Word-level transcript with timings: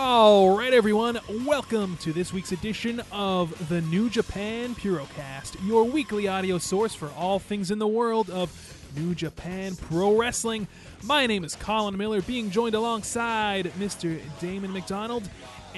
All 0.00 0.56
right, 0.56 0.72
everyone, 0.72 1.18
welcome 1.44 1.96
to 2.02 2.12
this 2.12 2.32
week's 2.32 2.52
edition 2.52 3.02
of 3.10 3.68
the 3.68 3.80
New 3.80 4.08
Japan 4.08 4.76
Purocast, 4.76 5.56
your 5.66 5.82
weekly 5.82 6.28
audio 6.28 6.58
source 6.58 6.94
for 6.94 7.10
all 7.16 7.40
things 7.40 7.72
in 7.72 7.80
the 7.80 7.88
world 7.88 8.30
of 8.30 8.48
New 8.96 9.16
Japan 9.16 9.74
Pro 9.74 10.16
Wrestling. 10.16 10.68
My 11.02 11.26
name 11.26 11.42
is 11.42 11.56
Colin 11.56 11.96
Miller, 11.96 12.22
being 12.22 12.52
joined 12.52 12.76
alongside 12.76 13.72
Mr. 13.76 14.20
Damon 14.38 14.72
McDonald. 14.72 15.28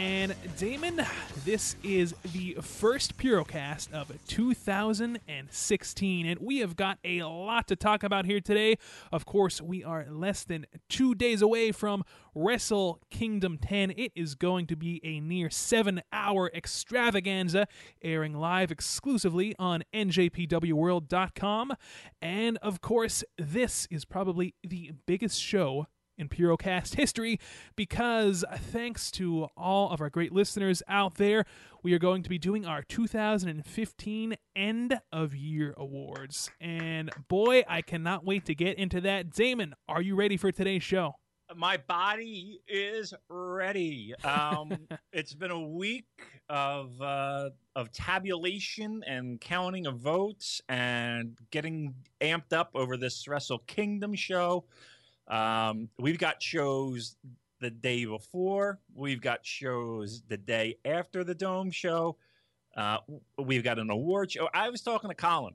And 0.01 0.35
Damon, 0.57 1.05
this 1.45 1.77
is 1.83 2.15
the 2.33 2.57
first 2.63 3.19
Purocast 3.19 3.93
of 3.93 4.11
2016, 4.29 6.27
and 6.27 6.41
we 6.41 6.61
have 6.61 6.75
got 6.75 6.99
a 7.05 7.23
lot 7.25 7.69
to 7.69 7.77
talk 7.77 8.03
about 8.03 8.25
here 8.25 8.41
today. 8.41 8.79
Of 9.13 9.27
course, 9.27 9.61
we 9.61 9.85
are 9.85 10.07
less 10.09 10.43
than 10.43 10.65
two 10.89 11.15
days 11.15 11.43
away 11.43 11.71
from 11.71 12.03
Wrestle 12.35 12.99
Kingdom 13.11 13.59
10. 13.59 13.91
It 13.91 14.13
is 14.17 14.35
going 14.35 14.67
to 14.69 14.77
be 14.77 15.03
a 15.05 15.21
near 15.21 15.51
seven 15.51 16.01
hour 16.15 16.51
extravaganza, 16.55 17.69
airing 18.01 18.33
live 18.33 18.71
exclusively 18.73 19.55
on 19.59 19.83
NJPWWorld.com. 19.93 21.75
And 22.23 22.57
of 22.63 22.81
course, 22.81 23.23
this 23.37 23.87
is 23.91 24.07
probably 24.07 24.55
the 24.67 24.93
biggest 25.05 25.39
show 25.39 25.89
in 26.21 26.29
Purocast 26.29 26.95
history 26.95 27.41
because 27.75 28.45
thanks 28.55 29.11
to 29.13 29.49
all 29.57 29.91
of 29.91 30.01
our 30.01 30.11
great 30.11 30.33
listeners 30.33 30.83
out 30.87 31.15
there, 31.15 31.45
we 31.83 31.95
are 31.95 31.99
going 31.99 32.23
to 32.23 32.29
be 32.29 32.39
doing 32.39 32.67
our 32.67 32.83
2015 32.83 34.37
end 34.55 35.01
of 35.11 35.35
year 35.35 35.75
awards. 35.77 36.51
And 36.61 37.11
boy, 37.29 37.65
I 37.67 37.83
cannot 37.83 38.25
wait 38.25 38.45
to 38.45 38.55
get 38.55 38.79
into 38.79 39.01
that. 39.01 39.31
Damon, 39.31 39.75
are 39.89 40.03
you 40.03 40.15
ready 40.15 40.37
for 40.37 40.53
today's 40.53 40.83
show? 40.83 41.15
My 41.57 41.79
body 41.79 42.61
is 42.69 43.13
ready. 43.29 44.15
Um, 44.23 44.73
it's 45.13 45.35
been 45.35 45.51
a 45.51 45.61
week 45.61 46.05
of 46.49 47.01
uh, 47.01 47.51
of 47.75 47.91
tabulation 47.91 49.03
and 49.07 49.41
counting 49.41 49.87
of 49.87 49.99
votes 49.99 50.61
and 50.69 51.37
getting 51.51 51.95
amped 52.21 52.53
up 52.53 52.71
over 52.75 52.97
this 52.97 53.27
Wrestle 53.27 53.63
Kingdom 53.67 54.15
show. 54.15 54.65
Um, 55.31 55.89
we've 55.99 56.19
got 56.19 56.43
shows 56.43 57.17
the 57.61 57.71
day 57.71 58.05
before. 58.05 58.81
We've 58.95 59.21
got 59.21 59.47
shows 59.47 60.23
the 60.29 60.37
day 60.37 60.77
after 60.85 61.25
the 61.25 61.35
Dome 61.35 61.71
show. 61.71 62.17
Uh, 62.77 62.99
we've 63.39 63.65
got 63.65 63.79
an 63.79 63.91
award 63.91 64.33
show. 64.33 64.49
I 64.53 64.69
was 64.71 64.83
talking 64.83 65.09
to 65.09 65.15
Colin 65.15 65.55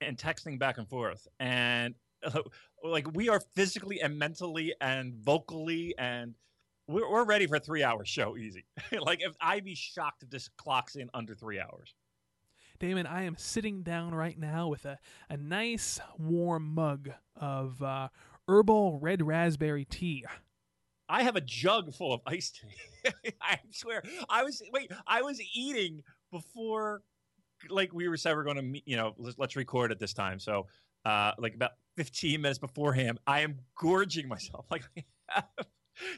and 0.00 0.16
texting 0.16 0.58
back 0.58 0.78
and 0.78 0.88
forth, 0.88 1.28
and 1.38 1.94
like 2.84 3.14
we 3.14 3.28
are 3.28 3.40
physically 3.54 4.00
and 4.00 4.18
mentally 4.18 4.74
and 4.80 5.14
vocally 5.14 5.94
and 5.98 6.34
we're, 6.86 7.10
we're 7.10 7.24
ready 7.24 7.46
for 7.46 7.56
a 7.56 7.60
three 7.60 7.82
hour 7.82 8.04
show 8.04 8.36
easy. 8.36 8.64
like 9.00 9.22
if 9.22 9.34
I'd 9.40 9.64
be 9.64 9.74
shocked 9.74 10.22
if 10.22 10.30
this 10.30 10.48
clocks 10.56 10.96
in 10.96 11.10
under 11.14 11.34
three 11.34 11.60
hours. 11.60 11.94
Damon, 12.80 13.06
I 13.06 13.22
am 13.22 13.36
sitting 13.38 13.82
down 13.82 14.14
right 14.14 14.38
now 14.38 14.68
with 14.68 14.84
a, 14.84 14.98
a 15.30 15.36
nice 15.36 16.00
warm 16.18 16.74
mug 16.74 17.08
of 17.36 17.80
uh, 17.80 18.08
herbal 18.48 18.98
red 19.00 19.22
raspberry 19.22 19.84
tea. 19.84 20.24
I 21.08 21.22
have 21.22 21.36
a 21.36 21.40
jug 21.40 21.94
full 21.94 22.12
of 22.12 22.20
iced 22.26 22.60
tea. 22.60 23.10
I 23.42 23.58
swear. 23.70 24.02
I 24.28 24.42
was 24.42 24.62
wait. 24.72 24.90
I 25.06 25.22
was 25.22 25.40
eating 25.54 26.02
before, 26.32 27.02
like 27.68 27.92
we 27.92 28.08
were 28.08 28.16
we're 28.24 28.44
going 28.44 28.56
to 28.56 28.62
meet. 28.62 28.84
You 28.86 28.96
know, 28.96 29.14
let's, 29.18 29.38
let's 29.38 29.56
record 29.56 29.92
at 29.92 29.98
this 29.98 30.14
time. 30.14 30.38
So, 30.38 30.66
uh, 31.04 31.32
like 31.38 31.54
about 31.54 31.72
fifteen 31.96 32.40
minutes 32.40 32.58
beforehand, 32.58 33.18
I 33.26 33.40
am 33.40 33.58
gorging 33.78 34.28
myself. 34.28 34.66
Like 34.70 34.84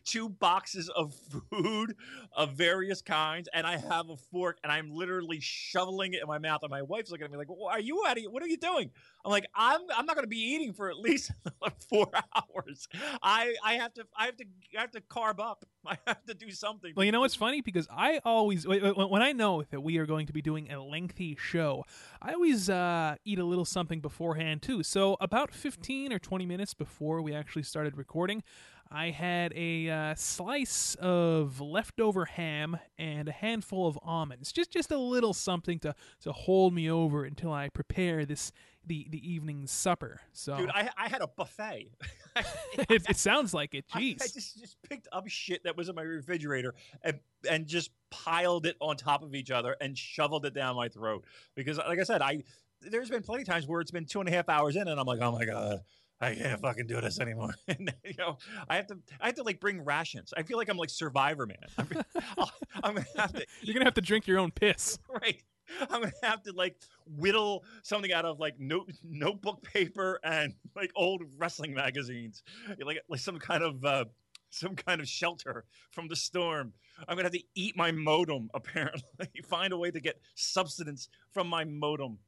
two 0.04 0.28
boxes 0.28 0.88
of 0.88 1.14
food 1.50 1.94
of 2.36 2.52
various 2.52 3.02
kinds, 3.02 3.48
and 3.52 3.66
I 3.66 3.76
have 3.76 4.10
a 4.10 4.16
fork, 4.16 4.58
and 4.62 4.72
I'm 4.72 4.90
literally 4.90 5.40
shoveling 5.40 6.14
it 6.14 6.22
in 6.22 6.28
my 6.28 6.38
mouth. 6.38 6.62
And 6.62 6.70
my 6.70 6.82
wife's 6.82 7.10
looking 7.10 7.24
at 7.24 7.30
me 7.30 7.36
like, 7.36 7.48
well, 7.48 7.68
"Are 7.68 7.80
you 7.80 8.04
out 8.06 8.18
of? 8.18 8.24
What 8.30 8.42
are 8.42 8.48
you 8.48 8.56
doing?" 8.56 8.90
I'm 9.24 9.30
like, 9.30 9.46
"I'm 9.54 9.80
I'm 9.96 10.06
not 10.06 10.16
going 10.16 10.24
to 10.24 10.28
be 10.28 10.40
eating 10.40 10.72
for 10.72 10.90
at 10.90 10.98
least 10.98 11.30
four 11.88 12.10
hours. 12.34 12.88
I 13.22 13.54
I 13.64 13.74
have 13.74 13.94
to 13.94 14.06
I 14.16 14.26
have 14.26 14.36
to 14.36 14.44
I 14.76 14.80
have 14.80 14.92
to 14.92 15.00
carb 15.00 15.40
up. 15.40 15.64
I 15.86 15.98
have 16.06 16.24
to 16.26 16.34
do 16.34 16.50
something." 16.50 16.92
Well, 16.96 17.04
you 17.04 17.12
know 17.12 17.20
what's 17.20 17.34
funny 17.34 17.60
because 17.60 17.88
I 17.90 18.20
always 18.24 18.66
when 18.66 19.22
I 19.22 19.32
know 19.32 19.62
that 19.70 19.80
we 19.80 19.98
are 19.98 20.06
going 20.06 20.26
to 20.26 20.32
be 20.32 20.42
doing 20.42 20.72
a 20.72 20.82
lengthy 20.82 21.36
show, 21.38 21.84
I 22.20 22.32
always 22.32 22.70
uh, 22.70 23.16
eat 23.24 23.38
a 23.38 23.44
little 23.44 23.64
something 23.64 24.00
beforehand 24.00 24.62
too. 24.62 24.82
So 24.82 25.16
about 25.20 25.52
15 25.52 26.12
or 26.12 26.18
20 26.18 26.46
minutes 26.46 26.74
before 26.74 27.22
we 27.22 27.34
actually 27.34 27.62
started 27.62 27.96
recording. 27.96 28.42
I 28.90 29.10
had 29.10 29.52
a 29.56 29.90
uh, 29.90 30.14
slice 30.14 30.94
of 31.00 31.60
leftover 31.60 32.24
ham 32.24 32.78
and 32.98 33.28
a 33.28 33.32
handful 33.32 33.86
of 33.88 33.98
almonds. 34.02 34.52
Just 34.52 34.70
just 34.70 34.92
a 34.92 34.98
little 34.98 35.34
something 35.34 35.78
to 35.80 35.94
to 36.22 36.32
hold 36.32 36.72
me 36.72 36.90
over 36.90 37.24
until 37.24 37.52
I 37.52 37.68
prepare 37.68 38.24
this 38.24 38.52
the 38.86 39.06
the 39.10 39.28
evening 39.28 39.66
supper. 39.66 40.20
So, 40.32 40.56
dude, 40.56 40.70
I 40.70 40.88
I 40.96 41.08
had 41.08 41.20
a 41.20 41.28
buffet. 41.28 41.90
it, 42.36 43.02
it, 43.08 43.16
sounds 43.16 43.52
like 43.52 43.74
it. 43.74 43.86
Jeez, 43.88 44.20
I, 44.22 44.24
I, 44.24 44.28
just 44.28 44.58
just 44.58 44.76
picked 44.88 45.08
up 45.12 45.26
shit 45.28 45.64
that 45.64 45.76
was 45.76 45.88
in 45.88 45.94
my 45.94 46.02
refrigerator 46.02 46.74
and 47.02 47.18
and 47.50 47.66
just 47.66 47.90
piled 48.10 48.66
it 48.66 48.76
on 48.80 48.96
top 48.96 49.22
of 49.22 49.34
each 49.34 49.50
other 49.50 49.76
and 49.80 49.98
shoveled 49.98 50.46
it 50.46 50.54
down 50.54 50.76
my 50.76 50.88
throat 50.88 51.24
because, 51.54 51.78
like 51.78 51.98
I 51.98 52.04
said, 52.04 52.22
I 52.22 52.44
there's 52.82 53.10
been 53.10 53.22
plenty 53.22 53.42
of 53.42 53.48
times 53.48 53.66
where 53.66 53.80
it's 53.80 53.90
been 53.90 54.04
two 54.04 54.20
and 54.20 54.28
a 54.28 54.32
half 54.32 54.48
hours 54.48 54.76
in 54.76 54.86
and 54.86 55.00
I'm 55.00 55.06
like, 55.06 55.20
oh 55.20 55.32
my 55.32 55.44
god. 55.44 55.80
I 56.20 56.34
can't 56.34 56.60
fucking 56.60 56.86
do 56.86 57.00
this 57.00 57.20
anymore. 57.20 57.54
and, 57.68 57.92
you 58.04 58.14
know, 58.18 58.38
I 58.68 58.76
have 58.76 58.86
to, 58.88 58.98
I 59.20 59.26
have 59.26 59.34
to 59.36 59.42
like 59.42 59.60
bring 59.60 59.84
rations. 59.84 60.32
I 60.36 60.42
feel 60.42 60.56
like 60.56 60.68
I'm 60.68 60.78
like 60.78 60.90
Survivor 60.90 61.46
Man. 61.46 61.56
I'm, 61.78 61.88
I'm 62.82 62.94
gonna 62.94 63.06
have 63.16 63.32
to. 63.34 63.46
You're 63.62 63.74
gonna 63.74 63.84
have 63.84 63.94
to 63.94 64.00
drink 64.00 64.26
your 64.26 64.38
own 64.38 64.50
piss, 64.50 64.98
right? 65.08 65.42
I'm 65.80 66.02
gonna 66.02 66.12
have 66.22 66.42
to 66.44 66.52
like 66.52 66.76
whittle 67.06 67.64
something 67.82 68.12
out 68.12 68.24
of 68.24 68.38
like 68.38 68.58
note 68.58 68.90
notebook 69.04 69.62
paper 69.62 70.20
and 70.24 70.54
like 70.74 70.90
old 70.94 71.22
wrestling 71.36 71.74
magazines, 71.74 72.42
like 72.82 72.98
like 73.08 73.20
some 73.20 73.38
kind 73.38 73.62
of 73.62 73.84
uh, 73.84 74.04
some 74.50 74.74
kind 74.74 75.00
of 75.00 75.08
shelter 75.08 75.64
from 75.90 76.08
the 76.08 76.16
storm. 76.16 76.72
I'm 77.08 77.16
gonna 77.16 77.24
have 77.24 77.32
to 77.32 77.42
eat 77.54 77.76
my 77.76 77.90
modem. 77.90 78.48
Apparently, 78.54 79.02
find 79.44 79.72
a 79.72 79.76
way 79.76 79.90
to 79.90 80.00
get 80.00 80.20
substance 80.34 81.08
from 81.32 81.48
my 81.48 81.64
modem. 81.64 82.18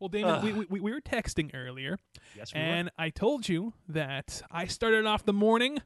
Well, 0.00 0.08
Damon, 0.08 0.42
we, 0.44 0.52
we, 0.52 0.80
we 0.80 0.92
were 0.92 1.00
texting 1.00 1.50
earlier, 1.54 1.98
yes, 2.36 2.54
we 2.54 2.60
and 2.60 2.86
were. 2.86 3.04
I 3.04 3.10
told 3.10 3.48
you 3.48 3.72
that 3.88 4.42
I 4.50 4.66
started 4.66 5.06
off 5.06 5.24
the 5.24 5.32
morning 5.32 5.78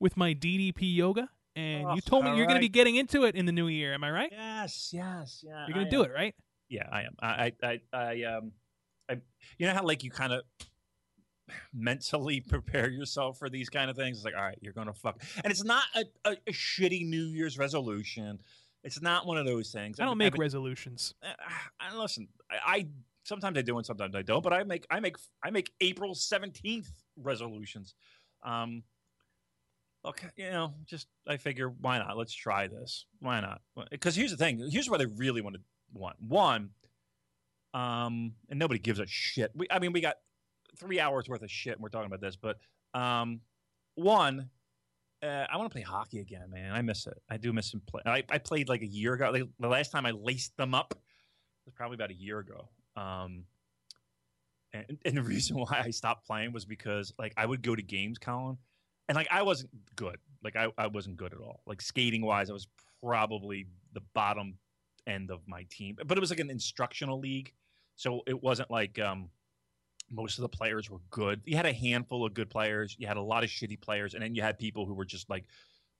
with 0.00 0.16
my 0.16 0.32
DDP 0.34 0.94
yoga, 0.94 1.28
and 1.54 1.86
Oh, 1.86 1.94
you 1.94 2.00
told 2.00 2.24
me 2.24 2.34
you're 2.36 2.46
going 2.46 2.56
to 2.56 2.60
be 2.60 2.68
getting 2.68 2.96
into 2.96 3.24
it 3.24 3.34
in 3.34 3.46
the 3.46 3.52
new 3.52 3.68
year. 3.68 3.92
Am 3.92 4.02
I 4.04 4.10
right? 4.10 4.30
Yes, 4.32 4.90
yes, 4.92 5.44
yeah. 5.46 5.66
You're 5.66 5.74
going 5.74 5.86
to 5.86 5.90
do 5.90 6.04
am. 6.04 6.10
it, 6.10 6.14
right? 6.14 6.34
Yeah, 6.68 6.88
I 6.90 7.02
am. 7.02 7.14
I, 7.20 7.52
I, 7.62 7.80
I, 7.92 7.98
I 7.98 8.22
um, 8.24 8.52
I, 9.10 9.18
you 9.58 9.66
know 9.66 9.74
how 9.74 9.84
like 9.84 10.02
you 10.04 10.10
kind 10.10 10.32
of 10.32 10.42
mentally 11.74 12.40
prepare 12.48 12.88
yourself 12.88 13.38
for 13.38 13.48
these 13.48 13.68
kind 13.68 13.90
of 13.90 13.96
things. 13.96 14.18
It's 14.18 14.24
like, 14.24 14.34
all 14.36 14.42
right, 14.42 14.58
you're 14.60 14.72
gonna 14.72 14.94
fuck, 14.94 15.22
and 15.44 15.50
it's 15.50 15.64
not 15.64 15.84
a, 15.94 16.04
a, 16.24 16.32
a 16.46 16.52
shitty 16.52 17.06
New 17.06 17.24
Year's 17.26 17.58
resolution. 17.58 18.40
It's 18.84 19.02
not 19.02 19.26
one 19.26 19.36
of 19.38 19.44
those 19.44 19.70
things. 19.72 19.98
I 19.98 20.04
don't 20.04 20.12
I've- 20.12 20.18
make 20.18 20.32
been- 20.32 20.40
resolutions. 20.40 21.14
I 21.80 21.96
listen. 21.96 22.28
I, 22.50 22.56
I 22.64 22.86
sometimes 23.28 23.58
I 23.58 23.62
do 23.62 23.76
and 23.76 23.86
sometimes 23.86 24.14
I 24.16 24.22
don't. 24.22 24.42
But 24.42 24.52
I 24.52 24.64
make 24.64 24.86
I 24.90 24.98
make 25.00 25.16
I 25.44 25.50
make 25.50 25.70
April 25.80 26.14
seventeenth 26.14 26.90
resolutions. 27.16 27.94
Um, 28.42 28.82
okay, 30.04 30.28
you 30.36 30.50
know, 30.50 30.74
just 30.86 31.06
I 31.26 31.36
figure 31.36 31.68
why 31.68 31.98
not? 31.98 32.16
Let's 32.16 32.34
try 32.34 32.66
this. 32.66 33.06
Why 33.20 33.40
not? 33.40 33.60
Because 33.90 34.16
here's 34.16 34.30
the 34.30 34.36
thing. 34.36 34.68
Here's 34.70 34.90
what 34.90 35.00
I 35.00 35.04
really 35.16 35.42
want 35.42 35.56
to 35.56 35.62
want. 35.92 36.16
One, 36.20 36.70
um, 37.74 38.32
and 38.48 38.58
nobody 38.58 38.80
gives 38.80 38.98
a 38.98 39.06
shit. 39.06 39.52
We, 39.54 39.66
I 39.70 39.78
mean, 39.78 39.92
we 39.92 40.00
got 40.00 40.16
three 40.78 40.98
hours 40.98 41.28
worth 41.28 41.42
of 41.42 41.50
shit. 41.50 41.74
and 41.74 41.82
We're 41.82 41.90
talking 41.90 42.06
about 42.06 42.20
this, 42.20 42.36
but 42.36 42.58
um, 42.94 43.40
one, 43.94 44.48
uh, 45.22 45.44
I 45.50 45.56
want 45.56 45.70
to 45.70 45.74
play 45.74 45.82
hockey 45.82 46.20
again, 46.20 46.48
man. 46.50 46.72
I 46.72 46.82
miss 46.82 47.06
it. 47.06 47.20
I 47.28 47.36
do 47.36 47.52
miss 47.52 47.70
some 47.70 47.82
play. 47.86 48.02
I, 48.06 48.22
I 48.30 48.38
played 48.38 48.68
like 48.68 48.82
a 48.82 48.86
year 48.86 49.14
ago. 49.14 49.30
Like, 49.30 49.42
the 49.58 49.68
last 49.68 49.90
time 49.92 50.06
I 50.06 50.12
laced 50.12 50.56
them 50.56 50.74
up 50.74 50.94
was 51.66 51.74
probably 51.74 51.96
about 51.96 52.10
a 52.10 52.14
year 52.14 52.38
ago. 52.38 52.68
Um, 52.98 53.44
and, 54.72 54.98
and 55.04 55.16
the 55.16 55.22
reason 55.34 55.56
why 55.56 55.82
I 55.84 55.90
stopped 55.90 56.26
playing 56.26 56.52
was 56.52 56.64
because 56.64 57.12
like 57.18 57.32
I 57.36 57.46
would 57.46 57.62
go 57.62 57.74
to 57.74 57.82
games, 57.82 58.18
Colin, 58.18 58.58
and 59.08 59.16
like 59.16 59.28
I 59.30 59.42
wasn't 59.42 59.70
good. 59.96 60.18
Like 60.42 60.56
I, 60.56 60.68
I 60.76 60.86
wasn't 60.88 61.16
good 61.16 61.32
at 61.32 61.40
all. 61.40 61.62
Like 61.66 61.80
skating 61.80 62.22
wise, 62.22 62.50
I 62.50 62.52
was 62.52 62.68
probably 63.02 63.66
the 63.92 64.02
bottom 64.14 64.54
end 65.06 65.30
of 65.30 65.40
my 65.46 65.64
team. 65.70 65.96
But 66.04 66.16
it 66.16 66.20
was 66.20 66.30
like 66.30 66.40
an 66.40 66.50
instructional 66.50 67.18
league, 67.18 67.52
so 67.96 68.22
it 68.26 68.42
wasn't 68.42 68.70
like 68.70 68.98
um, 68.98 69.30
most 70.10 70.38
of 70.38 70.42
the 70.42 70.48
players 70.48 70.90
were 70.90 71.00
good. 71.10 71.40
You 71.44 71.56
had 71.56 71.66
a 71.66 71.72
handful 71.72 72.24
of 72.24 72.34
good 72.34 72.50
players. 72.50 72.96
You 72.98 73.06
had 73.06 73.16
a 73.16 73.22
lot 73.22 73.44
of 73.44 73.50
shitty 73.50 73.80
players, 73.80 74.14
and 74.14 74.22
then 74.22 74.34
you 74.34 74.42
had 74.42 74.58
people 74.58 74.86
who 74.86 74.94
were 74.94 75.04
just 75.04 75.28
like 75.30 75.44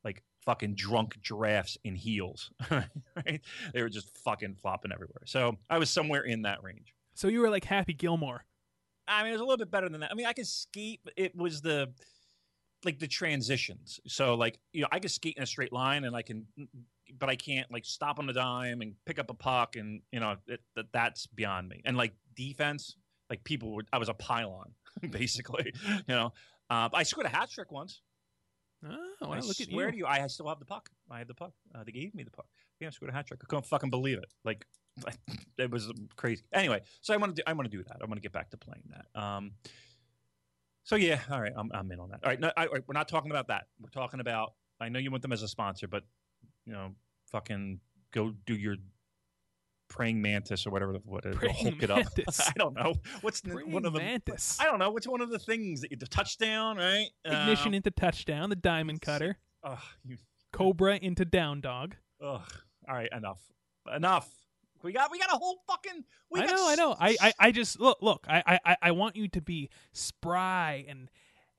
like 0.04 0.22
fucking 0.44 0.74
drunk 0.74 1.20
giraffes 1.20 1.76
in 1.84 1.94
heels. 1.94 2.50
right? 2.70 3.40
They 3.72 3.82
were 3.82 3.88
just 3.88 4.16
fucking 4.18 4.56
flopping 4.56 4.92
everywhere. 4.92 5.22
So 5.26 5.56
I 5.68 5.78
was 5.78 5.90
somewhere 5.90 6.22
in 6.22 6.42
that 6.42 6.62
range. 6.62 6.94
So 7.14 7.28
you 7.28 7.40
were 7.40 7.50
like 7.50 7.64
Happy 7.64 7.94
Gilmore. 7.94 8.44
I 9.06 9.22
mean, 9.22 9.30
it 9.30 9.32
was 9.32 9.40
a 9.40 9.44
little 9.44 9.58
bit 9.58 9.70
better 9.70 9.88
than 9.88 10.00
that. 10.00 10.10
I 10.10 10.14
mean, 10.14 10.26
I 10.26 10.32
could 10.32 10.46
skate. 10.46 11.00
It 11.16 11.34
was 11.34 11.62
the 11.62 11.90
like 12.84 12.98
the 12.98 13.08
transitions. 13.08 14.00
So 14.06 14.34
like 14.34 14.58
you 14.72 14.82
know, 14.82 14.88
I 14.92 15.00
could 15.00 15.10
skate 15.10 15.36
in 15.36 15.42
a 15.42 15.46
straight 15.46 15.72
line, 15.72 16.04
and 16.04 16.14
I 16.14 16.22
can, 16.22 16.46
but 17.18 17.28
I 17.28 17.36
can't 17.36 17.70
like 17.72 17.84
stop 17.84 18.18
on 18.18 18.28
a 18.28 18.32
dime 18.32 18.82
and 18.82 18.94
pick 19.06 19.18
up 19.18 19.30
a 19.30 19.34
puck, 19.34 19.76
and 19.76 20.02
you 20.12 20.20
know 20.20 20.36
it, 20.46 20.60
that 20.76 20.86
that's 20.92 21.26
beyond 21.26 21.68
me. 21.68 21.82
And 21.84 21.96
like 21.96 22.12
defense, 22.36 22.96
like 23.30 23.42
people 23.44 23.74
were, 23.74 23.82
I 23.92 23.98
was 23.98 24.08
a 24.08 24.14
pylon 24.14 24.72
basically. 25.10 25.72
You 26.08 26.14
know, 26.14 26.32
uh, 26.70 26.88
I 26.92 27.02
scored 27.02 27.26
a 27.26 27.30
hat 27.30 27.50
trick 27.50 27.72
once. 27.72 28.02
Oh, 28.86 28.96
well, 29.20 29.32
I 29.32 29.40
look 29.40 29.60
at 29.60 29.68
you. 29.68 29.90
you, 29.90 30.06
I 30.06 30.24
still 30.28 30.48
have 30.48 30.60
the 30.60 30.64
puck. 30.64 30.88
I 31.10 31.18
have 31.18 31.28
the 31.28 31.34
puck. 31.34 31.52
Uh, 31.74 31.82
they 31.84 31.92
gave 31.92 32.14
me 32.14 32.22
the 32.22 32.30
puck. 32.30 32.46
Yeah, 32.80 32.88
I 32.88 32.90
scored 32.90 33.10
a 33.10 33.14
hat 33.14 33.26
trick. 33.26 33.40
I 33.42 33.46
couldn't 33.46 33.66
fucking 33.66 33.90
believe 33.90 34.18
it. 34.18 34.32
Like 34.44 34.66
it 35.58 35.70
was 35.70 35.92
crazy. 36.16 36.44
Anyway, 36.52 36.82
so 37.00 37.12
I 37.12 37.16
want 37.16 37.34
to 37.34 37.42
do. 37.42 37.44
I 37.46 37.52
want 37.54 37.70
to 37.70 37.76
do 37.76 37.82
that. 37.84 37.96
I 38.00 38.04
want 38.04 38.16
to 38.16 38.20
get 38.20 38.32
back 38.32 38.50
to 38.50 38.56
playing 38.56 38.84
that. 38.90 39.20
Um. 39.20 39.52
So 40.84 40.96
yeah, 40.96 41.20
all 41.30 41.40
right, 41.40 41.52
I'm 41.56 41.70
I'm 41.74 41.90
in 41.90 42.00
on 42.00 42.10
that. 42.10 42.20
All 42.22 42.30
right, 42.30 42.40
no, 42.40 42.50
I, 42.56 42.66
all 42.66 42.72
right, 42.72 42.82
we're 42.86 42.94
not 42.94 43.08
talking 43.08 43.30
about 43.30 43.48
that. 43.48 43.64
We're 43.80 43.90
talking 43.90 44.20
about. 44.20 44.54
I 44.80 44.88
know 44.88 45.00
you 45.00 45.10
want 45.10 45.22
them 45.22 45.32
as 45.32 45.42
a 45.42 45.48
sponsor, 45.48 45.88
but 45.88 46.04
you 46.64 46.72
know, 46.72 46.92
fucking 47.32 47.80
go 48.12 48.32
do 48.46 48.54
your 48.54 48.76
praying 49.88 50.20
mantis 50.22 50.66
or 50.66 50.70
whatever. 50.70 50.92
the- 50.92 51.00
What 51.04 51.24
it- 51.24 51.34
Praying 51.36 51.56
hook 51.56 51.82
it 51.82 51.90
up. 51.90 52.06
I 52.46 52.52
don't 52.56 52.74
know. 52.74 52.94
What's 53.22 53.40
the, 53.40 53.56
one 53.66 53.84
of 53.84 53.92
the 53.92 53.98
mantis. 53.98 54.58
I 54.60 54.64
don't 54.64 54.78
know. 54.78 54.90
What's 54.90 55.08
one 55.08 55.20
of 55.20 55.30
the 55.30 55.38
things 55.38 55.80
that 55.80 55.90
you, 55.90 55.96
the 55.96 56.06
touchdown, 56.06 56.76
right? 56.76 57.08
Ignition 57.24 57.68
Um, 57.68 57.74
into 57.74 57.90
touchdown, 57.90 58.50
the 58.50 58.56
diamond 58.56 59.00
cutter. 59.00 59.38
ugh, 59.64 59.78
you 60.04 60.16
Cobra 60.52 60.96
into 60.96 61.24
down 61.24 61.60
dog. 61.60 61.96
Ugh. 62.22 62.40
All 62.88 62.94
right, 62.94 63.08
enough. 63.14 63.40
Enough. 63.94 64.28
We 64.82 64.92
got 64.92 65.10
we 65.10 65.18
got 65.18 65.32
a 65.32 65.36
whole 65.36 65.58
fucking 65.66 66.04
we 66.30 66.40
I 66.40 66.46
know, 66.46 66.68
I 66.68 66.72
s- 66.72 66.78
know. 66.78 66.96
I, 66.98 67.16
I, 67.20 67.32
I 67.40 67.50
just 67.52 67.80
look, 67.80 67.98
look. 68.00 68.24
I, 68.28 68.42
I- 68.46 68.60
I, 68.64 68.76
I 68.82 68.90
want 68.92 69.16
you 69.16 69.26
to 69.28 69.40
be 69.40 69.70
spry 69.92 70.84
and 70.88 71.10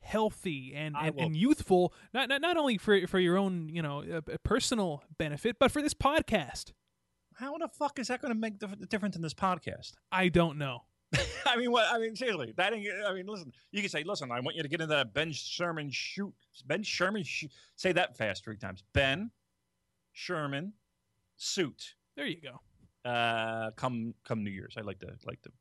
healthy 0.01 0.73
and, 0.75 0.95
and, 0.95 1.19
and 1.19 1.35
youthful. 1.35 1.93
Not, 2.13 2.29
not 2.29 2.41
not 2.41 2.55
only 2.57 2.77
for 2.77 3.05
for 3.07 3.19
your 3.19 3.37
own, 3.37 3.69
you 3.69 3.81
know, 3.81 4.03
uh, 4.03 4.21
personal 4.43 5.03
benefit, 5.17 5.57
but 5.59 5.69
for 5.71 5.81
this 5.81 5.93
podcast. 5.93 6.71
How 7.39 7.57
the 7.57 7.69
fuck 7.69 7.99
is 7.99 8.07
that 8.09 8.21
going 8.21 8.33
to 8.33 8.39
make 8.39 8.59
the 8.59 8.67
difference 8.89 9.15
in 9.15 9.21
this 9.21 9.33
podcast? 9.33 9.93
I 10.11 10.27
don't 10.27 10.57
know. 10.57 10.83
I 11.45 11.55
mean, 11.55 11.71
what? 11.71 11.85
I 11.91 11.97
mean, 11.97 12.15
seriously, 12.15 12.53
that 12.57 12.73
ain't. 12.73 12.87
I 13.07 13.13
mean, 13.13 13.25
listen. 13.25 13.51
You 13.71 13.81
can 13.81 13.89
say, 13.89 14.03
listen. 14.03 14.29
I 14.31 14.39
want 14.41 14.55
you 14.57 14.63
to 14.63 14.69
get 14.69 14.81
into 14.81 14.93
that 14.93 15.13
Ben 15.13 15.31
Sherman 15.31 15.89
shoot. 15.89 16.33
Ben 16.67 16.83
Sherman 16.83 17.23
shoot. 17.23 17.49
Say 17.77 17.91
that 17.93 18.17
fast 18.17 18.43
three 18.43 18.57
times. 18.57 18.83
Ben 18.93 19.31
Sherman 20.11 20.73
suit. 21.37 21.95
There 22.15 22.25
you 22.27 22.41
go. 22.41 23.09
Uh, 23.09 23.71
come 23.71 24.13
come 24.25 24.43
New 24.43 24.51
Year's. 24.51 24.75
I 24.77 24.81
like 24.81 24.99
to 24.99 25.07
like 25.25 25.41
to 25.43 25.51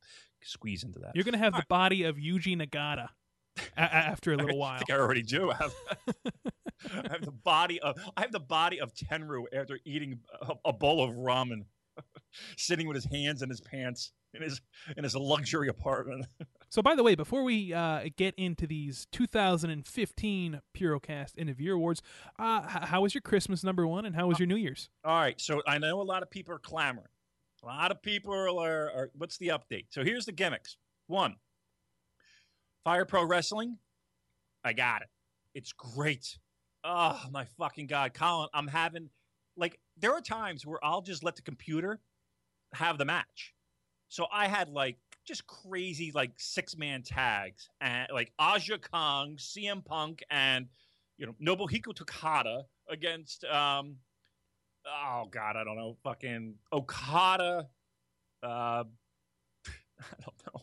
squeeze 0.43 0.83
into 0.83 0.99
that. 0.99 1.13
You're 1.15 1.25
gonna 1.25 1.39
have 1.39 1.55
the 1.55 1.65
body 1.69 2.03
of 2.03 2.17
Yuji 2.17 2.61
Nagata 2.61 3.09
a- 3.77 3.81
after 3.81 4.33
a 4.33 4.37
little 4.37 4.57
I 4.57 4.59
while. 4.59 4.79
think 4.79 4.91
I 4.91 4.97
already 5.01 5.23
do. 5.23 5.53
I 6.93 7.13
have, 7.13 7.25
the 7.25 7.33
body 7.33 7.81
of 7.81 7.97
I 8.17 8.23
have 8.23 8.33
the 8.33 8.41
body 8.41 8.81
of 8.81 8.93
Tenryu 8.95 9.45
after 9.53 9.79
eating 9.85 10.21
a, 10.41 10.55
a 10.67 10.73
bowl 10.73 11.03
of 11.03 11.17
ramen, 11.17 11.65
sitting 12.57 12.87
with 12.87 12.95
his 12.95 13.07
hands 13.07 13.43
in 13.43 13.49
his 13.49 13.61
pants 13.61 14.13
in 14.35 14.43
his 14.43 14.61
in 14.97 15.05
his 15.05 15.15
luxury 15.15 15.69
apartment. 15.69 16.27
So, 16.71 16.83
by 16.83 16.95
the 16.95 17.03
way, 17.03 17.15
before 17.15 17.45
we 17.45 17.73
uh, 17.73 18.11
get 18.19 18.35
into 18.35 18.67
these 18.67 19.07
2015 19.13 20.61
Purocast 20.77 21.39
End 21.39 21.49
of 21.49 21.63
Year 21.63 21.73
Awards, 21.73 22.03
uh, 22.39 22.85
how 22.85 23.01
was 23.01 23.15
your 23.15 23.23
Christmas 23.23 23.65
number 23.65 23.87
one, 23.87 24.05
and 24.05 24.15
how 24.15 24.27
was 24.27 24.39
your 24.39 24.47
New 24.47 24.57
Year's? 24.57 24.91
All 25.03 25.19
right, 25.19 25.41
so 25.41 25.63
I 25.67 25.79
know 25.79 25.99
a 25.99 26.05
lot 26.05 26.23
of 26.23 26.31
people 26.31 26.55
are 26.55 26.59
clamoring. 26.59 27.09
A 27.63 27.67
lot 27.67 27.91
of 27.91 28.03
people 28.03 28.35
are, 28.35 28.91
are 28.91 29.11
what's 29.15 29.39
the 29.39 29.49
update? 29.49 29.87
So 29.89 30.05
here's 30.05 30.27
the 30.27 30.33
gimmicks. 30.33 30.77
One, 31.07 31.37
Fire 32.85 33.07
Pro 33.07 33.25
Wrestling. 33.25 33.79
I 34.63 34.75
got 34.75 35.01
it. 35.01 35.09
It's 35.55 35.73
great. 35.73 36.39
Oh 36.85 37.21
my 37.31 37.45
fucking 37.59 37.87
god, 37.87 38.15
Colin! 38.15 38.49
I'm 38.55 38.69
having 38.69 39.11
like 39.57 39.79
there 39.97 40.13
are 40.13 40.21
times 40.21 40.65
where 40.65 40.79
I'll 40.83 41.03
just 41.03 41.25
let 41.25 41.37
the 41.37 41.43
computer 41.43 42.01
have 42.75 42.99
the 42.99 43.05
match. 43.05 43.55
So 44.09 44.27
I 44.33 44.47
had 44.49 44.69
like 44.69 44.97
just 45.27 45.47
crazy 45.47 46.13
like 46.15 46.33
six 46.39 46.77
man 46.77 47.03
tags 47.03 47.69
and 47.81 48.09
like 48.13 48.33
Aja 48.39 48.79
Kong, 48.79 49.37
CM 49.37 49.85
Punk, 49.85 50.23
and 50.31 50.67
you 51.19 51.27
know 51.27 51.35
Nobuhiko 51.57 51.95
Takada 51.95 52.63
against 52.89 53.45
um 53.45 53.97
oh 54.87 55.27
god 55.31 55.57
I 55.57 55.65
don't 55.65 55.77
know 55.77 55.97
fucking 56.05 56.55
Okada, 56.73 57.69
uh 58.43 58.47
I 60.01 60.15
don't 60.25 60.55
know 60.55 60.63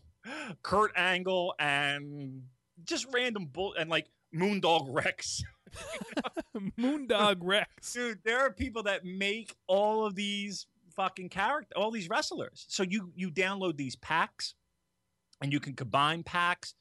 Kurt 0.64 0.92
Angle 0.96 1.54
and 1.60 2.44
just 2.84 3.06
random 3.14 3.46
bull 3.46 3.76
and 3.78 3.90
like 3.90 4.08
Moondog 4.34 4.88
Rex. 4.90 5.44
Moondog 6.80 7.38
Rex. 7.42 7.94
Dude, 7.94 8.20
there 8.24 8.40
are 8.40 8.52
people 8.52 8.84
that 8.84 9.06
make 9.06 9.56
all 9.68 10.06
of 10.06 10.16
these 10.16 10.68
fucking 10.96 11.30
character, 11.30 11.78
all 11.78 11.92
these 11.92 12.10
wrestlers. 12.10 12.66
So 12.70 12.84
you 12.84 13.12
you 13.16 13.30
download 13.30 13.78
these 13.78 13.96
packs, 13.96 14.56
and 15.42 15.52
you 15.52 15.60
can 15.60 15.74
combine 15.74 16.24
packs. 16.24 16.74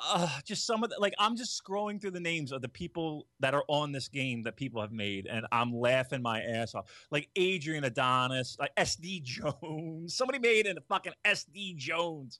Uh, 0.00 0.28
just 0.44 0.64
some 0.64 0.84
of 0.84 0.90
the 0.90 0.96
like 1.00 1.14
I'm 1.18 1.36
just 1.36 1.60
scrolling 1.60 2.00
through 2.00 2.12
the 2.12 2.20
names 2.20 2.52
of 2.52 2.62
the 2.62 2.68
people 2.68 3.26
that 3.40 3.54
are 3.54 3.64
on 3.68 3.90
this 3.90 4.08
game 4.08 4.44
that 4.44 4.56
people 4.56 4.80
have 4.80 4.92
made, 4.92 5.26
and 5.26 5.46
I'm 5.50 5.72
laughing 5.72 6.22
my 6.22 6.40
ass 6.40 6.74
off. 6.74 6.90
Like 7.10 7.28
Adrian 7.36 7.84
Adonis, 7.84 8.56
like 8.60 8.74
SD 8.76 9.22
Jones. 9.22 10.14
Somebody 10.16 10.38
made 10.38 10.66
in 10.66 10.78
a 10.78 10.82
fucking 10.82 11.14
SD 11.24 11.76
Jones. 11.76 12.38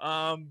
Um, 0.00 0.50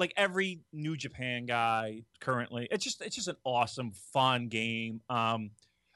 like 0.00 0.14
every 0.16 0.62
New 0.72 0.96
Japan 0.96 1.46
guy 1.46 2.02
currently. 2.20 2.66
It's 2.70 2.82
just 2.82 3.02
it's 3.02 3.14
just 3.14 3.28
an 3.28 3.36
awesome, 3.44 3.92
fun 3.92 4.48
game. 4.48 5.02
Um, 5.08 5.50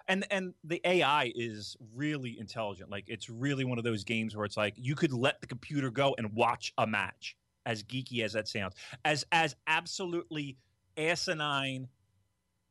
and 0.06 0.26
and 0.30 0.54
the 0.62 0.80
AI 0.84 1.32
is 1.34 1.76
really 1.94 2.38
intelligent. 2.38 2.90
Like 2.90 3.04
it's 3.08 3.30
really 3.30 3.64
one 3.64 3.78
of 3.78 3.84
those 3.84 4.04
games 4.04 4.36
where 4.36 4.44
it's 4.44 4.56
like 4.56 4.74
you 4.76 4.94
could 4.94 5.12
let 5.12 5.40
the 5.40 5.46
computer 5.46 5.90
go 5.90 6.14
and 6.18 6.34
watch 6.34 6.72
a 6.78 6.86
match. 6.86 7.36
As 7.66 7.82
geeky 7.82 8.22
as 8.22 8.34
that 8.34 8.46
sounds, 8.46 8.74
as 9.06 9.24
as 9.32 9.56
absolutely 9.66 10.58
asinine 10.98 11.88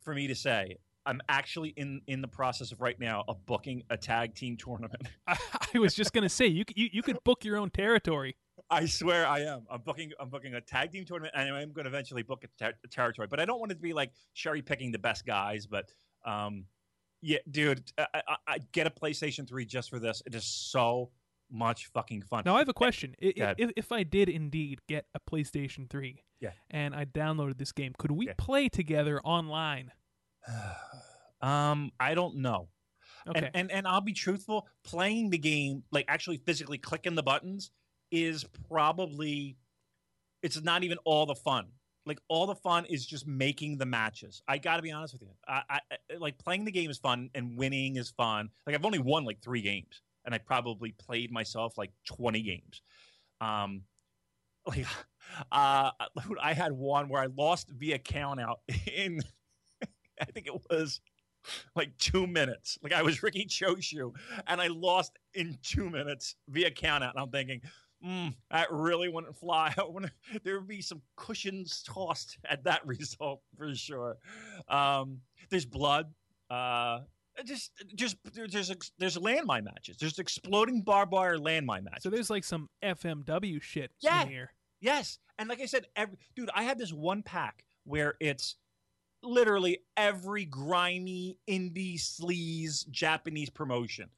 for 0.04 0.14
me 0.14 0.28
to 0.28 0.36
say. 0.36 0.78
I'm 1.06 1.20
actually 1.28 1.70
in 1.70 2.02
in 2.08 2.22
the 2.22 2.28
process 2.28 2.72
of 2.72 2.80
right 2.80 2.98
now 3.00 3.24
of 3.28 3.44
booking 3.48 3.84
a 3.90 3.98
tag 3.98 4.36
team 4.36 4.56
tournament. 4.64 5.02
I, 5.28 5.36
I 5.74 5.80
was 5.80 5.96
just 5.96 6.14
gonna 6.14 6.30
say 6.30 6.46
you, 6.46 6.64
you 6.76 6.90
you 6.94 7.02
could 7.02 7.24
book 7.24 7.44
your 7.44 7.58
own 7.58 7.72
territory. 7.72 8.36
I 8.70 8.86
swear 8.86 9.28
I 9.28 9.42
am. 9.42 9.66
I'm 9.70 9.82
booking. 9.82 10.12
I'm 10.20 10.30
booking 10.30 10.56
a 10.56 10.62
tag 10.62 10.92
team 10.92 11.06
tournament, 11.06 11.34
and 11.38 11.54
I'm 11.54 11.72
going 11.74 11.86
to 11.86 11.90
eventually 11.90 12.24
book 12.24 12.44
a 12.44 12.64
ter- 12.64 12.78
territory. 12.90 13.28
But 13.30 13.40
I 13.40 13.46
don't 13.46 13.60
want 13.60 13.72
it 13.72 13.76
to 13.76 13.82
be 13.82 13.94
like 13.94 14.12
cherry 14.34 14.62
picking 14.62 14.92
the 14.92 15.00
best 15.00 15.26
guys. 15.26 15.68
But 15.68 15.90
um, 16.26 16.66
yeah, 17.22 17.38
dude, 17.52 17.84
I, 17.98 18.22
I, 18.28 18.36
I 18.48 18.58
get 18.72 18.88
a 18.88 18.90
PlayStation 18.90 19.48
Three 19.48 19.66
just 19.66 19.90
for 19.90 20.00
this. 20.00 20.24
It 20.26 20.34
is 20.34 20.44
so 20.46 21.12
much 21.52 21.88
fucking 21.94 22.24
fun. 22.24 22.44
Now 22.46 22.56
I 22.56 22.60
have 22.60 22.70
a 22.70 22.74
question. 22.74 23.16
I- 23.22 23.26
Go 23.26 23.32
i- 23.38 23.44
ahead. 23.44 23.56
If, 23.60 23.72
if 23.78 23.92
I 23.92 24.04
did 24.04 24.28
indeed 24.30 24.80
get 24.88 25.06
a 25.14 25.20
PlayStation 25.20 25.88
3 25.88 26.24
Yeah. 26.40 26.52
and 26.72 26.96
I 26.96 27.06
downloaded 27.06 27.60
this 27.60 27.72
game, 27.72 27.94
could 28.00 28.10
we 28.12 28.26
Yeah. 28.28 28.34
play 28.40 28.70
together 28.70 29.22
online? 29.24 29.92
um, 31.42 31.92
I 32.00 32.16
don't 32.16 32.38
know. 32.38 32.70
Okay. 33.28 33.40
And, 33.40 33.50
and 33.54 33.72
and 33.72 33.88
I'll 33.88 34.02
be 34.02 34.14
truthful. 34.14 34.68
Playing 34.84 35.30
the 35.30 35.38
game, 35.38 35.84
like 35.92 36.06
actually 36.08 36.38
physically 36.38 36.78
clicking 36.78 37.16
the 37.16 37.24
buttons, 37.24 37.72
is 38.14 38.46
probably 38.70 39.58
it's 40.44 40.62
not 40.64 40.84
even 40.84 41.00
all 41.04 41.26
the 41.26 41.36
fun. 41.36 41.66
Like 42.06 42.20
all 42.28 42.46
the 42.46 42.56
fun 42.56 42.86
is 42.86 43.06
just 43.06 43.26
making 43.26 43.78
the 43.78 43.86
matches. 43.86 44.44
I 44.48 44.58
got 44.60 44.76
to 44.76 44.84
be 44.84 44.92
honest 44.92 45.14
with 45.14 45.24
you. 45.24 45.30
I, 45.48 45.64
I, 45.70 45.80
like 46.20 46.38
playing 46.38 46.66
the 46.66 46.72
game 46.72 46.92
is 46.92 47.00
fun 47.00 47.30
and 47.34 47.58
winning 47.58 47.96
is 47.96 48.12
fun. 48.12 48.50
Like 48.68 48.76
I've 48.76 48.86
only 48.86 49.00
won 49.00 49.26
like 49.26 49.42
three 49.42 49.62
games, 49.62 50.02
and 50.26 50.36
I 50.36 50.38
probably 50.38 50.92
played 50.92 51.32
myself 51.32 51.78
like 51.78 51.92
twenty 52.06 52.44
games. 52.44 52.82
Um, 53.42 53.82
like 54.68 54.86
uh, 55.52 55.92
I 56.42 56.54
had 56.54 56.74
one 56.74 57.10
where 57.10 57.22
I 57.22 57.28
lost 57.36 57.70
via 57.70 57.98
count 57.98 58.40
out 58.40 58.60
in 58.96 59.22
I 60.22 60.26
think 60.26 60.48
it 60.48 60.62
was 60.70 61.02
like 61.76 61.98
two 61.98 62.28
minutes. 62.28 62.78
Like 62.84 62.94
I 62.94 63.02
was 63.02 63.24
Riki 63.24 63.46
Choshu, 63.46 64.14
and 64.48 64.62
I 64.62 64.68
lost 64.68 65.18
in 65.34 65.58
two 65.64 65.90
minutes 65.90 66.36
via 66.50 66.72
count 66.72 67.04
out. 67.04 67.16
And 67.16 67.24
I'm 67.24 67.32
thinking, 67.32 67.62
mm, 68.04 68.34
that 68.52 68.72
really 68.72 69.10
wouldn't 69.10 69.36
fly. 69.38 69.74
there 70.44 70.60
would 70.60 70.68
be 70.68 70.82
some 70.82 71.02
cushions 71.16 71.84
tossed 71.84 72.38
at 72.50 72.64
that 72.66 72.86
result 72.88 73.42
for 73.58 73.74
sure. 73.76 74.18
Um, 74.68 75.20
there's 75.50 75.66
blood. 75.66 76.14
Uh, 76.50 77.00
just, 77.46 77.72
just 77.96 78.18
there's 78.34 78.72
there's 79.00 79.18
landmine 79.18 79.64
matches. 79.64 79.98
There's 79.98 80.20
exploding 80.20 80.82
barbed 80.82 81.12
wire 81.12 81.38
landmine 81.38 81.84
matches. 81.84 82.04
So 82.04 82.10
there's 82.10 82.30
like 82.30 82.44
some 82.44 82.70
FMW 82.84 83.62
shit 83.62 83.92
Yeah. 84.02 84.22
in 84.24 84.30
here. 84.30 84.52
Yes, 84.82 85.18
and 85.40 85.48
like 85.48 85.62
I 85.62 85.66
said, 85.66 85.88
every, 85.96 86.18
dude, 86.36 86.50
I 86.54 86.64
had 86.64 86.78
this 86.78 86.92
one 86.92 87.24
pack 87.24 87.64
where 87.86 88.16
it's 88.20 88.58
literally 89.24 89.80
every 89.96 90.44
grimy 90.44 91.38
indie 91.50 91.96
sleaze 91.96 92.88
Japanese 92.90 93.50
promotion, 93.50 94.10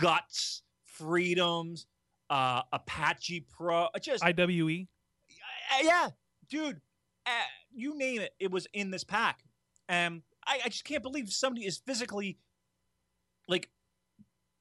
guts, 0.00 0.62
freedoms, 0.84 1.86
uh, 2.30 2.62
Apache 2.72 3.46
Pro, 3.50 3.84
uh, 3.84 3.98
just 4.00 4.24
IWE. 4.24 4.86
yeah, 5.82 6.08
dude, 6.48 6.80
uh, 7.26 7.30
you 7.72 7.96
name 7.96 8.20
it, 8.20 8.34
it 8.38 8.50
was 8.50 8.66
in 8.72 8.90
this 8.90 9.04
pack, 9.04 9.40
and 9.88 10.22
I, 10.46 10.60
I 10.64 10.68
just 10.68 10.84
can't 10.84 11.02
believe 11.02 11.30
somebody 11.30 11.66
is 11.66 11.78
physically 11.78 12.38
like 13.48 13.70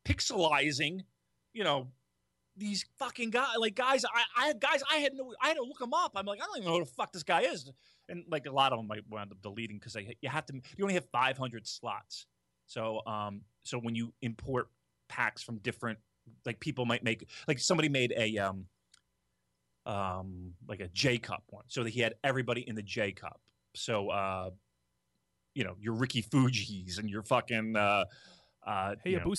pixelizing, 0.05 1.01
you 1.53 1.63
know, 1.63 1.87
these 2.55 2.85
fucking 2.99 3.31
guys, 3.31 3.55
like 3.59 3.75
guys, 3.75 4.05
I, 4.05 4.49
I 4.49 4.53
guys, 4.53 4.83
I 4.91 4.97
had 4.97 5.13
no, 5.15 5.33
I 5.41 5.47
had 5.49 5.55
to 5.55 5.63
look 5.63 5.79
them 5.79 5.93
up. 5.93 6.11
I'm 6.15 6.25
like, 6.25 6.39
I 6.41 6.45
don't 6.45 6.57
even 6.57 6.69
know 6.69 6.79
who 6.79 6.85
the 6.85 6.91
fuck 6.91 7.11
this 7.11 7.23
guy 7.23 7.41
is, 7.41 7.71
and 8.09 8.23
like 8.29 8.45
a 8.45 8.51
lot 8.51 8.73
of 8.73 8.79
them 8.79 8.91
I 8.91 8.99
wound 9.09 9.31
up 9.31 9.41
deleting 9.41 9.77
because 9.77 9.95
I 9.95 10.15
you 10.21 10.29
have 10.29 10.45
to, 10.47 10.53
you 10.77 10.83
only 10.83 10.93
have 10.93 11.05
500 11.11 11.67
slots, 11.67 12.27
so 12.65 13.01
um, 13.07 13.41
so 13.63 13.79
when 13.79 13.95
you 13.95 14.13
import 14.21 14.69
packs 15.09 15.41
from 15.41 15.57
different, 15.57 15.99
like 16.45 16.59
people 16.59 16.85
might 16.85 17.03
make, 17.03 17.27
like 17.47 17.59
somebody 17.59 17.89
made 17.89 18.13
a 18.17 18.37
um, 18.37 18.65
um, 19.85 20.53
like 20.67 20.79
a 20.79 20.87
J 20.89 21.17
Cup 21.17 21.43
one, 21.49 21.65
so 21.67 21.83
that 21.83 21.89
he 21.89 21.99
had 21.99 22.15
everybody 22.23 22.67
in 22.67 22.75
the 22.75 22.83
J 22.83 23.11
Cup. 23.11 23.39
So 23.75 24.09
uh, 24.09 24.49
you 25.53 25.63
know, 25.63 25.75
your 25.79 25.93
Ricky 25.93 26.21
Fuji's 26.21 26.97
and 26.97 27.09
your 27.09 27.23
fucking 27.23 27.75
uh, 27.75 28.05
uh, 28.65 28.95
Hey 29.03 29.11
you 29.11 29.19
know, 29.19 29.33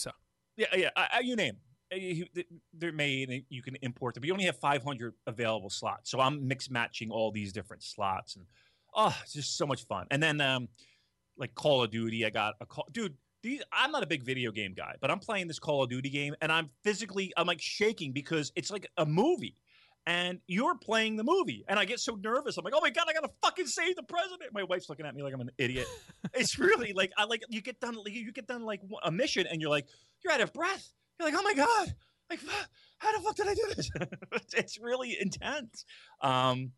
yeah, 0.56 0.66
yeah, 0.76 0.90
I, 0.96 1.20
you 1.20 1.36
name. 1.36 1.56
Uh, 1.92 2.42
They're 2.72 2.92
made, 2.92 3.28
and 3.30 3.42
you 3.48 3.62
can 3.62 3.76
import 3.82 4.14
them, 4.14 4.22
but 4.22 4.26
you 4.26 4.32
only 4.32 4.46
have 4.46 4.58
500 4.58 5.14
available 5.26 5.70
slots. 5.70 6.10
So 6.10 6.20
I'm 6.20 6.46
mix 6.46 6.70
matching 6.70 7.10
all 7.10 7.30
these 7.30 7.52
different 7.52 7.82
slots, 7.82 8.36
and 8.36 8.46
oh, 8.94 9.16
it's 9.22 9.32
just 9.32 9.56
so 9.56 9.66
much 9.66 9.86
fun. 9.86 10.06
And 10.10 10.22
then, 10.22 10.40
um, 10.40 10.68
like 11.36 11.54
Call 11.54 11.82
of 11.82 11.90
Duty, 11.90 12.24
I 12.24 12.30
got 12.30 12.54
a 12.60 12.66
call, 12.66 12.86
dude. 12.92 13.14
These, 13.44 13.60
I'm 13.72 13.92
not 13.92 14.02
a 14.02 14.06
big 14.06 14.22
video 14.22 14.50
game 14.50 14.72
guy, 14.72 14.94
but 15.02 15.10
I'm 15.10 15.18
playing 15.18 15.48
this 15.48 15.58
Call 15.58 15.82
of 15.82 15.90
Duty 15.90 16.08
game, 16.08 16.34
and 16.40 16.50
I'm 16.50 16.70
physically, 16.82 17.30
I'm 17.36 17.46
like 17.46 17.60
shaking 17.60 18.12
because 18.12 18.50
it's 18.56 18.70
like 18.70 18.86
a 18.96 19.04
movie, 19.04 19.58
and 20.06 20.40
you're 20.46 20.76
playing 20.78 21.16
the 21.16 21.24
movie, 21.24 21.62
and 21.68 21.78
I 21.78 21.84
get 21.84 22.00
so 22.00 22.14
nervous. 22.14 22.56
I'm 22.56 22.64
like, 22.64 22.72
oh 22.74 22.80
my 22.80 22.88
god, 22.88 23.04
I 23.06 23.12
gotta 23.12 23.30
fucking 23.42 23.66
save 23.66 23.96
the 23.96 24.02
president. 24.02 24.54
My 24.54 24.62
wife's 24.62 24.88
looking 24.88 25.04
at 25.04 25.14
me 25.14 25.22
like 25.22 25.34
I'm 25.34 25.42
an 25.42 25.50
idiot. 25.58 25.86
it's 26.34 26.58
really 26.58 26.94
like 26.94 27.12
I 27.18 27.24
like 27.24 27.42
you 27.50 27.60
get 27.60 27.78
done, 27.80 27.98
you 28.06 28.32
get 28.32 28.46
done 28.46 28.62
like 28.62 28.80
a 29.02 29.12
mission, 29.12 29.46
and 29.46 29.60
you're 29.60 29.70
like, 29.70 29.86
you're 30.24 30.32
out 30.32 30.40
of 30.40 30.52
breath. 30.54 30.94
You're 31.20 31.28
like, 31.30 31.38
oh 31.38 31.42
my 31.42 31.52
god, 31.52 31.94
like 32.30 32.40
how 32.96 33.12
the 33.12 33.22
fuck 33.22 33.36
did 33.36 33.46
I 33.46 33.54
do 33.54 33.72
this? 33.76 33.90
it's 34.56 34.80
really 34.80 35.18
intense. 35.20 35.84
Um, 36.22 36.72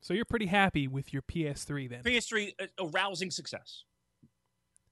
So 0.00 0.14
you're 0.14 0.24
pretty 0.24 0.46
happy 0.46 0.88
with 0.88 1.12
your 1.12 1.20
PS3 1.20 1.90
then? 1.90 2.02
PS3, 2.04 2.52
a, 2.58 2.84
a 2.84 2.86
rousing 2.86 3.30
success. 3.30 3.84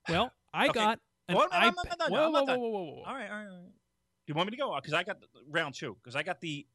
Well, 0.07 0.31
I 0.53 0.67
Okay. 0.67 0.79
got 0.79 0.99
an 1.27 1.35
Well, 1.35 1.47
no, 1.51 1.57
I'm 1.57 1.73
iPad. 1.73 1.75
not 1.75 1.99
done. 1.99 2.11
Whoa, 2.11 2.29
whoa, 2.29 2.43
whoa, 2.43 2.69
whoa. 2.69 3.03
All 3.05 3.13
right, 3.13 3.29
all 3.29 3.37
right, 3.37 3.47
all 3.47 3.57
right. 3.57 3.71
You 4.27 4.33
want 4.33 4.47
me 4.47 4.51
to 4.51 4.57
go? 4.57 4.75
Because 4.75 4.93
I 4.93 5.03
got 5.03 5.19
the, 5.19 5.27
round 5.49 5.75
two. 5.75 5.95
Because 6.01 6.15
I 6.15 6.23
got 6.23 6.41
the, 6.41 6.65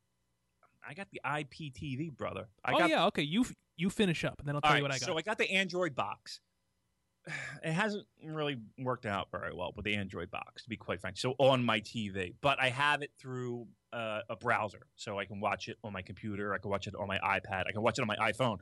I 0.86 0.94
got 0.94 1.08
the 1.10 1.20
IPTV, 1.24 2.16
brother. 2.16 2.48
I 2.64 2.72
oh 2.72 2.86
yeah, 2.86 3.06
okay. 3.06 3.22
You 3.22 3.44
you 3.76 3.90
finish 3.90 4.24
up, 4.24 4.38
and 4.38 4.48
then 4.48 4.54
I'll 4.54 4.60
tell 4.60 4.76
you 4.76 4.82
what 4.82 4.92
I 4.92 4.98
got. 4.98 5.06
So 5.06 5.18
I 5.18 5.22
got 5.22 5.38
the 5.38 5.50
Android 5.50 5.94
box. 5.94 6.40
It 7.62 7.72
hasn't 7.72 8.06
really 8.24 8.56
worked 8.78 9.04
out 9.04 9.28
very 9.30 9.54
well 9.54 9.72
with 9.76 9.84
the 9.84 9.94
Android 9.94 10.30
box, 10.30 10.62
to 10.62 10.70
be 10.70 10.76
quite 10.76 11.02
frank. 11.02 11.18
So 11.18 11.34
on 11.38 11.62
my 11.62 11.80
TV, 11.80 12.32
but 12.40 12.58
I 12.58 12.70
have 12.70 13.02
it 13.02 13.10
through 13.20 13.66
uh, 13.92 14.20
a 14.30 14.36
browser, 14.36 14.86
so 14.96 15.18
I 15.18 15.26
can 15.26 15.38
watch 15.40 15.68
it 15.68 15.76
on 15.84 15.92
my 15.92 16.00
computer. 16.00 16.54
I 16.54 16.58
can 16.58 16.70
watch 16.70 16.86
it 16.86 16.94
on 16.94 17.06
my 17.06 17.18
iPad. 17.18 17.64
I 17.68 17.72
can 17.72 17.82
watch 17.82 17.98
it 17.98 18.02
on 18.02 18.08
my 18.08 18.16
iPhone, 18.16 18.58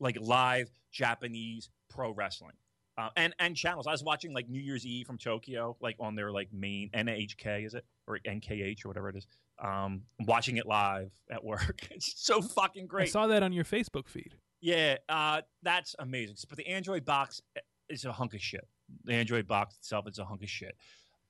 like 0.00 0.16
live 0.20 0.70
Japanese 0.90 1.68
pro 1.90 2.10
wrestling. 2.10 2.54
Uh, 2.98 3.10
and 3.16 3.32
and 3.38 3.54
channels. 3.56 3.86
I 3.86 3.92
was 3.92 4.02
watching 4.02 4.34
like 4.34 4.48
New 4.48 4.60
Year's 4.60 4.84
Eve 4.84 5.06
from 5.06 5.18
Tokyo, 5.18 5.76
like 5.80 5.94
on 6.00 6.16
their 6.16 6.32
like 6.32 6.52
main 6.52 6.90
NHK, 6.92 7.64
is 7.64 7.74
it 7.74 7.84
or 8.08 8.18
NKH 8.26 8.84
or 8.84 8.88
whatever 8.88 9.08
it 9.08 9.16
is. 9.16 9.26
Um, 9.62 10.02
I'm 10.18 10.26
watching 10.26 10.56
it 10.56 10.66
live 10.66 11.12
at 11.30 11.44
work. 11.44 11.86
It's 11.92 12.14
so 12.16 12.42
fucking 12.42 12.88
great. 12.88 13.08
I 13.08 13.10
saw 13.10 13.28
that 13.28 13.44
on 13.44 13.52
your 13.52 13.64
Facebook 13.64 14.08
feed. 14.08 14.34
Yeah, 14.60 14.96
uh, 15.08 15.42
that's 15.62 15.94
amazing. 16.00 16.36
But 16.48 16.58
the 16.58 16.66
Android 16.66 17.04
box 17.04 17.40
is 17.88 18.04
a 18.04 18.10
hunk 18.10 18.34
of 18.34 18.40
shit. 18.40 18.66
The 19.04 19.14
Android 19.14 19.46
box 19.46 19.76
itself 19.76 20.08
is 20.08 20.18
a 20.18 20.24
hunk 20.24 20.42
of 20.42 20.50
shit, 20.50 20.76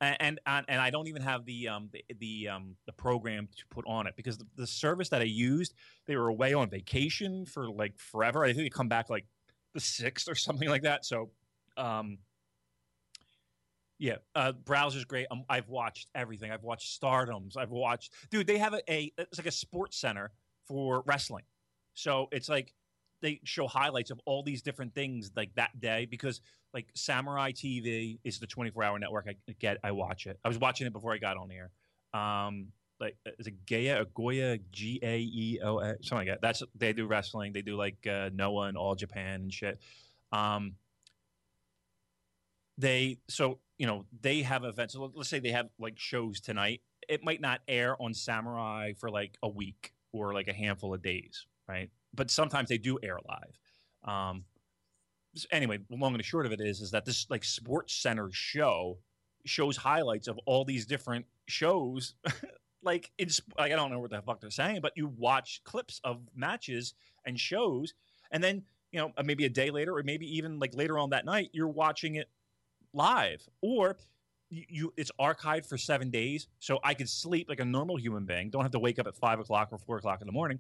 and 0.01 0.17
and 0.21 0.41
and, 0.47 0.65
and 0.69 0.81
I 0.81 0.89
don't 0.89 1.07
even 1.07 1.21
have 1.21 1.45
the 1.45 1.69
um 1.69 1.91
the 1.93 2.03
the 2.19 2.49
um 2.49 2.77
the 2.87 2.93
program 2.93 3.47
to 3.57 3.65
put 3.71 3.85
on 3.87 4.07
it 4.07 4.15
because 4.17 4.39
the, 4.39 4.47
the 4.57 4.67
service 4.67 5.11
that 5.11 5.21
I 5.21 5.27
used 5.27 5.75
they 6.07 6.17
were 6.17 6.29
away 6.29 6.55
on 6.55 6.71
vacation 6.71 7.45
for 7.45 7.69
like 7.69 7.99
forever. 7.99 8.43
I 8.45 8.55
think 8.55 8.65
they 8.65 8.71
come 8.71 8.89
back 8.89 9.11
like 9.11 9.27
the 9.75 9.81
sixth 9.81 10.29
or 10.29 10.35
something 10.35 10.69
like 10.69 10.83
that. 10.83 11.05
So, 11.05 11.31
um. 11.79 12.19
Yeah, 14.01 14.19
uh, 14.37 14.53
browser's 14.53 15.05
great. 15.05 15.27
Um, 15.29 15.45
I've 15.49 15.69
watched 15.69 16.09
everything. 16.15 16.53
I've 16.53 16.63
watched 16.63 17.01
Stardoms. 17.01 17.57
I've 17.57 17.73
watched, 17.73 18.15
dude. 18.31 18.47
They 18.47 18.59
have 18.59 18.73
a, 18.73 18.93
a 18.93 19.13
it's 19.19 19.39
like 19.39 19.49
a 19.49 19.53
sports 19.53 19.99
center 19.99 20.31
for 20.69 21.03
wrestling. 21.05 21.43
So 21.95 22.29
it's 22.31 22.49
like 22.49 22.73
they 23.23 23.41
show 23.43 23.67
highlights 23.67 24.13
of 24.13 24.21
all 24.25 24.45
these 24.45 24.63
different 24.63 24.95
things 24.95 25.33
like 25.35 25.53
that 25.57 25.81
day 25.81 26.07
because 26.09 26.41
like 26.73 26.87
Samurai 26.95 27.51
TV 27.51 28.19
is 28.23 28.39
the 28.39 28.47
24 28.47 28.85
hour 28.85 28.99
network. 28.99 29.27
I 29.29 29.35
get, 29.59 29.79
I 29.83 29.91
watch 29.93 30.27
it. 30.27 30.39
I 30.45 30.49
was 30.49 30.59
watching 30.59 30.87
it 30.87 30.93
before 30.93 31.13
I 31.13 31.19
got 31.19 31.37
on 31.37 31.51
here. 31.51 31.71
Um, 32.15 32.69
like 33.01 33.17
is 33.39 33.47
it 33.47 33.67
Gaia 33.67 34.03
or 34.03 34.05
Goya 34.07 34.59
G 34.73 34.99
A 35.03 35.19
E 35.19 35.61
O 35.63 35.81
something 36.03 36.19
like 36.19 36.29
that. 36.29 36.41
That's 36.43 36.63
they 36.75 36.93
do 36.93 37.07
wrestling. 37.07 37.53
They 37.53 37.63
do 37.63 37.77
like 37.77 38.07
uh, 38.07 38.31
Noah 38.33 38.67
and 38.67 38.77
All 38.77 38.95
Japan 38.95 39.43
and 39.43 39.53
shit. 39.53 39.79
Um, 40.33 40.75
they 42.79 43.19
so 43.29 43.59
you 43.77 43.87
know 43.87 44.07
they 44.23 44.43
have 44.43 44.65
events. 44.65 44.97
Let's 44.97 45.29
say 45.29 45.41
they 45.41 45.51
have 45.51 45.69
like 45.79 45.99
shows 45.99 46.41
tonight. 46.41 46.81
It 47.09 47.25
might 47.25 47.41
not 47.41 47.61
air 47.69 48.01
on 48.01 48.15
Samurai 48.15 48.93
for 48.99 49.11
like 49.11 49.37
a 49.43 49.49
week 49.49 49.93
or 50.13 50.33
like 50.33 50.49
a 50.49 50.53
handful 50.53 50.95
of 50.95 51.03
days, 51.03 51.47
right? 51.69 51.91
But 52.15 52.31
sometimes 52.31 52.69
they 52.69 52.79
do 52.79 52.99
air 53.03 53.19
live. 53.29 53.59
Um, 54.05 54.45
anyway, 55.51 55.79
long 55.91 56.15
and 56.15 56.25
short 56.25 56.47
of 56.47 56.53
it 56.53 56.61
is, 56.61 56.81
is 56.81 56.93
that 56.93 57.05
this 57.05 57.27
like 57.29 57.45
Sports 57.45 57.95
Center 57.95 58.31
show 58.33 58.99
shows 59.45 59.77
highlights 59.77 60.29
of 60.29 60.39
all 60.47 60.65
these 60.65 60.87
different 60.87 61.27
shows. 61.47 62.15
like 62.83 63.11
it's 63.19 63.41
like 63.59 63.73
I 63.73 63.77
don't 63.77 63.91
know 63.91 63.99
what 63.99 64.11
the 64.11 64.23
fuck 64.23 64.41
they're 64.41 64.51
saying, 64.51 64.81
but 64.83 64.93
you 64.95 65.09
watch 65.17 65.63
clips 65.65 66.01
of 66.05 66.21
matches 66.35 66.95
and 67.27 67.39
shows, 67.39 67.95
and 68.31 68.43
then 68.43 68.63
you 68.93 69.01
know 69.01 69.13
maybe 69.25 69.45
a 69.47 69.51
day 69.51 69.71
later, 69.71 69.97
or 69.97 70.03
maybe 70.05 70.27
even 70.37 70.61
like 70.61 70.75
later 70.75 70.97
on 70.99 71.11
that 71.11 71.25
night, 71.25 71.51
you're 71.53 71.69
watching 71.69 72.15
it 72.15 72.29
live, 72.93 73.47
or 73.63 73.97
you, 74.51 74.65
you 74.69 74.95
it's 74.97 75.11
archived 75.21 75.67
for 75.67 75.77
seven 75.79 76.11
days, 76.11 76.49
so 76.59 76.79
I 76.83 76.95
could 76.95 77.09
sleep 77.09 77.49
like 77.49 77.61
a 77.61 77.65
normal 77.65 77.97
human 77.97 78.25
being, 78.25 78.51
don't 78.51 78.63
have 78.63 78.73
to 78.73 78.79
wake 78.79 78.99
up 78.99 79.07
at 79.07 79.17
five 79.17 79.41
o'clock 79.41 79.69
or 79.73 79.79
four 79.79 79.97
o'clock 79.99 80.21
in 80.21 80.27
the 80.27 80.33
morning, 80.33 80.59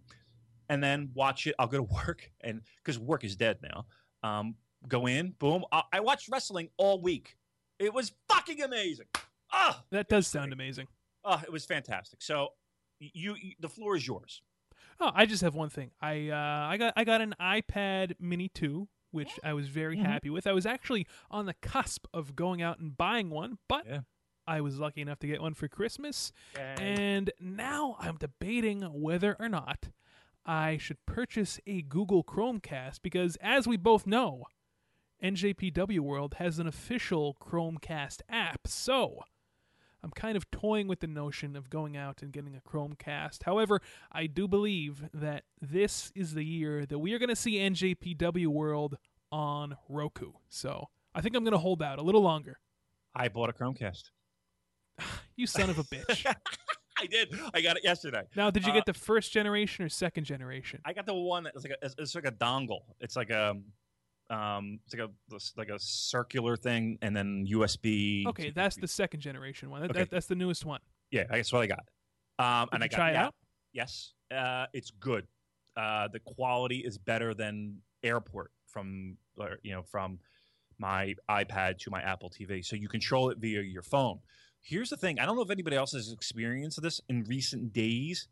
and 0.68 0.82
then 0.82 1.10
watch 1.14 1.46
it. 1.46 1.54
I'll 1.58 1.66
go 1.66 1.78
to 1.78 1.82
work, 2.06 2.30
and 2.42 2.62
because 2.84 2.98
work 2.98 3.24
is 3.24 3.36
dead 3.36 3.58
now, 3.62 3.86
um, 4.22 4.54
go 4.88 5.06
in, 5.06 5.32
boom. 5.38 5.64
I, 5.72 5.82
I 5.92 6.00
watched 6.00 6.28
wrestling 6.30 6.68
all 6.76 7.00
week. 7.00 7.36
It 7.78 7.94
was 7.94 8.12
fucking 8.28 8.60
amazing. 8.62 9.06
Ah, 9.52 9.82
That 9.90 10.08
does 10.08 10.26
sound 10.26 10.52
amazing. 10.52 10.88
oh, 11.24 11.40
it 11.42 11.50
was 11.52 11.64
fantastic. 11.64 12.20
So 12.22 12.48
you, 13.00 13.36
you 13.40 13.52
the 13.60 13.68
floor 13.68 13.96
is 13.96 14.06
yours. 14.06 14.42
Oh, 15.00 15.12
I 15.14 15.26
just 15.26 15.42
have 15.42 15.54
one 15.54 15.70
thing. 15.70 15.92
I 16.02 16.28
uh, 16.28 16.66
I 16.68 16.76
got 16.76 16.92
I 16.96 17.04
got 17.04 17.20
an 17.20 17.34
iPad 17.40 18.14
Mini 18.18 18.48
two, 18.48 18.88
which 19.10 19.38
I 19.42 19.52
was 19.54 19.68
very 19.68 19.96
Mhm. 19.96 20.04
happy 20.04 20.30
with. 20.30 20.46
I 20.46 20.52
was 20.52 20.66
actually 20.66 21.06
on 21.30 21.46
the 21.46 21.54
cusp 21.54 22.06
of 22.12 22.36
going 22.36 22.60
out 22.62 22.78
and 22.78 22.96
buying 22.96 23.30
one, 23.30 23.58
but 23.68 23.86
Yeah. 23.86 24.00
I 24.46 24.60
was 24.60 24.78
lucky 24.78 25.00
enough 25.02 25.18
to 25.20 25.26
get 25.26 25.42
one 25.42 25.54
for 25.54 25.68
Christmas, 25.68 26.32
Yay. 26.56 26.76
and 26.78 27.30
now 27.38 27.96
I'm 27.98 28.16
debating 28.16 28.80
whether 28.82 29.36
or 29.38 29.48
not 29.48 29.90
I 30.46 30.78
should 30.78 31.04
purchase 31.04 31.60
a 31.66 31.82
Google 31.82 32.24
Chromecast 32.24 33.02
because, 33.02 33.36
as 33.36 33.66
we 33.68 33.76
both 33.76 34.06
know, 34.06 34.46
NJPW 35.20 36.00
World 36.00 36.34
has 36.34 36.58
an 36.58 36.66
official 36.66 37.34
Chromecast 37.40 38.22
app. 38.28 38.66
So 38.66 39.22
I'm 40.02 40.10
kind 40.10 40.36
of 40.36 40.50
toying 40.50 40.86
with 40.86 41.00
the 41.00 41.06
notion 41.08 41.56
of 41.56 41.70
going 41.70 41.96
out 41.96 42.22
and 42.22 42.32
getting 42.32 42.54
a 42.54 42.60
Chromecast. 42.68 43.42
However, 43.44 43.80
I 44.12 44.26
do 44.26 44.46
believe 44.46 45.04
that 45.12 45.42
this 45.60 46.12
is 46.14 46.34
the 46.34 46.44
year 46.44 46.86
that 46.86 46.98
we 46.98 47.12
are 47.14 47.18
going 47.18 47.28
to 47.30 47.36
see 47.36 47.54
NJPW 47.58 48.46
World 48.46 48.96
on 49.32 49.76
Roku. 49.88 50.32
So 50.48 50.88
I 51.14 51.20
think 51.20 51.34
I'm 51.34 51.42
going 51.42 51.52
to 51.52 51.58
hold 51.58 51.82
out 51.82 51.98
a 51.98 52.02
little 52.02 52.22
longer. 52.22 52.58
I 53.14 53.28
bought 53.28 53.50
a 53.50 53.52
Chromecast. 53.52 54.10
You 55.36 55.46
son 55.46 55.70
of 55.70 55.78
a 55.78 55.84
bitch. 55.84 56.26
I 57.00 57.06
did. 57.06 57.28
I 57.54 57.60
got 57.60 57.76
it 57.76 57.84
yesterday. 57.84 58.22
now, 58.34 58.50
did 58.50 58.64
you 58.66 58.72
Uh, 58.72 58.74
get 58.74 58.86
the 58.86 58.92
first 58.92 59.32
generation 59.32 59.84
or 59.84 59.88
second 59.88 60.24
generation? 60.24 60.80
I 60.84 60.92
got 60.92 61.06
the 61.06 61.14
one 61.14 61.44
that's 61.44 61.62
like 61.62 61.74
a, 61.80 61.86
it's, 61.86 61.94
it's 61.96 62.14
like 62.16 62.24
a 62.26 62.32
dongle. 62.32 62.80
It's 62.98 63.14
like 63.14 63.30
a 63.30 63.54
um, 64.30 64.78
it's 64.84 64.94
like 64.94 65.08
a 65.08 65.10
like 65.56 65.68
a 65.70 65.78
circular 65.78 66.56
thing, 66.56 66.98
and 67.02 67.16
then 67.16 67.46
USB. 67.50 68.26
Okay, 68.26 68.50
that's 68.50 68.76
the 68.76 68.88
second 68.88 69.20
generation 69.20 69.70
one. 69.70 69.80
That, 69.82 69.90
Okay. 69.90 70.00
that- 70.00 70.10
that's 70.10 70.26
the 70.26 70.34
newest 70.34 70.64
one. 70.64 70.80
yeah. 71.10 71.24
That's 71.30 71.52
what 71.52 71.62
I 71.62 71.66
got. 71.66 71.84
Um, 72.38 72.68
and 72.72 72.84
I 72.84 72.88
got 72.88 72.96
try 72.96 73.10
it 73.10 73.16
app. 73.16 73.26
out? 73.28 73.34
Yes, 73.72 74.12
uh, 74.30 74.66
it's 74.72 74.90
good. 74.90 75.26
Uh, 75.76 76.08
the 76.08 76.20
quality 76.20 76.78
is 76.78 76.98
better 76.98 77.34
than 77.34 77.78
Airport 78.02 78.52
from 78.66 79.16
or, 79.36 79.58
you 79.62 79.72
know 79.72 79.82
from 79.82 80.18
my 80.78 81.14
iPad 81.28 81.78
to 81.78 81.90
my 81.90 82.00
Apple 82.02 82.30
TV, 82.30 82.64
so 82.64 82.76
you 82.76 82.88
control 82.88 83.30
it 83.30 83.38
via 83.38 83.62
your 83.62 83.82
phone. 83.82 84.20
Here's 84.60 84.90
the 84.90 84.96
thing: 84.96 85.18
I 85.18 85.26
don't 85.26 85.36
know 85.36 85.42
if 85.42 85.50
anybody 85.50 85.76
else 85.76 85.92
has 85.92 86.12
experienced 86.12 86.80
this 86.82 87.00
in 87.08 87.24
recent 87.24 87.72
days. 87.72 88.28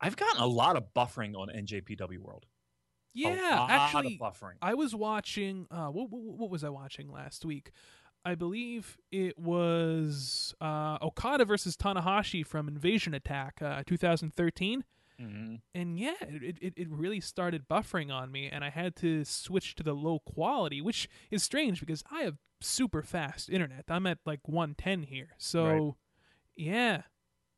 I've 0.00 0.16
gotten 0.16 0.42
a 0.42 0.46
lot 0.46 0.76
of 0.76 0.92
buffering 0.94 1.34
on 1.36 1.48
NJPW 1.48 2.18
World. 2.18 2.46
Yeah, 3.14 3.66
actually, 3.68 4.18
buffering. 4.20 4.54
I 4.62 4.74
was 4.74 4.94
watching. 4.94 5.66
Uh, 5.70 5.88
what, 5.88 6.10
what, 6.10 6.22
what 6.38 6.50
was 6.50 6.64
I 6.64 6.68
watching 6.70 7.10
last 7.12 7.44
week? 7.44 7.72
I 8.24 8.34
believe 8.36 8.98
it 9.10 9.38
was 9.38 10.54
uh, 10.60 10.96
Okada 11.02 11.44
versus 11.44 11.76
Tanahashi 11.76 12.46
from 12.46 12.68
Invasion 12.68 13.14
Attack, 13.14 13.60
uh, 13.60 13.82
2013. 13.86 14.84
Mhm. 15.20 15.60
And 15.74 15.98
yeah, 15.98 16.14
it, 16.22 16.56
it, 16.62 16.72
it 16.76 16.88
really 16.90 17.20
started 17.20 17.68
buffering 17.68 18.10
on 18.12 18.32
me, 18.32 18.48
and 18.48 18.64
I 18.64 18.70
had 18.70 18.96
to 18.96 19.24
switch 19.24 19.74
to 19.76 19.82
the 19.82 19.92
low 19.92 20.20
quality, 20.20 20.80
which 20.80 21.08
is 21.30 21.42
strange 21.42 21.80
because 21.80 22.02
I 22.10 22.22
have 22.22 22.38
super 22.60 23.02
fast 23.02 23.50
internet. 23.50 23.84
I'm 23.88 24.06
at 24.06 24.18
like 24.24 24.40
110 24.48 25.02
here. 25.02 25.30
So, 25.36 25.64
Right. 25.66 25.92
yeah. 26.56 27.02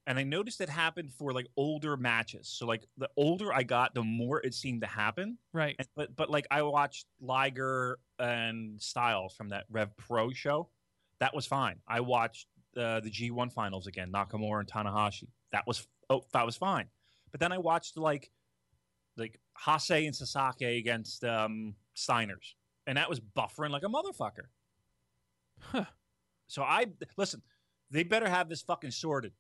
And 0.06 0.18
I 0.18 0.23
noticed 0.23 0.61
it 0.61 0.68
happened 0.68 1.12
for 1.12 1.32
like 1.32 1.46
older 1.56 1.96
matches. 1.96 2.49
So 2.49 2.66
like 2.66 2.87
the 2.99 3.08
older 3.16 3.52
I 3.52 3.62
got, 3.62 3.94
the 3.94 4.02
more 4.02 4.40
it 4.40 4.54
seemed 4.54 4.82
to 4.82 4.87
happen. 4.87 5.38
Right. 5.52 5.76
And, 5.78 5.88
but 5.96 6.14
but 6.14 6.30
like 6.30 6.46
I 6.50 6.62
watched 6.62 7.06
Liger 7.20 7.99
and 8.18 8.80
Styles 8.80 9.34
from 9.34 9.49
that 9.50 9.64
Rev 9.70 9.96
Pro 9.96 10.30
show. 10.32 10.68
That 11.20 11.34
was 11.34 11.46
fine. 11.46 11.76
I 11.88 12.00
watched 12.00 12.49
uh, 12.76 13.00
the 13.00 13.11
G1 13.11 13.52
finals 13.52 13.87
again, 13.87 14.12
Nakamura 14.12 14.61
and 14.61 14.68
Tanahashi. 14.68 15.28
That 15.52 15.66
was 15.66 15.87
oh 16.11 16.25
that 16.32 16.44
was 16.44 16.56
fine. 16.56 16.87
But 17.30 17.40
then 17.40 17.52
I 17.52 17.58
watched 17.58 17.96
like 17.96 18.30
like 19.16 19.40
Hase 19.64 19.90
and 19.90 20.14
Sasaki 20.14 20.78
against 20.78 21.25
um, 21.25 21.75
Steiners, 21.96 22.54
and 22.87 22.99
that 22.99 23.08
was 23.08 23.20
buffering 23.20 23.70
like 23.70 23.84
a 23.84 23.88
motherfucker. 23.88 24.49
Huh. 25.61 25.84
So 26.46 26.62
I 26.62 26.87
listen. 27.16 27.42
They 27.90 28.02
better 28.02 28.28
have 28.28 28.49
this 28.49 28.62
fucking 28.62 28.90
sorted 28.90 29.32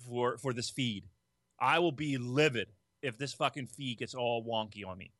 for 0.00 0.38
for 0.38 0.52
this 0.52 0.70
feed. 0.70 1.04
I 1.60 1.78
will 1.78 1.92
be 1.92 2.18
livid 2.18 2.68
if 3.02 3.16
this 3.18 3.32
fucking 3.32 3.66
feed 3.66 3.98
gets 3.98 4.14
all 4.14 4.44
wonky 4.44 4.86
on 4.86 4.98
me. 4.98 5.12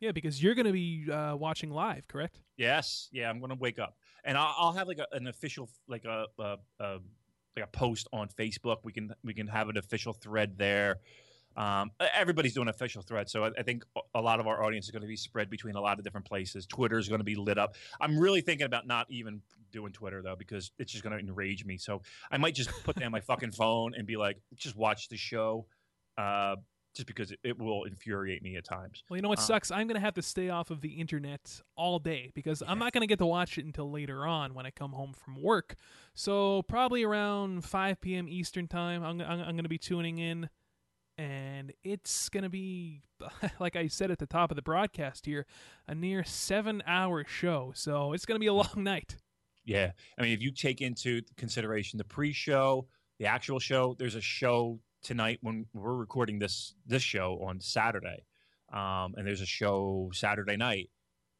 Yeah, 0.00 0.12
because 0.12 0.40
you're 0.40 0.54
going 0.54 0.66
to 0.66 0.72
be 0.72 1.10
uh, 1.10 1.34
watching 1.34 1.70
live, 1.70 2.06
correct? 2.06 2.38
Yes, 2.56 3.08
yeah, 3.10 3.28
I'm 3.28 3.40
gonna 3.40 3.56
wake 3.56 3.78
up, 3.78 3.96
and 4.24 4.36
I'll, 4.38 4.54
I'll 4.56 4.72
have 4.72 4.86
like 4.86 4.98
a, 4.98 5.06
an 5.12 5.26
official 5.26 5.68
like 5.88 6.04
a, 6.04 6.26
a, 6.38 6.56
a 6.80 6.98
like 7.56 7.64
a 7.64 7.68
post 7.68 8.08
on 8.12 8.28
Facebook. 8.28 8.78
We 8.84 8.92
can 8.92 9.12
we 9.24 9.34
can 9.34 9.46
have 9.48 9.68
an 9.68 9.76
official 9.76 10.12
thread 10.12 10.58
there. 10.58 10.96
Um, 11.58 11.90
everybody's 12.14 12.54
doing 12.54 12.68
official 12.68 13.02
thread, 13.02 13.28
so 13.28 13.44
I, 13.44 13.50
I 13.58 13.62
think 13.64 13.84
a 14.14 14.20
lot 14.20 14.38
of 14.38 14.46
our 14.46 14.62
audience 14.62 14.84
is 14.84 14.92
going 14.92 15.02
to 15.02 15.08
be 15.08 15.16
spread 15.16 15.50
between 15.50 15.74
a 15.74 15.80
lot 15.80 15.98
of 15.98 16.04
different 16.04 16.24
places. 16.24 16.66
Twitter 16.66 16.98
is 16.98 17.08
going 17.08 17.18
to 17.18 17.24
be 17.24 17.34
lit 17.34 17.58
up. 17.58 17.74
I'm 18.00 18.16
really 18.16 18.42
thinking 18.42 18.64
about 18.66 18.86
not 18.86 19.06
even 19.10 19.42
doing 19.72 19.92
Twitter 19.92 20.22
though, 20.22 20.36
because 20.36 20.70
it's 20.78 20.92
just 20.92 21.02
going 21.02 21.18
to 21.18 21.18
enrage 21.18 21.64
me. 21.64 21.76
So 21.76 22.02
I 22.30 22.36
might 22.38 22.54
just 22.54 22.70
put 22.84 22.94
down 22.96 23.10
my 23.10 23.20
fucking 23.20 23.50
phone 23.50 23.94
and 23.96 24.06
be 24.06 24.16
like, 24.16 24.38
just 24.54 24.76
watch 24.76 25.08
the 25.08 25.16
show, 25.16 25.66
uh, 26.16 26.54
just 26.94 27.06
because 27.08 27.32
it, 27.32 27.40
it 27.42 27.58
will 27.58 27.84
infuriate 27.84 28.42
me 28.42 28.56
at 28.56 28.64
times. 28.64 29.02
Well, 29.08 29.16
you 29.16 29.22
know 29.22 29.28
what 29.28 29.38
Uh, 29.40 29.42
sucks? 29.42 29.70
I'm 29.72 29.88
going 29.88 29.96
to 29.96 30.00
have 30.00 30.14
to 30.14 30.22
stay 30.22 30.50
off 30.50 30.70
of 30.70 30.80
the 30.80 30.90
internet 30.90 31.60
all 31.76 31.98
day 31.98 32.30
because 32.34 32.62
I'm 32.66 32.78
not 32.78 32.92
going 32.92 33.02
to 33.02 33.06
get 33.08 33.18
to 33.18 33.26
watch 33.26 33.58
it 33.58 33.64
until 33.64 33.90
later 33.90 34.26
on 34.26 34.54
when 34.54 34.64
I 34.64 34.70
come 34.70 34.92
home 34.92 35.12
from 35.12 35.42
work. 35.42 35.74
So, 36.14 36.62
probably 36.62 37.02
around 37.02 37.64
5 37.64 38.00
p.m. 38.00 38.28
Eastern 38.28 38.68
Time, 38.68 39.02
I'm, 39.02 39.20
I'm, 39.20 39.40
I'm 39.40 39.54
going 39.56 39.64
to 39.64 39.68
be 39.68 39.78
tuning 39.78 40.18
in. 40.18 40.48
And 41.18 41.72
it's 41.82 42.28
going 42.28 42.44
to 42.44 42.48
be, 42.48 43.02
like 43.60 43.74
I 43.74 43.88
said 43.88 44.10
at 44.10 44.18
the 44.18 44.26
top 44.26 44.50
of 44.50 44.56
the 44.56 44.62
broadcast 44.62 45.26
here, 45.26 45.46
a 45.86 45.94
near 45.94 46.22
seven 46.24 46.82
hour 46.86 47.24
show. 47.26 47.72
So, 47.74 48.12
it's 48.12 48.24
going 48.24 48.36
to 48.36 48.40
be 48.40 48.46
a 48.46 48.54
long 48.54 48.84
night. 48.84 49.16
Yeah. 49.64 49.90
I 50.18 50.22
mean, 50.22 50.32
if 50.32 50.40
you 50.40 50.50
take 50.52 50.80
into 50.80 51.20
consideration 51.36 51.98
the 51.98 52.04
pre-show, 52.04 52.86
the 53.18 53.26
actual 53.26 53.58
show, 53.58 53.96
there's 53.98 54.14
a 54.14 54.20
show 54.20 54.80
tonight 55.02 55.38
when 55.42 55.66
we're 55.74 55.96
recording 55.96 56.38
this 56.38 56.74
this 56.86 57.02
show 57.02 57.38
on 57.46 57.60
Saturday, 57.60 58.24
um, 58.72 59.14
and 59.16 59.26
there's 59.26 59.40
a 59.40 59.46
show 59.46 60.10
Saturday 60.14 60.56
night, 60.56 60.90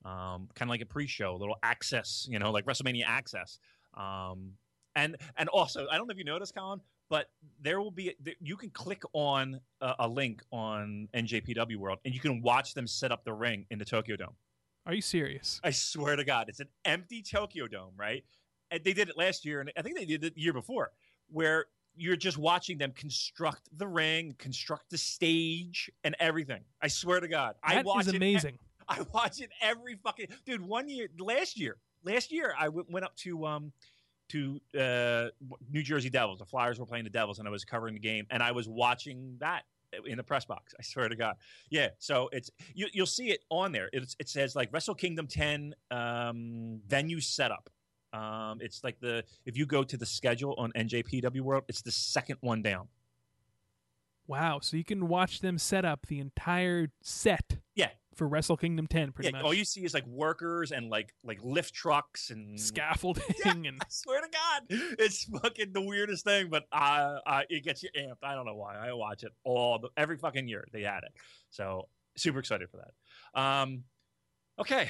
um, 0.05 0.49
kind 0.55 0.69
of 0.69 0.69
like 0.69 0.83
a 0.83 0.87
pre-show, 0.87 1.35
a 1.35 1.39
little 1.39 1.57
access, 1.63 2.27
you 2.29 2.39
know, 2.39 2.51
like 2.51 2.67
WrestleMania 2.67 3.05
access. 3.07 3.59
Um, 3.95 4.53
and 4.95 5.17
and 5.37 5.49
also, 5.49 5.87
I 5.91 5.97
don't 5.97 6.07
know 6.07 6.13
if 6.13 6.19
you 6.19 6.25
noticed, 6.25 6.55
Colin, 6.55 6.81
but 7.11 7.31
there 7.61 7.81
will 7.81 7.91
be 7.91 8.15
you 8.41 8.57
can 8.57 8.71
click 8.71 9.03
on 9.13 9.61
a, 9.81 9.95
a 10.01 10.09
link 10.09 10.43
on 10.51 11.09
NJPW 11.15 11.77
World, 11.77 11.99
and 12.05 12.15
you 12.15 12.21
can 12.21 12.43
watch 12.43 12.75
them 12.75 12.87
set 12.87 13.13
up 13.13 13.25
the 13.25 13.33
ring 13.33 13.67
in 13.71 13.79
the 13.79 13.85
Tokyo 13.85 14.17
Dome. 14.17 14.35
Are 14.87 14.95
you 14.95 15.03
serious? 15.03 15.61
I 15.63 15.71
swear 15.71 16.17
to 16.17 16.25
God, 16.25 16.49
it's 16.49 16.61
an 16.61 16.69
empty 16.85 17.23
Tokyo 17.23 17.67
Dome, 17.67 17.93
right? 17.97 18.25
And 18.71 18.83
they 18.85 18.93
did 18.93 19.09
it 19.09 19.17
last 19.17 19.45
year, 19.45 19.61
and 19.61 19.71
I 19.77 19.83
think 19.83 19.97
they 19.97 20.05
did 20.05 20.25
it 20.25 20.35
the 20.35 20.41
year 20.41 20.53
before, 20.53 20.93
where 21.31 21.67
you're 21.97 22.17
just 22.17 22.39
watching 22.39 22.79
them 22.79 22.93
construct 22.93 23.69
the 23.77 23.87
ring, 23.87 24.35
construct 24.39 24.91
the 24.91 24.99
stage, 24.99 25.91
and 26.05 26.15
everything. 26.21 26.61
I 26.81 26.89
swear 26.89 27.21
to 27.21 27.29
God, 27.29 27.57
I 27.63 27.77
That 27.77 27.85
watch 27.87 28.03
is 28.03 28.09
it. 28.09 28.17
amazing. 28.17 28.59
I 28.89 29.03
watch 29.13 29.41
it 29.41 29.51
every 29.61 29.97
fucking 29.97 30.29
dude. 30.47 30.63
One 30.63 30.89
year, 30.89 31.09
last 31.19 31.59
year, 31.59 31.77
last 32.05 32.31
year, 32.33 32.55
I 32.59 32.67
w- 32.67 32.87
went 32.89 33.05
up 33.05 33.15
to 33.17 33.45
um 33.47 33.73
to 34.29 34.61
uh, 34.79 35.29
New 35.71 35.83
Jersey 35.83 36.11
Devils. 36.11 36.39
The 36.39 36.47
Flyers 36.47 36.79
were 36.79 36.87
playing 36.87 37.05
the 37.05 37.11
Devils, 37.11 37.39
and 37.39 37.49
I 37.49 37.51
was 37.51 37.65
covering 37.65 37.95
the 37.95 38.01
game, 38.01 38.27
and 38.31 38.43
I 38.43 38.53
was 38.53 38.69
watching 38.69 39.37
that 39.41 39.63
in 40.07 40.17
the 40.17 40.23
press 40.23 40.45
box. 40.45 40.75
I 40.79 40.83
swear 40.83 41.09
to 41.09 41.17
God, 41.17 41.37
yeah. 41.71 41.89
So 41.99 42.29
it's 42.33 42.51
you, 42.75 42.87
you'll 42.93 43.07
see 43.07 43.31
it 43.31 43.41
on 43.51 43.73
there. 43.73 43.89
It's, 43.93 44.17
it 44.19 44.29
says 44.29 44.55
like 44.55 44.71
Wrestle 44.73 44.95
Kingdom 44.95 45.27
10 45.27 45.75
um, 45.91 46.81
venue 46.87 47.21
setup. 47.21 47.71
Um, 48.13 48.59
it's 48.61 48.83
like 48.85 48.99
the 49.01 49.25
if 49.45 49.57
you 49.57 49.67
go 49.67 49.85
to 49.85 49.97
the 49.97 50.07
schedule 50.07 50.55
on 50.59 50.73
NJPW 50.73 51.41
World, 51.41 51.65
it's 51.69 51.83
the 51.83 51.93
second 51.93 52.37
one 52.41 52.63
down. 52.63 52.89
Wow. 54.27 54.61
So, 54.61 54.77
you 54.77 54.85
can 54.85 55.09
watch 55.09 55.41
them 55.41 55.57
set 55.57 55.87
up 55.87 56.07
the 56.07 56.21
entire 56.21 56.89
set 57.01 57.59
Yeah. 57.75 57.89
For 58.19 58.29
Wrestle 58.29 58.57
Kingdom 58.57 58.87
10, 58.87 59.13
pretty 59.13 59.29
Yeah, 59.29 59.39
much. 59.39 59.45
all 59.45 59.55
you 59.55 59.65
see 59.65 59.85
is 59.85 59.95
like 59.95 60.07
workers 60.07 60.73
and 60.73 60.91
like 60.91 61.15
like 61.25 61.39
lift 61.43 61.73
trucks 61.73 62.31
and 62.31 62.61
Scaffolding 62.61 63.67
and 63.67 63.79
I 63.81 63.87
swear 63.89 64.21
to 64.21 64.29
God, 64.29 64.63
it's 64.99 65.25
fucking 65.25 65.73
the 65.73 65.81
weirdest 65.81 66.25
thing, 66.25 66.49
but 66.51 66.65
uh, 66.73 67.19
uh, 67.27 67.43
it 67.49 67.65
gets 67.65 67.83
you 67.83 67.89
amped. 67.97 68.23
I 68.23 68.35
don't 68.35 68.45
know 68.45 68.57
why. 68.57 68.77
I 68.77 68.93
watch 68.93 69.23
it 69.23 69.33
all 69.45 69.79
the, 69.79 69.89
every 69.97 70.19
fucking 70.19 70.49
year. 70.49 70.67
They 70.73 70.83
had 70.83 71.05
it, 71.05 71.13
so 71.51 71.89
super 72.17 72.41
excited 72.41 72.69
for 72.69 72.79
that. 72.79 73.41
Um, 73.41 73.85
okay, 74.59 74.89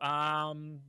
um, 0.00 0.80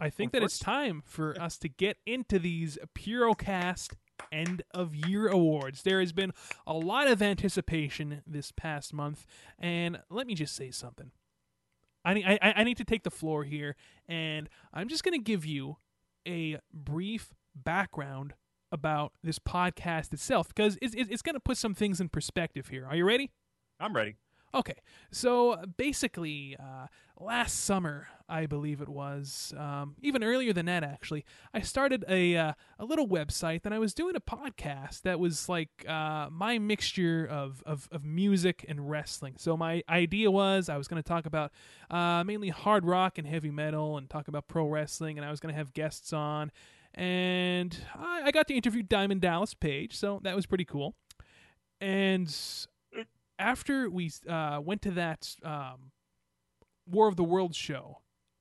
I 0.00 0.10
think 0.10 0.32
that 0.32 0.42
it's 0.42 0.58
time 0.58 1.02
for 1.06 1.40
us 1.40 1.58
to 1.58 1.68
get 1.68 1.98
into 2.06 2.38
these 2.38 2.78
Purocast 2.98 3.92
end 4.30 4.62
of 4.72 4.94
year 4.94 5.28
awards. 5.28 5.82
There 5.82 6.00
has 6.00 6.12
been 6.12 6.32
a 6.66 6.74
lot 6.74 7.08
of 7.08 7.22
anticipation 7.22 8.22
this 8.26 8.52
past 8.52 8.92
month, 8.92 9.26
and 9.58 10.00
let 10.10 10.26
me 10.26 10.34
just 10.34 10.54
say 10.54 10.70
something. 10.70 11.10
I 12.04 12.14
need, 12.14 12.24
I, 12.24 12.54
I 12.56 12.64
need 12.64 12.76
to 12.78 12.84
take 12.84 13.04
the 13.04 13.10
floor 13.10 13.44
here, 13.44 13.76
and 14.08 14.48
I'm 14.72 14.88
just 14.88 15.04
going 15.04 15.18
to 15.18 15.22
give 15.22 15.44
you 15.44 15.76
a 16.26 16.58
brief 16.72 17.32
background 17.54 18.34
about 18.70 19.12
this 19.22 19.38
podcast 19.38 20.12
itself 20.12 20.48
because 20.48 20.78
it's, 20.80 20.94
it's 20.94 21.22
going 21.22 21.34
to 21.34 21.40
put 21.40 21.58
some 21.58 21.74
things 21.74 22.00
in 22.00 22.08
perspective 22.08 22.68
here. 22.68 22.86
Are 22.86 22.96
you 22.96 23.04
ready? 23.04 23.30
I'm 23.78 23.94
ready. 23.94 24.16
Okay, 24.54 24.76
so 25.10 25.64
basically, 25.78 26.56
uh, 26.60 26.86
last 27.18 27.60
summer, 27.64 28.08
I 28.28 28.44
believe 28.44 28.82
it 28.82 28.88
was, 28.88 29.54
um, 29.56 29.96
even 30.02 30.22
earlier 30.22 30.52
than 30.52 30.66
that, 30.66 30.84
actually, 30.84 31.24
I 31.54 31.60
started 31.60 32.04
a 32.06 32.36
uh, 32.36 32.52
a 32.78 32.84
little 32.84 33.08
website. 33.08 33.62
and 33.64 33.72
I 33.72 33.78
was 33.78 33.94
doing 33.94 34.14
a 34.14 34.20
podcast 34.20 35.02
that 35.02 35.18
was 35.18 35.48
like 35.48 35.70
uh, 35.88 36.28
my 36.30 36.58
mixture 36.58 37.26
of, 37.26 37.62
of 37.64 37.88
of 37.90 38.04
music 38.04 38.66
and 38.68 38.90
wrestling. 38.90 39.36
So 39.38 39.56
my 39.56 39.82
idea 39.88 40.30
was 40.30 40.68
I 40.68 40.76
was 40.76 40.86
going 40.86 41.02
to 41.02 41.08
talk 41.08 41.24
about 41.24 41.50
uh, 41.90 42.22
mainly 42.24 42.50
hard 42.50 42.84
rock 42.84 43.16
and 43.16 43.26
heavy 43.26 43.50
metal, 43.50 43.96
and 43.96 44.10
talk 44.10 44.28
about 44.28 44.48
pro 44.48 44.66
wrestling, 44.68 45.16
and 45.18 45.26
I 45.26 45.30
was 45.30 45.40
going 45.40 45.52
to 45.52 45.58
have 45.58 45.72
guests 45.72 46.12
on. 46.12 46.52
And 46.94 47.74
I, 47.98 48.24
I 48.26 48.30
got 48.32 48.48
to 48.48 48.54
interview 48.54 48.82
Diamond 48.82 49.22
Dallas 49.22 49.54
Page, 49.54 49.96
so 49.96 50.20
that 50.24 50.36
was 50.36 50.44
pretty 50.44 50.66
cool. 50.66 50.94
And 51.80 52.28
after 53.38 53.88
we 53.90 54.10
uh, 54.28 54.60
went 54.62 54.82
to 54.82 54.90
that 54.92 55.34
um, 55.42 55.92
War 56.86 57.08
of 57.08 57.16
the 57.16 57.24
Worlds 57.24 57.56
show, 57.56 57.98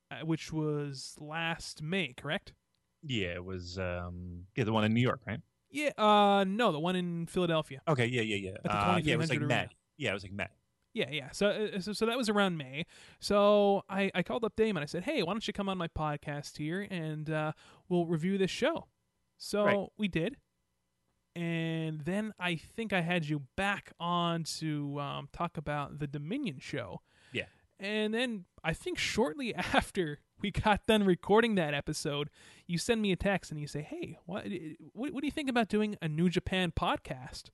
uh, 0.09 0.25
which 0.25 0.51
was 0.51 1.15
last 1.19 1.81
May, 1.81 2.13
correct? 2.13 2.53
Yeah, 3.03 3.33
it 3.35 3.43
was 3.45 3.79
um 3.79 4.45
yeah, 4.55 4.63
the 4.63 4.73
one 4.73 4.83
in 4.83 4.93
New 4.93 5.01
York, 5.01 5.21
right? 5.25 5.39
Yeah, 5.71 5.89
uh 5.97 6.43
no, 6.47 6.71
the 6.71 6.79
one 6.79 6.95
in 6.95 7.25
Philadelphia. 7.25 7.81
Okay, 7.87 8.05
yeah, 8.05 8.21
yeah, 8.21 8.35
yeah. 8.35 8.57
the 8.63 8.71
Uh, 8.71 8.99
yeah, 9.03 9.13
it 9.13 9.17
was 9.17 9.29
like 9.29 9.39
2300 9.39 9.47
May. 9.47 9.67
Yeah, 9.97 10.11
it 10.11 10.13
was 10.13 10.23
like 10.23 10.33
May. 10.33 10.47
Yeah, 10.93 11.09
yeah. 11.09 11.29
So, 11.31 11.47
uh, 11.47 11.79
so, 11.79 11.93
so 11.93 12.05
that 12.05 12.17
was 12.17 12.27
around 12.27 12.57
May. 12.57 12.85
So 13.21 13.83
I, 13.89 14.11
I 14.13 14.23
called 14.23 14.43
up 14.43 14.57
Damon. 14.57 14.83
I 14.83 14.85
said, 14.87 15.03
"Hey, 15.03 15.23
why 15.23 15.31
don't 15.33 15.47
you 15.47 15.53
come 15.53 15.69
on 15.69 15.77
my 15.77 15.87
podcast 15.87 16.57
here 16.57 16.85
and 16.91 17.29
uh, 17.29 17.53
we'll 17.87 18.05
review 18.05 18.37
this 18.37 18.51
show?" 18.51 18.87
So 19.37 19.63
Right. 19.65 19.87
we 19.97 20.07
did, 20.09 20.35
and 21.35 22.01
then 22.01 22.33
I 22.39 22.55
think 22.55 22.91
I 22.91 23.01
had 23.01 23.25
you 23.25 23.43
back 23.55 23.93
on 23.99 24.43
to 24.59 24.99
um, 24.99 25.29
talk 25.31 25.57
about 25.57 25.99
the 25.99 26.07
Dominion 26.07 26.57
show. 26.59 27.01
Yeah. 27.31 27.45
And 27.79 28.13
then 28.13 28.45
I 28.63 28.73
think 28.73 28.97
shortly 28.97 29.55
after 29.73 30.19
we 30.41 30.51
got 30.51 30.85
done 30.87 31.05
recording 31.05 31.55
that 31.55 31.73
episode, 31.73 32.29
you 32.67 32.77
send 32.77 33.01
me 33.01 33.11
a 33.11 33.15
text 33.15 33.51
and 33.51 33.59
you 33.59 33.67
say, 33.67 33.81
"Hey, 33.81 34.17
what 34.25 34.45
what, 34.93 35.13
what 35.13 35.21
do 35.21 35.27
you 35.27 35.31
think 35.31 35.49
about 35.49 35.69
doing 35.69 35.95
a 36.01 36.07
New 36.07 36.29
Japan 36.29 36.73
podcast?" 36.77 37.49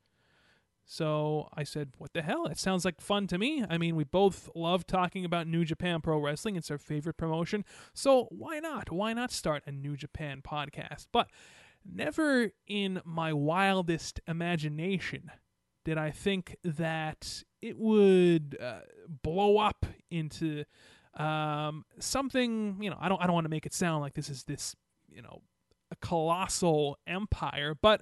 So 0.86 1.50
I 1.54 1.64
said, 1.64 1.92
"What 1.98 2.14
the 2.14 2.22
hell? 2.22 2.48
It 2.48 2.58
sounds 2.58 2.86
like 2.86 3.02
fun 3.02 3.28
to 3.28 3.38
me. 3.38 3.64
I 3.70 3.78
mean, 3.78 3.96
we 3.96 4.06
both 4.06 4.50
love 4.56 4.88
talking 4.88 5.26
about 5.26 5.46
New 5.46 5.66
Japan 5.66 6.02
Pro 6.02 6.18
Wrestling. 6.18 6.56
It's 6.56 6.72
our 6.72 6.78
favorite 6.78 7.18
promotion. 7.18 7.66
So 7.94 8.28
why 8.32 8.60
not? 8.60 8.92
Why 8.92 9.14
not 9.14 9.32
start 9.32 9.64
a 9.68 9.72
New 9.72 9.98
Japan 9.98 10.42
podcast?" 10.42 11.08
But 11.12 11.30
never 11.92 12.52
in 12.68 13.02
my 13.06 13.34
wildest 13.34 14.20
imagination 14.28 15.32
did 15.86 15.98
I 15.98 16.12
think 16.12 16.58
that 16.64 17.44
it 17.62 17.78
would 17.78 18.58
uh, 18.62 18.80
blow 19.24 19.58
up 19.58 19.86
into 20.12 20.66
um, 21.14 21.86
something. 22.00 22.78
You 22.82 22.90
know, 22.90 22.98
I 23.00 23.08
don't. 23.08 23.22
I 23.22 23.26
don't 23.26 23.34
want 23.34 23.46
to 23.46 23.50
make 23.50 23.66
it 23.66 23.74
sound 23.74 24.02
like 24.02 24.14
this 24.14 24.30
is 24.30 24.44
this. 24.44 24.76
You 25.08 25.22
know, 25.22 25.42
a 25.90 25.96
colossal 25.96 26.98
empire, 27.08 27.74
but 27.82 28.02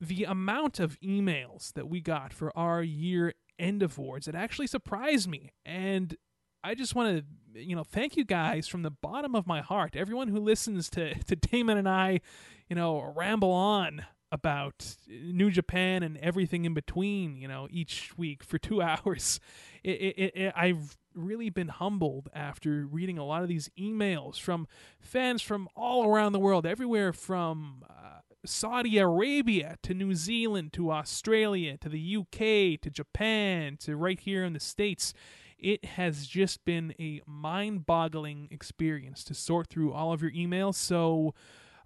the 0.00 0.24
amount 0.24 0.78
of 0.78 1.00
emails 1.00 1.72
that 1.72 1.88
we 1.88 2.00
got 2.00 2.32
for 2.32 2.56
our 2.56 2.82
year 2.82 3.32
end 3.58 3.82
awards 3.82 4.28
it 4.28 4.34
actually 4.34 4.66
surprised 4.66 5.26
me 5.26 5.50
and 5.64 6.16
i 6.62 6.74
just 6.74 6.94
want 6.94 7.24
to 7.54 7.62
you 7.62 7.74
know 7.74 7.82
thank 7.82 8.14
you 8.14 8.24
guys 8.24 8.68
from 8.68 8.82
the 8.82 8.90
bottom 8.90 9.34
of 9.34 9.46
my 9.46 9.62
heart 9.62 9.96
everyone 9.96 10.28
who 10.28 10.38
listens 10.38 10.90
to 10.90 11.14
to 11.24 11.34
damon 11.34 11.78
and 11.78 11.88
i 11.88 12.20
you 12.68 12.76
know 12.76 13.12
ramble 13.16 13.52
on 13.52 14.04
about 14.32 14.96
new 15.08 15.50
japan 15.50 16.02
and 16.02 16.16
everything 16.18 16.64
in 16.64 16.74
between 16.74 17.36
you 17.36 17.46
know 17.46 17.68
each 17.70 18.16
week 18.16 18.42
for 18.42 18.58
two 18.58 18.82
hours 18.82 19.40
it, 19.84 19.90
it, 19.90 20.32
it, 20.34 20.52
i've 20.56 20.96
really 21.14 21.48
been 21.48 21.68
humbled 21.68 22.28
after 22.34 22.86
reading 22.86 23.16
a 23.18 23.24
lot 23.24 23.42
of 23.42 23.48
these 23.48 23.70
emails 23.78 24.38
from 24.38 24.66
fans 25.00 25.40
from 25.40 25.68
all 25.74 26.06
around 26.06 26.32
the 26.32 26.38
world 26.38 26.66
everywhere 26.66 27.12
from 27.12 27.82
uh, 27.88 28.20
Saudi 28.46 28.98
Arabia 28.98 29.76
to 29.82 29.92
New 29.92 30.14
Zealand 30.14 30.72
to 30.74 30.92
Australia 30.92 31.76
to 31.78 31.88
the 31.88 32.16
UK 32.16 32.80
to 32.80 32.90
Japan 32.90 33.76
to 33.80 33.96
right 33.96 34.18
here 34.18 34.44
in 34.44 34.52
the 34.52 34.60
States. 34.60 35.12
It 35.58 35.84
has 35.84 36.26
just 36.26 36.64
been 36.64 36.94
a 36.98 37.22
mind 37.26 37.86
boggling 37.86 38.48
experience 38.50 39.24
to 39.24 39.34
sort 39.34 39.68
through 39.68 39.92
all 39.92 40.12
of 40.12 40.22
your 40.22 40.30
emails. 40.30 40.74
So, 40.74 41.34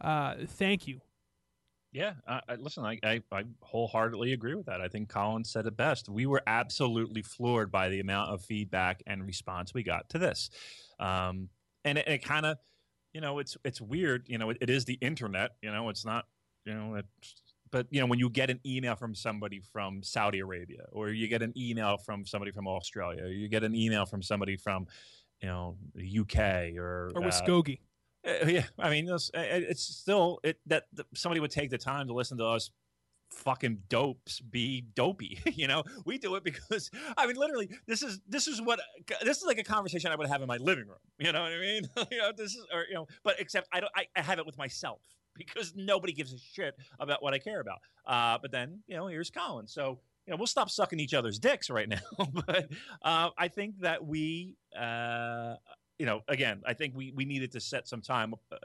uh, 0.00 0.34
thank 0.46 0.86
you. 0.86 1.00
Yeah, 1.92 2.12
I, 2.26 2.40
I, 2.48 2.54
listen, 2.54 2.84
I, 2.84 2.98
I, 3.02 3.20
I 3.32 3.44
wholeheartedly 3.62 4.32
agree 4.32 4.54
with 4.54 4.66
that. 4.66 4.80
I 4.80 4.86
think 4.86 5.08
Colin 5.08 5.42
said 5.42 5.66
it 5.66 5.76
best. 5.76 6.08
We 6.08 6.24
were 6.24 6.42
absolutely 6.46 7.22
floored 7.22 7.72
by 7.72 7.88
the 7.88 7.98
amount 7.98 8.30
of 8.30 8.42
feedback 8.42 9.02
and 9.08 9.26
response 9.26 9.74
we 9.74 9.82
got 9.82 10.08
to 10.10 10.18
this, 10.18 10.50
um, 11.00 11.48
and 11.84 11.98
it, 11.98 12.06
it 12.06 12.18
kind 12.24 12.46
of, 12.46 12.58
you 13.12 13.20
know, 13.20 13.40
it's 13.40 13.56
it's 13.64 13.80
weird. 13.80 14.28
You 14.28 14.38
know, 14.38 14.50
it, 14.50 14.58
it 14.60 14.70
is 14.70 14.84
the 14.84 14.98
internet. 15.00 15.52
You 15.62 15.72
know, 15.72 15.88
it's 15.88 16.04
not, 16.04 16.26
you 16.64 16.74
know, 16.74 17.02
but 17.72 17.86
you 17.90 18.00
know, 18.00 18.06
when 18.06 18.18
you 18.18 18.30
get 18.30 18.50
an 18.50 18.60
email 18.64 18.94
from 18.94 19.14
somebody 19.14 19.60
from 19.72 20.02
Saudi 20.02 20.40
Arabia, 20.40 20.84
or 20.92 21.10
you 21.10 21.28
get 21.28 21.42
an 21.42 21.52
email 21.56 21.96
from 21.96 22.24
somebody 22.24 22.52
from 22.52 22.66
Australia, 22.68 23.24
or 23.24 23.28
you 23.28 23.48
get 23.48 23.64
an 23.64 23.74
email 23.74 24.06
from 24.06 24.22
somebody 24.22 24.56
from, 24.56 24.86
you 25.40 25.48
know, 25.48 25.76
the 25.94 26.20
UK 26.20 26.76
or 26.76 27.10
Or 27.14 27.22
uh, 27.22 27.26
Muskogee. 27.26 27.78
uh, 27.78 27.89
yeah, 28.24 28.64
I 28.78 28.90
mean, 28.90 29.08
it's, 29.08 29.30
it's 29.34 29.82
still 29.82 30.40
it 30.44 30.58
that 30.66 30.84
somebody 31.14 31.40
would 31.40 31.50
take 31.50 31.70
the 31.70 31.78
time 31.78 32.06
to 32.08 32.14
listen 32.14 32.38
to 32.38 32.46
us 32.46 32.70
fucking 33.32 33.78
dopes 33.88 34.40
be 34.40 34.82
dopey. 34.94 35.38
you 35.54 35.66
know, 35.66 35.82
we 36.04 36.18
do 36.18 36.34
it 36.34 36.44
because 36.44 36.90
I 37.16 37.26
mean, 37.26 37.36
literally, 37.36 37.70
this 37.86 38.02
is 38.02 38.20
this 38.28 38.48
is 38.48 38.60
what 38.60 38.80
this 39.22 39.38
is 39.38 39.44
like 39.44 39.58
a 39.58 39.64
conversation 39.64 40.10
I 40.10 40.16
would 40.16 40.28
have 40.28 40.42
in 40.42 40.48
my 40.48 40.56
living 40.58 40.86
room. 40.86 40.98
You 41.18 41.32
know 41.32 41.42
what 41.42 41.52
I 41.52 41.58
mean? 41.58 41.82
you 42.10 42.18
know, 42.18 42.32
this 42.36 42.54
is 42.54 42.66
or 42.72 42.84
you 42.88 42.94
know, 42.94 43.06
but 43.24 43.36
except 43.38 43.68
I 43.72 43.80
don't. 43.80 43.92
I, 43.94 44.06
I 44.16 44.22
have 44.22 44.38
it 44.38 44.46
with 44.46 44.58
myself 44.58 45.00
because 45.36 45.72
nobody 45.76 46.12
gives 46.12 46.32
a 46.32 46.38
shit 46.38 46.74
about 46.98 47.22
what 47.22 47.34
I 47.34 47.38
care 47.38 47.60
about. 47.60 47.78
Uh, 48.06 48.38
but 48.40 48.50
then 48.50 48.80
you 48.86 48.96
know, 48.96 49.06
here's 49.06 49.30
Colin. 49.30 49.66
So 49.66 50.00
you 50.26 50.32
know, 50.32 50.36
we'll 50.36 50.46
stop 50.46 50.70
sucking 50.70 51.00
each 51.00 51.14
other's 51.14 51.38
dicks 51.38 51.70
right 51.70 51.88
now. 52.18 52.26
but 52.46 52.68
uh, 53.02 53.30
I 53.36 53.48
think 53.48 53.80
that 53.80 54.04
we. 54.04 54.56
Uh, 54.78 55.54
you 56.00 56.06
know, 56.06 56.22
again, 56.28 56.62
I 56.66 56.72
think 56.72 56.96
we, 56.96 57.12
we 57.14 57.26
needed 57.26 57.52
to 57.52 57.60
set 57.60 57.86
some 57.86 58.00
time 58.00 58.32
uh, 58.50 58.56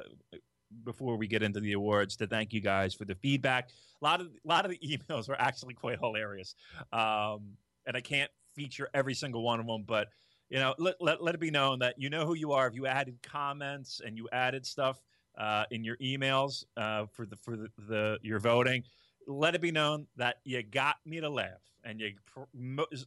before 0.85 1.17
we 1.17 1.27
get 1.27 1.43
into 1.43 1.59
the 1.59 1.73
awards 1.73 2.15
to 2.15 2.27
thank 2.27 2.53
you 2.53 2.61
guys 2.61 2.93
for 2.93 3.03
the 3.03 3.13
feedback. 3.15 3.71
A 4.01 4.05
lot 4.05 4.21
of 4.21 4.27
a 4.27 4.47
lot 4.47 4.63
of 4.63 4.71
the 4.71 4.77
emails 5.09 5.27
were 5.27 5.39
actually 5.39 5.73
quite 5.73 5.99
hilarious, 5.99 6.55
um, 6.93 7.57
and 7.85 7.97
I 7.97 7.99
can't 7.99 8.31
feature 8.55 8.87
every 8.93 9.13
single 9.13 9.43
one 9.43 9.59
of 9.59 9.67
them, 9.67 9.83
but 9.85 10.07
you 10.49 10.59
know, 10.59 10.75
let, 10.77 10.95
let, 11.01 11.21
let 11.21 11.35
it 11.35 11.41
be 11.41 11.51
known 11.51 11.79
that 11.79 11.95
you 11.97 12.09
know 12.09 12.25
who 12.25 12.35
you 12.35 12.53
are. 12.53 12.67
If 12.67 12.73
you 12.73 12.87
added 12.87 13.17
comments 13.21 13.99
and 14.05 14.15
you 14.15 14.29
added 14.31 14.65
stuff 14.65 15.01
uh, 15.37 15.65
in 15.71 15.83
your 15.83 15.97
emails 15.97 16.63
uh, 16.77 17.05
for 17.11 17.25
the 17.25 17.35
for 17.35 17.57
the, 17.57 17.67
the 17.89 18.17
your 18.21 18.39
voting, 18.39 18.81
let 19.27 19.55
it 19.55 19.61
be 19.61 19.71
known 19.71 20.07
that 20.15 20.37
you 20.45 20.63
got 20.63 20.95
me 21.05 21.19
to 21.19 21.29
laugh, 21.29 21.61
and 21.83 21.99
you 21.99 22.13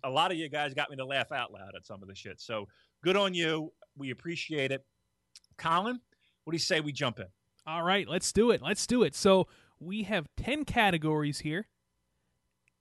a 0.05 0.11
lot 0.11 0.31
of 0.31 0.37
you 0.37 0.51
guys 0.51 0.75
got 0.75 0.91
me 0.91 0.97
to 0.97 1.07
laugh 1.07 1.33
out 1.33 1.51
loud 1.51 1.71
at 1.75 1.87
some 1.87 2.03
of 2.03 2.09
the 2.09 2.15
shit. 2.15 2.43
So 2.43 2.69
good 3.03 3.17
on 3.17 3.33
you. 3.33 3.73
We 3.99 4.11
appreciate 4.11 4.71
it. 4.73 4.85
Colin, 5.57 6.01
what 6.45 6.53
do 6.53 6.55
you 6.55 6.61
say 6.61 6.81
we 6.81 6.93
jump 6.93 7.19
in? 7.19 7.27
All 7.67 7.83
right, 7.83 8.09
let's 8.09 8.33
do 8.33 8.51
it. 8.53 8.63
Let's 8.63 8.87
do 8.87 9.03
it. 9.03 9.15
So 9.15 9.49
we 9.81 10.05
have 10.05 10.29
10 10.37 10.65
categories 10.65 11.41
here. 11.41 11.67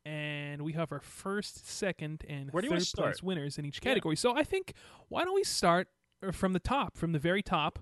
And 0.05 0.61
we 0.61 0.71
have 0.73 0.93
our 0.93 1.01
first, 1.01 1.67
second, 1.67 2.23
and 2.29 2.49
Where 2.51 2.61
do 2.61 2.67
you 2.67 2.71
wanna 2.71 2.85
third 2.85 2.95
place 3.03 3.21
winners 3.23 3.57
in 3.57 3.65
each 3.65 3.79
Yeah. 3.83 3.89
category. 3.91 4.15
So 4.15 4.33
I 4.33 4.43
think, 4.43 4.73
why 5.09 5.25
don't 5.25 5.35
we 5.35 5.43
start 5.43 5.89
uh, 6.23 6.31
from 6.31 6.53
the 6.53 6.59
top, 6.59 6.95
from 6.97 7.11
the 7.11 7.19
very 7.19 7.43
top, 7.43 7.79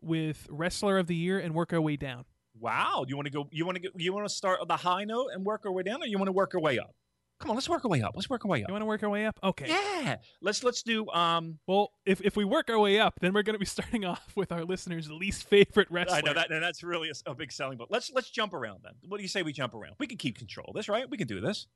with 0.00 0.46
Wrestler 0.50 0.96
of 0.98 1.06
the 1.06 1.14
Year 1.14 1.38
and 1.38 1.54
work 1.54 1.72
our 1.74 1.80
way 1.80 1.96
down? 1.96 2.24
Wow, 2.58 3.04
Do 3.04 3.10
you 3.10 3.16
want 3.16 3.26
to 3.26 3.30
go? 3.30 3.48
You 3.52 3.64
want 3.66 3.76
to 3.76 3.82
go? 3.82 3.88
You 3.94 4.12
want 4.12 4.26
to 4.28 4.34
start 4.34 4.60
on 4.60 4.68
the 4.68 4.76
high 4.76 5.04
note 5.04 5.28
and 5.34 5.44
work 5.44 5.64
our 5.66 5.72
way 5.72 5.82
down, 5.82 6.02
or 6.02 6.06
you 6.06 6.16
want 6.18 6.28
to 6.28 6.32
work 6.32 6.54
our 6.54 6.60
way 6.60 6.78
up? 6.78 6.94
Come 7.40 7.50
on, 7.50 7.56
let's 7.56 7.70
work 7.70 7.84
our 7.86 7.90
way 7.90 8.02
up. 8.02 8.12
Let's 8.14 8.28
work 8.28 8.44
our 8.44 8.50
way 8.50 8.62
up. 8.62 8.68
You 8.68 8.74
want 8.74 8.82
to 8.82 8.86
work 8.86 9.02
our 9.02 9.08
way 9.08 9.24
up? 9.24 9.38
Okay. 9.42 9.66
Yeah, 9.66 10.16
let's 10.42 10.62
let's 10.62 10.82
do. 10.82 11.08
Um, 11.08 11.58
Well, 11.66 11.90
if, 12.04 12.20
if 12.20 12.36
we 12.36 12.44
work 12.44 12.68
our 12.68 12.78
way 12.78 13.00
up, 13.00 13.18
then 13.20 13.32
we're 13.32 13.42
going 13.42 13.54
to 13.54 13.58
be 13.58 13.64
starting 13.78 14.04
off 14.04 14.32
with 14.36 14.52
our 14.52 14.62
listeners' 14.62 15.10
least 15.10 15.48
favorite 15.48 15.88
wrestler. 15.90 16.16
I 16.16 16.20
know 16.20 16.34
that, 16.34 16.50
and 16.50 16.62
that's 16.62 16.82
really 16.82 17.10
a 17.26 17.34
big 17.34 17.50
selling 17.50 17.78
point. 17.78 17.90
Let's 17.90 18.10
let's 18.14 18.28
jump 18.30 18.52
around 18.52 18.80
then. 18.84 18.92
What 19.08 19.16
do 19.16 19.22
you 19.22 19.28
say 19.28 19.42
we 19.42 19.52
jump 19.54 19.74
around? 19.74 19.94
We 19.98 20.06
can 20.06 20.18
keep 20.18 20.36
control 20.36 20.66
of 20.68 20.74
this, 20.74 20.88
right? 20.88 21.08
We 21.08 21.16
can 21.16 21.26
do 21.26 21.40
this. 21.40 21.66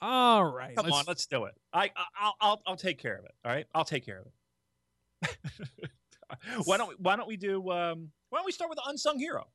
All 0.00 0.44
right. 0.44 0.76
Come 0.76 0.86
let's- 0.86 0.96
on, 0.98 1.04
let's 1.08 1.26
do 1.26 1.44
it. 1.46 1.54
I, 1.72 1.84
I 1.96 2.04
I'll, 2.20 2.34
I'll 2.40 2.62
I'll 2.68 2.76
take 2.76 2.98
care 3.00 3.16
of 3.16 3.24
it. 3.24 3.32
All 3.44 3.50
right, 3.52 3.66
I'll 3.74 3.84
take 3.84 4.06
care 4.06 4.20
of 4.20 4.26
it. 4.26 5.90
why 6.64 6.76
don't 6.76 6.88
we, 6.88 6.94
Why 6.98 7.16
don't 7.16 7.28
we 7.28 7.36
do? 7.36 7.58
Um, 7.70 8.10
why 8.30 8.38
don't 8.38 8.46
we 8.46 8.52
start 8.52 8.70
with 8.70 8.76
the 8.76 8.88
unsung 8.88 9.18
hero? 9.18 9.48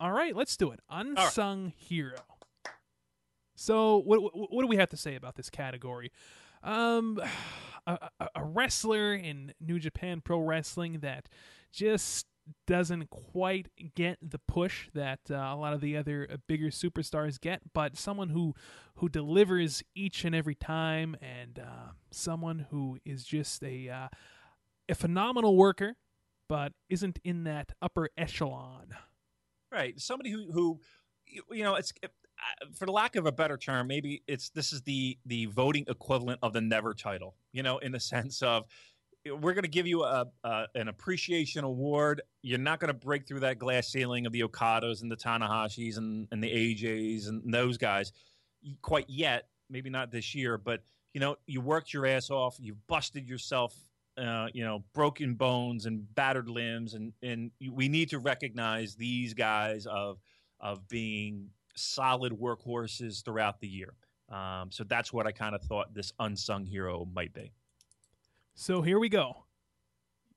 All 0.00 0.12
right, 0.12 0.34
let's 0.36 0.56
do 0.56 0.70
it. 0.70 0.78
Unsung 0.88 1.72
hero. 1.76 2.18
So, 3.58 3.98
what, 3.98 4.20
what 4.52 4.62
do 4.62 4.68
we 4.68 4.76
have 4.76 4.90
to 4.90 4.96
say 4.96 5.16
about 5.16 5.34
this 5.34 5.50
category? 5.50 6.12
Um, 6.62 7.20
a, 7.86 8.08
a- 8.20 8.28
a 8.36 8.44
wrestler 8.44 9.14
in 9.14 9.52
New 9.60 9.78
Japan 9.80 10.20
Pro 10.20 10.38
Wrestling 10.40 11.00
that 11.00 11.28
just 11.72 12.26
doesn't 12.66 13.10
quite 13.10 13.68
get 13.94 14.16
the 14.22 14.38
push 14.38 14.88
that 14.94 15.18
uh, 15.30 15.34
a 15.34 15.56
lot 15.56 15.74
of 15.74 15.80
the 15.80 15.96
other 15.96 16.26
uh, 16.32 16.36
bigger 16.46 16.68
superstars 16.68 17.40
get, 17.40 17.60
but 17.74 17.96
someone 17.96 18.28
who 18.30 18.54
who 18.96 19.08
delivers 19.08 19.82
each 19.94 20.24
and 20.24 20.34
every 20.34 20.54
time, 20.54 21.16
and 21.20 21.58
uh, 21.58 21.90
someone 22.12 22.66
who 22.70 22.98
is 23.04 23.24
just 23.24 23.62
a 23.64 23.88
uh, 23.88 24.08
a 24.88 24.94
phenomenal 24.94 25.56
worker, 25.56 25.96
but 26.48 26.72
isn't 26.88 27.18
in 27.24 27.42
that 27.44 27.72
upper 27.82 28.08
echelon. 28.16 28.94
Right, 29.72 30.00
somebody 30.00 30.30
who 30.30 30.50
who 30.52 30.80
you 31.50 31.64
know 31.64 31.74
it's 31.74 31.92
for 32.74 32.86
the 32.86 32.92
lack 32.92 33.16
of 33.16 33.26
a 33.26 33.32
better 33.32 33.56
term, 33.56 33.86
maybe 33.86 34.22
it's 34.26 34.50
this 34.50 34.72
is 34.72 34.82
the 34.82 35.18
the 35.26 35.46
voting 35.46 35.84
equivalent 35.88 36.38
of 36.42 36.52
the 36.52 36.60
never 36.60 36.94
title. 36.94 37.34
You 37.52 37.62
know, 37.62 37.78
in 37.78 37.92
the 37.92 38.00
sense 38.14 38.42
of 38.42 38.64
we're 39.26 39.52
going 39.52 39.64
to 39.64 39.68
give 39.68 39.86
you 39.86 40.04
a, 40.04 40.26
an 40.74 40.88
appreciation 40.88 41.64
award. 41.64 42.22
You're 42.42 42.58
not 42.58 42.80
going 42.80 42.88
to 42.88 42.94
break 42.94 43.26
through 43.26 43.40
that 43.40 43.58
glass 43.58 43.88
ceiling 43.88 44.26
of 44.26 44.32
the 44.32 44.40
Okadas 44.42 45.02
and 45.02 45.10
the 45.10 45.16
Tanahashis 45.16 45.98
and, 45.98 46.28
and 46.30 46.42
the 46.42 46.48
AJs 46.50 47.28
and 47.28 47.52
those 47.52 47.76
guys 47.76 48.12
quite 48.80 49.08
yet. 49.08 49.48
Maybe 49.70 49.90
not 49.90 50.10
this 50.10 50.34
year, 50.34 50.56
but 50.56 50.82
you 51.12 51.20
know, 51.20 51.36
you 51.46 51.60
worked 51.60 51.92
your 51.92 52.06
ass 52.06 52.30
off. 52.30 52.56
You've 52.60 52.86
busted 52.86 53.28
yourself. 53.28 53.74
Uh, 54.16 54.48
you 54.52 54.64
know, 54.64 54.82
broken 54.94 55.34
bones 55.34 55.86
and 55.86 56.12
battered 56.16 56.48
limbs, 56.48 56.94
and 56.94 57.12
and 57.22 57.52
we 57.70 57.88
need 57.88 58.10
to 58.10 58.18
recognize 58.18 58.96
these 58.96 59.32
guys 59.32 59.86
of 59.86 60.18
of 60.58 60.88
being 60.88 61.50
solid 61.80 62.32
workhorses 62.32 63.24
throughout 63.24 63.60
the 63.60 63.68
year. 63.68 63.94
Um, 64.28 64.70
so 64.70 64.84
that's 64.84 65.12
what 65.12 65.26
I 65.26 65.32
kind 65.32 65.54
of 65.54 65.62
thought 65.62 65.94
this 65.94 66.12
unsung 66.18 66.66
hero 66.66 67.06
might 67.12 67.32
be. 67.32 67.52
So 68.54 68.82
here 68.82 68.98
we 68.98 69.08
go. 69.08 69.44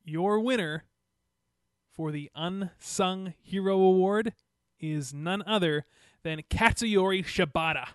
Your 0.03 0.39
winner 0.39 0.85
for 1.91 2.11
the 2.11 2.31
Unsung 2.35 3.33
Hero 3.41 3.77
Award 3.79 4.33
is 4.79 5.13
none 5.13 5.43
other 5.45 5.85
than 6.23 6.41
Katsuyori 6.49 7.23
Shibata. 7.25 7.87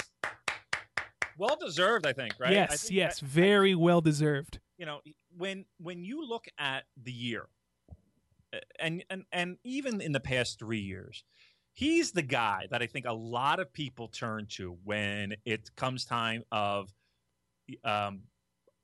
Well 1.38 1.56
deserved, 1.56 2.06
I 2.06 2.12
think, 2.12 2.34
right? 2.38 2.52
Yes, 2.52 2.82
think 2.82 2.94
yes, 2.94 3.20
very 3.20 3.72
I, 3.72 3.76
well 3.76 4.00
deserved. 4.00 4.58
You 4.78 4.86
know, 4.86 5.00
when 5.36 5.64
when 5.78 6.04
you 6.04 6.26
look 6.26 6.46
at 6.58 6.84
the 7.02 7.12
year, 7.12 7.46
and 8.78 9.04
and 9.10 9.24
and 9.32 9.58
even 9.64 10.00
in 10.00 10.12
the 10.12 10.20
past 10.20 10.58
three 10.58 10.80
years, 10.80 11.24
he's 11.76 12.10
the 12.10 12.22
guy 12.22 12.66
that 12.70 12.82
I 12.82 12.86
think 12.86 13.04
a 13.06 13.12
lot 13.12 13.60
of 13.60 13.70
people 13.72 14.08
turn 14.08 14.46
to 14.52 14.76
when 14.82 15.34
it 15.44 15.70
comes 15.76 16.06
time 16.06 16.42
of 16.50 16.92
um, 17.84 18.22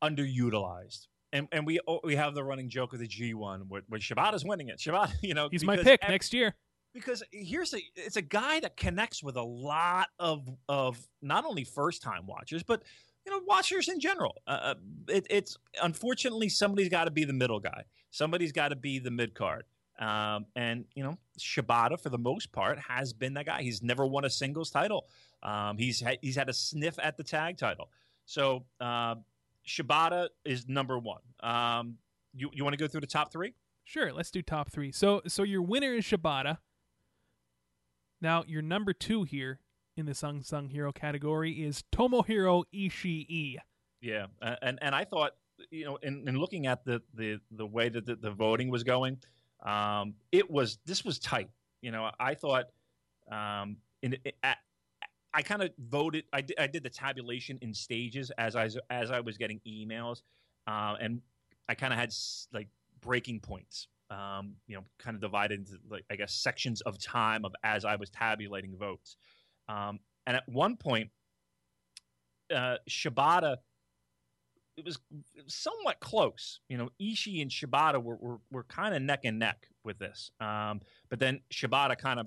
underutilized 0.04 1.06
and 1.32 1.48
and 1.52 1.66
we 1.66 1.80
oh, 1.88 2.00
we 2.04 2.14
have 2.16 2.34
the 2.34 2.44
running 2.44 2.68
joke 2.68 2.92
of 2.92 2.98
the 2.98 3.06
G 3.06 3.34
one 3.34 3.62
where, 3.68 3.82
where 3.88 3.98
Shibata's 3.98 4.44
winning 4.44 4.68
it. 4.68 4.78
Shibata, 4.78 5.12
you 5.22 5.34
know, 5.34 5.48
he's 5.50 5.64
my 5.64 5.76
pick 5.76 6.00
every, 6.02 6.12
next 6.12 6.34
year. 6.34 6.54
Because 6.94 7.22
here's 7.32 7.72
a 7.72 7.78
it's 7.96 8.16
a 8.16 8.22
guy 8.22 8.60
that 8.60 8.76
connects 8.76 9.22
with 9.22 9.36
a 9.36 9.42
lot 9.42 10.08
of 10.18 10.46
of 10.68 10.98
not 11.22 11.44
only 11.46 11.64
first 11.64 12.02
time 12.02 12.26
watchers 12.26 12.62
but 12.62 12.82
you 13.24 13.32
know 13.32 13.40
watchers 13.46 13.88
in 13.88 13.98
general. 13.98 14.42
Uh, 14.46 14.50
uh 14.50 14.74
it, 15.08 15.26
it's 15.30 15.56
unfortunately 15.82 16.50
somebody's 16.50 16.90
got 16.90 17.04
to 17.04 17.10
be 17.10 17.24
the 17.24 17.32
middle 17.32 17.60
guy. 17.60 17.84
Somebody's 18.10 18.52
got 18.52 18.68
to 18.68 18.76
be 18.76 18.98
the 18.98 19.10
mid 19.10 19.34
card. 19.34 19.64
Um, 20.02 20.46
and 20.56 20.84
you 20.94 21.04
know 21.04 21.16
Shibata 21.38 22.00
for 22.00 22.08
the 22.08 22.18
most 22.18 22.50
part 22.50 22.78
has 22.80 23.12
been 23.12 23.34
that 23.34 23.46
guy. 23.46 23.62
He's 23.62 23.82
never 23.82 24.04
won 24.04 24.24
a 24.24 24.30
singles 24.30 24.70
title. 24.70 25.06
Um, 25.42 25.78
he's 25.78 26.02
ha- 26.02 26.18
he's 26.20 26.34
had 26.34 26.48
a 26.48 26.52
sniff 26.52 26.98
at 27.00 27.16
the 27.16 27.22
tag 27.22 27.56
title. 27.56 27.88
So 28.24 28.64
uh, 28.80 29.16
Shibata 29.66 30.28
is 30.44 30.68
number 30.68 30.98
one. 30.98 31.20
Um, 31.40 31.98
you 32.34 32.50
you 32.52 32.64
want 32.64 32.74
to 32.74 32.78
go 32.78 32.88
through 32.88 33.02
the 33.02 33.06
top 33.06 33.32
three? 33.32 33.54
Sure, 33.84 34.12
let's 34.12 34.30
do 34.30 34.42
top 34.42 34.72
three. 34.72 34.90
So 34.90 35.22
so 35.28 35.44
your 35.44 35.62
winner 35.62 35.94
is 35.94 36.04
Shibata. 36.04 36.58
Now 38.20 38.42
your 38.46 38.62
number 38.62 38.92
two 38.92 39.22
here 39.22 39.60
in 39.96 40.06
the 40.06 40.14
Sung 40.14 40.42
Sung 40.42 40.68
Hero 40.68 40.90
category 40.92 41.52
is 41.52 41.84
Tomohiro 41.92 42.64
Ishii. 42.74 43.56
Yeah, 44.00 44.26
and 44.40 44.80
and 44.82 44.94
I 44.96 45.04
thought 45.04 45.32
you 45.70 45.84
know 45.84 45.96
in, 46.02 46.26
in 46.26 46.38
looking 46.38 46.66
at 46.66 46.84
the 46.84 47.02
the 47.14 47.38
the 47.52 47.66
way 47.66 47.88
that 47.88 48.04
the, 48.04 48.16
the 48.16 48.30
voting 48.32 48.68
was 48.68 48.82
going, 48.82 49.18
um, 49.62 50.14
it 50.30 50.50
was 50.50 50.78
this 50.86 51.04
was 51.04 51.18
tight. 51.18 51.50
You 51.80 51.90
know, 51.90 52.10
I 52.18 52.34
thought 52.34 52.66
um, 53.30 53.76
in 54.02 54.16
at, 54.42 54.58
I 55.34 55.42
kind 55.42 55.62
of 55.62 55.70
voted. 55.78 56.24
I 56.32 56.42
did, 56.42 56.58
I 56.58 56.66
did 56.66 56.82
the 56.82 56.90
tabulation 56.90 57.58
in 57.62 57.72
stages 57.72 58.30
as 58.38 58.56
I 58.56 58.68
as 58.90 59.10
I 59.10 59.20
was 59.20 59.38
getting 59.38 59.60
emails, 59.66 60.22
uh, 60.66 60.94
and 61.00 61.20
I 61.68 61.74
kind 61.74 61.92
of 61.92 61.98
had 61.98 62.12
like 62.52 62.68
breaking 63.00 63.40
points. 63.40 63.88
Um, 64.10 64.56
you 64.66 64.76
know, 64.76 64.84
kind 64.98 65.14
of 65.14 65.22
divided 65.22 65.60
into 65.60 65.78
like 65.88 66.04
I 66.10 66.16
guess 66.16 66.34
sections 66.34 66.82
of 66.82 66.98
time 66.98 67.44
of 67.44 67.52
as 67.64 67.84
I 67.84 67.96
was 67.96 68.10
tabulating 68.10 68.76
votes. 68.76 69.16
Um, 69.68 70.00
and 70.26 70.36
at 70.36 70.46
one 70.46 70.76
point, 70.76 71.10
uh, 72.54 72.76
Shibata, 72.88 73.56
it 74.82 74.86
was 74.86 74.98
somewhat 75.46 76.00
close. 76.00 76.60
You 76.68 76.78
know, 76.78 76.90
Ishii 77.00 77.40
and 77.42 77.50
Shibata 77.50 78.02
were 78.02 78.16
were, 78.16 78.38
were 78.50 78.64
kind 78.64 78.94
of 78.94 79.02
neck 79.02 79.20
and 79.24 79.38
neck 79.38 79.68
with 79.84 79.98
this. 79.98 80.30
Um, 80.40 80.80
but 81.08 81.18
then 81.18 81.40
Shibata 81.52 81.96
kind 81.96 82.18
of 82.20 82.26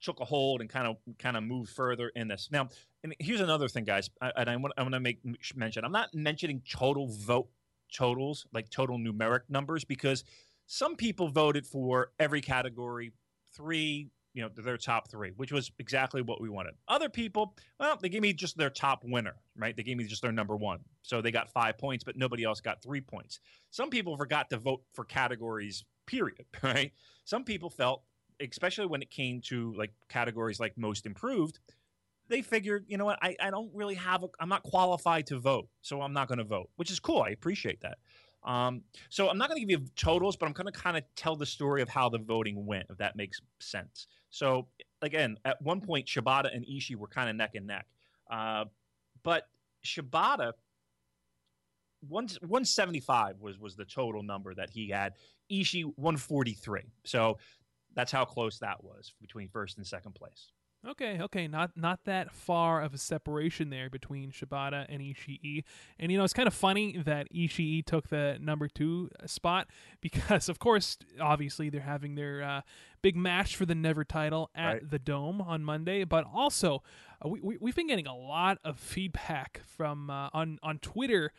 took 0.00 0.20
a 0.20 0.24
hold 0.24 0.60
and 0.60 0.70
kind 0.70 0.86
of 0.86 0.96
kind 1.18 1.36
of 1.36 1.42
moved 1.42 1.70
further 1.70 2.10
in 2.14 2.28
this. 2.28 2.48
Now, 2.52 2.68
and 3.02 3.14
here's 3.18 3.40
another 3.40 3.68
thing, 3.68 3.84
guys, 3.84 4.10
I, 4.20 4.32
and 4.36 4.50
I 4.50 4.56
want 4.56 4.74
I 4.76 4.82
want 4.82 4.94
to 4.94 5.00
make 5.00 5.20
mention. 5.54 5.84
I'm 5.84 5.92
not 5.92 6.14
mentioning 6.14 6.62
total 6.70 7.08
vote 7.08 7.48
totals, 7.92 8.46
like 8.52 8.68
total 8.68 8.98
numeric 8.98 9.40
numbers, 9.48 9.84
because 9.84 10.24
some 10.66 10.96
people 10.96 11.28
voted 11.28 11.66
for 11.66 12.12
every 12.18 12.40
category 12.40 13.12
three. 13.54 14.10
You 14.34 14.42
know, 14.44 14.50
their 14.54 14.76
top 14.76 15.10
three, 15.10 15.32
which 15.36 15.50
was 15.50 15.72
exactly 15.80 16.22
what 16.22 16.40
we 16.40 16.48
wanted. 16.48 16.74
Other 16.86 17.08
people, 17.08 17.56
well, 17.80 17.98
they 18.00 18.08
gave 18.08 18.22
me 18.22 18.32
just 18.32 18.56
their 18.56 18.70
top 18.70 19.02
winner, 19.02 19.34
right? 19.56 19.76
They 19.76 19.82
gave 19.82 19.96
me 19.96 20.04
just 20.04 20.22
their 20.22 20.30
number 20.30 20.54
one. 20.54 20.78
So 21.08 21.22
they 21.22 21.30
got 21.30 21.50
five 21.50 21.78
points, 21.78 22.04
but 22.04 22.16
nobody 22.16 22.44
else 22.44 22.60
got 22.60 22.82
three 22.82 23.00
points. 23.00 23.40
Some 23.70 23.88
people 23.88 24.16
forgot 24.16 24.50
to 24.50 24.58
vote 24.58 24.82
for 24.92 25.04
categories, 25.04 25.84
period, 26.06 26.44
right? 26.62 26.92
Some 27.24 27.44
people 27.44 27.70
felt 27.70 28.02
especially 28.40 28.86
when 28.86 29.02
it 29.02 29.10
came 29.10 29.40
to 29.40 29.74
like 29.76 29.92
categories 30.08 30.60
like 30.60 30.76
most 30.76 31.06
improved, 31.06 31.58
they 32.28 32.42
figured, 32.42 32.84
you 32.88 32.98
know 32.98 33.04
what, 33.04 33.18
I, 33.22 33.36
I 33.40 33.50
don't 33.50 33.70
really 33.74 33.94
have, 33.94 34.22
a, 34.22 34.28
I'm 34.38 34.48
not 34.48 34.62
qualified 34.62 35.26
to 35.28 35.38
vote, 35.38 35.68
so 35.80 36.02
I'm 36.02 36.12
not 36.12 36.28
going 36.28 36.38
to 36.38 36.44
vote, 36.44 36.68
which 36.76 36.90
is 36.90 37.00
cool. 37.00 37.22
I 37.22 37.30
appreciate 37.30 37.80
that. 37.80 37.98
Um, 38.44 38.82
so 39.08 39.28
I'm 39.28 39.38
not 39.38 39.48
going 39.48 39.60
to 39.60 39.66
give 39.66 39.80
you 39.80 39.86
totals, 39.96 40.36
but 40.36 40.46
I'm 40.46 40.52
going 40.52 40.72
to 40.72 40.78
kind 40.78 40.96
of 40.96 41.04
tell 41.16 41.36
the 41.36 41.46
story 41.46 41.82
of 41.82 41.88
how 41.88 42.08
the 42.08 42.18
voting 42.18 42.66
went, 42.66 42.86
if 42.90 42.98
that 42.98 43.16
makes 43.16 43.40
sense. 43.58 44.06
So 44.30 44.68
again, 45.02 45.38
at 45.44 45.60
one 45.62 45.80
point, 45.80 46.06
Shibata 46.06 46.54
and 46.54 46.64
Ishii 46.64 46.96
were 46.96 47.08
kind 47.08 47.28
of 47.28 47.36
neck 47.36 47.54
and 47.54 47.66
neck, 47.66 47.86
uh, 48.30 48.66
but 49.22 49.48
Shibata. 49.84 50.52
175 52.06 53.40
was 53.40 53.58
was 53.58 53.76
the 53.76 53.84
total 53.84 54.22
number 54.22 54.54
that 54.54 54.70
he 54.70 54.88
had. 54.88 55.14
Ishii 55.50 55.84
143. 55.96 56.82
So 57.04 57.38
that's 57.94 58.12
how 58.12 58.24
close 58.24 58.58
that 58.58 58.84
was 58.84 59.14
between 59.20 59.48
first 59.48 59.78
and 59.78 59.86
second 59.86 60.14
place. 60.14 60.52
Okay, 60.86 61.20
okay, 61.20 61.48
not 61.48 61.72
not 61.76 62.04
that 62.04 62.30
far 62.30 62.82
of 62.82 62.94
a 62.94 62.98
separation 62.98 63.68
there 63.68 63.90
between 63.90 64.30
Shibata 64.30 64.86
and 64.88 65.02
Ishii. 65.02 65.64
And 65.98 66.12
you 66.12 66.18
know, 66.18 66.22
it's 66.22 66.32
kind 66.32 66.46
of 66.46 66.54
funny 66.54 66.98
that 67.04 67.26
Ishii 67.34 67.84
took 67.84 68.08
the 68.08 68.38
number 68.40 68.68
two 68.68 69.10
spot 69.26 69.66
because, 70.00 70.48
of 70.48 70.60
course, 70.60 70.96
obviously 71.20 71.68
they're 71.68 71.80
having 71.80 72.14
their 72.14 72.42
uh, 72.42 72.60
big 73.02 73.16
match 73.16 73.56
for 73.56 73.66
the 73.66 73.74
Never 73.74 74.04
title 74.04 74.50
at 74.54 74.72
right. 74.72 74.90
the 74.90 75.00
Dome 75.00 75.40
on 75.40 75.64
Monday. 75.64 76.04
But 76.04 76.24
also, 76.32 76.84
uh, 77.24 77.28
we, 77.28 77.58
we 77.60 77.70
have 77.70 77.76
been 77.76 77.88
getting 77.88 78.06
a 78.06 78.16
lot 78.16 78.58
of 78.62 78.78
feedback 78.78 79.62
from 79.66 80.10
uh, 80.10 80.28
on 80.32 80.60
on 80.62 80.78
Twitter 80.78 81.32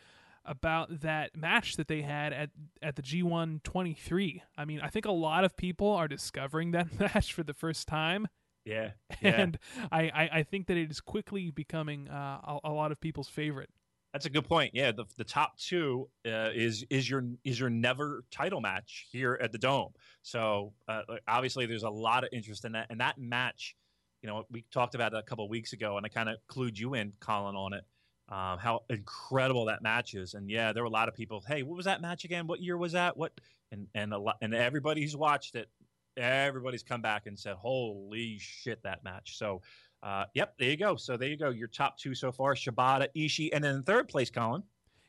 about 0.49 1.01
that 1.01 1.37
match 1.37 1.75
that 1.75 1.87
they 1.87 2.01
had 2.01 2.33
at 2.33 2.49
at 2.81 2.95
the 2.95 3.01
G1 3.01 3.63
23. 3.63 4.43
I 4.57 4.65
mean, 4.65 4.81
I 4.81 4.89
think 4.89 5.05
a 5.05 5.11
lot 5.11 5.43
of 5.43 5.55
people 5.55 5.91
are 5.91 6.07
discovering 6.07 6.71
that 6.71 6.99
match 6.99 7.31
for 7.31 7.43
the 7.43 7.53
first 7.53 7.87
time. 7.87 8.27
Yeah, 8.65 8.91
yeah. 9.21 9.41
and 9.41 9.59
I, 9.91 10.01
I, 10.13 10.29
I 10.39 10.43
think 10.43 10.67
that 10.67 10.75
it 10.75 10.91
is 10.91 10.99
quickly 10.99 11.51
becoming 11.51 12.09
uh, 12.09 12.39
a, 12.43 12.59
a, 12.65 12.71
lot 12.71 12.91
of 12.91 12.99
people's 12.99 13.29
favorite. 13.29 13.69
That's 14.11 14.25
a 14.25 14.29
good 14.29 14.45
point. 14.45 14.71
Yeah, 14.73 14.91
the, 14.91 15.05
the 15.17 15.23
top 15.23 15.57
two 15.57 16.09
uh, 16.25 16.49
is 16.53 16.83
is 16.89 17.07
your 17.07 17.23
is 17.43 17.59
your 17.59 17.69
never 17.69 18.25
title 18.31 18.59
match 18.59 19.07
here 19.11 19.39
at 19.41 19.51
the 19.51 19.59
Dome. 19.59 19.93
So 20.23 20.73
uh, 20.87 21.01
obviously, 21.27 21.67
there's 21.67 21.83
a 21.83 21.89
lot 21.89 22.23
of 22.23 22.31
interest 22.33 22.65
in 22.65 22.71
that. 22.71 22.87
And 22.89 22.99
that 23.01 23.19
match, 23.19 23.75
you 24.23 24.27
know, 24.27 24.45
we 24.49 24.65
talked 24.73 24.95
about 24.95 25.13
it 25.13 25.19
a 25.19 25.23
couple 25.23 25.47
weeks 25.47 25.73
ago, 25.73 25.97
and 25.97 26.05
I 26.05 26.09
kind 26.09 26.27
of 26.27 26.37
clued 26.49 26.77
you 26.77 26.95
in, 26.95 27.13
Colin, 27.19 27.55
on 27.55 27.73
it 27.73 27.83
um, 28.29 28.59
how 28.59 28.83
incredible 28.89 29.65
that 29.65 29.81
match 29.81 30.13
is. 30.13 30.35
And 30.35 30.49
yeah, 30.49 30.71
there 30.71 30.83
were 30.83 30.87
a 30.87 30.91
lot 30.91 31.07
of 31.07 31.15
people. 31.15 31.43
Hey, 31.47 31.63
what 31.63 31.75
was 31.75 31.85
that 31.85 32.01
match 32.01 32.25
again? 32.25 32.47
What 32.47 32.61
year 32.61 32.77
was 32.77 32.91
that? 32.93 33.17
What? 33.17 33.33
And 33.71 33.87
and 33.95 34.13
a 34.13 34.17
lot, 34.17 34.37
and 34.41 34.53
everybody 34.53 35.01
who's 35.01 35.15
watched 35.15 35.55
it, 35.55 35.69
everybody's 36.17 36.83
come 36.83 37.01
back 37.01 37.27
and 37.27 37.37
said, 37.37 37.55
"Holy 37.55 38.37
shit, 38.39 38.81
that 38.83 39.03
match!" 39.03 39.37
So, 39.37 39.61
uh, 40.03 40.25
yep, 40.33 40.55
there 40.57 40.69
you 40.69 40.77
go. 40.77 40.95
So 40.95 41.17
there 41.17 41.29
you 41.29 41.37
go. 41.37 41.49
Your 41.49 41.67
top 41.67 41.97
two 41.97 42.15
so 42.15 42.31
far: 42.31 42.55
Shibata, 42.55 43.07
Ishii, 43.15 43.49
and 43.53 43.63
then 43.63 43.75
in 43.75 43.83
third 43.83 44.07
place, 44.07 44.29
Colin. 44.29 44.63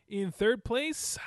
In 0.08 0.32
third 0.32 0.64
place, 0.64 1.18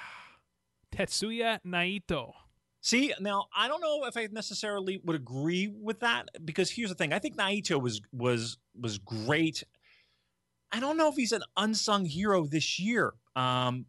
Tetsuya 0.91 1.59
Naito. 1.65 2.33
See, 2.81 3.13
now 3.19 3.45
I 3.55 3.67
don't 3.67 3.81
know 3.81 4.05
if 4.05 4.17
I 4.17 4.27
necessarily 4.31 4.99
would 5.05 5.15
agree 5.15 5.67
with 5.67 6.01
that 6.01 6.27
because 6.43 6.69
here's 6.69 6.89
the 6.89 6.95
thing: 6.95 7.13
I 7.13 7.19
think 7.19 7.37
Naito 7.37 7.81
was 7.81 8.01
was 8.11 8.57
was 8.79 8.97
great. 8.97 9.63
I 10.73 10.79
don't 10.79 10.97
know 10.97 11.07
if 11.09 11.15
he's 11.15 11.31
an 11.31 11.43
unsung 11.55 12.03
hero 12.05 12.45
this 12.47 12.79
year. 12.79 13.13
Um, 13.35 13.85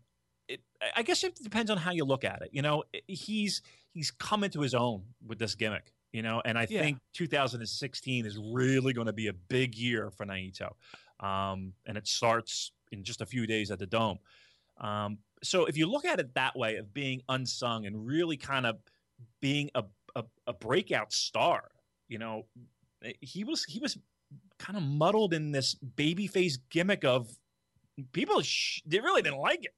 it, 0.49 0.61
I 0.95 1.03
guess 1.03 1.25
it 1.25 1.37
depends 1.43 1.71
on 1.71 1.79
how 1.79 1.93
you 1.93 2.05
look 2.05 2.25
at 2.25 2.43
it. 2.43 2.51
You 2.53 2.63
know, 2.63 2.85
he's 3.09 3.63
he's 3.93 4.11
come 4.11 4.45
into 4.45 4.61
his 4.61 4.75
own 4.75 5.05
with 5.27 5.39
this 5.39 5.55
gimmick. 5.55 5.93
You 6.13 6.23
know, 6.23 6.43
and 6.45 6.57
I 6.57 6.67
Yeah. 6.67 6.83
think 6.83 6.99
2016 7.15 8.27
is 8.27 8.39
really 8.39 8.93
going 8.93 9.09
to 9.09 9.13
be 9.13 9.27
a 9.29 9.33
big 9.33 9.75
year 9.75 10.11
for 10.11 10.25
Naito, 10.25 10.75
um, 11.19 11.73
and 11.87 11.99
it 11.99 12.07
starts 12.07 12.71
in 12.93 13.03
just 13.03 13.21
a 13.21 13.27
few 13.27 13.47
days 13.49 13.73
at 13.73 13.81
the 13.81 13.87
Dome. 13.87 14.19
Um, 14.79 15.19
so 15.43 15.67
if 15.67 15.77
you 15.77 15.87
look 15.87 16.05
at 16.05 16.21
it 16.21 16.35
that 16.35 16.57
way 16.57 16.77
of 16.77 16.95
being 16.95 17.23
unsung 17.29 17.87
and 17.87 18.07
really 18.07 18.37
kind 18.37 18.67
of 18.67 18.79
being 19.41 19.71
a, 19.75 19.85
a, 20.15 20.25
a 20.47 20.53
breakout 20.53 21.13
star, 21.13 21.71
you 22.09 22.19
know, 22.19 22.47
he 23.21 23.45
was 23.45 23.65
he 23.65 23.81
was 23.81 23.99
kind 24.59 24.77
of 24.77 24.83
muddled 24.83 25.35
in 25.35 25.53
this 25.53 25.75
babyface 25.97 26.59
gimmick 26.71 27.05
of 27.05 27.29
people 28.13 28.41
sh- 28.43 28.81
they 28.87 29.01
really 29.01 29.23
didn't 29.23 29.39
like 29.41 29.65
it. 29.65 29.75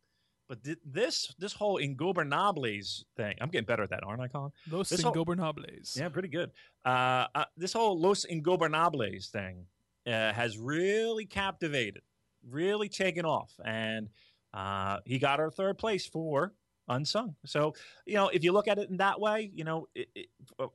But 0.48 0.62
th- 0.62 0.78
this 0.84 1.34
this 1.38 1.52
whole 1.52 1.78
ingobernables 1.80 3.04
thing, 3.16 3.34
I'm 3.40 3.48
getting 3.48 3.66
better 3.66 3.82
at 3.82 3.90
that, 3.90 4.04
aren't 4.04 4.20
I, 4.22 4.28
Colin? 4.28 4.52
Los 4.70 4.88
This 4.90 5.02
whole- 5.02 5.12
Ingobernables. 5.12 5.98
Yeah, 5.98 6.08
pretty 6.08 6.28
good. 6.28 6.50
Uh, 6.84 7.26
uh, 7.34 7.44
this 7.56 7.72
whole 7.72 7.98
Los 7.98 8.24
Ingobernables 8.26 9.28
thing 9.30 9.66
uh, 10.06 10.32
has 10.32 10.56
really 10.56 11.26
captivated, 11.26 12.02
really 12.48 12.88
taken 12.88 13.24
off, 13.24 13.52
and 13.64 14.08
uh, 14.54 14.98
he 15.04 15.18
got 15.18 15.40
our 15.40 15.50
third 15.50 15.78
place 15.78 16.06
for 16.06 16.54
unsung. 16.88 17.34
So 17.44 17.74
you 18.06 18.14
know, 18.14 18.28
if 18.28 18.44
you 18.44 18.52
look 18.52 18.68
at 18.68 18.78
it 18.78 18.88
in 18.88 18.98
that 18.98 19.20
way, 19.20 19.50
you 19.52 19.64
know, 19.64 19.88
it, 19.96 20.08
it, 20.14 20.26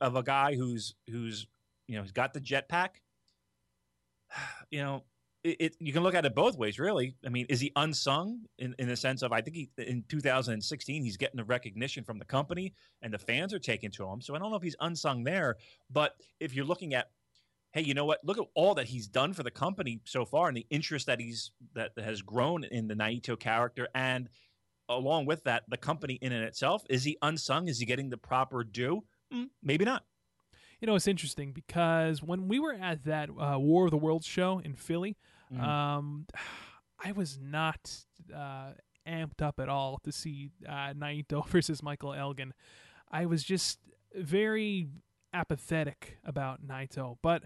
of 0.02 0.16
a 0.16 0.22
guy 0.22 0.54
who's 0.54 0.94
who's 1.08 1.46
you 1.88 1.96
know, 1.96 2.02
he's 2.02 2.12
got 2.12 2.34
the 2.34 2.40
jetpack. 2.40 2.90
You 4.70 4.80
know, 4.82 5.04
it, 5.44 5.56
it 5.60 5.76
you 5.80 5.92
can 5.92 6.02
look 6.02 6.14
at 6.14 6.24
it 6.24 6.34
both 6.34 6.56
ways, 6.56 6.78
really. 6.78 7.16
I 7.26 7.28
mean, 7.28 7.46
is 7.48 7.60
he 7.60 7.72
unsung 7.76 8.40
in, 8.58 8.74
in 8.78 8.88
the 8.88 8.96
sense 8.96 9.22
of 9.22 9.32
I 9.32 9.40
think 9.40 9.56
he 9.56 9.70
in 9.78 10.04
2016 10.08 11.02
he's 11.02 11.16
getting 11.16 11.36
the 11.36 11.44
recognition 11.44 12.04
from 12.04 12.18
the 12.18 12.24
company 12.24 12.74
and 13.02 13.12
the 13.12 13.18
fans 13.18 13.52
are 13.52 13.58
taking 13.58 13.90
to 13.92 14.06
him. 14.06 14.20
So 14.20 14.34
I 14.34 14.38
don't 14.38 14.50
know 14.50 14.56
if 14.56 14.62
he's 14.62 14.76
unsung 14.80 15.24
there, 15.24 15.56
but 15.90 16.14
if 16.40 16.54
you're 16.54 16.64
looking 16.64 16.94
at, 16.94 17.10
hey, 17.72 17.82
you 17.82 17.94
know 17.94 18.04
what? 18.04 18.20
Look 18.24 18.38
at 18.38 18.46
all 18.54 18.74
that 18.76 18.86
he's 18.86 19.08
done 19.08 19.32
for 19.32 19.42
the 19.42 19.50
company 19.50 20.00
so 20.04 20.24
far, 20.24 20.48
and 20.48 20.56
the 20.56 20.66
interest 20.70 21.06
that 21.06 21.20
he's 21.20 21.50
that 21.74 21.92
has 21.98 22.22
grown 22.22 22.64
in 22.64 22.88
the 22.88 22.94
Naito 22.94 23.38
character, 23.38 23.88
and 23.94 24.28
along 24.88 25.26
with 25.26 25.44
that, 25.44 25.64
the 25.68 25.76
company 25.76 26.14
in 26.20 26.32
and 26.32 26.44
itself. 26.44 26.84
Is 26.88 27.04
he 27.04 27.16
unsung? 27.22 27.68
Is 27.68 27.78
he 27.78 27.86
getting 27.86 28.10
the 28.10 28.16
proper 28.16 28.64
due? 28.64 29.04
Mm, 29.32 29.48
maybe 29.62 29.84
not. 29.84 30.04
You 30.82 30.86
know, 30.86 30.96
it's 30.96 31.06
interesting 31.06 31.52
because 31.52 32.24
when 32.24 32.48
we 32.48 32.58
were 32.58 32.72
at 32.74 33.04
that 33.04 33.30
uh, 33.30 33.56
War 33.56 33.84
of 33.84 33.92
the 33.92 33.96
Worlds 33.96 34.26
show 34.26 34.58
in 34.58 34.74
Philly, 34.74 35.16
Mhm. 35.52 35.60
um, 35.62 36.26
I 37.04 37.12
was 37.12 37.38
not 37.40 38.04
uh, 38.34 38.72
amped 39.06 39.40
up 39.42 39.58
at 39.60 39.68
all 39.68 39.98
to 40.04 40.10
see 40.12 40.50
uh, 40.68 40.92
Naito 40.92 41.46
versus 41.48 41.82
Michael 41.84 42.12
Elgin. 42.14 42.52
I 43.12 43.26
was 43.26 43.44
just 43.44 43.78
very 44.14 44.88
apathetic 45.32 46.18
about 46.24 46.66
Naito. 46.66 47.16
But 47.22 47.44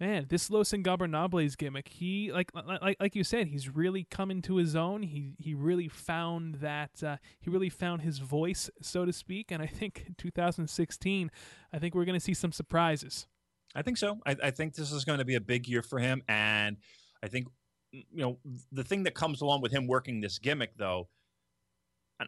man, 0.00 0.26
this 0.28 0.50
Los 0.50 0.70
Ingobernables 0.70 1.56
gimmick, 1.56 1.88
he 1.88 2.30
like 2.32 2.50
like 2.54 2.96
like 3.00 3.16
you 3.16 3.24
said, 3.24 3.48
he's 3.48 3.68
really 3.68 4.06
come 4.10 4.30
into 4.30 4.56
his 4.56 4.76
own. 4.76 5.02
He 5.02 5.34
he 5.38 5.54
really 5.54 5.88
found 5.88 6.56
that 6.56 7.02
uh, 7.02 7.16
he 7.40 7.50
really 7.50 7.70
found 7.70 8.02
his 8.02 8.18
voice, 8.18 8.70
so 8.80 9.04
to 9.04 9.12
speak. 9.12 9.50
And 9.50 9.62
I 9.62 9.66
think 9.66 10.04
in 10.06 10.14
2016, 10.14 11.30
I 11.72 11.78
think 11.78 11.94
we're 11.94 12.04
going 12.04 12.18
to 12.18 12.24
see 12.24 12.34
some 12.34 12.52
surprises. 12.52 13.26
I 13.74 13.82
think 13.82 13.98
so. 13.98 14.18
I, 14.26 14.36
I 14.44 14.50
think 14.50 14.74
this 14.74 14.92
is 14.92 15.04
going 15.04 15.18
to 15.18 15.24
be 15.24 15.34
a 15.34 15.40
big 15.40 15.68
year 15.68 15.82
for 15.82 15.98
him, 15.98 16.22
and 16.28 16.76
I 17.22 17.28
think 17.28 17.48
you 17.92 18.22
know 18.22 18.38
the 18.72 18.84
thing 18.84 19.04
that 19.04 19.14
comes 19.14 19.40
along 19.40 19.62
with 19.62 19.72
him 19.72 19.86
working 19.86 20.20
this 20.20 20.38
gimmick, 20.38 20.76
though, 20.76 21.08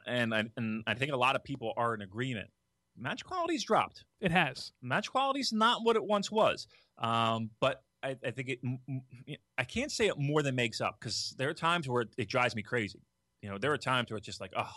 and 0.06 0.32
and 0.34 0.50
and 0.56 0.82
I 0.86 0.94
think 0.94 1.12
a 1.12 1.16
lot 1.16 1.36
of 1.36 1.44
people 1.44 1.72
are 1.76 1.94
in 1.94 2.02
agreement. 2.02 2.50
Match 2.96 3.24
quality's 3.24 3.64
dropped. 3.64 4.04
It 4.20 4.32
has. 4.32 4.72
Match 4.82 5.10
quality's 5.10 5.52
not 5.52 5.84
what 5.84 5.96
it 5.96 6.04
once 6.04 6.30
was. 6.30 6.66
Um, 7.00 7.50
but 7.60 7.82
I, 8.02 8.16
I 8.24 8.30
think 8.30 8.48
it, 8.48 9.40
I 9.58 9.64
can't 9.64 9.90
say 9.90 10.06
it 10.06 10.18
more 10.18 10.42
than 10.42 10.54
makes 10.54 10.80
up 10.80 10.98
because 11.00 11.34
there 11.38 11.48
are 11.48 11.54
times 11.54 11.88
where 11.88 12.02
it, 12.02 12.08
it 12.16 12.28
drives 12.28 12.54
me 12.54 12.62
crazy. 12.62 13.00
You 13.42 13.48
know, 13.48 13.58
there 13.58 13.72
are 13.72 13.78
times 13.78 14.10
where 14.10 14.18
it's 14.18 14.26
just 14.26 14.40
like, 14.40 14.52
oh, 14.56 14.72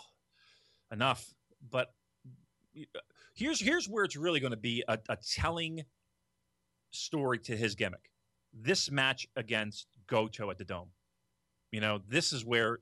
enough. 0.90 1.34
But 1.70 1.92
here's 3.34 3.60
here's 3.60 3.88
where 3.88 4.04
it's 4.04 4.16
really 4.16 4.40
going 4.40 4.52
to 4.52 4.56
be 4.56 4.84
a, 4.88 4.98
a 5.08 5.16
telling 5.16 5.84
story 6.90 7.38
to 7.40 7.56
his 7.56 7.74
gimmick. 7.74 8.10
This 8.52 8.90
match 8.90 9.26
against 9.36 9.88
Goto 10.06 10.50
at 10.50 10.58
the 10.58 10.64
Dome. 10.64 10.90
You 11.72 11.80
know, 11.80 12.00
this 12.08 12.32
is 12.32 12.44
where 12.44 12.80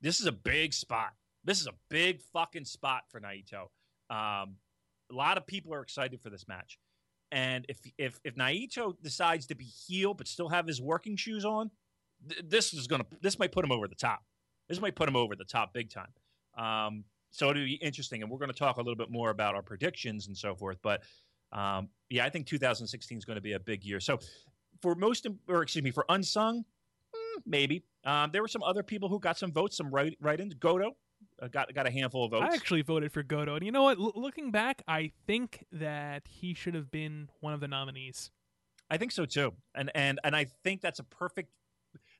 this 0.00 0.20
is 0.20 0.26
a 0.26 0.32
big 0.32 0.74
spot. 0.74 1.12
This 1.44 1.60
is 1.60 1.66
a 1.66 1.74
big 1.88 2.20
fucking 2.32 2.64
spot 2.64 3.04
for 3.08 3.20
Naito. 3.20 3.68
Um, 4.10 4.56
a 5.10 5.14
lot 5.14 5.38
of 5.38 5.46
people 5.46 5.72
are 5.72 5.80
excited 5.80 6.20
for 6.20 6.30
this 6.30 6.46
match. 6.48 6.78
And 7.32 7.66
if 7.68 7.78
if 7.98 8.20
if 8.24 8.34
Naito 8.36 8.94
decides 9.02 9.46
to 9.46 9.54
be 9.54 9.64
heel 9.64 10.14
but 10.14 10.28
still 10.28 10.48
have 10.48 10.66
his 10.66 10.80
working 10.80 11.16
shoes 11.16 11.44
on, 11.44 11.70
th- 12.28 12.42
this 12.48 12.72
is 12.72 12.86
gonna 12.86 13.06
this 13.20 13.38
might 13.38 13.52
put 13.52 13.64
him 13.64 13.72
over 13.72 13.88
the 13.88 13.94
top. 13.94 14.20
This 14.68 14.80
might 14.80 14.96
put 14.96 15.08
him 15.08 15.16
over 15.16 15.36
the 15.36 15.44
top 15.44 15.72
big 15.72 15.90
time. 15.90 16.12
Um, 16.56 17.04
so 17.30 17.50
it'll 17.50 17.64
be 17.64 17.74
interesting, 17.74 18.22
and 18.22 18.30
we're 18.30 18.38
going 18.38 18.50
to 18.50 18.58
talk 18.58 18.76
a 18.78 18.80
little 18.80 18.96
bit 18.96 19.10
more 19.10 19.30
about 19.30 19.54
our 19.54 19.62
predictions 19.62 20.26
and 20.26 20.36
so 20.36 20.54
forth. 20.54 20.78
But 20.82 21.02
um, 21.52 21.88
yeah, 22.08 22.24
I 22.24 22.30
think 22.30 22.46
2016 22.46 23.18
is 23.18 23.24
going 23.24 23.36
to 23.36 23.42
be 23.42 23.52
a 23.52 23.60
big 23.60 23.84
year. 23.84 24.00
So 24.00 24.18
for 24.80 24.94
most, 24.94 25.26
or 25.48 25.62
excuse 25.62 25.84
me, 25.84 25.90
for 25.90 26.04
unsung, 26.08 26.60
mm, 27.14 27.42
maybe 27.44 27.84
um, 28.04 28.30
there 28.32 28.42
were 28.42 28.48
some 28.48 28.62
other 28.62 28.82
people 28.82 29.08
who 29.08 29.20
got 29.20 29.38
some 29.38 29.52
votes, 29.52 29.76
some 29.76 29.90
write 29.90 30.16
write-ins. 30.20 30.54
Goto 30.54 30.96
uh, 31.40 31.48
got 31.48 31.72
got 31.74 31.86
a 31.86 31.90
handful 31.90 32.24
of 32.24 32.30
votes. 32.30 32.46
I 32.50 32.54
actually 32.54 32.82
voted 32.82 33.12
for 33.12 33.22
Goto, 33.22 33.54
and 33.54 33.64
you 33.64 33.72
know 33.72 33.82
what? 33.82 33.98
L- 33.98 34.12
looking 34.14 34.50
back, 34.50 34.82
I 34.88 35.12
think 35.26 35.66
that 35.72 36.22
he 36.28 36.54
should 36.54 36.74
have 36.74 36.90
been 36.90 37.28
one 37.40 37.52
of 37.52 37.60
the 37.60 37.68
nominees. 37.68 38.30
I 38.90 38.96
think 38.96 39.12
so 39.12 39.24
too, 39.24 39.54
and 39.74 39.90
and 39.94 40.20
and 40.24 40.34
I 40.36 40.46
think 40.64 40.80
that's 40.80 40.98
a 40.98 41.04
perfect 41.04 41.50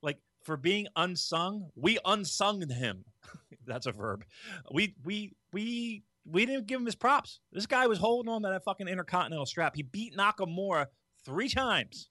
like 0.03 0.19
for 0.43 0.57
being 0.57 0.87
unsung. 0.97 1.71
We 1.75 1.99
unsung 2.05 2.69
him. 2.69 3.05
that's 3.67 3.87
a 3.87 3.93
verb. 3.93 4.25
We 4.73 4.95
we 5.05 5.33
we 5.53 6.03
we 6.25 6.45
didn't 6.45 6.67
give 6.67 6.81
him 6.81 6.87
his 6.87 6.97
props. 6.97 7.41
This 7.53 7.67
guy 7.67 7.87
was 7.87 7.99
holding 7.99 8.31
on 8.31 8.43
to 8.43 8.49
that 8.49 8.65
fucking 8.65 8.89
intercontinental 8.89 9.47
strap. 9.47 9.77
He 9.77 9.83
beat 9.83 10.17
Nakamura 10.17 10.87
three 11.25 11.49
times. 11.49 12.09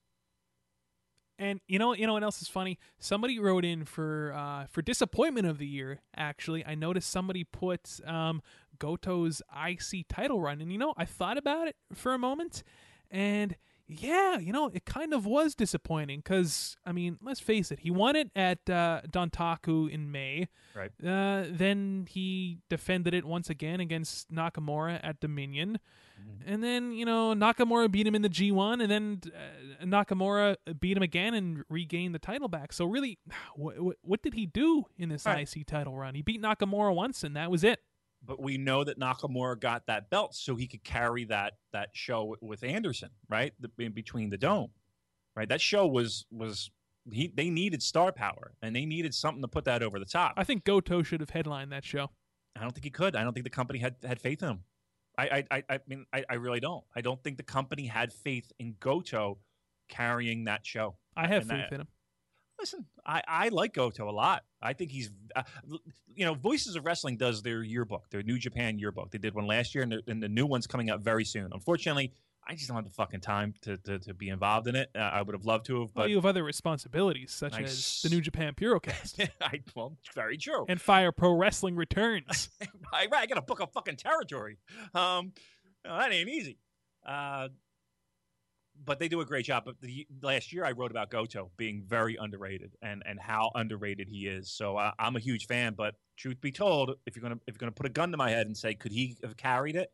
And 1.38 1.60
you 1.68 1.80
know, 1.80 1.94
you 1.94 2.08
know 2.08 2.14
what 2.14 2.24
else 2.24 2.42
is 2.42 2.48
funny? 2.48 2.80
Somebody 2.98 3.40
wrote 3.40 3.66
in 3.66 3.86
for 3.86 4.34
uh, 4.34 4.68
for 4.68 4.82
disappointment 4.82 5.48
of 5.48 5.58
the 5.58 5.68
year. 5.68 6.00
Actually, 6.16 6.66
I 6.66 6.76
noticed 6.76 7.10
somebody 7.10 7.44
put 7.44 8.00
um, 8.06 8.42
Goto's 8.80 9.42
IC 9.54 10.08
title 10.08 10.42
run, 10.42 10.62
and 10.62 10.72
you 10.72 10.78
know, 10.78 10.94
I 10.96 11.06
thought 11.06 11.38
about 11.38 11.68
it 11.68 11.76
for 11.94 12.14
a 12.14 12.18
moment, 12.18 12.64
and 13.12 13.56
yeah, 13.88 14.40
you 14.40 14.52
know, 14.52 14.72
it 14.74 14.86
kind 14.86 15.14
of 15.14 15.26
was 15.26 15.54
disappointing 15.54 16.20
because 16.20 16.76
I 16.86 16.92
mean, 16.92 17.20
let's 17.22 17.40
face 17.40 17.72
it, 17.72 17.80
he 17.80 17.92
won 17.92 18.16
it 18.16 18.32
at 18.36 18.68
uh, 18.70 19.02
Dontaku 19.10 19.90
in 19.90 20.12
May. 20.12 20.48
Right. 20.74 20.92
Uh, 21.06 21.46
then 21.50 22.08
he 22.10 22.60
defended 22.70 23.14
it 23.14 23.26
once 23.26 23.50
again 23.50 23.80
against 23.80 24.32
Nakamura 24.32 25.00
at 25.04 25.20
Dominion. 25.20 25.80
And 26.48 26.64
then, 26.64 26.92
you 26.92 27.06
know, 27.06 27.34
Nakamura 27.34 27.92
beat 27.92 28.06
him 28.06 28.14
in 28.14 28.22
the 28.22 28.30
G1, 28.30 28.82
and 28.82 28.92
then 28.92 29.22
uh, 29.82 29.86
Nakamura 29.86 30.56
beat 30.80 30.96
him 30.96 31.02
again 31.04 31.34
and 31.34 31.64
regained 31.70 32.14
the 32.14 32.20
title 32.20 32.48
back. 32.48 32.72
So, 32.72 32.86
really, 32.86 33.18
what, 33.56 33.80
what, 33.80 33.98
what 34.02 34.22
did 34.22 34.34
he 34.36 34.46
do 34.46 34.86
in 34.98 35.10
this 35.10 35.26
Right. 35.26 35.48
IC 35.56 35.66
title 35.66 35.96
run? 35.98 36.14
He 36.16 36.22
beat 36.22 36.42
Nakamura 36.42 36.94
once, 36.94 37.24
and 37.24 37.36
that 37.36 37.50
was 37.50 37.64
it. 37.64 37.80
But 38.24 38.42
we 38.42 38.58
know 38.58 38.84
that 38.84 39.00
Nakamura 39.00 39.60
got 39.60 39.88
that 39.88 40.10
belt 40.10 40.36
so 40.36 40.56
he 40.56 40.68
could 40.68 40.84
carry 40.84 41.26
that 41.26 41.54
that 41.74 41.90
show 41.94 42.24
with- 42.26 42.42
with 42.42 42.64
Anderson, 42.64 43.10
right? 43.30 43.54
The, 43.60 43.70
in 43.84 43.92
between 43.92 44.30
the 44.30 44.38
dome, 44.38 44.72
right? 45.36 45.48
That 45.50 45.62
show 45.62 45.86
was 45.88 46.26
was 46.32 46.72
he 47.12 47.28
they 47.28 47.52
needed 47.52 47.84
star 47.84 48.12
power 48.12 48.56
and 48.64 48.76
they 48.76 48.86
needed 48.86 49.14
something 49.14 49.44
to 49.44 49.48
put 49.48 49.66
that 49.66 49.84
over 49.84 50.00
the 50.00 50.06
top. 50.06 50.34
I 50.38 50.44
think 50.44 50.64
Goto 50.64 51.04
should 51.04 51.20
have 51.20 51.30
headlined 51.32 51.72
that 51.72 51.86
show. 51.86 52.10
I 52.56 52.62
don't 52.62 52.72
think 52.74 52.84
he 52.86 52.90
could. 52.90 53.16
I 53.16 53.24
don't 53.24 53.34
think 53.34 53.44
the 53.44 53.50
company 53.52 53.78
had 53.80 53.96
had 54.04 54.20
faith 54.20 54.42
in 54.42 54.50
him. 54.50 54.64
I 55.18 55.44
I 55.52 55.58
I, 55.58 55.64
I 55.70 55.80
mean 55.88 56.06
I, 56.14 56.24
I 56.30 56.34
really 56.36 56.60
don't. 56.60 56.84
I 56.96 57.02
don't 57.02 57.22
think 57.24 57.38
the 57.38 57.44
company 57.44 57.86
had 57.88 58.12
faith 58.14 58.52
in 58.60 58.76
Goto 58.80 59.38
carrying 59.90 60.46
that 60.46 60.66
show. 60.66 60.96
I 61.16 61.28
have 61.28 61.44
And 61.44 61.52
faith 61.52 61.60
that- 61.70 61.74
in 61.74 61.82
him. 61.82 61.88
Listen, 62.58 62.86
I, 63.06 63.22
I 63.28 63.50
like 63.50 63.74
Goto 63.74 64.10
a 64.10 64.16
lot. 64.16 64.44
I 64.62 64.72
think 64.72 64.90
he's, 64.90 65.10
uh, 65.36 65.44
you 66.16 66.24
know, 66.24 66.34
Voices 66.36 66.78
of 66.78 66.86
Wrestling 66.86 67.18
does 67.18 67.42
their 67.42 67.62
yearbook, 67.62 68.10
their 68.12 68.24
New 68.24 68.40
Japan 68.40 68.80
yearbook. 68.80 69.12
They 69.12 69.18
did 69.18 69.36
one 69.36 69.46
last 69.46 69.76
year, 69.76 69.84
and 69.84 69.94
and 70.08 70.24
the 70.24 70.30
new 70.30 70.46
one's 70.46 70.66
coming 70.66 70.90
out 70.90 71.02
very 71.02 71.26
soon. 71.26 71.50
Unfortunately, 71.52 72.14
I 72.48 72.54
just 72.56 72.68
don't 72.68 72.76
have 72.76 72.86
the 72.86 72.92
fucking 72.92 73.22
time 73.22 73.54
to 73.62 73.78
to, 73.78 74.00
to 74.00 74.14
be 74.14 74.30
involved 74.30 74.68
in 74.68 74.76
it. 74.76 74.90
Uh, 74.96 75.00
I 75.00 75.22
would 75.22 75.34
have 75.34 75.46
loved 75.46 75.66
to 75.68 75.82
have, 75.82 75.90
Well, 75.96 76.04
but 76.06 76.10
you 76.10 76.16
have 76.18 76.26
other 76.26 76.44
responsibilities, 76.44 77.32
such 77.32 77.54
I 77.56 77.62
as 77.62 77.72
s- 77.72 78.02
the 78.04 78.10
New 78.10 78.22
Japan 78.22 78.54
Purocast 78.54 79.28
I 79.42 79.62
well, 79.76 79.98
very 80.14 80.38
true. 80.38 80.66
and 80.70 80.80
Fire 80.80 81.12
Pro 81.12 81.32
Wrestling 81.34 81.76
Returns. 81.76 82.50
I, 82.94 83.08
I 83.12 83.26
got 83.26 83.36
to 83.36 83.42
book 83.42 83.60
a 83.62 83.68
fucking 83.68 83.96
territory. 83.98 84.58
Um, 84.94 85.34
no, 85.84 85.98
that 85.98 86.12
ain't 86.12 86.30
easy. 86.30 86.60
Uh, 87.06 87.50
but 88.84 89.00
they 89.00 89.08
do 89.08 89.22
a 89.22 89.26
great 89.26 89.46
job. 89.46 89.64
But 89.66 89.80
the 89.82 90.06
last 90.22 90.52
year 90.52 90.66
I 90.66 90.72
wrote 90.72 90.92
about 90.92 91.10
Goto 91.10 91.50
being 91.58 91.84
very 91.88 92.18
underrated 92.20 92.76
and 92.82 93.04
and 93.06 93.20
how 93.20 93.52
underrated 93.56 94.08
he 94.10 94.28
is. 94.28 94.52
So 94.52 94.78
uh, 94.78 94.92
I'm 95.00 95.16
a 95.16 95.20
huge 95.20 95.48
fan. 95.48 95.74
But 95.78 95.96
truth 96.18 96.42
be 96.42 96.52
told, 96.52 96.92
if 97.06 97.16
you're 97.16 97.24
gonna 97.24 97.40
if 97.48 97.56
you're 97.56 97.60
gonna 97.60 97.72
put 97.72 97.86
a 97.86 97.90
gun 97.90 98.12
to 98.12 98.18
my 98.18 98.30
head 98.30 98.48
and 98.48 98.56
say 98.58 98.74
could 98.76 98.92
he 98.92 99.16
have 99.24 99.38
carried 99.38 99.76
it? 99.76 99.92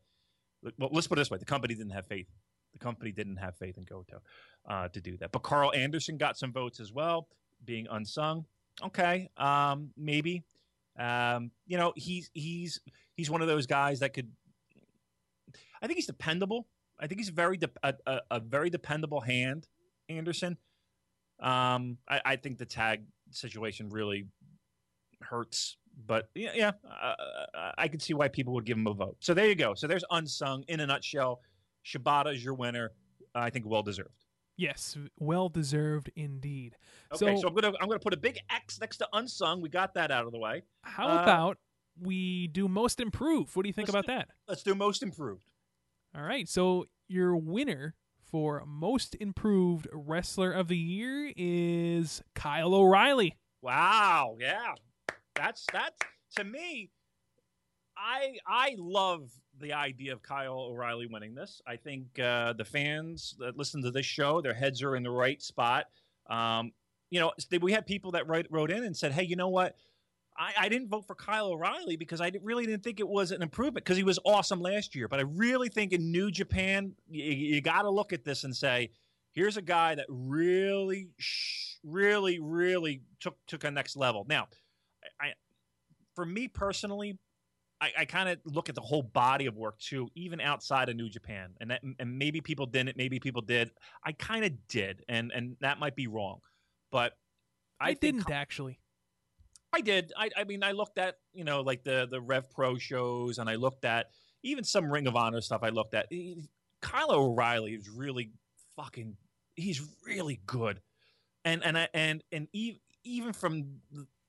Well, 0.78 0.90
let's 0.92 1.06
put 1.06 1.18
it 1.18 1.20
this 1.20 1.30
way: 1.30 1.38
the 1.38 1.44
company 1.44 1.74
didn't 1.74 1.92
have 1.92 2.06
faith. 2.06 2.28
The 2.72 2.78
company 2.78 3.12
didn't 3.12 3.36
have 3.36 3.56
faith 3.56 3.76
in 3.76 3.84
Goto 3.84 4.22
uh, 4.68 4.88
to 4.88 5.00
do 5.00 5.16
that. 5.18 5.32
But 5.32 5.42
Carl 5.42 5.72
Anderson 5.74 6.16
got 6.16 6.38
some 6.38 6.52
votes 6.52 6.80
as 6.80 6.92
well, 6.92 7.28
being 7.64 7.86
unsung. 7.90 8.46
Okay, 8.82 9.28
um, 9.36 9.90
maybe. 9.96 10.42
Um, 10.98 11.50
you 11.66 11.76
know, 11.76 11.92
he's 11.96 12.30
he's 12.34 12.80
he's 13.14 13.30
one 13.30 13.42
of 13.42 13.48
those 13.48 13.66
guys 13.66 14.00
that 14.00 14.14
could. 14.14 14.30
I 15.82 15.86
think 15.86 15.96
he's 15.96 16.06
dependable. 16.06 16.68
I 16.98 17.06
think 17.06 17.20
he's 17.20 17.30
very 17.30 17.56
de- 17.56 17.70
a, 17.82 17.94
a, 18.06 18.20
a 18.30 18.40
very 18.40 18.70
dependable 18.70 19.20
hand, 19.20 19.66
Anderson. 20.08 20.56
Um, 21.40 21.98
I, 22.08 22.20
I 22.24 22.36
think 22.36 22.58
the 22.58 22.66
tag 22.66 23.02
situation 23.30 23.88
really 23.88 24.26
hurts, 25.20 25.76
but 26.06 26.28
yeah, 26.34 26.50
yeah, 26.54 26.70
uh, 26.90 27.72
I 27.78 27.88
could 27.88 28.02
see 28.02 28.14
why 28.14 28.28
people 28.28 28.54
would 28.54 28.64
give 28.66 28.76
him 28.76 28.86
a 28.86 28.94
vote. 28.94 29.16
So 29.20 29.34
there 29.34 29.46
you 29.48 29.54
go. 29.54 29.74
So 29.74 29.86
there's 29.86 30.04
unsung 30.10 30.64
in 30.68 30.80
a 30.80 30.86
nutshell. 30.86 31.40
Shibata 31.84 32.34
is 32.34 32.44
your 32.44 32.54
winner. 32.54 32.92
I 33.34 33.50
think 33.50 33.66
well 33.66 33.82
deserved. 33.82 34.24
yes, 34.56 34.96
well 35.18 35.48
deserved 35.48 36.10
indeed. 36.16 36.76
Okay, 37.12 37.34
So- 37.36 37.40
so, 37.42 37.48
I'm 37.48 37.54
gonna 37.54 37.72
I'm 37.80 37.88
gonna 37.88 37.98
put 38.00 38.12
a 38.14 38.18
big 38.18 38.38
X 38.50 38.80
next 38.80 38.98
to 38.98 39.08
unsung. 39.12 39.60
We 39.60 39.68
got 39.68 39.94
that 39.94 40.10
out 40.10 40.26
of 40.26 40.32
the 40.32 40.38
way. 40.38 40.62
How 40.82 41.08
Uh, 41.08 41.22
about 41.22 41.58
we 42.00 42.46
do 42.48 42.68
most 42.68 43.00
improved? 43.00 43.54
What 43.56 43.62
do 43.64 43.68
you 43.68 43.72
think 43.72 43.88
about 43.88 44.06
that? 44.06 44.28
Let's 44.48 44.62
do 44.62 44.74
most 44.74 45.02
improved. 45.02 45.44
All 46.14 46.22
right. 46.22 46.48
So 46.48 46.86
your 47.08 47.36
winner 47.36 47.94
for 48.30 48.62
most 48.66 49.14
improved 49.20 49.88
wrestler 49.92 50.52
of 50.52 50.68
the 50.68 50.76
year 50.78 51.32
is 51.36 52.22
Kyle 52.34 52.74
O'Reilly. 52.74 53.36
Wow, 53.62 54.36
yeah. 54.40 54.74
That's 55.34 55.64
that's 55.72 55.98
to 56.36 56.44
me 56.44 56.90
I 57.96 58.38
I 58.46 58.74
love 58.78 59.30
the 59.60 59.72
idea 59.72 60.12
of 60.12 60.22
Kyle 60.22 60.58
O'Reilly 60.58 61.06
winning 61.06 61.34
this. 61.34 61.60
I 61.66 61.76
think 61.76 62.18
uh, 62.18 62.54
the 62.54 62.64
fans 62.64 63.36
that 63.38 63.56
listen 63.56 63.82
to 63.82 63.90
this 63.90 64.06
show, 64.06 64.40
their 64.40 64.54
heads 64.54 64.82
are 64.82 64.96
in 64.96 65.02
the 65.02 65.10
right 65.10 65.40
spot. 65.42 65.86
Um, 66.28 66.72
you 67.10 67.20
know, 67.20 67.32
we 67.60 67.72
had 67.72 67.86
people 67.86 68.12
that 68.12 68.26
wrote, 68.26 68.46
wrote 68.50 68.70
in 68.70 68.84
and 68.84 68.96
said, 68.96 69.12
"Hey, 69.12 69.24
you 69.24 69.36
know 69.36 69.50
what? 69.50 69.76
I, 70.36 70.52
I 70.60 70.68
didn't 70.68 70.88
vote 70.88 71.06
for 71.06 71.14
Kyle 71.14 71.48
O'Reilly 71.48 71.96
because 71.96 72.20
I 72.20 72.32
really 72.42 72.64
didn't 72.64 72.82
think 72.82 73.00
it 73.00 73.08
was 73.08 73.32
an 73.32 73.42
improvement 73.42 73.84
because 73.84 73.98
he 73.98 74.02
was 74.02 74.18
awesome 74.24 74.60
last 74.60 74.94
year. 74.94 75.06
But 75.06 75.18
I 75.18 75.24
really 75.24 75.68
think 75.68 75.92
in 75.92 76.10
New 76.10 76.30
Japan, 76.30 76.94
you, 77.10 77.60
got 77.60 77.82
to 77.82 77.90
look 77.90 78.14
at 78.14 78.24
this 78.24 78.44
and 78.44 78.56
say, 78.56 78.90
here's 79.32 79.58
a 79.58 79.62
guy 79.62 79.94
that 79.94 80.06
really, 80.08 81.10
really, 81.84 82.40
really 82.40 83.02
took 83.20 83.36
took 83.46 83.64
a 83.64 83.70
next 83.70 83.94
level. 83.94 84.24
Now, 84.26 84.48
for 86.14 86.24
me 86.24 86.48
personally, 86.48 87.18
I, 87.80 87.90
I 87.98 88.04
kind 88.04 88.28
of 88.28 88.38
look 88.44 88.68
at 88.68 88.74
the 88.74 88.80
whole 88.80 89.02
body 89.02 89.46
of 89.46 89.56
work 89.56 89.78
too, 89.78 90.08
even 90.14 90.40
outside 90.40 90.88
of 90.88 90.96
New 90.96 91.08
Japan, 91.08 91.50
and 91.60 91.70
that, 91.72 91.82
and 91.82 92.18
maybe 92.18 92.40
people 92.40 92.66
didn't, 92.66 92.96
maybe 92.96 93.18
people 93.18 93.42
did. 93.42 93.70
I 94.04 94.12
kind 94.12 94.44
of 94.44 94.52
did, 94.68 95.02
and 95.08 95.32
and 95.32 95.56
that 95.60 95.80
might 95.80 95.96
be 95.96 96.06
wrong, 96.06 96.38
but 96.92 97.14
I, 97.80 97.90
I, 97.90 97.94
didn't 97.94 98.30
actually. 98.30 98.78
I 99.72 99.80
did. 99.80 100.12
I, 100.16 100.30
I 100.36 100.44
mean, 100.44 100.62
I 100.62 100.72
looked 100.72 100.98
at 100.98 101.16
you 101.32 101.42
know 101.42 101.62
like 101.62 101.82
the 101.82 102.06
the 102.08 102.20
Rev 102.20 102.50
Pro 102.50 102.78
shows, 102.78 103.38
and 103.38 103.50
I 103.50 103.56
looked 103.56 103.84
at 103.84 104.10
even 104.44 104.62
some 104.62 104.90
Ring 104.90 105.08
of 105.08 105.16
Honor 105.16 105.40
stuff. 105.40 105.62
I 105.64 105.70
looked 105.70 105.94
at 105.94 106.06
Kyle 106.80 107.10
O'Reilly 107.10 107.72
is 107.72 107.88
really 107.88 108.30
fucking. 108.76 109.16
He's 109.56 109.82
really 110.06 110.40
good, 110.46 110.80
and 111.44 111.64
and 111.64 111.76
I, 111.76 111.88
and 111.92 112.22
and 112.30 112.46
even 112.52 112.80
even 113.04 113.32
from 113.32 113.80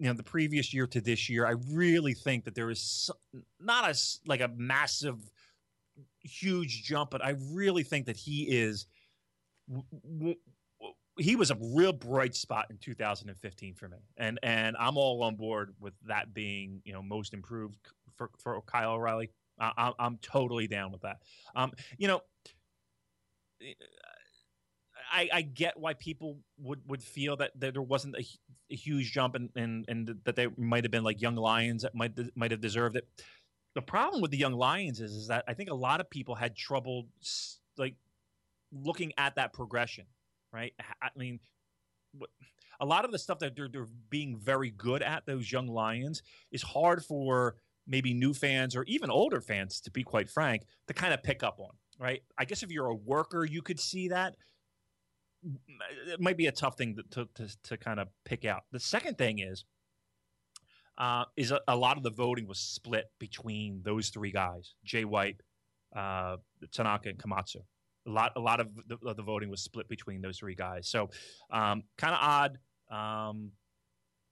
you 0.03 0.09
know 0.09 0.13
the 0.15 0.21
previous 0.21 0.73
year 0.73 0.85
to 0.87 0.99
this 0.99 1.29
year, 1.29 1.45
I 1.47 1.55
really 1.71 2.13
think 2.13 2.43
that 2.43 2.55
there 2.55 2.69
is 2.69 2.81
so- 2.81 3.13
not 3.57 3.89
a 3.89 3.97
like 4.25 4.41
a 4.41 4.49
massive, 4.49 5.31
huge 6.19 6.83
jump, 6.83 7.09
but 7.09 7.23
I 7.23 7.35
really 7.53 7.83
think 7.83 8.07
that 8.07 8.17
he 8.17 8.43
is. 8.49 8.85
w- 9.69 9.85
w- 10.03 10.35
he 11.19 11.37
was 11.37 11.51
a 11.51 11.57
real 11.73 11.93
bright 11.93 12.35
spot 12.35 12.65
in 12.69 12.77
2015 12.79 13.75
for 13.75 13.87
me, 13.87 13.99
and 14.17 14.39
and 14.43 14.75
I'm 14.77 14.97
all 14.97 15.23
on 15.23 15.37
board 15.37 15.73
with 15.79 15.93
that 16.07 16.33
being 16.33 16.81
you 16.83 16.91
know 16.91 17.01
most 17.01 17.33
improved 17.33 17.77
for 18.17 18.29
for 18.39 18.61
Kyle 18.63 18.95
O'Reilly. 18.95 19.29
I, 19.57 19.93
I'm 19.99 20.17
totally 20.17 20.67
down 20.67 20.91
with 20.91 21.01
that. 21.03 21.21
Um, 21.55 21.71
you 21.97 22.09
know, 22.09 22.21
I, 25.13 25.29
I 25.31 25.41
get 25.43 25.79
why 25.79 25.93
people 25.93 26.39
would, 26.57 26.81
would 26.87 27.03
feel 27.03 27.37
that, 27.37 27.51
that 27.59 27.73
there 27.73 27.81
wasn't 27.83 28.15
a, 28.15 28.25
a 28.71 28.75
huge 28.75 29.11
jump 29.11 29.35
and, 29.35 29.49
and 29.55 29.85
and 29.87 30.15
that 30.25 30.35
they 30.35 30.47
might 30.57 30.83
have 30.83 30.91
been 30.91 31.03
like 31.03 31.21
young 31.21 31.35
lions 31.35 31.83
that 31.83 31.93
might 31.93 32.17
might 32.35 32.51
have 32.51 32.61
deserved 32.61 32.95
it. 32.97 33.07
The 33.75 33.81
problem 33.81 34.21
with 34.21 34.31
the 34.31 34.37
young 34.37 34.53
lions 34.53 34.99
is 34.99 35.13
is 35.13 35.27
that 35.27 35.45
I 35.47 35.53
think 35.53 35.69
a 35.69 35.75
lot 35.75 36.01
of 36.01 36.09
people 36.09 36.35
had 36.35 36.55
trouble 36.55 37.05
like 37.77 37.95
looking 38.71 39.13
at 39.17 39.35
that 39.35 39.53
progression, 39.53 40.05
right? 40.51 40.73
I 41.01 41.09
mean, 41.15 41.39
a 42.79 42.85
lot 42.85 43.05
of 43.05 43.11
the 43.11 43.19
stuff 43.19 43.39
that 43.39 43.55
they're, 43.55 43.69
they're 43.69 43.87
being 44.09 44.37
very 44.37 44.71
good 44.71 45.03
at 45.03 45.25
those 45.25 45.51
young 45.51 45.67
lions 45.67 46.23
is 46.51 46.63
hard 46.63 47.05
for 47.05 47.55
maybe 47.85 48.13
new 48.13 48.33
fans 48.33 48.75
or 48.75 48.83
even 48.85 49.09
older 49.11 49.41
fans, 49.41 49.79
to 49.81 49.91
be 49.91 50.03
quite 50.03 50.29
frank, 50.29 50.63
to 50.87 50.93
kind 50.93 51.13
of 51.13 51.21
pick 51.21 51.43
up 51.43 51.59
on, 51.59 51.71
right? 51.99 52.23
I 52.37 52.45
guess 52.45 52.63
if 52.63 52.71
you're 52.71 52.87
a 52.87 52.95
worker, 52.95 53.45
you 53.45 53.61
could 53.61 53.79
see 53.79 54.07
that. 54.09 54.35
It 56.07 56.19
might 56.19 56.37
be 56.37 56.47
a 56.47 56.51
tough 56.51 56.77
thing 56.77 56.97
to 57.11 57.27
to, 57.35 57.47
to 57.63 57.77
kind 57.77 57.99
of 57.99 58.07
pick 58.25 58.45
out. 58.45 58.63
The 58.71 58.79
second 58.79 59.17
thing 59.17 59.39
is, 59.39 59.65
uh, 60.97 61.25
is 61.35 61.51
a, 61.51 61.59
a 61.67 61.75
lot 61.75 61.97
of 61.97 62.03
the 62.03 62.09
voting 62.09 62.47
was 62.47 62.59
split 62.59 63.11
between 63.19 63.81
those 63.83 64.09
three 64.09 64.31
guys: 64.31 64.75
Jay 64.83 65.05
White, 65.05 65.41
uh, 65.95 66.37
Tanaka, 66.71 67.09
and 67.09 67.17
Komatsu. 67.17 67.57
A 68.05 68.09
lot, 68.09 68.33
a 68.35 68.39
lot 68.39 68.59
of 68.59 68.67
the, 68.87 68.97
of 69.05 69.15
the 69.15 69.23
voting 69.23 69.49
was 69.49 69.61
split 69.61 69.87
between 69.87 70.21
those 70.21 70.37
three 70.37 70.55
guys. 70.55 70.89
So, 70.89 71.09
um, 71.51 71.83
kind 71.97 72.13
of 72.13 72.19
odd. 72.21 72.57
Um, 72.91 73.51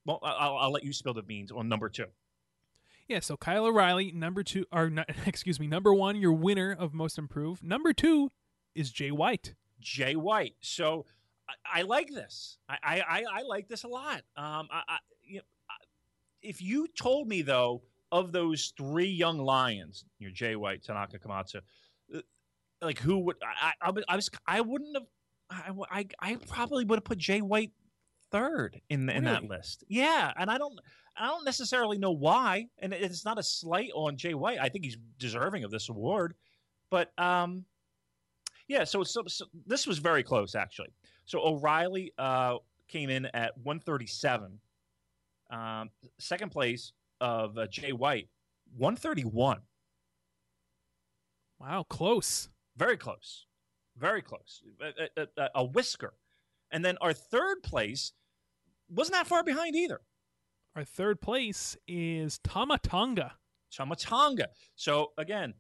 well, 0.06 0.20
I'll, 0.24 0.58
I'll 0.58 0.72
let 0.72 0.84
you 0.84 0.94
spill 0.94 1.14
the 1.14 1.22
beans 1.22 1.52
on 1.52 1.70
number 1.70 1.88
two. 1.88 2.08
Yeah, 3.08 3.20
so 3.20 3.36
Kyle 3.38 3.66
O'Reilly, 3.66 4.12
number 4.12 4.44
two, 4.44 4.66
or 4.72 4.92
excuse 5.26 5.60
me, 5.60 5.68
number 5.68 5.94
one, 5.94 6.16
your 6.16 6.34
winner 6.34 6.76
of 6.78 6.94
most 6.94 7.18
improved. 7.18 7.64
Number 7.64 7.94
two 7.94 8.32
is 8.76 8.92
Jay 8.92 9.12
White. 9.12 9.56
Jay 9.82 10.16
White. 10.16 10.56
So 10.62 11.06
I, 11.50 11.80
I 11.80 11.82
like 11.84 12.10
this. 12.10 12.58
I, 12.70 12.78
I, 13.08 13.24
I, 13.30 13.42
like 13.44 13.68
this 13.68 13.84
a 13.84 13.88
lot. 13.88 14.22
Um, 14.38 14.68
I, 14.72 14.82
I, 14.88 14.98
you 15.24 15.38
know, 15.38 15.44
if 16.42 16.62
you 16.62 16.88
told 16.98 17.28
me 17.28 17.42
though 17.42 17.82
of 18.12 18.32
those 18.32 18.74
three 18.78 19.10
young 19.10 19.38
lions, 19.38 20.06
your 20.20 20.32
Jay 20.32 20.56
White, 20.56 20.84
Tanaka 20.84 21.20
Komatsu, 21.20 21.62
uh, 22.16 22.20
like 22.82 23.00
who 23.00 23.20
would 23.20 23.36
I? 23.44 23.74
I, 23.82 23.94
I, 24.08 24.16
was- 24.16 24.30
I 24.48 24.62
wouldn't 24.62 24.96
have. 24.96 25.06
I, 25.50 25.72
I, 26.00 26.06
I 26.20 26.36
probably 26.48 26.86
would 26.86 26.98
have 26.98 27.04
put 27.04 27.18
Jay 27.18 27.42
White 27.42 27.72
third 28.32 28.80
in 28.90 29.10
in 29.10 29.26
that 29.26 29.44
list. 29.44 29.84
Yeah, 29.88 30.32
and 30.38 30.50
I 30.50 30.58
don't. 30.58 30.80
I 31.18 31.28
don't 31.28 31.44
necessarily 31.44 31.98
know 31.98 32.12
why, 32.12 32.68
and 32.80 32.94
it's 32.94 33.26
not 33.26 33.38
a 33.38 33.44
slight 33.44 33.92
on 33.94 34.16
Jay 34.16 34.34
White. 34.34 34.60
I 34.62 34.70
think 34.70 34.86
he's 34.86 34.98
deserving 35.18 35.66
of 35.66 35.72
this 35.72 35.90
award, 35.90 36.36
but 36.90 37.12
um, 37.20 37.66
yeah, 38.68 38.84
so, 38.84 39.04
so, 39.04 39.24
so 39.28 39.46
this 39.66 39.86
was 39.88 39.98
very 40.00 40.24
close 40.24 40.56
actually. 40.56 40.94
So 41.26 41.40
O'Reilly 41.40 42.14
uh, 42.18 42.58
came 42.88 43.10
in 43.10 43.26
at 43.28 43.58
137. 43.58 44.60
Um, 45.50 45.90
second 46.20 46.50
place 46.52 46.94
of 47.20 47.58
uh, 47.58 47.68
Jay 47.68 47.92
White, 47.92 48.30
131. 48.78 49.60
Wow, 51.60 51.86
close. 51.90 52.50
Very 52.78 52.98
close, 52.98 53.46
very 53.98 54.22
close. 54.22 54.64
A, 54.82 55.28
a- 55.38 55.50
a- 55.56 55.66
whisker, 55.66 56.14
and 56.72 56.84
then 56.84 56.98
our 57.02 57.14
third 57.14 57.62
place 57.64 58.14
wasn't 58.90 59.16
that 59.16 59.28
far 59.28 59.44
behind 59.44 59.76
either. 59.76 60.02
Our 60.76 60.86
third 60.86 61.20
place 61.22 61.76
is 61.88 62.40
Tama 62.40 62.80
Tonga. 62.82 63.34
Tamatanga. 63.72 64.46
So 64.76 65.12
again, 65.18 65.54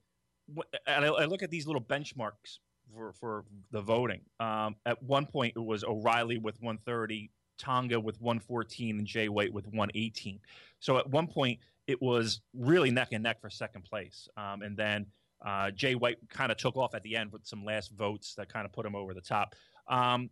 I 0.87 1.25
look 1.25 1.43
at 1.43 1.49
these 1.49 1.65
little 1.65 1.81
benchmarks 1.81 2.59
for, 2.93 3.13
for 3.13 3.45
the 3.71 3.81
voting. 3.81 4.21
Um, 4.39 4.75
at 4.85 5.01
one 5.03 5.25
point, 5.25 5.53
it 5.55 5.59
was 5.59 5.83
O'Reilly 5.83 6.37
with 6.37 6.55
130, 6.61 7.31
Tonga 7.57 7.99
with 7.99 8.19
114, 8.21 8.97
and 8.99 9.07
Jay 9.07 9.29
White 9.29 9.53
with 9.53 9.65
118. 9.67 10.39
So 10.79 10.97
at 10.97 11.09
one 11.09 11.27
point, 11.27 11.59
it 11.87 12.01
was 12.01 12.41
really 12.53 12.91
neck 12.91 13.09
and 13.11 13.23
neck 13.23 13.41
for 13.41 13.49
second 13.49 13.83
place. 13.83 14.27
Um, 14.37 14.61
and 14.61 14.77
then 14.77 15.05
Uh, 15.43 15.71
Jay 15.71 15.95
White 15.95 16.17
kind 16.29 16.51
of 16.51 16.57
took 16.57 16.77
off 16.77 16.93
at 16.93 17.01
the 17.01 17.15
end 17.15 17.31
with 17.31 17.45
some 17.45 17.65
last 17.65 17.91
votes 17.91 18.35
that 18.35 18.47
kind 18.47 18.65
of 18.65 18.71
put 18.71 18.85
him 18.85 18.95
over 18.95 19.13
the 19.13 19.21
top. 19.21 19.55
Um, 19.87 20.29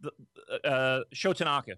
the, 0.00 0.10
uh, 0.68 1.04
Sho 1.12 1.32
Tanaka, 1.32 1.76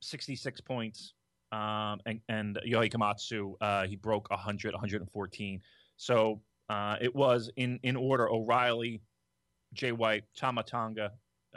66 0.00 0.60
points. 0.62 1.14
Um, 1.52 2.00
and, 2.06 2.20
and 2.28 2.58
Yohei 2.66 3.54
uh, 3.60 3.86
he 3.86 3.96
broke 3.96 4.28
100, 4.30 4.74
114. 4.74 5.62
So 5.96 6.40
uh, 6.68 6.96
it 7.00 7.14
was 7.14 7.50
in, 7.56 7.78
in 7.84 7.94
order 7.94 8.28
O'Reilly, 8.28 9.00
Jay 9.72 9.92
White, 9.92 10.24
Tama 10.36 10.62
Tonga, 10.62 11.12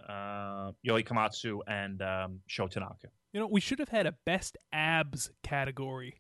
uh, 0.08 0.72
Yohei 0.88 1.04
Komatsu, 1.06 1.60
and 1.68 2.02
um, 2.02 2.40
Sho 2.48 2.68
Tanaka. 2.68 3.08
You 3.34 3.40
know, 3.40 3.48
we 3.48 3.62
should 3.62 3.80
have 3.80 3.90
had 3.90 4.06
a 4.08 4.14
best 4.26 4.58
abs 4.74 5.30
category. 5.44 6.16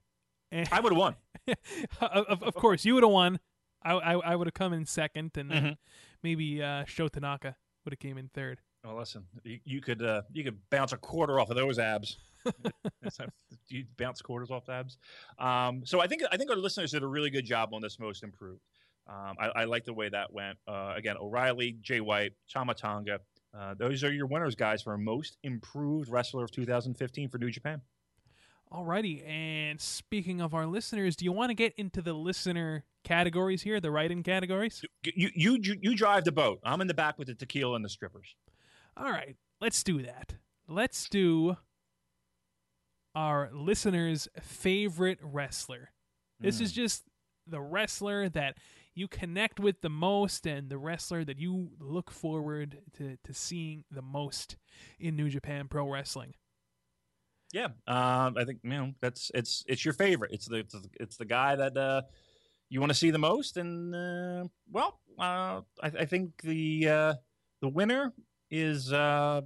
I 0.52 0.80
would 0.80 0.92
have 0.94 0.98
won. 1.00 1.16
of, 2.02 2.44
of 2.44 2.54
course, 2.56 2.86
you 2.86 2.94
would 2.96 3.04
have 3.04 3.12
won. 3.12 3.40
I, 3.84 3.94
I, 3.94 4.14
I 4.32 4.36
would 4.36 4.48
have 4.48 4.54
come 4.54 4.74
in 4.74 4.86
second, 4.86 5.32
and 5.38 5.52
Mhm. 5.52 5.78
maybe 6.24 6.62
uh, 6.62 6.86
Sho 6.86 7.08
Tanaka 7.08 7.56
would 7.86 7.94
have 7.94 8.00
came 8.00 8.18
in 8.18 8.30
third. 8.34 8.60
Well, 8.84 8.98
listen, 8.98 9.26
you, 9.44 9.60
you 9.66 9.82
could 9.82 10.02
uh, 10.02 10.22
you 10.32 10.44
could 10.44 10.58
bounce 10.70 10.92
a 10.94 10.98
quarter 10.98 11.40
off 11.40 11.50
of 11.50 11.56
those 11.56 11.80
abs. 11.80 12.18
You 13.68 13.86
bounce 13.98 14.22
quarters 14.22 14.50
off 14.50 14.68
abs. 14.70 14.98
Um, 15.38 15.86
so 15.86 16.00
I 16.02 16.08
think 16.08 16.24
I 16.32 16.38
think 16.38 16.50
our 16.50 16.56
listeners 16.56 16.92
did 16.92 17.04
a 17.04 17.08
really 17.08 17.30
good 17.30 17.46
job 17.46 17.70
on 17.74 17.82
this 17.82 18.00
most 18.00 18.24
improved. 18.24 18.62
Um, 19.10 19.36
I, 19.40 19.62
I 19.62 19.64
like 19.66 19.86
the 19.86 19.94
way 19.94 20.08
that 20.10 20.32
went. 20.32 20.58
Uh, 20.68 20.94
again, 20.96 21.16
O'Reilly, 21.20 21.78
Jay 21.82 22.00
White, 22.00 22.34
Tama 22.52 22.76
Tonga. 22.76 23.20
Uh, 23.58 23.74
those 23.74 24.04
are 24.04 24.14
your 24.14 24.28
winners, 24.28 24.54
guys, 24.54 24.84
for 24.84 24.96
most 24.98 25.38
improved 25.44 26.10
wrestler 26.10 26.44
of 26.44 26.52
2015 26.52 27.30
for 27.30 27.40
New 27.40 27.50
Japan. 27.50 27.82
Alrighty, 28.72 29.28
and 29.28 29.82
speaking 29.82 30.42
of 30.42 30.54
our 30.54 30.68
listeners, 30.68 31.16
do 31.16 31.26
you 31.26 31.32
want 31.32 31.50
to 31.50 31.56
get 31.56 31.74
into 31.76 32.04
the 32.04 32.14
listener 32.14 32.86
categories 33.04 33.64
here, 33.64 33.80
the 33.80 33.90
write-in 33.90 34.22
categories? 34.22 34.86
You, 35.04 35.32
you 35.34 35.58
you 35.60 35.76
you 35.82 35.96
drive 35.96 36.24
the 36.24 36.32
boat. 36.32 36.60
I'm 36.64 36.80
in 36.80 36.86
the 36.86 36.94
back 36.94 37.18
with 37.18 37.30
the 37.30 37.34
tequila 37.34 37.78
and 37.78 37.84
the 37.84 37.90
strippers. 37.90 38.36
All 38.96 39.10
right, 39.10 39.36
let's 39.60 39.82
do 39.82 40.04
that. 40.04 40.36
Let's 40.68 41.10
do 41.10 41.58
our 43.16 43.50
listeners' 43.52 44.28
favorite 44.40 45.18
wrestler. 45.24 45.90
This 46.40 46.62
is 46.62 46.72
just 46.72 47.04
the 47.48 47.60
wrestler 47.60 48.30
that 48.30 48.58
you 49.00 49.08
connect 49.08 49.60
with 49.60 49.82
the 49.82 49.90
most 49.90 50.46
and 50.46 50.70
the 50.70 50.78
wrestler 50.78 51.24
that 51.24 51.40
you 51.40 51.72
look 51.80 52.12
forward 52.12 52.80
to, 52.98 53.18
to 53.24 53.34
seeing 53.34 53.86
the 53.90 54.02
most 54.02 54.58
in 55.00 55.16
New 55.16 55.30
Japan 55.30 55.68
Pro 55.70 55.90
Wrestling. 55.90 56.34
Yeah, 57.54 57.70
um, 57.88 58.36
I 58.38 58.44
think 58.46 58.60
you 58.62 58.70
know 58.70 58.94
that's 59.02 59.32
it's 59.34 59.64
it's 59.68 59.84
your 59.84 59.96
favorite. 59.96 60.32
It's 60.34 60.48
the 60.48 60.58
it's 60.58 60.74
the, 60.74 60.90
it's 61.00 61.18
the 61.18 61.26
guy 61.26 61.56
that 61.56 61.76
uh, 61.76 62.02
you 62.70 62.80
want 62.80 62.92
to 62.92 62.98
see 62.98 63.10
the 63.10 63.18
most, 63.18 63.58
and 63.58 63.96
uh, 63.96 64.48
well, 64.70 65.00
uh, 65.18 65.62
I, 65.82 65.88
I 66.02 66.06
think 66.06 66.42
the 66.44 66.88
uh, 66.88 67.14
the 67.62 67.70
winner 67.70 68.14
is 68.52 68.94
uh, 68.94 69.42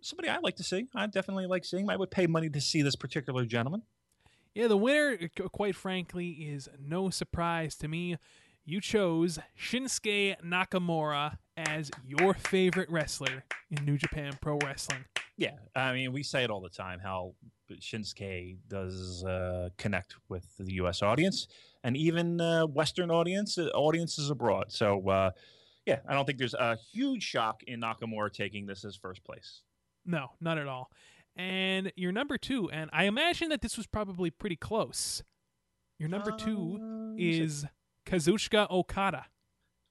somebody 0.00 0.28
I 0.28 0.38
like 0.38 0.56
to 0.56 0.64
see. 0.64 0.88
I 0.94 1.06
definitely 1.06 1.46
like 1.46 1.64
seeing. 1.64 1.88
I 1.88 1.96
would 1.96 2.10
pay 2.10 2.26
money 2.26 2.50
to 2.50 2.60
see 2.60 2.82
this 2.82 2.96
particular 2.96 3.44
gentleman. 3.44 3.82
Yeah, 4.56 4.68
the 4.68 4.76
winner, 4.76 5.18
quite 5.52 5.76
frankly, 5.76 6.30
is 6.30 6.68
no 6.80 7.10
surprise 7.10 7.76
to 7.76 7.88
me. 7.88 8.16
You 8.68 8.80
chose 8.80 9.38
Shinsuke 9.56 10.34
Nakamura 10.44 11.38
as 11.56 11.88
your 12.04 12.34
favorite 12.34 12.90
wrestler 12.90 13.44
in 13.70 13.84
New 13.84 13.96
Japan 13.96 14.36
Pro 14.42 14.58
Wrestling. 14.64 15.04
Yeah, 15.38 15.52
I 15.76 15.92
mean, 15.92 16.12
we 16.12 16.24
say 16.24 16.42
it 16.42 16.50
all 16.50 16.60
the 16.60 16.68
time 16.68 16.98
how 16.98 17.34
Shinsuke 17.70 18.56
does 18.66 19.22
uh, 19.24 19.68
connect 19.78 20.16
with 20.28 20.46
the 20.58 20.74
U.S. 20.74 21.00
audience 21.00 21.46
and 21.84 21.96
even 21.96 22.40
uh, 22.40 22.66
Western 22.66 23.08
audience, 23.10 23.56
uh, 23.56 23.66
audiences 23.74 24.30
abroad. 24.30 24.72
So, 24.72 25.08
uh, 25.08 25.30
yeah, 25.84 26.00
I 26.08 26.14
don't 26.14 26.24
think 26.24 26.38
there's 26.38 26.54
a 26.54 26.76
huge 26.92 27.22
shock 27.22 27.62
in 27.68 27.80
Nakamura 27.82 28.32
taking 28.32 28.66
this 28.66 28.84
as 28.84 28.96
first 28.96 29.22
place. 29.22 29.62
No, 30.04 30.30
not 30.40 30.58
at 30.58 30.66
all. 30.66 30.90
And 31.36 31.92
your 31.94 32.10
number 32.10 32.36
two, 32.36 32.68
and 32.70 32.90
I 32.92 33.04
imagine 33.04 33.50
that 33.50 33.60
this 33.60 33.76
was 33.76 33.86
probably 33.86 34.30
pretty 34.30 34.56
close. 34.56 35.22
Your 36.00 36.08
number 36.08 36.32
two 36.32 36.78
Um, 36.80 37.16
is 37.18 37.64
Kazuchika 38.06 38.70
Okada. 38.70 39.26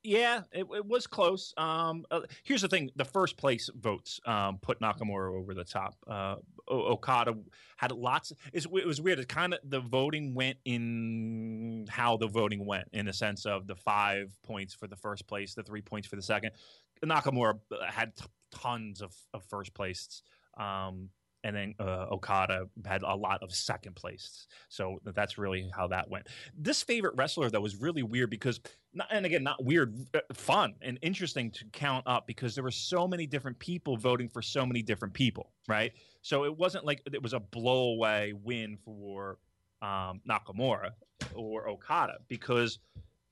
Yeah, 0.04 0.42
it, 0.52 0.68
it 0.72 0.86
was 0.86 1.08
close. 1.08 1.52
Um, 1.58 2.06
uh, 2.12 2.22
here's 2.44 2.62
the 2.62 2.68
thing: 2.68 2.92
the 2.96 3.06
first 3.06 3.38
place 3.38 3.72
votes 3.76 4.20
um, 4.28 4.60
put 4.62 4.80
Nakamura 4.80 5.36
over 5.36 5.56
the 5.56 5.64
top. 5.64 5.96
Uh, 6.08 6.36
o- 6.68 6.94
Okada 6.94 7.34
had 7.78 7.92
lots. 7.92 8.32
It's, 8.54 8.66
it 8.66 8.86
was 8.86 9.02
weird. 9.02 9.18
It 9.18 9.28
kind 9.28 9.56
of 9.56 9.60
the 9.64 9.80
voting 9.80 10.36
went 10.36 10.58
in 10.64 11.88
how 11.90 12.18
the 12.18 12.28
voting 12.28 12.68
went, 12.68 12.88
in 12.94 13.08
the 13.08 13.14
sense 13.14 13.48
of 13.48 13.66
the 13.66 13.76
five 13.76 14.32
points 14.44 14.76
for 14.76 14.88
the 14.88 14.96
first 14.96 15.28
place, 15.28 15.56
the 15.56 15.64
three 15.64 15.82
points 15.82 16.08
for 16.08 16.18
the 16.18 16.22
second. 16.22 16.52
Nakamura 17.04 17.60
uh, 17.72 17.92
had 17.92 18.16
t- 18.16 18.26
tons 18.52 19.02
of, 19.02 19.12
of 19.34 19.44
first 19.46 19.74
places. 19.74 20.22
Um, 20.58 21.10
and 21.46 21.56
then 21.56 21.76
uh, 21.80 22.08
Okada 22.12 22.68
had 22.86 23.04
a 23.04 23.16
lot 23.16 23.44
of 23.44 23.54
second 23.54 23.96
place. 23.96 24.48
So 24.68 25.00
that's 25.14 25.38
really 25.38 25.70
how 25.74 25.88
that 25.90 26.10
went. 26.10 26.28
This 26.58 26.82
favorite 26.82 27.14
wrestler 27.16 27.52
though 27.52 27.62
was 27.62 27.76
really 27.76 28.02
weird 28.02 28.32
because, 28.32 28.60
not, 28.94 29.08
and 29.12 29.28
again, 29.28 29.44
not 29.44 29.64
weird, 29.64 29.96
uh, 30.16 30.22
fun 30.34 30.74
and 30.82 30.98
interesting 31.04 31.52
to 31.52 31.66
count 31.66 32.04
up 32.08 32.26
because 32.26 32.56
there 32.56 32.64
were 32.64 32.72
so 32.72 33.08
many 33.08 33.28
different 33.28 33.60
people 33.60 33.96
voting 33.96 34.28
for 34.28 34.42
so 34.42 34.66
many 34.66 34.82
different 34.82 35.14
people, 35.14 35.52
right? 35.68 35.94
So 36.24 36.46
it 36.46 36.58
wasn't 36.58 36.84
like 36.84 37.04
it 37.14 37.22
was 37.22 37.34
a 37.34 37.40
blowaway 37.40 38.34
win 38.34 38.78
for 38.84 39.38
um, 39.84 40.22
Nakamura 40.28 40.92
or 41.36 41.70
Okada 41.70 42.18
because, 42.28 42.80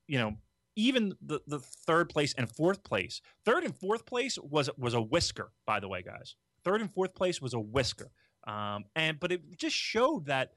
you 0.08 0.20
know, 0.20 0.36
even 0.76 1.14
the, 1.22 1.40
the 1.48 1.60
third 1.60 2.10
place 2.10 2.36
and 2.38 2.48
fourth 2.50 2.84
place, 2.84 3.22
third 3.44 3.64
and 3.64 3.76
fourth 3.76 4.06
place 4.06 4.38
was 4.38 4.70
was 4.78 4.94
a 4.94 5.02
whisker, 5.02 5.52
by 5.66 5.80
the 5.80 5.88
way, 5.88 6.04
guys. 6.04 6.36
Third 6.64 6.82
and 6.82 6.94
fourth 6.94 7.14
place 7.14 7.42
was 7.42 7.54
a 7.54 7.60
whisker, 7.60 8.12
um, 8.46 8.86
and 8.96 9.20
but 9.20 9.32
it 9.32 9.42
just 9.58 9.76
showed 9.76 10.28
that 10.28 10.52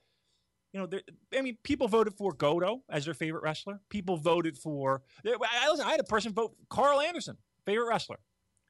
you 0.77 0.83
know, 0.83 0.87
there, 0.87 1.01
I 1.35 1.41
mean, 1.41 1.57
people 1.63 1.89
voted 1.89 2.13
for 2.19 2.35
Goto 2.35 2.83
as 2.91 3.07
their 3.07 3.15
favorite 3.15 3.43
wrestler. 3.43 3.81
People 3.89 4.19
voted 4.19 4.59
for. 4.59 5.03
I, 5.25 5.71
listen, 5.71 5.87
I 5.87 5.91
had 5.91 6.01
a 6.01 6.05
person 6.05 6.35
vote 6.35 6.55
Carl 6.69 7.01
Anderson, 7.01 7.39
favorite 7.65 7.89
wrestler. 7.89 8.19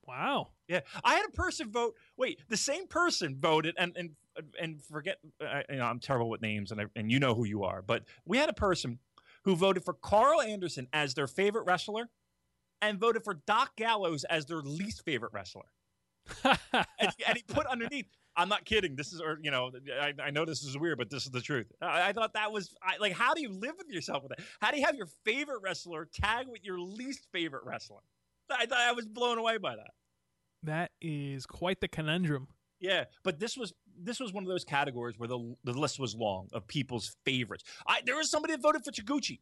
Wow. 0.06 0.50
Yeah, 0.68 0.80
I 1.02 1.14
had 1.14 1.26
a 1.26 1.32
person 1.32 1.72
vote. 1.72 1.94
Wait, 2.16 2.40
the 2.48 2.56
same 2.56 2.86
person 2.86 3.36
voted, 3.40 3.74
and 3.76 3.96
and 3.96 4.10
and 4.60 4.80
forget. 4.82 5.18
Uh, 5.44 5.62
you 5.68 5.76
know, 5.78 5.84
I'm 5.84 5.98
terrible 5.98 6.30
with 6.30 6.42
names, 6.42 6.70
and 6.70 6.80
I, 6.80 6.84
and 6.94 7.10
you 7.10 7.18
know 7.18 7.34
who 7.34 7.44
you 7.44 7.64
are. 7.64 7.82
But 7.82 8.04
we 8.24 8.38
had 8.38 8.48
a 8.48 8.54
person 8.54 9.00
who 9.44 9.56
voted 9.56 9.84
for 9.84 9.94
Carl 9.94 10.40
Anderson 10.40 10.86
as 10.92 11.14
their 11.14 11.26
favorite 11.26 11.64
wrestler, 11.64 12.08
and 12.80 13.00
voted 13.00 13.24
for 13.24 13.34
Doc 13.46 13.74
Gallows 13.76 14.22
as 14.24 14.46
their 14.46 14.58
least 14.58 15.04
favorite 15.04 15.32
wrestler. 15.32 15.72
and, 16.44 16.56
and 17.26 17.36
he 17.36 17.42
put 17.48 17.66
underneath. 17.70 18.06
I'm 18.38 18.50
not 18.50 18.66
kidding. 18.66 18.96
This 18.96 19.12
is, 19.14 19.20
or 19.20 19.38
you 19.42 19.50
know, 19.50 19.70
I, 19.98 20.12
I 20.22 20.30
know 20.30 20.44
this 20.44 20.62
is 20.62 20.76
weird, 20.76 20.98
but 20.98 21.08
this 21.08 21.24
is 21.24 21.30
the 21.30 21.40
truth. 21.40 21.72
I, 21.80 22.08
I 22.08 22.12
thought 22.12 22.34
that 22.34 22.52
was 22.52 22.74
I, 22.82 22.98
like, 22.98 23.14
how 23.14 23.32
do 23.32 23.40
you 23.40 23.50
live 23.50 23.72
with 23.78 23.88
yourself 23.88 24.22
with 24.22 24.36
that? 24.36 24.44
How 24.60 24.70
do 24.70 24.78
you 24.78 24.84
have 24.84 24.94
your 24.94 25.08
favorite 25.24 25.60
wrestler 25.62 26.06
tag 26.12 26.46
with 26.48 26.62
your 26.62 26.78
least 26.78 27.26
favorite 27.32 27.62
wrestler? 27.64 28.00
I 28.50 28.66
thought 28.66 28.78
I 28.78 28.92
was 28.92 29.06
blown 29.06 29.38
away 29.38 29.56
by 29.58 29.76
that. 29.76 29.90
that 30.64 30.90
is 31.00 31.46
quite 31.46 31.80
the 31.80 31.88
conundrum. 31.88 32.48
Yeah, 32.78 33.04
but 33.24 33.38
this 33.40 33.56
was 33.56 33.72
this 33.98 34.20
was 34.20 34.34
one 34.34 34.44
of 34.44 34.48
those 34.50 34.64
categories 34.64 35.18
where 35.18 35.28
the 35.28 35.54
the 35.64 35.72
list 35.72 35.98
was 35.98 36.14
long 36.14 36.48
of 36.52 36.66
people's 36.68 37.16
favorites. 37.24 37.64
I 37.86 38.02
there 38.04 38.16
was 38.16 38.30
somebody 38.30 38.52
that 38.52 38.60
voted 38.60 38.82
for 38.84 38.92
Taguchi. 38.92 39.40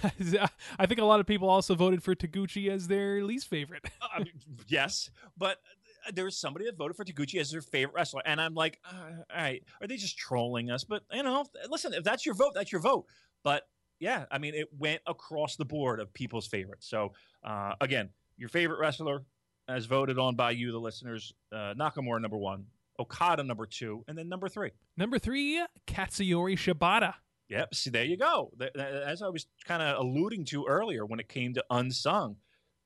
I 0.78 0.86
think 0.86 1.00
a 1.00 1.04
lot 1.04 1.20
of 1.20 1.26
people 1.26 1.48
also 1.48 1.74
voted 1.74 2.02
for 2.02 2.14
Taguchi 2.14 2.70
as 2.70 2.88
their 2.88 3.22
least 3.24 3.48
favorite. 3.48 3.84
Mean, 4.18 4.32
yes, 4.68 5.10
but 5.36 5.58
uh, 6.06 6.12
there 6.14 6.24
was 6.24 6.36
somebody 6.36 6.66
that 6.66 6.76
voted 6.76 6.96
for 6.96 7.04
Taguchi 7.04 7.40
as 7.40 7.50
their 7.50 7.62
favorite 7.62 7.94
wrestler, 7.94 8.22
and 8.24 8.40
I'm 8.40 8.54
like, 8.54 8.78
uh, 8.84 9.22
all 9.34 9.42
right, 9.42 9.62
are 9.80 9.86
they 9.86 9.96
just 9.96 10.18
trolling 10.18 10.70
us? 10.70 10.84
But 10.84 11.02
you 11.12 11.22
know, 11.22 11.44
listen, 11.68 11.94
if 11.94 12.04
that's 12.04 12.26
your 12.26 12.34
vote, 12.34 12.52
that's 12.54 12.72
your 12.72 12.80
vote. 12.80 13.06
But 13.42 13.66
yeah, 14.00 14.24
I 14.30 14.38
mean, 14.38 14.54
it 14.54 14.68
went 14.76 15.00
across 15.06 15.56
the 15.56 15.64
board 15.64 16.00
of 16.00 16.12
people's 16.12 16.46
favorites. 16.46 16.88
So 16.88 17.12
uh, 17.44 17.74
again, 17.80 18.10
your 18.36 18.48
favorite 18.48 18.80
wrestler 18.80 19.24
as 19.68 19.86
voted 19.86 20.18
on 20.18 20.34
by 20.34 20.50
you, 20.50 20.72
the 20.72 20.78
listeners, 20.78 21.32
uh, 21.52 21.74
Nakamura 21.74 22.20
number 22.20 22.36
one, 22.36 22.66
Okada 22.98 23.42
number 23.42 23.66
two, 23.66 24.04
and 24.08 24.18
then 24.18 24.28
number 24.28 24.48
three. 24.48 24.70
Number 24.96 25.18
three, 25.18 25.64
Katsuyori 25.86 26.56
Shibata. 26.56 27.14
Yep. 27.52 27.74
See, 27.74 27.90
there 27.90 28.04
you 28.04 28.16
go. 28.16 28.50
As 28.78 29.20
I 29.20 29.28
was 29.28 29.46
kind 29.66 29.82
of 29.82 29.98
alluding 29.98 30.46
to 30.46 30.64
earlier 30.66 31.04
when 31.04 31.20
it 31.20 31.28
came 31.28 31.52
to 31.54 31.64
unsung, 31.70 32.36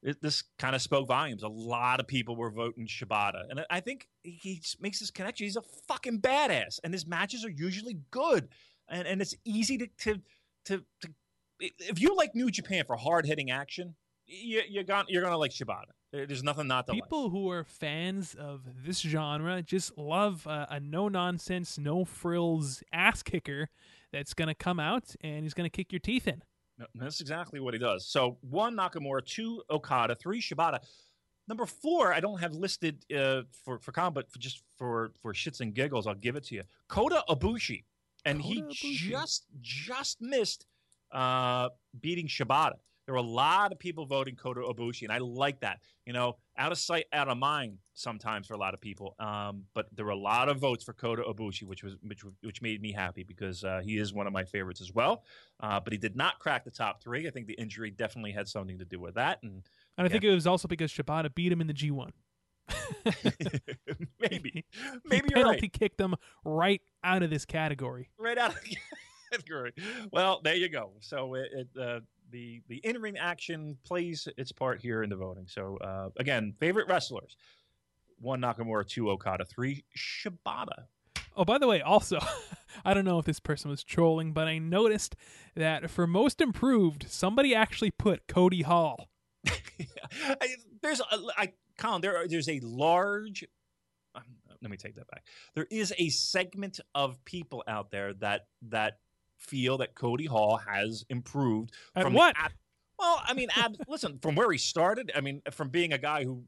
it, 0.03 0.21
this 0.21 0.43
kind 0.59 0.75
of 0.75 0.83
spoke 0.83 1.07
volumes. 1.07 1.45
A 1.45 1.49
lot 1.49 2.01
of 2.01 2.09
people 2.09 2.35
were 2.35 2.51
voting 2.51 2.87
Shibata, 2.87 3.43
and 3.49 3.65
I- 3.71 3.81
think 3.81 4.09
he 4.25 4.61
makes 4.81 4.99
this 4.99 5.11
connection. 5.13 5.45
He's 5.45 5.57
a 5.57 5.63
fucking 5.87 6.21
badass, 6.21 6.81
and 6.83 6.93
his 6.93 7.07
matches 7.07 7.45
are 7.45 7.51
usually 7.51 7.99
good, 8.11 8.49
and 8.89 9.07
and 9.07 9.23
it's 9.23 9.35
easy 9.45 9.79
to 9.79 9.87
to 9.99 10.21
to. 10.67 10.85
to 11.03 11.09
if 11.61 12.01
you 12.01 12.15
like 12.17 12.35
New 12.35 12.51
Japan 12.51 12.85
for 12.87 12.97
hard 12.97 13.25
hitting 13.25 13.51
action, 13.51 13.95
you, 14.27 14.63
you're 14.69 14.85
gonna 14.85 15.07
you're 15.09 15.23
gonna 15.23 15.39
like 15.39 15.53
Shibata. 15.53 15.93
There's 16.13 16.43
nothing 16.43 16.67
not 16.67 16.87
to 16.87 16.93
like. 16.93 17.03
People 17.03 17.31
who 17.31 17.51
are 17.51 17.65
fans 17.65 18.35
of 18.35 18.63
this 18.85 19.01
genre 19.01 19.63
just 19.63 19.97
love 19.97 20.47
a 20.47 20.81
no 20.81 21.09
nonsense, 21.09 21.79
no 21.79 22.05
frills 22.05 22.83
ass 22.93 23.23
kicker 23.23 23.71
that's 24.13 24.35
going 24.35 24.49
to 24.49 24.55
come 24.55 24.81
out 24.81 25.15
and 25.23 25.43
he's 25.45 25.55
going 25.55 25.69
to 25.69 25.75
kick 25.75 25.93
your 25.93 26.01
teeth 26.01 26.29
in. 26.29 26.43
That's 26.95 27.21
exactly 27.21 27.61
what 27.61 27.75
he 27.75 27.81
does. 27.81 28.07
So 28.07 28.37
one 28.43 28.77
Nakamura, 28.77 29.25
two 29.25 29.63
Okada, 29.71 30.15
three 30.15 30.41
Shibata. 30.41 30.81
Number 31.49 31.65
four, 31.65 32.13
I 32.13 32.21
don't 32.21 32.41
have 32.41 32.53
listed 32.55 33.05
uh, 33.17 33.43
for 33.65 33.79
for 33.79 33.93
combat, 33.93 34.31
for 34.31 34.39
just 34.39 34.63
for 34.77 35.13
for 35.23 35.33
shits 35.33 35.61
and 35.61 35.73
giggles. 35.73 36.07
I'll 36.07 36.15
give 36.15 36.37
it 36.37 36.45
to 36.47 36.57
you. 36.57 36.63
Kota 36.89 37.23
Ibushi, 37.31 37.85
and 38.25 38.43
he 38.43 38.63
Ibushi. 38.63 38.97
just 38.97 39.47
just 39.61 40.21
missed 40.21 40.67
uh, 41.13 41.69
beating 42.01 42.27
Shibata. 42.27 42.75
There 43.07 43.15
were 43.15 43.21
a 43.21 43.23
lot 43.23 43.71
of 43.71 43.79
people 43.79 44.05
voting 44.07 44.35
Kota 44.35 44.61
Ibushi, 44.61 45.05
and 45.05 45.13
I 45.13 45.19
like 45.19 45.61
that. 45.61 45.79
You 46.05 46.13
know, 46.13 46.37
out 46.59 46.73
of 46.73 46.79
sight, 46.79 47.07
out 47.13 47.29
of 47.29 47.37
mind. 47.39 47.79
Sometimes 47.95 48.47
for 48.47 48.55
a 48.55 48.59
lot 48.59 48.75
of 48.75 48.81
people, 48.81 49.15
um, 49.19 49.65
but 49.73 49.87
there 49.95 50.05
were 50.05 50.11
a 50.11 50.17
lot 50.17 50.51
of 50.51 50.59
votes 50.59 50.85
for 50.85 50.93
Kota 50.93 51.23
Ibushi, 51.23 51.63
which 51.63 51.83
was 51.83 51.97
which 52.03 52.23
which 52.43 52.61
made 52.61 52.83
me 52.83 52.93
happy 52.93 53.23
because 53.23 53.65
uh, 53.65 53.81
he 53.83 53.97
is 53.97 54.13
one 54.13 54.27
of 54.27 54.35
my 54.35 54.45
favorites 54.45 54.83
as 54.83 54.93
well. 54.93 55.23
Uh, 55.61 55.81
but 55.81 55.93
he 55.95 55.99
did 55.99 56.15
not 56.15 56.39
crack 56.39 56.65
the 56.65 56.71
top 56.71 57.03
three. 57.03 57.27
I 57.27 57.31
think 57.31 57.47
the 57.47 57.55
injury 57.55 57.91
definitely 57.91 58.33
had 58.33 58.49
something 58.49 58.79
to 58.79 58.85
do 58.85 59.01
with 59.01 59.15
that, 59.15 59.43
and 59.43 59.63
And 59.97 60.07
I 60.07 60.11
think 60.11 60.25
it 60.25 60.35
was 60.35 60.47
also 60.47 60.69
because 60.69 60.93
Shibata 60.93 61.35
beat 61.35 61.51
him 61.51 61.61
in 61.63 61.67
the 61.69 61.75
G1. 61.75 62.11
maybe 64.21 64.51
He 64.53 64.65
maybe 65.05 65.29
you're 65.31 65.37
penalty 65.37 65.61
right. 65.63 65.73
kicked 65.73 66.01
him 66.01 66.15
right 66.45 66.83
out 67.05 67.23
of 67.23 67.31
this 67.31 67.45
category. 67.45 68.11
right 68.19 68.37
out 68.39 68.55
of 68.55 68.61
the 68.63 68.77
category. 69.31 69.73
Well, 70.13 70.41
there 70.43 70.55
you 70.57 70.69
go. 70.69 70.93
So 71.01 71.35
it, 71.35 71.49
it 71.53 71.69
uh, 71.81 72.01
the 72.31 72.63
the 72.69 72.77
in 72.85 73.01
ring 73.01 73.17
action 73.19 73.77
plays 73.85 74.29
its 74.37 74.53
part 74.53 74.81
here 74.81 75.03
in 75.03 75.11
the 75.11 75.17
voting. 75.17 75.47
So 75.49 75.79
uh, 75.79 76.09
again, 76.19 76.55
favorite 76.59 76.89
wrestlers: 76.89 77.37
one 78.19 78.41
Nakamura, 78.41 78.87
two 78.87 79.11
Okada, 79.11 79.45
three 79.45 79.85
Shibata. 79.97 80.85
Oh, 81.37 81.45
by 81.45 81.59
the 81.59 81.67
way, 81.67 81.83
also, 81.83 82.19
I 82.85 82.95
don't 82.95 83.05
know 83.05 83.19
if 83.19 83.27
this 83.27 83.41
person 83.41 83.71
was 83.71 83.85
trolling, 83.85 84.33
but 84.33 84.49
I 84.49 84.57
noticed 84.59 85.15
that 85.55 85.91
for 85.91 86.07
most 86.07 86.41
improved, 86.41 87.07
somebody 87.11 87.55
actually 87.55 87.91
put 87.91 88.27
Cody 88.27 88.63
Hall. 88.63 89.11
I, 89.49 90.49
there's 90.81 91.01
a, 91.01 91.05
I 91.37 91.53
Colin, 91.77 92.01
there 92.01 92.17
are, 92.17 92.27
there's 92.27 92.49
a 92.49 92.61
large. 92.61 93.45
um, 94.15 94.23
let 94.63 94.71
me 94.71 94.79
take 94.79 94.95
that 94.97 95.09
back. 95.09 95.25
There 95.55 95.67
is 95.71 95.93
a 95.99 96.09
segment 96.09 96.81
of 96.95 97.23
people 97.27 97.63
out 97.69 97.91
there 97.91 98.15
that 98.15 98.47
that 98.69 98.99
feel 99.39 99.79
that 99.79 99.95
Cody 99.95 100.27
Hall 100.27 100.57
has 100.57 101.05
improved 101.09 101.73
from 102.01 102.15
what? 102.15 102.35
ab- 102.39 102.53
well, 102.99 103.23
I 103.27 103.35
mean, 103.35 103.49
ab- 103.57 103.77
listen, 103.89 104.19
from 104.21 104.35
where 104.35 104.51
he 104.51 104.59
started, 104.59 105.13
I 105.15 105.21
mean, 105.21 105.43
from 105.51 105.69
being 105.69 105.93
a 105.93 105.99
guy 105.99 106.25
who 106.25 106.45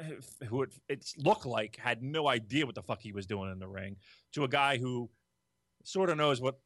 uh, 0.00 0.44
who 0.46 0.62
it, 0.62 0.74
it 0.88 1.06
looked 1.18 1.46
like 1.46 1.76
had 1.76 2.02
no 2.02 2.28
idea 2.28 2.66
what 2.66 2.74
the 2.74 2.82
fuck 2.82 3.00
he 3.00 3.12
was 3.12 3.26
doing 3.26 3.50
in 3.50 3.58
the 3.58 3.68
ring, 3.68 3.96
to 4.32 4.44
a 4.44 4.48
guy 4.48 4.78
who 4.78 5.10
sort 5.84 6.10
of 6.10 6.16
knows 6.16 6.40
what 6.40 6.58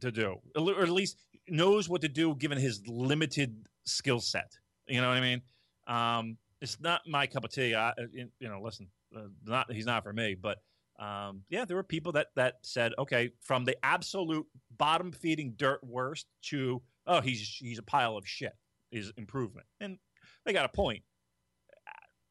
to 0.00 0.12
do, 0.12 0.36
or 0.56 0.82
at 0.82 0.88
least 0.88 1.18
knows 1.48 1.88
what 1.88 2.00
to 2.02 2.08
do 2.08 2.34
given 2.36 2.58
his 2.58 2.86
limited 2.86 3.66
skill 3.84 4.20
set. 4.20 4.52
You 4.86 5.00
know 5.00 5.08
what 5.08 5.16
I 5.16 5.20
mean? 5.20 5.42
Um, 5.86 6.36
it's 6.60 6.80
not 6.80 7.02
my 7.06 7.26
cup 7.26 7.44
of 7.44 7.50
tea. 7.50 7.74
I, 7.74 7.92
you 8.12 8.48
know, 8.48 8.60
listen, 8.62 8.88
uh, 9.16 9.22
not 9.44 9.72
he's 9.72 9.86
not 9.86 10.02
for 10.02 10.12
me, 10.12 10.34
but 10.34 10.58
um, 10.98 11.42
yeah, 11.48 11.64
there 11.64 11.76
were 11.76 11.82
people 11.82 12.12
that 12.12 12.28
that 12.36 12.56
said, 12.62 12.92
okay, 12.98 13.30
from 13.40 13.64
the 13.64 13.76
absolute 13.84 14.46
bottom 14.76 15.12
feeding 15.12 15.54
dirt 15.56 15.80
worst 15.82 16.26
to 16.44 16.82
oh, 17.06 17.20
he's 17.20 17.56
he's 17.60 17.78
a 17.78 17.82
pile 17.82 18.16
of 18.16 18.26
shit 18.26 18.52
is 18.92 19.12
improvement, 19.16 19.66
and 19.80 19.98
they 20.44 20.52
got 20.52 20.64
a 20.64 20.68
point. 20.68 21.02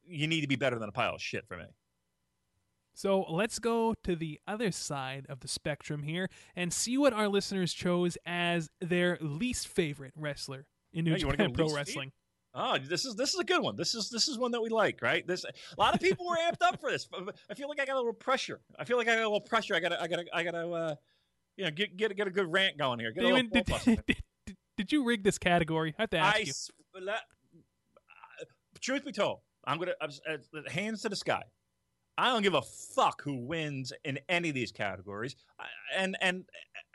You 0.06 0.26
need 0.26 0.42
to 0.42 0.48
be 0.48 0.56
better 0.56 0.78
than 0.78 0.88
a 0.88 0.92
pile 0.92 1.14
of 1.14 1.22
shit 1.22 1.46
for 1.46 1.56
me. 1.56 1.64
So 2.94 3.22
let's 3.28 3.58
go 3.58 3.94
to 4.04 4.14
the 4.14 4.40
other 4.46 4.70
side 4.70 5.26
of 5.28 5.40
the 5.40 5.48
spectrum 5.48 6.02
here 6.04 6.28
and 6.54 6.72
see 6.72 6.96
what 6.96 7.12
our 7.12 7.28
listeners 7.28 7.72
chose 7.72 8.16
as 8.24 8.70
their 8.80 9.18
least 9.20 9.66
favorite 9.66 10.12
wrestler 10.16 10.66
in 10.92 11.04
New 11.04 11.12
Hey, 11.12 11.18
Japan 11.18 11.52
Pro 11.52 11.74
Wrestling. 11.74 12.12
Oh, 12.56 12.78
this 12.78 13.04
is 13.04 13.16
this 13.16 13.34
is 13.34 13.40
a 13.40 13.44
good 13.44 13.62
one. 13.62 13.74
This 13.74 13.94
is 13.94 14.10
this 14.10 14.28
is 14.28 14.38
one 14.38 14.52
that 14.52 14.62
we 14.62 14.68
like, 14.68 15.02
right? 15.02 15.26
This 15.26 15.44
a 15.44 15.80
lot 15.80 15.94
of 15.94 16.00
people 16.00 16.24
were 16.26 16.36
amped 16.36 16.62
up 16.62 16.80
for 16.80 16.90
this. 16.90 17.08
I 17.50 17.54
feel 17.54 17.68
like 17.68 17.80
I 17.80 17.84
got 17.84 17.96
a 17.96 17.98
little 17.98 18.12
pressure. 18.12 18.60
I 18.78 18.84
feel 18.84 18.96
like 18.96 19.08
I 19.08 19.14
got 19.16 19.22
a 19.22 19.28
little 19.28 19.40
pressure. 19.40 19.74
I 19.74 19.80
gotta 19.80 20.00
I 20.00 20.06
gotta 20.06 20.24
I 20.32 20.44
gotta 20.44 20.70
uh, 20.70 20.94
you 21.56 21.64
know 21.64 21.72
get 21.72 21.96
get 21.96 22.16
get 22.16 22.28
a 22.28 22.30
good 22.30 22.50
rant 22.52 22.78
going 22.78 23.00
here. 23.00 23.12
Damon, 23.12 23.48
did, 23.52 23.66
did, 23.66 24.06
did, 24.46 24.56
did 24.76 24.92
you 24.92 25.04
rig 25.04 25.24
this 25.24 25.36
category? 25.36 25.94
I 25.98 26.02
have 26.02 26.10
to 26.10 26.18
ask 26.18 26.36
I 26.36 26.38
you. 26.40 26.50
s- 26.50 26.70
uh, 26.96 28.44
truth 28.80 29.04
be 29.04 29.10
told, 29.10 29.40
I'm 29.64 29.78
gonna 29.78 29.94
I'm, 30.00 30.10
uh, 30.28 30.70
hands 30.70 31.02
to 31.02 31.08
the 31.08 31.16
sky. 31.16 31.42
I 32.16 32.28
don't 32.28 32.42
give 32.42 32.54
a 32.54 32.62
fuck 32.62 33.22
who 33.22 33.34
wins 33.34 33.92
in 34.04 34.20
any 34.28 34.50
of 34.50 34.54
these 34.54 34.70
categories, 34.70 35.34
I- 35.58 35.64
and 35.96 36.16
and 36.20 36.44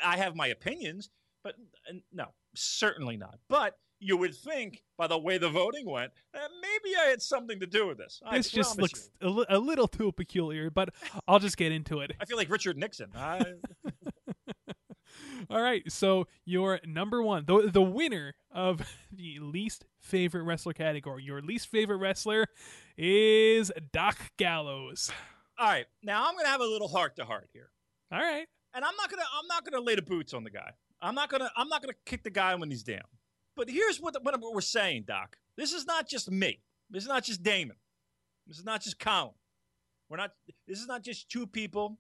I 0.01 0.16
have 0.16 0.38
my 0.38 0.47
opinions, 0.47 1.10
but 1.43 1.55
uh, 1.89 1.95
no, 2.14 2.28
certainly 2.55 3.18
not. 3.18 3.39
But 3.49 3.78
you 3.99 4.17
would 4.17 4.33
think, 4.35 4.81
by 4.97 5.07
the 5.07 5.17
way 5.17 5.37
the 5.37 5.49
voting 5.49 5.89
went, 5.89 6.11
that 6.33 6.49
maybe 6.61 6.95
I 6.97 7.09
had 7.09 7.21
something 7.21 7.59
to 7.59 7.65
do 7.67 7.87
with 7.87 7.97
this. 7.97 8.21
I 8.25 8.37
This 8.37 8.49
just 8.49 8.79
looks 8.79 9.09
a, 9.21 9.27
li- 9.29 9.45
a 9.49 9.59
little 9.59 9.87
too 9.87 10.11
peculiar, 10.11 10.69
but 10.69 10.89
I'll 11.27 11.39
just 11.39 11.57
get 11.57 11.71
into 11.71 11.99
it. 11.99 12.11
I 12.19 12.25
feel 12.25 12.37
like 12.37 12.49
Richard 12.49 12.77
Nixon. 12.77 13.11
I, 13.15 13.41
All 15.49 15.61
right, 15.61 15.89
so 15.91 16.27
your 16.45 16.79
number 16.85 17.23
one, 17.23 17.45
the 17.45 17.69
the 17.71 17.81
winner 17.81 18.35
of 18.51 18.81
the 19.11 19.39
least 19.39 19.85
favorite 19.99 20.43
wrestler 20.43 20.73
category, 20.73 21.23
your 21.23 21.41
least 21.41 21.67
favorite 21.67 21.97
wrestler 21.97 22.45
is 22.97 23.71
Doc 23.91 24.17
Gallows. 24.37 25.11
all 25.57 25.67
right, 25.67 25.85
now 26.03 26.27
I'm 26.27 26.35
gonna 26.35 26.49
have 26.49 26.61
a 26.61 26.65
little 26.65 26.87
heart 26.89 27.15
to 27.15 27.25
heart 27.25 27.49
here. 27.53 27.69
All 28.11 28.19
right, 28.19 28.47
and 28.73 28.85
I'm 28.85 28.95
not 28.97 29.09
gonna 29.09 29.23
I'm 29.39 29.47
not 29.47 29.65
gonna 29.65 29.83
lay 29.83 29.95
the 29.95 30.01
boots 30.03 30.33
on 30.33 30.43
the 30.43 30.51
guy. 30.51 30.71
I'm 31.01 31.15
not 31.15 31.29
gonna 31.29 31.49
I'm 31.55 31.69
not 31.69 31.81
gonna 31.81 31.93
kick 32.05 32.23
the 32.23 32.29
guy 32.29 32.53
when 32.55 32.69
he's 32.69 32.83
down. 32.83 33.01
But 33.60 33.70
here's 33.70 33.99
what 33.99 34.16
what 34.24 34.39
we're 34.41 34.62
saying, 34.62 35.03
Doc. 35.05 35.38
This 35.57 35.74
is 35.74 35.86
not 35.86 36.07
just 36.07 36.32
me. 36.32 36.62
This 36.89 37.03
is 37.03 37.10
not 37.10 37.26
just 37.26 37.43
Damon. 37.43 37.76
This 38.47 38.57
is 38.57 38.64
not 38.64 38.82
just 38.82 38.99
Colin. 38.99 39.34
We're 40.07 40.16
not. 40.16 40.32
This 40.66 40.80
is 40.80 40.88
not 40.88 41.03
just 41.03 41.28
two 41.28 41.45
people, 41.45 41.99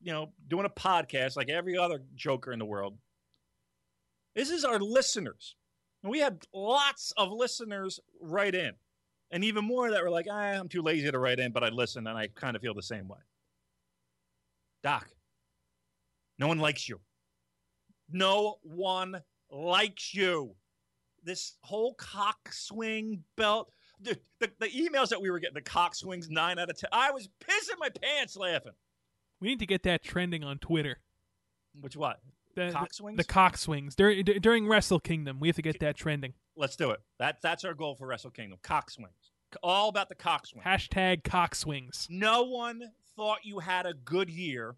you 0.00 0.12
know, 0.12 0.32
doing 0.46 0.66
a 0.66 0.70
podcast 0.70 1.36
like 1.36 1.50
every 1.50 1.76
other 1.76 2.00
joker 2.14 2.52
in 2.52 2.60
the 2.60 2.64
world. 2.64 2.96
This 4.36 4.50
is 4.50 4.64
our 4.64 4.78
listeners. 4.78 5.56
And 6.04 6.12
we 6.12 6.20
had 6.20 6.44
lots 6.54 7.12
of 7.16 7.32
listeners 7.32 7.98
write 8.20 8.54
in, 8.54 8.74
and 9.32 9.42
even 9.42 9.64
more 9.64 9.90
that 9.90 10.00
were 10.00 10.10
like, 10.10 10.26
ah, 10.30 10.36
"I'm 10.36 10.68
too 10.68 10.82
lazy 10.82 11.10
to 11.10 11.18
write 11.18 11.40
in, 11.40 11.50
but 11.50 11.64
I 11.64 11.70
listen, 11.70 12.06
and 12.06 12.16
I 12.16 12.28
kind 12.28 12.54
of 12.54 12.62
feel 12.62 12.72
the 12.72 12.84
same 12.84 13.08
way." 13.08 13.18
Doc, 14.84 15.10
no 16.38 16.46
one 16.46 16.60
likes 16.60 16.88
you. 16.88 17.00
No 18.08 18.60
one 18.62 19.20
likes 19.50 20.14
you. 20.14 20.54
This 21.24 21.54
whole 21.62 21.94
cock 21.94 22.52
swing 22.52 23.24
belt, 23.36 23.72
the, 24.00 24.18
the, 24.40 24.50
the 24.60 24.68
emails 24.68 25.08
that 25.08 25.20
we 25.22 25.30
were 25.30 25.38
getting, 25.38 25.54
the 25.54 25.60
cock 25.62 25.94
swings 25.94 26.28
nine 26.30 26.58
out 26.58 26.68
of 26.70 26.78
ten. 26.78 26.88
I 26.92 27.10
was 27.10 27.28
pissing 27.40 27.78
my 27.78 27.88
pants 27.88 28.36
laughing. 28.36 28.72
we 29.40 29.48
need 29.48 29.58
to 29.60 29.66
get 29.66 29.82
that 29.84 30.02
trending 30.02 30.44
on 30.44 30.58
Twitter. 30.58 30.98
Which 31.80 31.96
what? 31.96 32.20
The, 32.54 32.70
Cock 32.70 32.94
swings? 32.94 33.16
The 33.16 33.24
cock 33.24 33.56
swings 33.58 33.96
during 33.96 34.24
d- 34.24 34.38
during 34.38 34.68
Wrestle 34.68 35.00
Kingdom. 35.00 35.40
We 35.40 35.48
have 35.48 35.56
to 35.56 35.62
get 35.62 35.80
that 35.80 35.96
trending. 35.96 36.34
Let's 36.56 36.76
do 36.76 36.90
it. 36.92 37.00
That 37.18 37.38
that's 37.42 37.64
our 37.64 37.74
goal 37.74 37.96
for 37.96 38.06
Wrestle 38.06 38.30
Kingdom. 38.30 38.60
Cock 38.62 38.90
swings. 38.92 39.32
All 39.60 39.88
about 39.88 40.08
the 40.08 40.14
cock 40.14 40.46
swings. 40.46 40.64
Hashtag 40.64 41.24
cock 41.24 41.56
swings. 41.56 42.06
No 42.08 42.44
one 42.44 42.92
thought 43.16 43.38
you 43.42 43.58
had 43.58 43.86
a 43.86 43.94
good 43.94 44.30
year. 44.30 44.76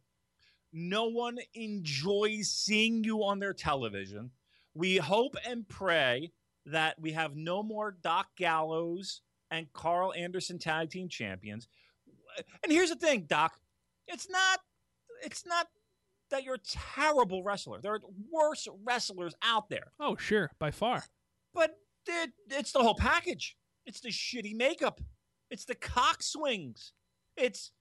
No 0.73 1.05
one 1.07 1.37
enjoys 1.55 2.49
seeing 2.51 3.05
you 3.05 3.23
on 3.25 3.41
their 3.41 3.53
television. 3.53 4.31
We 4.77 4.99
hope 4.99 5.37
and 5.49 5.67
pray 5.67 6.33
that 6.67 7.01
we 7.01 7.13
have 7.13 7.35
no 7.35 7.63
more 7.63 7.97
Doc 8.03 8.27
Gallows 8.37 9.23
and 9.51 9.73
Carl 9.73 10.13
Anderson 10.15 10.59
tag 10.59 10.91
team 10.91 11.09
champions. 11.09 11.67
And 12.63 12.71
here's 12.71 12.91
the 12.91 12.97
thing, 12.97 13.25
Doc. 13.27 13.59
It's 14.07 14.29
not 14.29 14.61
it's 15.25 15.47
not 15.47 15.69
that 16.31 16.45
you're 16.45 16.57
a 16.57 16.95
terrible 16.95 17.43
wrestler. 17.43 17.81
There 17.81 17.95
are 17.95 18.01
worse 18.31 18.69
wrestlers 18.85 19.35
out 19.43 19.71
there. 19.71 19.93
Oh, 19.99 20.17
sure, 20.17 20.51
by 20.59 20.71
far. 20.71 21.05
But 21.55 21.71
it, 22.07 22.33
it's 22.51 22.73
the 22.73 22.83
whole 22.83 22.97
package. 22.97 23.57
It's 23.87 24.01
the 24.01 24.11
shitty 24.11 24.55
makeup. 24.55 25.01
It's 25.51 25.65
the 25.65 25.75
cock 25.75 26.23
swings. 26.23 26.93
It's 27.37 27.73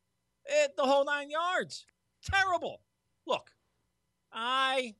it, 0.46 0.72
the 0.78 0.84
whole 0.84 1.04
nine 1.04 1.30
yards. 1.30 1.86
Terrible. 2.24 2.82
Look, 3.28 3.50
I 4.32 4.96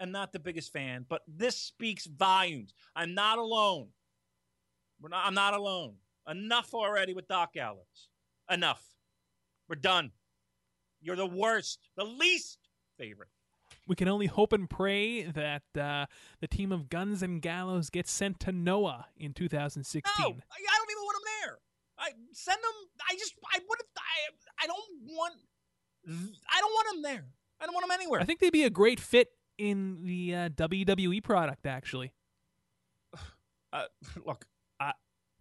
am 0.00 0.12
not 0.12 0.32
the 0.32 0.38
biggest 0.38 0.72
fan, 0.72 1.06
but 1.08 1.22
this 1.26 1.56
speaks 1.56 2.06
volumes. 2.06 2.74
I'm 2.94 3.14
not 3.14 3.38
alone. 3.38 3.88
We're 5.00 5.10
not, 5.10 5.26
I'm 5.26 5.34
not 5.34 5.54
alone. 5.54 5.94
Enough 6.28 6.74
already 6.74 7.12
with 7.12 7.28
Doc 7.28 7.54
Gallows. 7.54 8.08
Enough. 8.50 8.82
We're 9.68 9.76
done. 9.76 10.12
You're 11.00 11.16
the 11.16 11.26
worst, 11.26 11.80
the 11.96 12.04
least 12.04 12.58
favorite. 12.98 13.28
We 13.86 13.96
can 13.96 14.08
only 14.08 14.26
hope 14.26 14.52
and 14.52 14.68
pray 14.68 15.22
that 15.22 15.62
uh, 15.78 16.06
the 16.40 16.48
team 16.48 16.72
of 16.72 16.88
Guns 16.88 17.22
and 17.22 17.42
Gallows 17.42 17.90
gets 17.90 18.10
sent 18.10 18.40
to 18.40 18.52
Noah 18.52 19.06
in 19.16 19.34
2016. 19.34 20.12
No, 20.18 20.24
I 20.24 20.28
don't 20.28 20.38
even 20.38 21.02
want 21.02 21.16
them 21.16 21.32
there. 21.42 21.58
I 21.98 22.10
send 22.32 22.58
him. 22.58 22.88
I 23.10 23.14
just. 23.14 23.34
I 23.52 23.58
would 23.68 23.78
have. 23.78 23.86
I. 23.98 24.64
I 24.64 24.66
don't 24.66 25.14
want. 25.14 25.34
I 26.08 26.60
don't 26.60 26.72
want 26.72 26.96
him 26.96 27.02
there. 27.02 27.26
I 27.60 27.66
don't 27.66 27.74
want 27.74 27.86
them 27.86 27.94
anywhere. 27.94 28.20
I 28.20 28.24
think 28.24 28.40
they'd 28.40 28.50
be 28.50 28.64
a 28.64 28.70
great 28.70 29.00
fit 29.00 29.28
in 29.58 30.04
the 30.04 30.34
uh, 30.34 30.48
WWE 30.50 31.22
product, 31.22 31.66
actually. 31.66 32.12
Uh, 33.72 33.86
look, 34.24 34.44
I, 34.78 34.92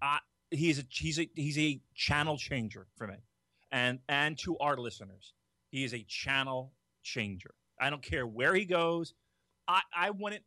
I, 0.02 0.18
he's 0.50 0.80
a 0.80 0.84
he's 0.90 1.20
a 1.20 1.30
he's 1.36 1.56
a 1.60 1.80
channel 1.94 2.36
changer 2.36 2.88
for 2.98 3.06
me, 3.06 3.18
and 3.72 4.00
and 4.10 4.40
to 4.40 4.58
our 4.58 4.76
listeners, 4.76 5.34
he 5.70 5.84
is 5.84 5.94
a 5.94 6.04
channel 6.08 6.74
changer. 7.04 7.54
I 7.80 7.92
don't 7.92 8.02
care 8.02 8.26
where 8.26 8.56
he 8.56 8.66
goes. 8.66 9.14
I 9.68 9.82
I 9.96 10.10
want 10.10 10.34
it. 10.34 10.44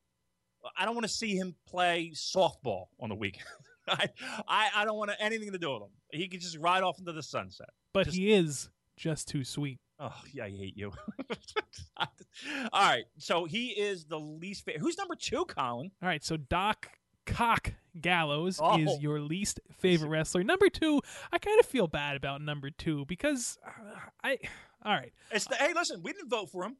I 0.77 0.85
don't 0.85 0.97
want 0.97 1.07
to 1.07 1.12
see 1.12 1.37
him 1.37 1.55
play 1.69 2.11
softball 2.12 2.87
on 3.01 3.09
the 3.09 3.14
weekend. 3.14 3.47
I, 3.89 4.09
I 4.49 4.71
I 4.75 4.85
don't 4.85 4.97
want 4.97 5.12
anything 5.21 5.53
to 5.53 5.59
do 5.59 5.73
with 5.75 5.83
him. 5.83 5.91
He 6.11 6.27
could 6.27 6.41
just 6.41 6.59
ride 6.59 6.83
off 6.83 6.99
into 6.99 7.12
the 7.12 7.23
sunset. 7.23 7.69
But 7.95 8.07
Just- 8.07 8.17
he 8.17 8.33
is 8.33 8.69
just 8.97 9.29
too 9.29 9.45
sweet. 9.45 9.79
Oh 9.99 10.15
yeah, 10.33 10.45
I 10.45 10.51
hate 10.51 10.77
you. 10.77 10.93
All 12.73 12.83
right, 12.83 13.05
so 13.19 13.45
he 13.47 13.69
is 13.69 14.05
the 14.05 14.19
least 14.21 14.65
favorite. 14.65 14.81
Who's 14.81 14.99
number 14.99 15.15
two, 15.15 15.45
Colin? 15.47 15.91
All 16.03 16.09
right, 16.09 16.23
so 16.23 16.37
Doc 16.37 16.91
Cock 17.25 17.73
Gallows 18.01 18.59
Oh. 18.63 18.79
is 18.79 19.01
your 19.01 19.21
least 19.21 19.61
favorite 19.73 20.09
wrestler. 20.09 20.45
Number 20.45 20.69
two, 20.69 21.01
I 21.33 21.39
kind 21.39 21.59
of 21.59 21.67
feel 21.67 21.87
bad 21.87 22.17
about 22.17 22.43
number 22.43 22.71
two 22.71 23.05
because 23.07 23.59
uh, 23.67 23.71
I. 24.23 24.39
All 24.85 24.93
right, 24.93 25.13
It's 25.33 25.47
the, 25.47 25.57
hey, 25.57 25.73
listen, 25.75 26.01
we 26.03 26.13
didn't 26.13 26.29
vote 26.29 26.51
for 26.51 26.65
him. 26.65 26.77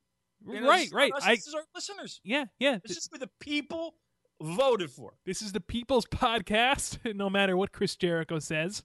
You 0.47 0.61
know, 0.61 0.69
right, 0.69 0.85
this 0.85 0.93
right. 0.93 1.13
Us, 1.15 1.25
I 1.25 1.35
this 1.37 1.47
is 1.49 1.55
our 1.55 1.63
listeners. 1.75 2.21
yeah, 2.23 2.45
yeah. 2.61 2.79
This 2.87 2.97
is 2.99 3.09
who 3.11 3.19
the 3.19 3.31
people 3.41 3.95
voted 4.41 4.91
for. 4.91 5.15
This 5.25 5.41
is 5.43 5.53
the 5.53 5.61
People's 5.61 6.05
Podcast, 6.11 6.99
no 7.17 7.31
matter 7.31 7.57
what 7.57 7.73
Chris 7.73 7.97
Jericho 7.97 8.39
says. 8.39 8.85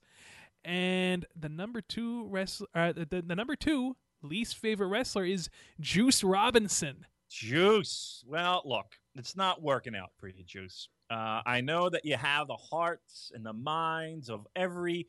And 0.63 1.25
the 1.39 1.49
number 1.49 1.81
two 1.81 2.27
wrestler, 2.29 2.67
uh, 2.73 2.93
the, 2.93 3.05
the, 3.05 3.21
the 3.21 3.35
number 3.35 3.55
two 3.55 3.95
least 4.23 4.57
favorite 4.57 4.87
wrestler 4.87 5.25
is 5.25 5.49
Juice 5.79 6.23
Robinson. 6.23 7.05
Juice. 7.29 8.23
Well, 8.27 8.61
look, 8.65 8.97
it's 9.15 9.35
not 9.35 9.61
working 9.61 9.95
out 9.95 10.11
for 10.17 10.27
you, 10.27 10.43
Juice. 10.43 10.89
Uh, 11.09 11.41
I 11.45 11.61
know 11.61 11.89
that 11.89 12.05
you 12.05 12.15
have 12.15 12.47
the 12.47 12.55
hearts 12.55 13.31
and 13.33 13.45
the 13.45 13.53
minds 13.53 14.29
of 14.29 14.47
every 14.55 15.07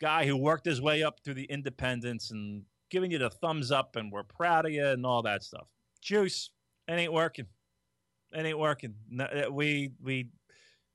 guy 0.00 0.26
who 0.26 0.36
worked 0.36 0.64
his 0.64 0.80
way 0.80 1.02
up 1.02 1.20
through 1.22 1.34
the 1.34 1.44
independents 1.44 2.30
and 2.30 2.62
giving 2.90 3.10
you 3.10 3.18
the 3.18 3.30
thumbs 3.30 3.70
up 3.70 3.96
and 3.96 4.10
we're 4.10 4.22
proud 4.22 4.66
of 4.66 4.72
you 4.72 4.86
and 4.86 5.04
all 5.04 5.22
that 5.22 5.42
stuff. 5.42 5.68
Juice, 6.00 6.50
it 6.88 6.92
ain't 6.92 7.12
working. 7.12 7.46
It 8.32 8.46
ain't 8.46 8.58
working. 8.58 8.94
No, 9.10 9.24
uh, 9.24 9.50
we 9.50 9.90
we 10.02 10.28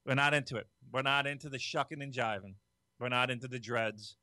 we're 0.05 0.15
not 0.15 0.33
into 0.33 0.57
it. 0.57 0.67
We're 0.91 1.01
not 1.01 1.27
into 1.27 1.49
the 1.49 1.59
shucking 1.59 2.01
and 2.01 2.13
jiving. 2.13 2.55
We're 2.99 3.09
not 3.09 3.29
into 3.29 3.47
the 3.47 3.59
dreads. 3.59 4.17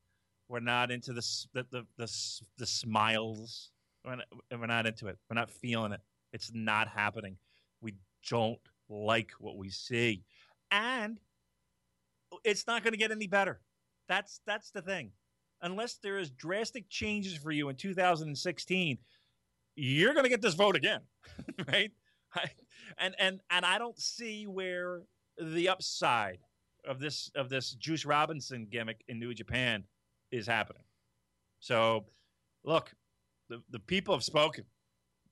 We're 0.53 0.61
not 0.61 0.91
into 0.91 1.15
the 1.15 1.27
the 1.55 1.65
the 1.71 1.87
the, 1.97 2.13
the 2.59 2.67
smiles. 2.67 3.71
We're 4.05 4.17
not, 4.17 4.27
we're 4.51 4.67
not 4.67 4.87
into 4.87 5.07
it. 5.07 5.17
We're 5.31 5.35
not 5.35 5.51
feeling 5.51 5.93
it. 5.93 6.01
It's 6.35 6.51
not 6.53 6.89
happening. 6.89 7.39
We 7.81 7.95
don't 8.29 8.61
like 8.91 9.31
what 9.39 9.57
we 9.57 9.71
see, 9.71 10.25
and 10.71 11.19
it's 12.45 12.67
not 12.67 12.85
going 12.85 12.93
to 12.93 12.99
get 12.99 13.11
any 13.11 13.27
better. 13.27 13.61
That's 14.09 14.43
that's 14.47 14.71
the 14.73 14.83
thing. 14.83 15.13
Unless 15.63 16.01
there 16.03 16.19
is 16.19 16.29
drastic 16.29 16.91
changes 16.91 17.35
for 17.35 17.51
you 17.51 17.71
in 17.71 17.77
2016, 17.77 18.99
you're 19.75 20.13
going 20.13 20.25
to 20.25 20.29
get 20.29 20.43
this 20.43 20.53
vote 20.53 20.77
again, 20.77 21.01
right? 21.67 21.93
And 22.99 23.15
and 23.19 23.41
and 23.49 23.65
I 23.65 23.79
don't 23.79 23.99
see 23.99 24.47
where 24.47 25.01
the 25.43 25.71
upside 25.71 26.41
of 26.87 27.01
this 27.01 27.31
of 27.35 27.49
this 27.49 27.73
Juice 27.73 28.05
Robinson 28.05 28.67
gimmick 28.71 29.03
in 29.09 29.19
New 29.19 29.33
Japan 29.33 29.85
is 30.33 30.47
happening. 30.47 30.83
So, 31.61 32.07
look, 32.65 32.93
the 33.49 33.63
the 33.71 33.79
people 33.79 34.15
have 34.15 34.25
spoken. 34.25 34.65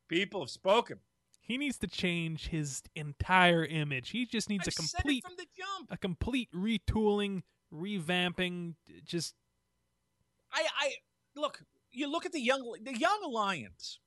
People 0.08 0.40
have 0.40 0.50
spoken. 0.50 0.98
He 1.40 1.58
needs 1.58 1.78
to 1.78 1.88
change 1.88 2.48
his 2.48 2.82
entire 2.94 3.64
image. 3.64 4.10
He 4.10 4.26
just 4.26 4.48
needs 4.48 4.68
a 4.68 4.70
complete 4.70 5.24
from 5.24 5.34
the 5.36 5.46
jump. 5.56 5.88
a 5.90 5.96
complete 5.96 6.48
retooling, 6.54 7.42
revamping, 7.74 8.74
just 9.04 9.34
I, 10.52 10.66
I 10.80 10.92
look. 11.34 11.62
You 11.90 12.08
look 12.10 12.24
at 12.24 12.32
the 12.32 12.40
young 12.40 12.76
the 12.82 12.96
young 12.96 13.32
lions 13.32 13.98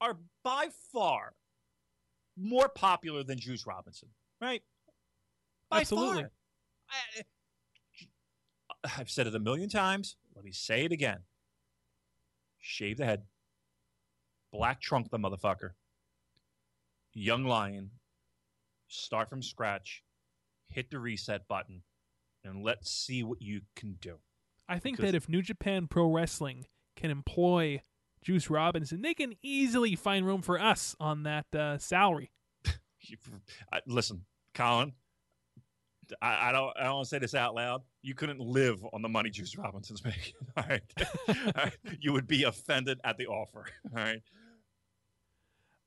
are 0.00 0.16
by 0.42 0.68
far 0.92 1.34
more 2.36 2.68
popular 2.68 3.22
than 3.22 3.38
Juice 3.38 3.66
Robinson, 3.66 4.08
right? 4.40 4.62
By 5.68 5.80
Absolutely. 5.80 6.22
far. 6.22 6.30
I, 6.90 7.22
I've 8.98 9.10
said 9.10 9.26
it 9.26 9.34
a 9.34 9.38
million 9.40 9.68
times. 9.68 10.16
Let 10.34 10.44
me 10.44 10.52
say 10.52 10.84
it 10.84 10.92
again. 10.92 11.20
Shave 12.58 12.96
the 12.98 13.04
head. 13.04 13.24
Black 14.52 14.80
trunk 14.80 15.10
the 15.10 15.18
motherfucker. 15.18 15.70
Young 17.14 17.44
lion. 17.44 17.90
Start 18.88 19.28
from 19.30 19.42
scratch. 19.42 20.02
Hit 20.68 20.90
the 20.90 20.98
reset 20.98 21.46
button, 21.48 21.82
and 22.44 22.62
let's 22.64 22.90
see 22.90 23.22
what 23.22 23.42
you 23.42 23.62
can 23.76 23.94
do. 24.00 24.18
I 24.68 24.78
think 24.78 24.96
Because- 24.96 25.12
that 25.12 25.16
if 25.16 25.28
New 25.28 25.42
Japan 25.42 25.86
Pro 25.86 26.10
Wrestling 26.10 26.66
can 26.96 27.10
employ 27.10 27.82
Juice 28.22 28.48
Robinson, 28.48 29.02
they 29.02 29.12
can 29.14 29.34
easily 29.42 29.96
find 29.96 30.24
room 30.24 30.40
for 30.42 30.58
us 30.60 30.94
on 30.98 31.24
that 31.24 31.54
uh, 31.54 31.76
salary. 31.78 32.30
Listen, 33.86 34.24
Colin. 34.54 34.92
I, 36.20 36.48
I 36.48 36.52
don't. 36.52 36.72
I 36.78 36.84
don't 36.84 37.04
say 37.06 37.18
this 37.18 37.34
out 37.34 37.54
loud. 37.54 37.82
You 38.02 38.14
couldn't 38.14 38.40
live 38.40 38.84
on 38.92 39.00
the 39.02 39.08
money 39.08 39.30
Juice 39.30 39.56
Robinson's 39.56 40.04
making. 40.04 40.34
All 40.56 40.64
right, 40.68 40.82
All 41.28 41.34
right? 41.56 41.76
you 42.00 42.12
would 42.12 42.26
be 42.26 42.42
offended 42.44 43.00
at 43.04 43.16
the 43.16 43.26
offer. 43.26 43.64
All 43.96 44.02
right, 44.02 44.20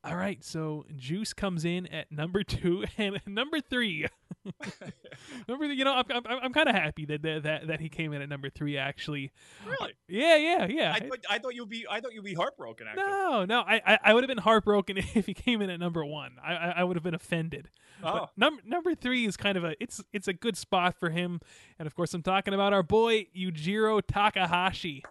All 0.06 0.16
right, 0.16 0.44
so 0.44 0.86
Juice 0.96 1.34
comes 1.34 1.66
in 1.66 1.88
at 1.88 2.12
number 2.12 2.44
two 2.44 2.84
and 2.98 3.20
number 3.26 3.60
three. 3.60 4.06
number, 5.48 5.66
you 5.66 5.84
know, 5.84 5.94
I'm 5.94 6.06
I'm, 6.12 6.40
I'm 6.44 6.54
kind 6.54 6.70
of 6.70 6.76
happy 6.76 7.06
that, 7.06 7.24
that 7.24 7.44
that 7.44 7.68
that 7.68 7.80
he 7.80 7.90
came 7.90 8.14
in 8.14 8.22
at 8.22 8.30
number 8.30 8.52
three. 8.52 8.78
Actually, 8.78 9.32
really? 9.66 9.94
yeah, 10.08 10.36
yeah, 10.36 10.68
yeah. 10.68 10.94
I 10.94 11.00
thought, 11.00 11.20
I 11.28 11.40
thought 11.40 11.56
you'd 11.56 11.70
be. 11.70 11.88
I 11.90 12.02
thought 12.02 12.14
you'd 12.14 12.24
be 12.24 12.36
heartbroken. 12.36 12.86
Actually. 12.88 13.04
no, 13.04 13.46
no, 13.46 13.62
I 13.62 13.82
I, 13.84 14.00
I 14.04 14.14
would 14.14 14.24
have 14.24 14.28
been 14.28 14.38
heartbroken 14.38 14.98
if 15.16 15.26
he 15.26 15.34
came 15.34 15.64
in 15.64 15.72
at 15.72 15.80
number 15.80 16.06
one. 16.06 16.34
I 16.44 16.54
I, 16.54 16.70
I 16.70 16.84
would 16.84 16.96
have 16.98 17.04
been 17.04 17.16
offended. 17.16 17.70
Oh, 18.04 18.12
But 18.14 18.30
number 18.38 18.62
number 18.64 18.94
three 18.94 19.26
is 19.26 19.36
kind 19.36 19.58
of 19.58 19.64
a 19.64 19.76
it's 19.82 20.04
it's 20.14 20.28
a 20.28 20.34
good 20.34 20.56
spot 20.56 20.96
for 21.00 21.10
him, 21.10 21.40
and 21.80 21.88
of 21.88 21.96
course 21.96 22.14
I'm 22.14 22.22
talking 22.22 22.54
about 22.54 22.74
our 22.74 22.84
boy 22.84 23.26
Yujiro 23.36 24.04
Takahashi. 24.08 25.04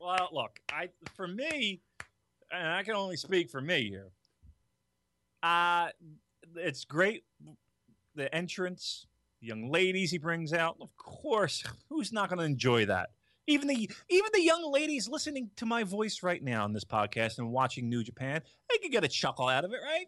well, 0.00 0.28
look. 0.32 0.58
I 0.72 0.88
for 1.14 1.28
me, 1.28 1.82
and 2.52 2.68
I 2.68 2.82
can 2.82 2.94
only 2.94 3.16
speak 3.16 3.50
for 3.50 3.60
me 3.60 3.88
here. 3.88 4.08
Uh 5.42 5.88
it's 6.56 6.84
great. 6.84 7.24
The 8.14 8.32
entrance, 8.34 9.06
the 9.40 9.46
young 9.46 9.70
ladies 9.70 10.10
he 10.10 10.18
brings 10.18 10.52
out. 10.52 10.76
Of 10.80 10.94
course, 10.96 11.64
who's 11.88 12.12
not 12.12 12.28
going 12.28 12.38
to 12.38 12.44
enjoy 12.44 12.86
that? 12.86 13.10
Even 13.46 13.66
the 13.68 13.90
even 14.08 14.30
the 14.32 14.42
young 14.42 14.70
ladies 14.70 15.08
listening 15.08 15.50
to 15.56 15.66
my 15.66 15.82
voice 15.82 16.22
right 16.22 16.42
now 16.42 16.64
on 16.64 16.72
this 16.72 16.84
podcast 16.84 17.38
and 17.38 17.50
watching 17.50 17.88
New 17.88 18.04
Japan, 18.04 18.42
they 18.70 18.78
could 18.78 18.92
get 18.92 19.02
a 19.02 19.08
chuckle 19.08 19.48
out 19.48 19.64
of 19.64 19.72
it, 19.72 19.80
right? 19.82 20.06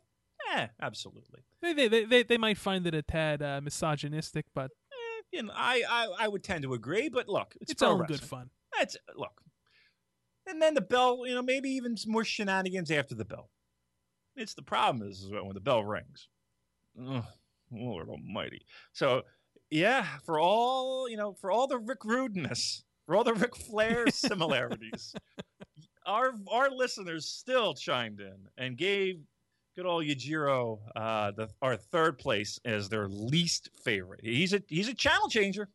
Yeah, 0.50 0.68
absolutely. 0.80 1.40
They 1.60 1.72
they 1.72 1.88
they, 1.88 2.04
they, 2.04 2.22
they 2.22 2.38
might 2.38 2.58
find 2.58 2.86
it 2.86 2.94
a 2.94 3.02
tad 3.02 3.42
uh, 3.42 3.60
misogynistic, 3.60 4.46
but 4.54 4.70
Eh, 4.92 5.22
you 5.32 5.42
know, 5.42 5.52
I, 5.54 5.82
I 5.88 6.08
I 6.20 6.28
would 6.28 6.44
tend 6.44 6.62
to 6.62 6.74
agree, 6.74 7.08
but 7.08 7.28
look, 7.28 7.56
it's, 7.60 7.72
it's, 7.72 7.82
all 7.82 7.98
wrestling. 7.98 8.18
good 8.18 8.26
fun. 8.26 8.50
That's 8.78 8.96
look. 9.16 9.40
And 10.46 10.60
then 10.60 10.74
the 10.74 10.80
bell, 10.80 11.22
you 11.26 11.34
know, 11.34 11.42
maybe 11.42 11.70
even 11.70 11.96
some 11.96 12.12
more 12.12 12.24
shenanigans 12.24 12.90
after 12.90 13.14
the 13.14 13.24
bell. 13.24 13.50
It's 14.36 14.54
the 14.54 14.62
problem 14.62 15.08
is, 15.08 15.20
is 15.20 15.30
when 15.30 15.54
the 15.54 15.60
bell 15.60 15.84
rings. 15.84 16.28
Ugh, 17.00 17.24
Lord 17.70 18.08
Almighty. 18.08 18.66
So, 18.92 19.22
yeah, 19.70 20.06
for 20.24 20.38
all 20.38 21.08
you 21.08 21.16
know, 21.16 21.34
for 21.34 21.50
all 21.50 21.66
the 21.66 21.78
Rick 21.78 22.04
Rudeness, 22.04 22.84
for 23.06 23.16
all 23.16 23.24
the 23.24 23.34
Ric 23.34 23.56
Flair 23.56 24.06
similarities, 24.10 25.14
our 26.06 26.32
our 26.50 26.70
listeners 26.70 27.26
still 27.26 27.74
chimed 27.74 28.20
in 28.20 28.36
and 28.58 28.76
gave 28.76 29.20
good 29.76 29.86
old 29.86 30.04
Yujiro 30.04 30.78
uh, 30.96 31.30
the 31.32 31.48
our 31.62 31.76
third 31.76 32.18
place 32.18 32.58
as 32.64 32.88
their 32.88 33.08
least 33.08 33.70
favorite. 33.84 34.20
He's 34.22 34.52
a 34.52 34.62
he's 34.68 34.88
a 34.88 34.94
channel 34.94 35.28
changer. 35.28 35.68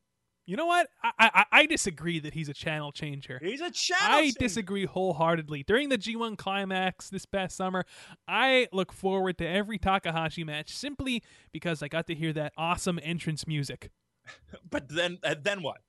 You 0.49 0.57
know 0.57 0.65
what? 0.65 0.89
I, 1.03 1.11
I 1.19 1.45
I 1.51 1.65
disagree 1.67 2.19
that 2.21 2.33
he's 2.33 2.49
a 2.49 2.55
channel 2.55 2.91
changer. 2.91 3.37
He's 3.39 3.61
a 3.61 3.69
channel. 3.69 4.17
I 4.17 4.21
changer. 4.21 4.39
disagree 4.39 4.85
wholeheartedly. 4.85 5.61
During 5.61 5.89
the 5.89 5.97
G1 5.99 6.39
climax 6.39 7.07
this 7.07 7.23
past 7.27 7.55
summer, 7.55 7.85
I 8.27 8.67
look 8.73 8.91
forward 8.91 9.37
to 9.37 9.47
every 9.47 9.77
Takahashi 9.77 10.43
match 10.43 10.71
simply 10.75 11.21
because 11.51 11.83
I 11.83 11.87
got 11.87 12.07
to 12.07 12.15
hear 12.15 12.33
that 12.33 12.53
awesome 12.57 12.99
entrance 13.03 13.45
music. 13.45 13.91
But 14.67 14.89
then, 14.89 15.19
uh, 15.23 15.35
then 15.39 15.61
what? 15.61 15.81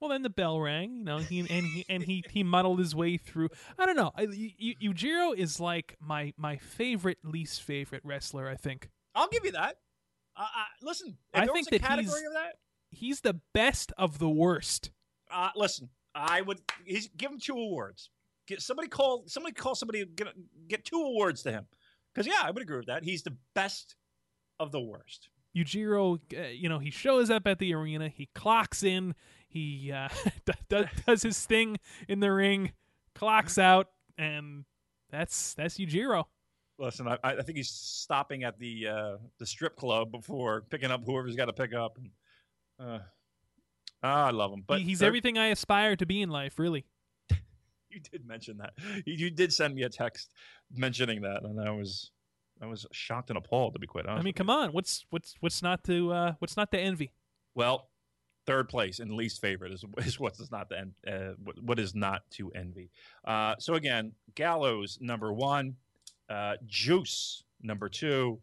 Well, 0.00 0.10
then 0.10 0.22
the 0.22 0.30
bell 0.30 0.58
rang, 0.60 0.96
you 0.96 1.04
know, 1.04 1.18
he 1.18 1.38
and 1.38 1.48
he 1.48 1.84
and 1.88 2.02
he 2.02 2.24
he 2.28 2.42
muddled 2.42 2.80
his 2.80 2.96
way 2.96 3.16
through. 3.16 3.50
I 3.78 3.86
don't 3.86 3.96
know. 3.96 4.10
I, 4.16 4.26
Yujiro 4.26 5.36
is 5.38 5.60
like 5.60 5.96
my 6.00 6.34
my 6.36 6.56
favorite 6.56 7.18
least 7.22 7.62
favorite 7.62 8.02
wrestler. 8.04 8.48
I 8.48 8.56
think 8.56 8.90
I'll 9.14 9.28
give 9.28 9.44
you 9.44 9.52
that. 9.52 9.76
Uh, 10.36 10.42
uh, 10.42 10.46
listen, 10.82 11.16
if 11.32 11.42
I 11.42 11.46
think 11.46 11.70
that 11.70 11.80
category 11.80 12.06
he's- 12.06 12.26
of 12.26 12.32
that. 12.32 12.56
He's 12.94 13.20
the 13.20 13.40
best 13.52 13.92
of 13.98 14.18
the 14.18 14.28
worst. 14.28 14.90
Uh, 15.32 15.50
listen, 15.56 15.88
I 16.14 16.40
would 16.40 16.60
he's, 16.84 17.08
give 17.16 17.30
him 17.30 17.38
two 17.38 17.56
awards. 17.56 18.10
Get 18.46 18.60
somebody 18.60 18.88
call 18.88 19.24
somebody 19.26 19.54
call 19.54 19.74
somebody 19.74 20.04
get 20.04 20.28
get 20.68 20.84
two 20.84 21.00
awards 21.00 21.42
to 21.44 21.52
him. 21.52 21.66
Because 22.14 22.26
yeah, 22.26 22.42
I 22.42 22.50
would 22.50 22.62
agree 22.62 22.76
with 22.76 22.86
that. 22.86 23.02
He's 23.02 23.22
the 23.22 23.36
best 23.54 23.96
of 24.60 24.70
the 24.70 24.80
worst. 24.80 25.28
Yujiro, 25.56 26.18
uh, 26.36 26.48
you 26.48 26.68
know, 26.68 26.78
he 26.78 26.90
shows 26.90 27.30
up 27.30 27.46
at 27.46 27.58
the 27.58 27.74
arena. 27.74 28.08
He 28.08 28.28
clocks 28.34 28.82
in. 28.82 29.14
He 29.48 29.92
uh, 29.92 30.08
does, 30.68 30.86
does 31.06 31.22
his 31.22 31.44
thing 31.46 31.78
in 32.08 32.20
the 32.20 32.32
ring, 32.32 32.72
clocks 33.14 33.56
out, 33.56 33.88
and 34.18 34.64
that's 35.10 35.54
that's 35.54 35.78
Yujiro. 35.78 36.24
Listen, 36.78 37.06
I, 37.06 37.18
I 37.22 37.42
think 37.42 37.56
he's 37.56 37.70
stopping 37.70 38.42
at 38.42 38.58
the 38.58 38.88
uh, 38.88 39.16
the 39.38 39.46
strip 39.46 39.76
club 39.76 40.10
before 40.10 40.62
picking 40.70 40.90
up 40.90 41.04
whoever's 41.04 41.36
got 41.36 41.46
to 41.46 41.52
pick 41.52 41.72
up. 41.72 41.96
And, 41.98 42.10
uh, 42.80 42.98
ah, 44.02 44.26
I 44.26 44.30
love 44.30 44.52
him, 44.52 44.64
but 44.66 44.78
He- 44.80 44.86
he's 44.86 45.02
everything 45.02 45.38
I 45.38 45.46
aspire 45.48 45.96
to 45.96 46.06
be 46.06 46.22
in 46.22 46.30
life, 46.30 46.58
really. 46.58 46.84
You 47.90 48.00
did 48.00 48.26
mention 48.26 48.56
that. 48.58 48.72
You, 49.06 49.14
you 49.14 49.30
did 49.30 49.52
send 49.52 49.72
me 49.76 49.82
a 49.84 49.88
text 49.88 50.32
mentioning 50.74 51.22
that, 51.22 51.44
and 51.44 51.60
I 51.60 51.70
was 51.70 52.10
I 52.60 52.66
was 52.66 52.86
shocked 52.90 53.30
and 53.30 53.36
appalled 53.36 53.74
to 53.74 53.78
be 53.78 53.86
quite 53.86 54.04
honest. 54.06 54.20
I 54.20 54.24
mean, 54.24 54.30
with 54.32 54.36
come 54.36 54.50
on, 54.50 54.70
what's 54.72 55.04
what's 55.10 55.34
what's 55.38 55.62
not 55.62 55.84
to 55.84 56.12
uh, 56.12 56.32
what's 56.40 56.56
not 56.56 56.72
to 56.72 56.78
envy? 56.80 57.12
Well, 57.54 57.88
third 58.46 58.68
place 58.68 58.98
and 58.98 59.12
least 59.12 59.40
favorite 59.40 59.70
is 59.72 59.84
is 59.98 60.18
what's 60.18 60.50
not 60.50 60.68
the 60.70 60.78
en- 60.80 60.94
uh, 61.06 61.34
what, 61.44 61.62
what 61.62 61.78
is 61.78 61.94
not 61.94 62.28
to 62.32 62.50
envy. 62.50 62.90
Uh, 63.24 63.54
so 63.60 63.74
again, 63.74 64.10
Gallows 64.34 64.98
number 65.00 65.32
one, 65.32 65.76
uh, 66.28 66.54
Juice 66.66 67.44
number 67.62 67.88
two, 67.88 68.40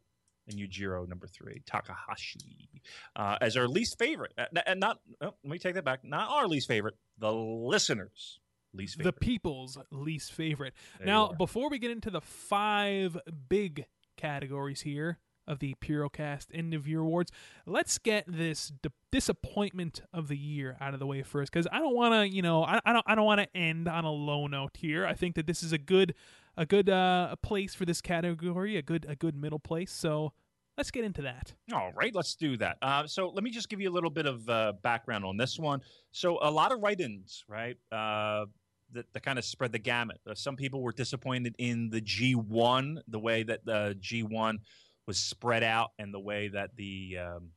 and 0.47 0.57
Yujiro 0.57 1.07
number 1.07 1.27
three, 1.27 1.61
Takahashi 1.65 2.69
uh, 3.15 3.37
as 3.41 3.55
our 3.55 3.67
least 3.67 3.97
favorite, 3.99 4.33
Uh, 4.37 4.45
and 4.65 4.79
not. 4.79 4.99
Oh, 5.21 5.33
let 5.43 5.51
me 5.51 5.59
take 5.59 5.75
that 5.75 5.85
back. 5.85 6.03
Not 6.03 6.29
our 6.29 6.47
least 6.47 6.67
favorite, 6.67 6.95
the 7.17 7.31
listeners' 7.31 8.39
least 8.73 8.97
The 9.01 9.13
people's 9.13 9.77
least 9.91 10.33
favorite. 10.33 10.73
There 10.97 11.07
now, 11.07 11.31
before 11.33 11.69
we 11.69 11.77
get 11.77 11.91
into 11.91 12.09
the 12.09 12.21
five 12.21 13.17
big 13.49 13.85
categories 14.17 14.81
here 14.81 15.19
of 15.47 15.59
the 15.59 15.75
Purocast 15.81 16.47
End 16.53 16.73
of 16.73 16.87
Year 16.87 16.99
Awards, 16.99 17.31
let's 17.65 17.97
get 17.97 18.25
this 18.27 18.71
di- 18.81 18.89
disappointment 19.11 20.01
of 20.13 20.27
the 20.27 20.37
year 20.37 20.77
out 20.79 20.93
of 20.93 20.99
the 20.99 21.07
way 21.07 21.23
first, 21.23 21.51
because 21.51 21.67
I 21.71 21.79
don't 21.79 21.95
want 21.95 22.13
to, 22.13 22.33
you 22.33 22.41
know, 22.41 22.63
I, 22.63 22.79
I 22.85 22.93
don't, 22.93 23.05
I 23.07 23.15
don't 23.15 23.25
want 23.25 23.41
to 23.41 23.57
end 23.57 23.87
on 23.87 24.05
a 24.05 24.11
low 24.11 24.47
note 24.47 24.77
here. 24.77 25.05
I 25.05 25.13
think 25.13 25.35
that 25.35 25.47
this 25.47 25.63
is 25.63 25.71
a 25.73 25.77
good, 25.77 26.13
a 26.57 26.65
good 26.65 26.89
uh, 26.89 27.35
place 27.41 27.73
for 27.73 27.85
this 27.85 28.01
category, 28.01 28.77
a 28.77 28.81
good, 28.81 29.05
a 29.07 29.15
good 29.15 29.35
middle 29.35 29.59
place. 29.59 29.91
So 29.91 30.33
let's 30.77 30.91
get 30.91 31.03
into 31.03 31.21
that. 31.23 31.53
All 31.73 31.91
right, 31.95 32.13
let's 32.13 32.35
do 32.35 32.57
that. 32.57 32.77
Uh, 32.81 33.07
so 33.07 33.29
let 33.29 33.43
me 33.43 33.51
just 33.51 33.69
give 33.69 33.81
you 33.81 33.89
a 33.89 33.93
little 33.93 34.09
bit 34.09 34.25
of 34.25 34.47
uh, 34.49 34.73
background 34.81 35.25
on 35.25 35.37
this 35.37 35.57
one. 35.59 35.81
So 36.11 36.39
a 36.41 36.51
lot 36.51 36.71
of 36.71 36.81
write-ins, 36.81 37.43
right? 37.47 37.77
Uh, 37.91 38.45
that, 38.93 39.05
that 39.13 39.23
kind 39.23 39.39
of 39.39 39.45
spread 39.45 39.71
the 39.71 39.79
gamut. 39.79 40.19
Uh, 40.29 40.35
some 40.35 40.55
people 40.55 40.81
were 40.81 40.91
disappointed 40.91 41.55
in 41.57 41.89
the 41.89 42.01
G1, 42.01 42.97
the 43.07 43.19
way 43.19 43.43
that 43.43 43.65
the 43.65 43.97
G1 44.01 44.59
was 45.07 45.17
spread 45.17 45.63
out, 45.63 45.91
and 45.97 46.13
the 46.13 46.19
way 46.19 46.49
that 46.49 46.75
the 46.75 47.17
um, 47.17 47.49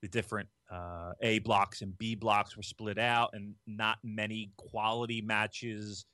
the 0.00 0.08
different 0.08 0.48
uh, 0.70 1.12
A 1.20 1.40
blocks 1.40 1.82
and 1.82 1.96
B 1.98 2.14
blocks 2.14 2.56
were 2.56 2.62
split 2.62 2.98
out, 2.98 3.30
and 3.32 3.54
not 3.66 3.98
many 4.02 4.52
quality 4.56 5.20
matches 5.20 6.06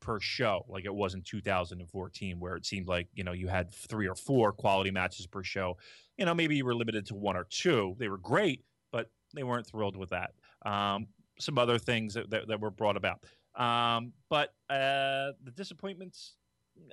per 0.00 0.20
show 0.20 0.64
like 0.68 0.84
it 0.84 0.94
was 0.94 1.14
in 1.14 1.22
2014 1.22 2.38
where 2.38 2.56
it 2.56 2.66
seemed 2.66 2.86
like 2.86 3.08
you 3.14 3.24
know 3.24 3.32
you 3.32 3.48
had 3.48 3.72
three 3.72 4.06
or 4.06 4.14
four 4.14 4.52
quality 4.52 4.90
matches 4.90 5.26
per 5.26 5.42
show. 5.42 5.76
You 6.16 6.24
know 6.26 6.34
maybe 6.34 6.56
you 6.56 6.64
were 6.64 6.74
limited 6.74 7.06
to 7.06 7.14
one 7.14 7.36
or 7.36 7.44
two. 7.44 7.96
They 7.98 8.08
were 8.08 8.18
great 8.18 8.64
but 8.92 9.10
they 9.34 9.42
weren't 9.42 9.66
thrilled 9.66 9.96
with 9.96 10.10
that. 10.10 10.32
Um, 10.64 11.08
some 11.38 11.58
other 11.58 11.78
things 11.78 12.14
that, 12.14 12.30
that, 12.30 12.48
that 12.48 12.60
were 12.60 12.70
brought 12.70 12.96
about. 12.96 13.24
Um, 13.54 14.12
but 14.30 14.54
uh, 14.70 15.32
the 15.44 15.52
disappointments 15.54 16.36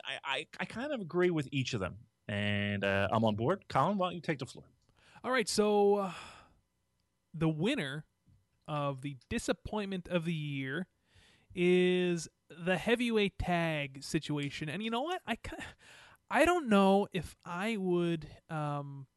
I, 0.06 0.38
I, 0.38 0.46
I 0.60 0.66
kind 0.66 0.92
of 0.94 1.02
agree 1.02 1.30
with 1.30 1.48
each 1.52 1.74
of 1.74 1.80
them. 1.80 1.96
And 2.28 2.84
uh, 2.84 3.10
i'm 3.12 3.26
on 3.26 3.36
board. 3.36 3.66
Colin 3.68 3.98
why 3.98 4.08
don't 4.08 4.16
you 4.16 4.22
take 4.22 4.40
the 4.40 4.46
floor? 4.46 4.66
All 5.24 5.32
right, 5.32 5.48
so 5.48 5.96
uh, 5.96 6.12
the 7.34 7.50
winner 7.50 8.06
of 8.68 9.02
the 9.02 9.18
disappointment 9.30 10.08
of 10.08 10.26
the 10.26 10.34
year 10.34 10.88
is 11.56 12.28
the 12.50 12.78
heavyweight 12.78 13.38
tag 13.40 14.04
situation. 14.04 14.70
And 14.70 14.84
you 14.84 14.90
know 14.92 15.02
what? 15.02 15.22
I 15.28 15.38
I 16.30 16.46
don't 16.46 16.68
know 16.70 17.08
if 17.14 17.36
I 17.46 17.78
would 17.78 18.28
um 18.50 19.08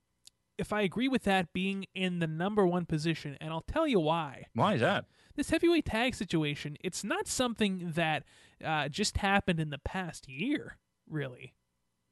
if 0.58 0.72
I 0.72 0.80
agree 0.82 1.08
with 1.08 1.24
that 1.24 1.52
being 1.52 1.84
in 1.94 2.18
the 2.18 2.26
number 2.26 2.66
1 2.66 2.86
position, 2.86 3.36
and 3.42 3.52
I'll 3.52 3.60
tell 3.60 3.86
you 3.86 4.00
why. 4.00 4.46
why 4.54 4.74
is 4.74 4.80
that 4.80 5.04
This 5.34 5.50
heavyweight 5.50 5.84
tag 5.84 6.14
situation, 6.14 6.76
it's 6.82 7.04
not 7.04 7.26
something 7.26 7.92
that 7.94 8.24
uh, 8.64 8.88
just 8.88 9.18
happened 9.18 9.60
in 9.60 9.68
the 9.68 9.76
past 9.78 10.28
year, 10.30 10.78
really. 11.10 11.52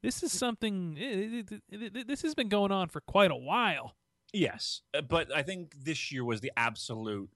This 0.02 0.22
is 0.22 0.30
something 0.30 0.98
it- 0.98 1.50
it- 1.52 1.62
it- 1.70 1.96
it- 1.96 2.06
this 2.06 2.20
has 2.20 2.34
been 2.34 2.50
going 2.50 2.70
on 2.70 2.88
for 2.90 3.00
quite 3.00 3.30
a 3.30 3.36
while. 3.36 3.96
yes 4.34 4.82
uh, 4.92 5.00
but 5.00 5.32
i 5.34 5.42
think 5.42 5.72
this 5.84 6.10
year 6.12 6.24
was 6.24 6.40
the 6.40 6.50
absolute 6.56 7.30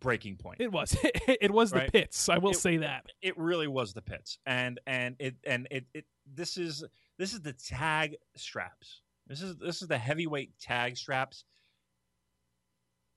breaking 0.00 0.36
point 0.36 0.60
It 0.60 0.70
was. 0.72 0.96
it 1.04 1.50
was 1.50 1.70
the 1.70 1.78
Right. 1.80 1.92
pits. 1.92 2.28
I 2.28 2.38
will 2.38 2.50
It- 2.52 2.56
say 2.56 2.76
that. 2.78 3.06
it 3.22 3.36
really 3.38 3.66
was 3.68 3.92
the 3.94 4.02
pits 4.02 4.38
and 4.46 4.78
and 4.86 5.16
it 5.18 5.36
and 5.44 5.66
it, 5.70 5.86
it 5.94 6.04
this 6.34 6.56
is 6.56 6.84
this 7.18 7.32
is 7.32 7.40
the 7.40 7.52
tag 7.52 8.16
straps 8.36 9.02
this 9.26 9.40
is 9.42 9.56
this 9.56 9.80
is 9.82 9.88
the 9.88 9.98
heavyweight 9.98 10.58
tag 10.60 10.96
straps 10.96 11.44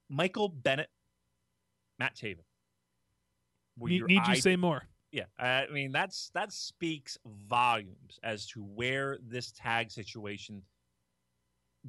michael 0.08 0.48
bennett 0.48 0.90
matt 1.98 2.14
taven 2.16 2.38
were 3.78 3.88
Ne- 3.88 4.00
need 4.00 4.22
you 4.28 4.36
say 4.36 4.56
more? 4.56 4.82
yeah 5.12 5.24
i 5.38 5.66
mean 5.72 5.92
that's 5.92 6.30
that 6.34 6.52
speaks 6.52 7.18
volumes 7.48 8.18
as 8.22 8.46
to 8.46 8.62
where 8.62 9.18
this 9.22 9.52
tag 9.52 9.90
situation 9.90 10.62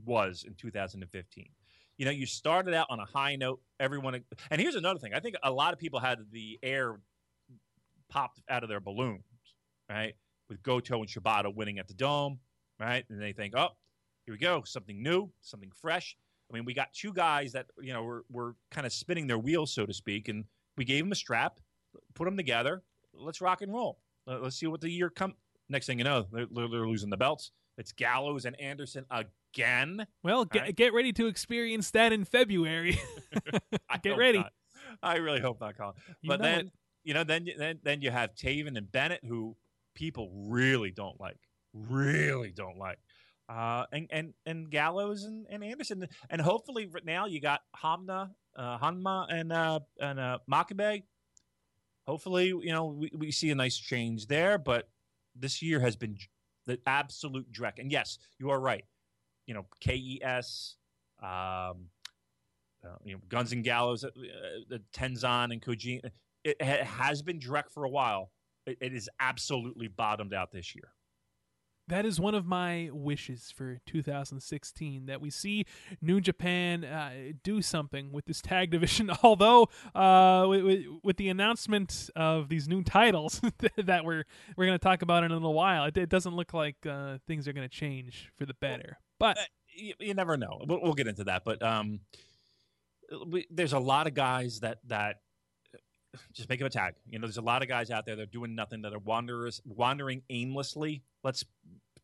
was 0.05 0.43
in 0.47 0.53
2015 0.55 1.49
you 2.01 2.05
know 2.05 2.11
you 2.11 2.25
started 2.25 2.73
out 2.73 2.87
on 2.89 2.99
a 2.99 3.05
high 3.05 3.35
note 3.35 3.61
everyone 3.79 4.15
and 4.49 4.59
here's 4.59 4.73
another 4.73 4.97
thing 4.97 5.13
i 5.13 5.19
think 5.19 5.35
a 5.43 5.51
lot 5.51 5.71
of 5.71 5.77
people 5.77 5.99
had 5.99 6.17
the 6.31 6.57
air 6.63 6.99
popped 8.09 8.41
out 8.49 8.63
of 8.63 8.69
their 8.69 8.79
balloons 8.79 9.21
right 9.87 10.15
with 10.49 10.63
goto 10.63 10.99
and 10.99 11.07
shibata 11.07 11.53
winning 11.53 11.77
at 11.77 11.87
the 11.87 11.93
dome 11.93 12.39
right 12.79 13.05
and 13.11 13.21
they 13.21 13.33
think 13.33 13.53
oh 13.55 13.69
here 14.25 14.33
we 14.33 14.39
go 14.39 14.63
something 14.65 15.03
new 15.03 15.29
something 15.41 15.69
fresh. 15.79 16.17
I 16.51 16.55
mean 16.55 16.65
we 16.65 16.73
got 16.73 16.91
two 16.91 17.13
guys 17.13 17.51
that 17.51 17.67
you 17.79 17.93
know 17.93 18.01
were, 18.01 18.25
were 18.31 18.55
kind 18.71 18.87
of 18.87 18.91
spinning 18.91 19.27
their 19.27 19.37
wheels 19.37 19.71
so 19.71 19.85
to 19.85 19.93
speak 19.93 20.27
and 20.27 20.45
we 20.77 20.85
gave 20.85 21.03
them 21.03 21.11
a 21.11 21.15
strap 21.15 21.59
put 22.15 22.25
them 22.25 22.35
together 22.35 22.81
let's 23.13 23.41
rock 23.41 23.61
and 23.61 23.71
roll. 23.71 23.99
Let- 24.25 24.41
let's 24.41 24.55
see 24.55 24.65
what 24.65 24.81
the 24.81 24.89
year 24.89 25.11
come 25.11 25.35
next 25.69 25.85
thing 25.85 25.99
you 25.99 26.03
know 26.03 26.25
they're 26.31 26.47
they're 26.51 26.87
losing 26.87 27.11
the 27.11 27.17
belts 27.17 27.51
it's 27.77 27.91
gallows 27.91 28.45
and 28.45 28.59
anderson 28.59 29.05
again 29.09 30.05
Well, 30.23 30.45
get, 30.45 30.61
right. 30.61 30.75
get 30.75 30.93
ready 30.93 31.11
to 31.13 31.27
experience 31.27 31.91
that 31.91 32.13
in 32.13 32.23
February. 32.25 32.97
Get 34.03 34.17
ready. 34.17 34.37
not. 34.39 34.51
I 35.03 35.17
really 35.17 35.41
hope 35.41 35.59
not, 35.59 35.77
Colin. 35.77 35.93
You 36.21 36.29
but 36.29 36.41
then, 36.41 36.67
it. 36.67 36.71
you 37.03 37.13
know, 37.13 37.23
then 37.23 37.47
then 37.57 37.79
then 37.83 38.01
you 38.01 38.11
have 38.11 38.33
Taven 38.35 38.77
and 38.77 38.89
Bennett, 38.91 39.21
who 39.25 39.55
people 39.95 40.31
really 40.47 40.91
don't 40.91 41.19
like, 41.19 41.37
really 41.73 42.51
don't 42.51 42.77
like, 42.77 42.97
uh, 43.49 43.85
and 43.91 44.07
and 44.11 44.33
and 44.45 44.69
Gallows 44.69 45.23
and, 45.23 45.45
and 45.49 45.63
Anderson, 45.63 46.07
and 46.29 46.41
hopefully 46.41 46.87
right 46.87 47.05
now 47.05 47.25
you 47.25 47.41
got 47.41 47.61
Hamna, 47.83 48.29
uh, 48.55 48.77
Hanma, 48.79 49.25
and 49.29 49.51
uh, 49.51 49.79
and 49.99 50.19
uh, 50.19 50.39
Makabe. 50.49 51.03
Hopefully, 52.07 52.47
you 52.47 52.71
know, 52.71 52.85
we, 52.87 53.11
we 53.15 53.31
see 53.31 53.49
a 53.51 53.55
nice 53.55 53.77
change 53.77 54.27
there, 54.27 54.57
but 54.57 54.89
this 55.35 55.61
year 55.61 55.79
has 55.79 55.95
been 55.95 56.17
the 56.65 56.79
absolute 56.85 57.51
dreck. 57.51 57.79
And 57.79 57.91
yes, 57.91 58.17
you 58.39 58.49
are 58.49 58.59
right. 58.59 58.85
You 59.47 59.55
know, 59.55 59.65
KES, 59.81 60.75
um, 61.21 61.89
uh, 62.83 62.97
you 63.03 63.13
know, 63.13 63.21
Guns 63.29 63.51
and 63.51 63.63
Gallows, 63.63 64.03
uh, 64.03 64.07
uh, 64.07 64.77
Tenzan 64.93 65.51
and 65.51 65.61
Koji. 65.61 66.01
It 66.43 66.61
ha- 66.61 66.83
has 66.83 67.21
been 67.21 67.39
Drek 67.39 67.69
for 67.69 67.83
a 67.83 67.89
while. 67.89 68.31
It, 68.65 68.77
it 68.81 68.93
is 68.93 69.09
absolutely 69.19 69.87
bottomed 69.87 70.33
out 70.33 70.51
this 70.51 70.75
year. 70.75 70.91
That 71.91 72.05
is 72.05 72.19
one 72.19 72.33
of 72.33 72.45
my 72.45 72.89
wishes 72.93 73.53
for 73.55 73.79
2016 73.85 75.07
that 75.07 75.19
we 75.19 75.29
see 75.29 75.65
New 76.01 76.21
Japan 76.21 76.85
uh, 76.85 77.11
do 77.43 77.61
something 77.61 78.13
with 78.13 78.25
this 78.25 78.41
tag 78.41 78.71
division. 78.71 79.11
Although, 79.23 79.69
uh, 79.93 80.45
with, 80.47 80.85
with, 81.03 81.17
the 81.17 81.27
announcement 81.27 82.09
of 82.15 82.47
these 82.47 82.69
new 82.69 82.81
titles 82.81 83.41
that 83.77 84.05
we're 84.05 84.23
we're 84.55 84.65
going 84.65 84.79
to 84.79 84.83
talk 84.83 85.01
about 85.01 85.25
in 85.25 85.31
a 85.31 85.33
little 85.33 85.53
while, 85.53 85.83
it, 85.83 85.97
it 85.97 86.09
doesn't 86.09 86.33
look 86.33 86.53
like 86.53 86.77
uh, 86.85 87.17
things 87.27 87.47
are 87.47 87.53
going 87.53 87.67
to 87.67 87.75
change 87.75 88.31
for 88.37 88.45
the 88.45 88.55
better. 88.55 88.97
But 89.19 89.37
Uh, 89.37 89.41
you, 89.75 89.93
you 89.99 90.13
never 90.13 90.37
know. 90.37 90.61
We'll, 90.65 90.81
we'll 90.81 90.93
get 90.93 91.07
into 91.07 91.25
that, 91.25 91.43
but 91.43 91.61
um, 91.61 91.99
we, 93.27 93.47
there's 93.51 93.73
a 93.73 93.79
lot 93.79 94.07
of 94.07 94.13
guys 94.13 94.61
that 94.61 94.79
that 94.87 95.17
just 96.33 96.49
make 96.49 96.59
him 96.59 96.67
a 96.67 96.69
tag. 96.69 96.95
You 97.09 97.19
know, 97.19 97.27
there's 97.27 97.37
a 97.37 97.41
lot 97.41 97.61
of 97.61 97.67
guys 97.67 97.91
out 97.91 98.05
there 98.05 98.15
that 98.15 98.23
are 98.23 98.25
doing 98.25 98.55
nothing 98.55 98.81
that 98.83 98.93
are 98.93 98.99
wanderers, 98.99 99.61
wandering 99.65 100.23
aimlessly. 100.29 101.03
Let's 101.23 101.45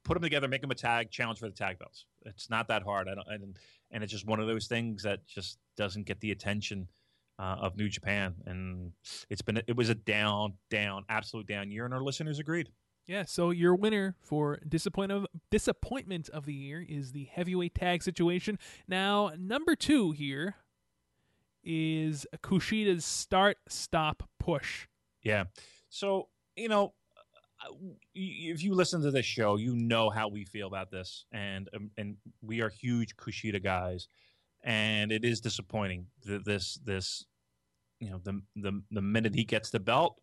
put 0.08 0.16
them 0.16 0.24
together, 0.24 0.48
make 0.48 0.62
them 0.62 0.72
a 0.72 0.76
tag, 0.76 1.12
challenge 1.12 1.40
for 1.40 1.48
the 1.48 1.56
tag 1.56 1.78
belts. 1.78 2.06
It's 2.26 2.50
not 2.50 2.70
that 2.70 2.82
hard. 2.84 3.08
I 3.08 3.16
don't, 3.16 3.28
and 3.30 3.58
and 3.92 4.04
it's 4.04 4.12
just 4.12 4.26
one 4.26 4.40
of 4.40 4.48
those 4.48 4.68
things 4.68 5.04
that 5.04 5.26
just 5.28 5.60
doesn't 5.76 6.06
get 6.06 6.20
the 6.22 6.32
attention 6.32 6.88
uh, 7.38 7.58
of 7.62 7.78
New 7.78 7.90
Japan. 7.90 8.34
And 8.46 8.94
it's 9.30 9.42
been 9.42 9.58
it 9.68 9.76
was 9.76 9.90
a 9.90 9.96
down, 9.96 10.54
down, 10.70 11.04
absolute 11.10 11.48
down 11.48 11.70
year, 11.70 11.86
and 11.86 11.94
our 11.94 12.02
listeners 12.02 12.40
agreed. 12.40 12.70
Yeah, 13.06 13.24
so 13.26 13.52
your 13.52 13.74
winner 13.74 14.16
for 14.20 14.60
disappointment 14.68 15.24
of, 15.24 15.42
disappointment 15.50 16.28
of 16.30 16.46
the 16.46 16.54
year 16.54 16.86
is 16.88 17.14
the 17.14 17.24
heavyweight 17.32 17.74
tag 17.74 18.04
situation. 18.04 18.60
Now, 18.86 19.32
number 19.38 19.78
two 19.78 20.12
here 20.12 20.56
is 21.64 22.26
Kushida's 22.44 23.06
start 23.06 23.58
stop 23.70 24.24
push. 24.40 24.88
Yeah. 25.24 25.46
So, 25.90 26.28
you 26.58 26.68
know, 26.68 26.94
if 28.14 28.64
you 28.64 28.74
listen 28.74 29.02
to 29.02 29.12
this 29.12 29.26
show, 29.26 29.58
you 29.58 29.76
know 29.76 30.10
how 30.10 30.28
we 30.28 30.46
feel 30.46 30.68
about 30.68 30.92
this, 30.92 31.26
and 31.32 31.70
um, 31.76 31.92
and 31.98 32.16
we 32.42 32.62
are 32.62 32.70
huge 32.70 33.16
Kushida 33.16 33.64
guys, 33.64 34.08
and 34.64 35.12
it 35.12 35.24
is 35.26 35.42
disappointing 35.42 36.08
that 36.26 36.46
this 36.46 36.80
this, 36.86 37.26
you 38.00 38.10
know, 38.10 38.20
the 38.24 38.42
the 38.56 38.82
the 38.92 39.02
minute 39.02 39.34
he 39.34 39.44
gets 39.44 39.70
the 39.70 39.80
belt, 39.80 40.20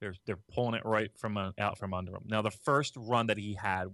they're 0.00 0.14
they're 0.26 0.38
pulling 0.52 0.74
it 0.74 0.84
right 0.84 1.10
from 1.16 1.36
uh, 1.36 1.50
out 1.58 1.78
from 1.78 1.92
under 1.92 2.12
him. 2.12 2.22
Now, 2.26 2.42
the 2.42 2.50
first 2.50 2.94
run 2.96 3.26
that 3.26 3.38
he 3.38 3.54
had, 3.54 3.88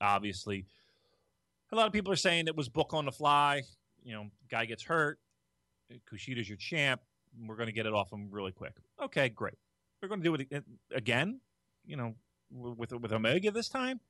obviously, 0.00 0.66
a 1.72 1.76
lot 1.76 1.86
of 1.86 1.92
people 1.92 2.12
are 2.12 2.16
saying 2.16 2.46
it 2.48 2.56
was 2.56 2.68
book 2.68 2.94
on 2.94 3.04
the 3.04 3.12
fly. 3.12 3.62
You 4.02 4.14
know, 4.14 4.26
guy 4.50 4.64
gets 4.64 4.82
hurt, 4.82 5.18
Kushida's 6.10 6.48
your 6.48 6.56
champ. 6.56 7.02
We're 7.46 7.56
going 7.56 7.68
to 7.68 7.72
get 7.72 7.86
it 7.86 7.92
off 7.92 8.12
him 8.12 8.28
really 8.30 8.52
quick. 8.52 8.76
Okay, 9.02 9.28
great. 9.28 9.54
We're 10.02 10.08
going 10.08 10.22
to 10.22 10.24
do 10.24 10.34
it 10.34 10.64
again. 10.94 11.40
You 11.84 11.96
know, 11.96 12.14
with 12.50 12.92
with 12.92 13.12
Omega 13.12 13.50
this 13.50 13.68
time. 13.68 14.00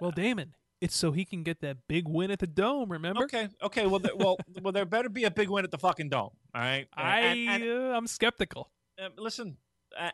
Well, 0.00 0.10
Damon, 0.10 0.54
it's 0.80 0.96
so 0.96 1.12
he 1.12 1.24
can 1.24 1.42
get 1.42 1.60
that 1.60 1.76
big 1.88 2.08
win 2.08 2.30
at 2.30 2.40
the 2.40 2.46
dome. 2.46 2.90
Remember? 2.90 3.22
Okay, 3.24 3.48
okay. 3.62 3.86
Well, 3.86 4.00
there, 4.00 4.16
well, 4.16 4.36
well, 4.62 4.72
there 4.72 4.84
better 4.84 5.08
be 5.08 5.24
a 5.24 5.30
big 5.30 5.48
win 5.48 5.64
at 5.64 5.70
the 5.70 5.78
fucking 5.78 6.08
dome. 6.08 6.30
All 6.54 6.60
right. 6.60 6.88
I 6.94 7.20
and, 7.20 7.62
and, 7.62 7.70
uh, 7.70 7.96
I'm 7.96 8.06
skeptical. 8.06 8.70
Uh, 9.00 9.08
listen, 9.16 9.56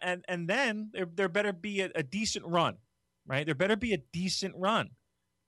and 0.03 0.25
and 0.29 0.49
then 0.49 0.91
there 0.93 1.07
there 1.07 1.29
better 1.29 1.53
be 1.53 1.81
a, 1.81 1.91
a, 1.95 2.03
decent 2.03 2.45
run, 2.47 2.77
right? 3.27 3.47
There 3.47 3.55
better 3.55 3.77
be 3.77 3.95
a 3.95 3.99
decent 4.13 4.55
run, 4.57 4.91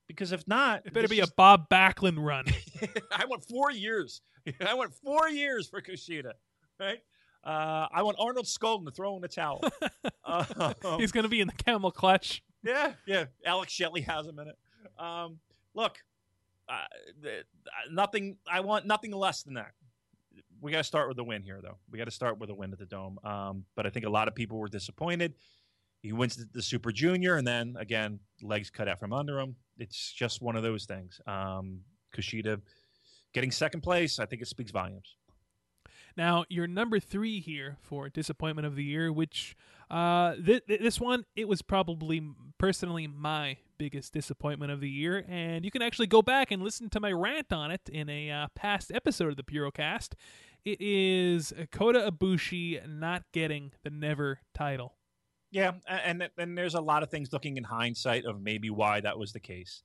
because 0.07 0.31
if 0.31 0.47
not, 0.47 0.85
it 0.85 0.93
better 0.93 1.07
be 1.07 1.17
just... 1.17 1.31
a 1.31 1.35
Bob 1.35 1.69
Backlund 1.69 2.17
run. 2.17 2.45
I 3.11 3.25
want 3.25 3.43
four 3.47 3.71
years. 3.71 4.21
I 4.65 4.73
want 4.73 4.93
four 4.95 5.29
years 5.29 5.67
for 5.67 5.81
Kushida, 5.81 6.33
right? 6.79 6.99
Uh, 7.43 7.87
I 7.91 8.03
want 8.03 8.17
Arnold 8.19 8.45
Skolin 8.45 8.85
to 8.85 8.91
throw 8.91 9.15
in 9.15 9.21
the 9.21 9.27
towel. 9.27 9.61
um, 10.25 10.75
He's 10.99 11.11
going 11.11 11.23
to 11.23 11.29
be 11.29 11.41
in 11.41 11.47
the 11.47 11.63
camel 11.63 11.91
clutch. 11.91 12.43
Yeah, 12.63 12.93
yeah. 13.07 13.25
Alex 13.45 13.73
Shelley 13.73 14.01
has 14.01 14.27
him 14.27 14.37
in 14.39 14.47
it. 14.47 14.57
Um, 14.99 15.39
look, 15.73 15.97
uh, 16.69 16.85
nothing. 17.91 18.37
I 18.49 18.59
want 18.59 18.85
nothing 18.85 19.11
less 19.11 19.43
than 19.43 19.55
that. 19.55 19.71
We 20.61 20.71
got 20.71 20.77
to 20.77 20.83
start 20.83 21.07
with 21.07 21.17
a 21.17 21.23
win 21.23 21.41
here, 21.41 21.59
though. 21.61 21.77
We 21.89 21.97
got 21.97 22.05
to 22.05 22.11
start 22.11 22.37
with 22.37 22.51
a 22.51 22.53
win 22.53 22.71
at 22.71 22.77
the 22.77 22.85
Dome. 22.85 23.17
Um, 23.23 23.65
but 23.75 23.87
I 23.87 23.89
think 23.89 24.05
a 24.05 24.09
lot 24.09 24.27
of 24.27 24.35
people 24.35 24.59
were 24.59 24.67
disappointed. 24.67 25.33
He 26.01 26.13
wins 26.13 26.35
the, 26.35 26.47
the, 26.51 26.61
Super 26.61 26.91
Junior, 26.91 27.35
and 27.37 27.45
then 27.45 27.75
again, 27.79 28.19
legs 28.41 28.69
cut 28.69 28.87
out 28.87 28.99
from 28.99 29.13
under 29.13 29.39
him. 29.39 29.55
It's 29.77 30.11
just 30.11 30.41
one 30.41 30.55
of 30.55 30.63
those 30.63 30.85
things. 30.85 31.19
Um, 31.27 31.81
Kushida 32.15 32.59
getting 33.33 33.51
second 33.51 33.81
place, 33.81 34.19
I 34.19 34.25
think 34.25 34.41
it 34.41 34.47
speaks 34.47 34.71
volumes. 34.71 35.15
Now, 36.17 36.45
your 36.49 36.67
number 36.67 36.99
three 36.99 37.39
here 37.39 37.77
for 37.81 38.09
disappointment 38.09 38.65
of 38.65 38.75
the 38.75 38.83
year, 38.83 39.11
which 39.11 39.55
uh, 39.89 40.35
th- 40.35 40.65
th- 40.67 40.81
this 40.81 40.99
one 40.99 41.25
it 41.35 41.47
was 41.47 41.61
probably 41.61 42.21
personally 42.57 43.07
my 43.07 43.57
biggest 43.77 44.13
disappointment 44.13 44.71
of 44.71 44.79
the 44.79 44.89
year, 44.89 45.25
and 45.27 45.65
you 45.65 45.71
can 45.71 45.81
actually 45.81 46.07
go 46.07 46.21
back 46.21 46.51
and 46.51 46.61
listen 46.61 46.89
to 46.89 46.99
my 46.99 47.11
rant 47.11 47.51
on 47.51 47.71
it 47.71 47.81
in 47.91 48.09
a 48.09 48.29
uh, 48.29 48.47
past 48.55 48.91
episode 48.93 49.29
of 49.29 49.37
the 49.37 49.43
Purocast. 49.43 50.13
It 50.63 50.79
is 50.79 51.53
Kota 51.71 52.11
Ibushi 52.11 52.87
not 52.87 53.23
getting 53.33 53.71
the 53.83 53.89
Never 53.89 54.39
title. 54.53 54.95
Yeah, 55.49 55.73
and 55.87 56.29
and 56.37 56.57
there's 56.57 56.75
a 56.75 56.81
lot 56.81 57.03
of 57.03 57.09
things 57.09 57.33
looking 57.33 57.57
in 57.57 57.63
hindsight 57.63 58.25
of 58.25 58.41
maybe 58.41 58.69
why 58.69 59.01
that 59.01 59.17
was 59.17 59.33
the 59.33 59.39
case. 59.39 59.81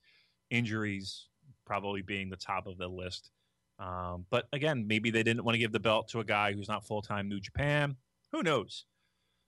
Injuries 0.49 1.27
probably 1.65 2.01
being 2.01 2.29
the 2.29 2.37
top 2.37 2.67
of 2.67 2.77
the 2.77 2.87
list. 2.87 3.31
Um, 3.79 4.25
but 4.29 4.47
again, 4.53 4.87
maybe 4.87 5.11
they 5.11 5.23
didn't 5.23 5.43
want 5.43 5.53
to 5.55 5.59
give 5.59 5.71
the 5.71 5.79
belt 5.79 6.07
to 6.09 6.19
a 6.19 6.23
guy 6.23 6.53
who's 6.53 6.67
not 6.67 6.85
full 6.85 7.01
time 7.01 7.29
New 7.29 7.39
Japan. 7.39 7.95
Who 8.31 8.43
knows? 8.43 8.85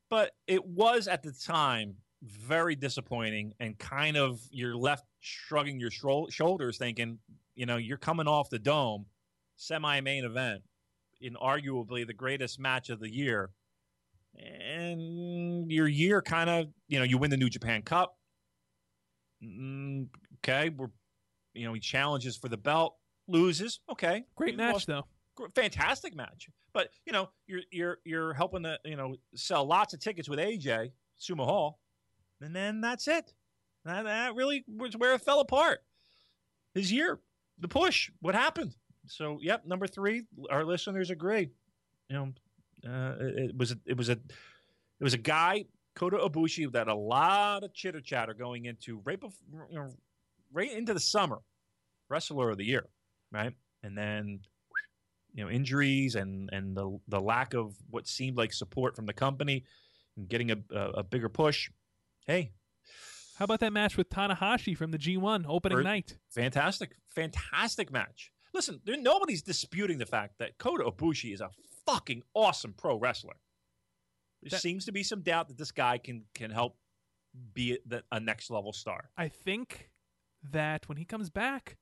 But 0.10 0.32
it 0.48 0.66
was 0.66 1.08
at 1.08 1.24
the 1.24 1.32
time 1.32 1.96
very 2.22 2.76
disappointing 2.76 3.54
and 3.60 3.78
kind 3.78 4.18
of 4.18 4.40
you're 4.52 4.76
left 4.76 5.06
shrugging 5.20 5.80
your 5.80 5.92
shoulders 5.92 6.78
thinking, 6.78 7.20
you 7.56 7.66
know, 7.66 7.78
you're 7.78 7.98
coming 7.98 8.28
off 8.28 8.50
the 8.50 8.60
dome, 8.60 9.06
semi 9.56 10.00
main 10.02 10.26
event, 10.26 10.62
in 11.22 11.36
arguably 11.36 12.06
the 12.06 12.14
greatest 12.14 12.60
match 12.60 12.90
of 12.90 13.00
the 13.00 13.10
year. 13.10 13.52
And 14.38 15.72
your 15.72 15.88
year 15.88 16.22
kind 16.22 16.50
of, 16.50 16.68
you 16.88 17.00
know, 17.00 17.06
you 17.06 17.18
win 17.18 17.32
the 17.32 17.38
New 17.38 17.50
Japan 17.50 17.82
Cup. 17.82 18.16
Mm, 19.44 20.08
okay, 20.38 20.70
we're, 20.70 20.90
you 21.54 21.66
know, 21.66 21.74
he 21.74 21.80
challenges 21.80 22.38
for 22.38 22.48
the 22.48 22.58
belt 22.58 22.96
loses. 23.30 23.80
Okay, 23.92 24.26
great 24.36 24.58
match 24.58 24.86
though. 24.86 25.06
Fantastic 25.56 26.16
match. 26.16 26.50
But 26.74 26.90
you 27.06 27.14
know, 27.14 27.30
you're 27.48 27.62
you're 27.72 27.98
you're 28.04 28.34
helping 28.34 28.64
to 28.64 28.78
you 28.86 28.96
know 28.96 29.16
sell 29.36 29.66
lots 29.66 29.94
of 29.94 30.00
tickets 30.00 30.30
with 30.30 30.40
AJ 30.40 30.92
Sumo 31.20 31.46
Hall, 31.46 31.80
and 32.42 32.56
then 32.56 32.82
that's 32.82 33.08
it. 33.08 33.34
That, 33.86 34.04
that 34.04 34.36
really 34.36 34.66
was 34.68 34.96
where 34.98 35.14
it 35.14 35.22
fell 35.22 35.40
apart. 35.40 35.80
His 36.74 36.92
year, 36.92 37.20
the 37.60 37.68
push, 37.68 38.12
what 38.22 38.36
happened? 38.36 38.76
So, 39.08 39.40
yep, 39.42 39.66
number 39.66 39.88
three. 39.88 40.24
Our 40.52 40.64
listeners 40.66 41.10
agree. 41.10 41.50
You 42.10 42.16
know, 42.16 42.34
uh, 42.88 43.16
it, 43.20 43.50
it 43.50 43.58
was 43.58 43.72
a, 43.72 43.78
it 43.86 43.98
was 43.98 44.10
a 44.10 44.14
it 44.14 45.04
was 45.04 45.14
a 45.14 45.18
guy 45.18 45.66
Kota 45.96 46.18
Ibushi 46.18 46.72
that 46.74 46.88
a 46.88 46.96
lot 46.96 47.64
of 47.64 47.74
chitter 47.74 48.02
chatter 48.02 48.34
going 48.34 48.66
into 48.66 49.02
right 49.04 49.20
before, 49.20 49.68
you 49.70 49.80
know, 49.80 49.90
right 50.54 50.72
into 50.72 50.94
the 50.94 51.00
summer, 51.00 51.40
wrestler 52.10 52.52
of 52.52 52.58
the 52.58 52.66
year 52.66 52.86
right? 53.32 53.54
And 53.84 53.98
then 53.98 54.42
you 55.34 55.44
know 55.44 55.50
injuries 55.50 56.16
and 56.16 56.50
and 56.52 56.76
the 56.76 57.00
the 57.08 57.20
lack 57.20 57.54
of 57.54 57.76
what 57.90 58.08
seemed 58.08 58.38
like 58.38 58.54
support 58.54 58.96
from 58.96 59.06
the 59.06 59.14
company 59.14 59.64
and 60.18 60.28
getting 60.28 60.52
a, 60.52 60.58
a, 60.72 60.90
a 60.90 61.04
bigger 61.04 61.30
push. 61.30 61.70
Hey, 62.26 62.52
how 63.38 63.46
about 63.46 63.62
that 63.62 63.74
match 63.74 63.96
with 63.98 64.10
Tanahashi 64.10 64.76
from 64.76 64.92
the 64.92 64.98
G1 64.98 65.46
opening 65.48 65.84
night? 65.84 66.18
Fantastic, 66.30 66.92
fantastic 67.10 67.92
match. 67.92 68.32
Listen, 68.54 68.82
there, 68.84 68.98
nobody's 68.98 69.42
disputing 69.42 69.98
the 69.98 70.06
fact 70.06 70.40
that 70.40 70.58
Kota 70.58 70.84
Ibushi 70.84 71.34
is 71.34 71.42
a 71.42 71.50
fucking 71.86 72.24
awesome 72.34 72.74
pro 72.74 72.98
wrestler. 72.98 73.36
There 74.42 74.50
that, 74.50 74.62
seems 74.62 74.86
to 74.86 74.92
be 74.92 75.04
some 75.04 75.22
doubt 75.22 75.48
that 75.50 75.58
this 75.58 75.72
guy 75.72 75.98
can 75.98 76.26
can 76.34 76.52
help 76.52 76.78
be 77.54 77.78
a, 77.92 78.02
a 78.12 78.20
next 78.20 78.50
level 78.50 78.74
star. 78.74 79.10
I 79.18 79.28
think 79.28 79.90
that 80.52 80.88
when 80.90 80.98
he 80.98 81.06
comes 81.06 81.30
back, 81.30 81.78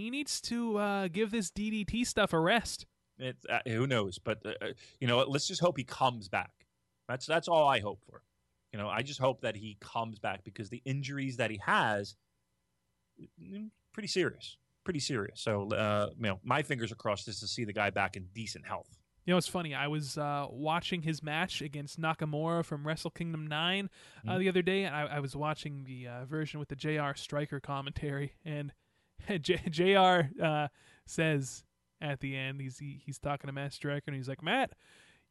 he 0.00 0.10
needs 0.10 0.40
to 0.42 0.78
uh, 0.78 1.08
give 1.08 1.30
this 1.30 1.50
DDT 1.50 2.06
stuff 2.06 2.32
a 2.32 2.40
rest. 2.40 2.86
It, 3.18 3.36
uh, 3.48 3.58
who 3.66 3.86
knows? 3.86 4.18
But 4.18 4.38
uh, 4.44 4.52
uh, 4.62 4.68
you 4.98 5.06
know, 5.06 5.18
let's 5.28 5.46
just 5.46 5.60
hope 5.60 5.76
he 5.76 5.84
comes 5.84 6.28
back. 6.28 6.52
That's 7.08 7.26
that's 7.26 7.48
all 7.48 7.68
I 7.68 7.80
hope 7.80 8.00
for. 8.08 8.22
You 8.72 8.78
know, 8.78 8.88
I 8.88 9.02
just 9.02 9.20
hope 9.20 9.42
that 9.42 9.56
he 9.56 9.76
comes 9.80 10.18
back 10.18 10.44
because 10.44 10.70
the 10.70 10.80
injuries 10.84 11.36
that 11.38 11.50
he 11.50 11.60
has, 11.66 12.16
mm, 13.20 13.70
pretty 13.92 14.08
serious, 14.08 14.56
pretty 14.84 15.00
serious. 15.00 15.40
So, 15.40 15.68
uh, 15.70 16.10
you 16.16 16.28
know, 16.28 16.40
my 16.44 16.62
fingers 16.62 16.92
are 16.92 16.96
crossed 16.96 17.26
just 17.26 17.40
to 17.40 17.48
see 17.48 17.64
the 17.64 17.72
guy 17.72 17.90
back 17.90 18.16
in 18.16 18.28
decent 18.32 18.66
health. 18.66 18.96
You 19.26 19.34
know, 19.34 19.38
it's 19.38 19.48
funny. 19.48 19.74
I 19.74 19.88
was 19.88 20.16
uh, 20.16 20.46
watching 20.50 21.02
his 21.02 21.22
match 21.22 21.60
against 21.60 22.00
Nakamura 22.00 22.64
from 22.64 22.86
Wrestle 22.86 23.10
Kingdom 23.10 23.46
9 23.46 23.90
uh, 24.26 24.30
mm-hmm. 24.30 24.38
the 24.38 24.48
other 24.48 24.62
day. 24.62 24.86
I, 24.86 25.16
I 25.16 25.20
was 25.20 25.36
watching 25.36 25.84
the 25.84 26.08
uh, 26.08 26.24
version 26.24 26.58
with 26.58 26.68
the 26.68 26.76
JR 26.76 27.14
Striker 27.14 27.60
commentary, 27.60 28.34
and 28.44 28.72
J- 29.40 29.62
Jr. 29.68 30.42
Uh, 30.42 30.68
says 31.06 31.64
at 32.00 32.20
the 32.20 32.36
end, 32.36 32.60
he's 32.60 32.78
he, 32.78 33.00
he's 33.04 33.18
talking 33.18 33.48
to 33.48 33.52
Matt 33.52 33.72
Striker, 33.72 34.04
and 34.06 34.16
he's 34.16 34.28
like, 34.28 34.42
Matt, 34.42 34.72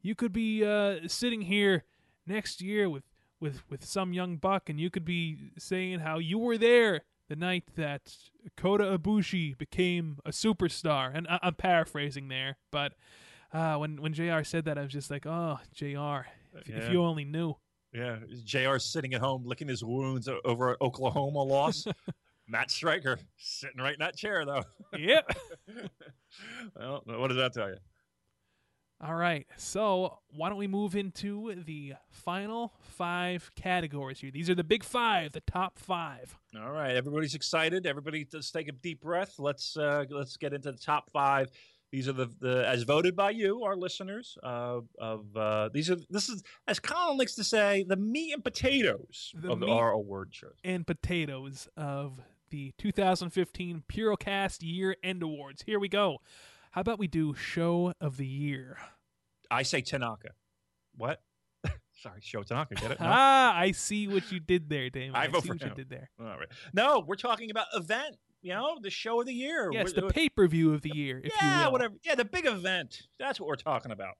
you 0.01 0.15
could 0.15 0.33
be 0.33 0.63
uh, 0.63 1.07
sitting 1.07 1.41
here 1.41 1.83
next 2.27 2.61
year 2.61 2.89
with 2.89 3.03
with 3.39 3.63
with 3.69 3.85
some 3.85 4.13
young 4.13 4.37
buck, 4.37 4.69
and 4.69 4.79
you 4.79 4.89
could 4.89 5.05
be 5.05 5.51
saying 5.57 5.99
how 5.99 6.19
you 6.19 6.37
were 6.37 6.57
there 6.57 7.01
the 7.27 7.35
night 7.35 7.63
that 7.75 8.15
Kota 8.57 8.97
Ibushi 8.97 9.57
became 9.57 10.17
a 10.25 10.31
superstar. 10.31 11.11
And 11.13 11.27
I- 11.27 11.39
am 11.41 11.55
paraphrasing 11.55 12.27
there, 12.27 12.57
but 12.71 12.93
uh, 13.53 13.75
when 13.75 14.01
when 14.01 14.13
Jr. 14.13 14.43
said 14.43 14.65
that, 14.65 14.77
I 14.77 14.83
was 14.83 14.91
just 14.91 15.09
like, 15.09 15.25
oh, 15.25 15.59
Jr. 15.73 16.27
If, 16.53 16.67
yeah. 16.67 16.77
if 16.77 16.91
you 16.91 17.03
only 17.03 17.25
knew. 17.25 17.55
Yeah, 17.93 18.17
Jr. 18.43 18.77
sitting 18.77 19.15
at 19.15 19.21
home 19.21 19.45
licking 19.45 19.67
his 19.67 19.83
wounds 19.83 20.29
over 20.45 20.77
Oklahoma 20.79 21.41
loss. 21.41 21.87
Matt 22.49 22.71
Striker 22.71 23.17
sitting 23.37 23.79
right 23.79 23.93
in 23.93 23.99
that 23.99 24.15
chair, 24.17 24.45
though. 24.45 24.63
Yep. 24.97 25.31
well, 26.75 27.03
what 27.05 27.27
does 27.27 27.37
that 27.37 27.53
tell 27.53 27.69
you? 27.69 27.77
All 29.01 29.15
right. 29.15 29.47
So, 29.55 30.19
why 30.31 30.49
don't 30.49 30.57
we 30.57 30.67
move 30.67 30.95
into 30.95 31.55
the 31.65 31.93
final 32.09 32.73
five 32.81 33.49
categories 33.55 34.19
here? 34.19 34.29
These 34.31 34.49
are 34.49 34.55
the 34.55 34.63
big 34.63 34.83
five, 34.83 35.31
the 35.31 35.39
top 35.41 35.79
five. 35.79 36.37
All 36.61 36.71
right. 36.71 36.95
Everybody's 36.95 37.33
excited. 37.35 37.85
Everybody, 37.85 38.25
just 38.25 38.53
take 38.53 38.67
a 38.67 38.73
deep 38.73 38.99
breath. 39.01 39.35
Let's 39.39 39.77
uh, 39.77 40.03
let's 40.09 40.35
get 40.35 40.53
into 40.53 40.71
the 40.73 40.77
top 40.77 41.09
five. 41.11 41.49
These 41.93 42.07
are 42.09 42.13
the, 42.13 42.27
the 42.39 42.67
as 42.67 42.83
voted 42.83 43.15
by 43.15 43.29
you, 43.31 43.63
our 43.63 43.75
listeners. 43.77 44.37
Uh, 44.43 44.81
of 44.99 45.35
uh, 45.35 45.69
these 45.73 45.89
are 45.89 45.97
this 46.09 46.27
is 46.27 46.43
as 46.67 46.79
Colin 46.79 47.17
likes 47.17 47.35
to 47.35 47.43
say, 47.45 47.85
the 47.87 47.95
meat 47.95 48.33
and 48.33 48.43
potatoes 48.43 49.31
The 49.33 49.51
of 49.53 49.59
meat- 49.59 49.69
our 49.69 49.91
award 49.91 50.29
shows. 50.33 50.55
and 50.65 50.85
potatoes 50.85 51.69
of 51.77 52.19
the 52.49 52.73
2015 52.77 53.83
Purocast 53.91 54.57
Year 54.61 54.95
End 55.03 55.23
Awards. 55.23 55.63
Here 55.65 55.79
we 55.79 55.87
go. 55.89 56.17
How 56.71 56.81
about 56.81 56.99
we 56.99 57.07
do 57.07 57.33
Show 57.33 57.93
of 57.99 58.17
the 58.17 58.25
Year? 58.27 58.77
I 59.49 59.63
say 59.63 59.81
Tanaka. 59.81 60.29
What? 60.95 61.21
Sorry, 61.93 62.19
Sho 62.21 62.43
Tanaka. 62.43 62.75
Get 62.75 62.91
it? 62.91 62.99
No? 62.99 63.07
Ah, 63.09 63.57
I 63.57 63.71
see 63.71 64.07
what 64.07 64.31
you 64.31 64.39
did 64.39 64.69
there, 64.69 64.89
Damon. 64.89 65.15
I 65.15 65.23
I, 65.23 65.27
vote 65.27 65.43
see 65.43 65.49
for 65.49 65.55
what 65.55 65.63
you 65.63 65.69
did 65.75 65.89
there. 65.89 66.09
All 66.19 66.25
right. 66.27 66.47
No, 66.73 67.03
we're 67.05 67.15
talking 67.15 67.51
about 67.51 67.67
event. 67.73 68.17
You 68.41 68.53
know, 68.53 68.77
the 68.81 68.89
show 68.89 69.19
of 69.19 69.25
the 69.25 69.33
year. 69.33 69.69
Yes, 69.73 69.93
We're- 69.93 70.07
the 70.07 70.13
pay 70.13 70.29
per 70.29 70.47
view 70.47 70.73
of 70.73 70.81
the 70.81 70.91
year, 70.95 71.19
if 71.23 71.33
yeah, 71.41 71.59
you 71.59 71.65
will. 71.65 71.71
whatever. 71.73 71.93
Yeah, 72.03 72.15
the 72.15 72.23
big 72.25 72.45
event. 72.45 73.01
That's 73.19 73.39
what 73.39 73.47
we're 73.47 73.55
talking 73.57 73.91
about. 73.91 74.15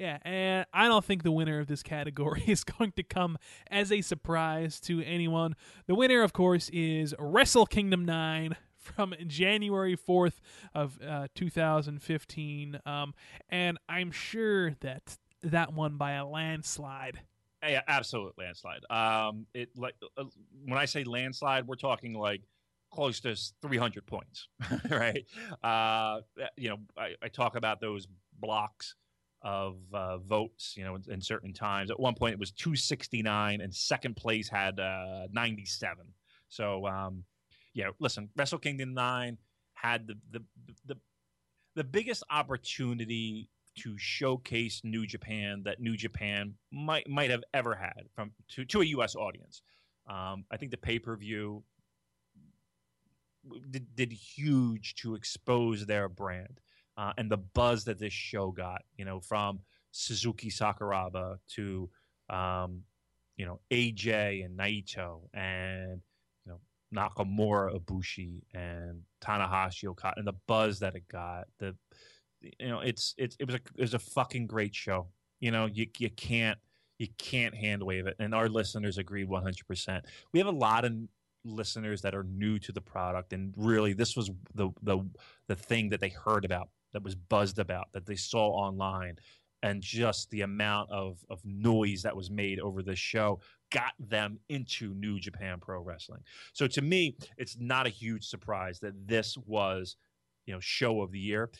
Yeah, 0.00 0.16
and 0.22 0.64
I 0.72 0.88
don't 0.88 1.04
think 1.04 1.24
the 1.24 1.30
winner 1.30 1.60
of 1.60 1.66
this 1.66 1.82
category 1.82 2.42
is 2.46 2.64
going 2.64 2.92
to 2.92 3.02
come 3.02 3.36
as 3.70 3.92
a 3.92 4.00
surprise 4.00 4.80
to 4.80 5.02
anyone. 5.02 5.56
The 5.88 5.94
winner, 5.94 6.22
of 6.22 6.32
course, 6.32 6.70
is 6.72 7.14
Wrestle 7.18 7.66
Kingdom 7.66 8.06
9 8.06 8.56
from 8.78 9.14
January 9.26 9.98
4th 9.98 10.40
of 10.74 10.98
uh, 11.06 11.28
2015. 11.34 12.80
Um, 12.86 13.12
and 13.50 13.76
I'm 13.90 14.10
sure 14.10 14.70
that 14.80 15.18
that 15.42 15.74
won 15.74 15.98
by 15.98 16.12
a 16.12 16.26
landslide. 16.26 17.20
Yeah, 17.62 17.82
absolute 17.86 18.32
landslide. 18.38 18.80
Um, 18.88 19.44
it 19.52 19.68
like 19.76 19.96
uh, 20.16 20.24
when 20.64 20.78
I 20.78 20.86
say 20.86 21.04
landslide, 21.04 21.66
we're 21.66 21.74
talking 21.74 22.14
like 22.14 22.40
close 22.90 23.20
to 23.20 23.36
300 23.60 24.06
points, 24.06 24.48
right? 24.90 25.26
Uh, 25.62 26.20
you 26.56 26.70
know, 26.70 26.78
I, 26.96 27.16
I 27.22 27.28
talk 27.28 27.54
about 27.54 27.82
those 27.82 28.08
blocks 28.40 28.94
of 29.42 29.76
uh, 29.92 30.18
votes, 30.18 30.74
you 30.76 30.84
know, 30.84 30.96
in, 30.96 31.04
in 31.08 31.20
certain 31.20 31.52
times. 31.52 31.90
At 31.90 31.98
one 31.98 32.14
point, 32.14 32.34
it 32.34 32.38
was 32.38 32.50
269, 32.52 33.60
and 33.60 33.74
second 33.74 34.16
place 34.16 34.48
had 34.48 34.78
uh, 34.78 35.28
97. 35.32 36.06
So, 36.48 36.86
um, 36.86 37.24
yeah, 37.74 37.90
listen, 37.98 38.28
Wrestle 38.36 38.58
Kingdom 38.58 38.94
nine 38.94 39.38
had 39.74 40.06
the 40.06 40.14
the 40.30 40.44
the 40.86 40.96
the 41.76 41.84
biggest 41.84 42.22
opportunity 42.30 43.48
to 43.78 43.96
showcase 43.96 44.80
New 44.84 45.06
Japan 45.06 45.62
that 45.64 45.80
New 45.80 45.96
Japan 45.96 46.54
might 46.70 47.08
might 47.08 47.30
have 47.30 47.44
ever 47.54 47.74
had 47.74 48.08
from 48.14 48.32
to, 48.50 48.64
to 48.64 48.80
a 48.82 48.84
U.S. 48.86 49.14
audience. 49.14 49.62
Um, 50.08 50.44
I 50.50 50.56
think 50.56 50.72
the 50.72 50.76
pay 50.76 50.98
per 50.98 51.16
view 51.16 51.62
did, 53.70 53.94
did 53.94 54.12
huge 54.12 54.96
to 54.96 55.14
expose 55.14 55.86
their 55.86 56.08
brand 56.08 56.60
uh, 57.00 57.14
and 57.16 57.30
the 57.30 57.38
buzz 57.38 57.84
that 57.84 57.98
this 57.98 58.12
show 58.12 58.50
got. 58.50 58.82
You 58.96 59.06
know, 59.06 59.20
from 59.20 59.60
Suzuki 59.90 60.50
Sakuraba 60.50 61.38
to 61.54 61.88
um, 62.28 62.82
you 63.36 63.46
know 63.46 63.60
AJ 63.70 64.44
and 64.44 64.58
Naito 64.58 65.22
and 65.32 66.02
you 66.44 66.52
know 66.52 66.60
Nakamura 66.94 67.80
Ibushi 67.80 68.42
and 68.52 69.00
Tanahashi 69.24 69.88
Okada 69.88 70.14
and 70.18 70.26
the 70.26 70.34
buzz 70.46 70.80
that 70.80 70.94
it 70.94 71.08
got. 71.08 71.46
The 71.58 71.74
you 72.42 72.68
know 72.68 72.80
it's 72.80 73.14
it's 73.16 73.34
it 73.40 73.46
was 73.46 73.54
a 73.54 73.60
it 73.76 73.80
was 73.80 73.94
a 73.94 73.98
fucking 73.98 74.46
great 74.46 74.74
show. 74.74 75.08
You 75.40 75.52
know 75.52 75.66
you 75.66 75.86
you 75.98 76.10
can't 76.10 76.58
you 76.98 77.08
can't 77.16 77.54
hand 77.54 77.82
wave 77.82 78.06
it, 78.06 78.16
and 78.18 78.34
our 78.34 78.48
listeners 78.50 78.96
hundred 78.98 79.66
percent. 79.66 80.04
We 80.34 80.38
have 80.38 80.48
a 80.48 80.52
lot 80.52 80.84
of 80.84 80.92
listeners 81.46 82.02
that 82.02 82.14
are 82.14 82.24
new 82.24 82.58
to 82.58 82.72
the 82.72 82.82
product, 82.82 83.32
and 83.32 83.54
really 83.56 83.94
this 83.94 84.16
was 84.16 84.30
the 84.54 84.68
the 84.82 84.98
the 85.48 85.56
thing 85.56 85.88
that 85.88 86.00
they 86.00 86.10
heard 86.10 86.44
about 86.44 86.68
that 86.92 87.02
was 87.02 87.14
buzzed 87.14 87.58
about 87.58 87.92
that 87.92 88.06
they 88.06 88.16
saw 88.16 88.48
online 88.48 89.16
and 89.62 89.82
just 89.82 90.30
the 90.30 90.40
amount 90.40 90.90
of, 90.90 91.18
of 91.28 91.44
noise 91.44 92.02
that 92.02 92.16
was 92.16 92.30
made 92.30 92.60
over 92.60 92.82
this 92.82 92.98
show 92.98 93.40
got 93.70 93.92
them 93.98 94.38
into 94.48 94.94
New 94.94 95.20
Japan 95.20 95.58
Pro 95.60 95.80
Wrestling. 95.80 96.22
So 96.52 96.66
to 96.68 96.82
me, 96.82 97.16
it's 97.36 97.56
not 97.58 97.86
a 97.86 97.90
huge 97.90 98.26
surprise 98.26 98.80
that 98.80 98.94
this 99.06 99.36
was, 99.46 99.96
you 100.46 100.54
know, 100.54 100.60
show 100.60 101.02
of 101.02 101.12
the 101.12 101.18
year. 101.18 101.50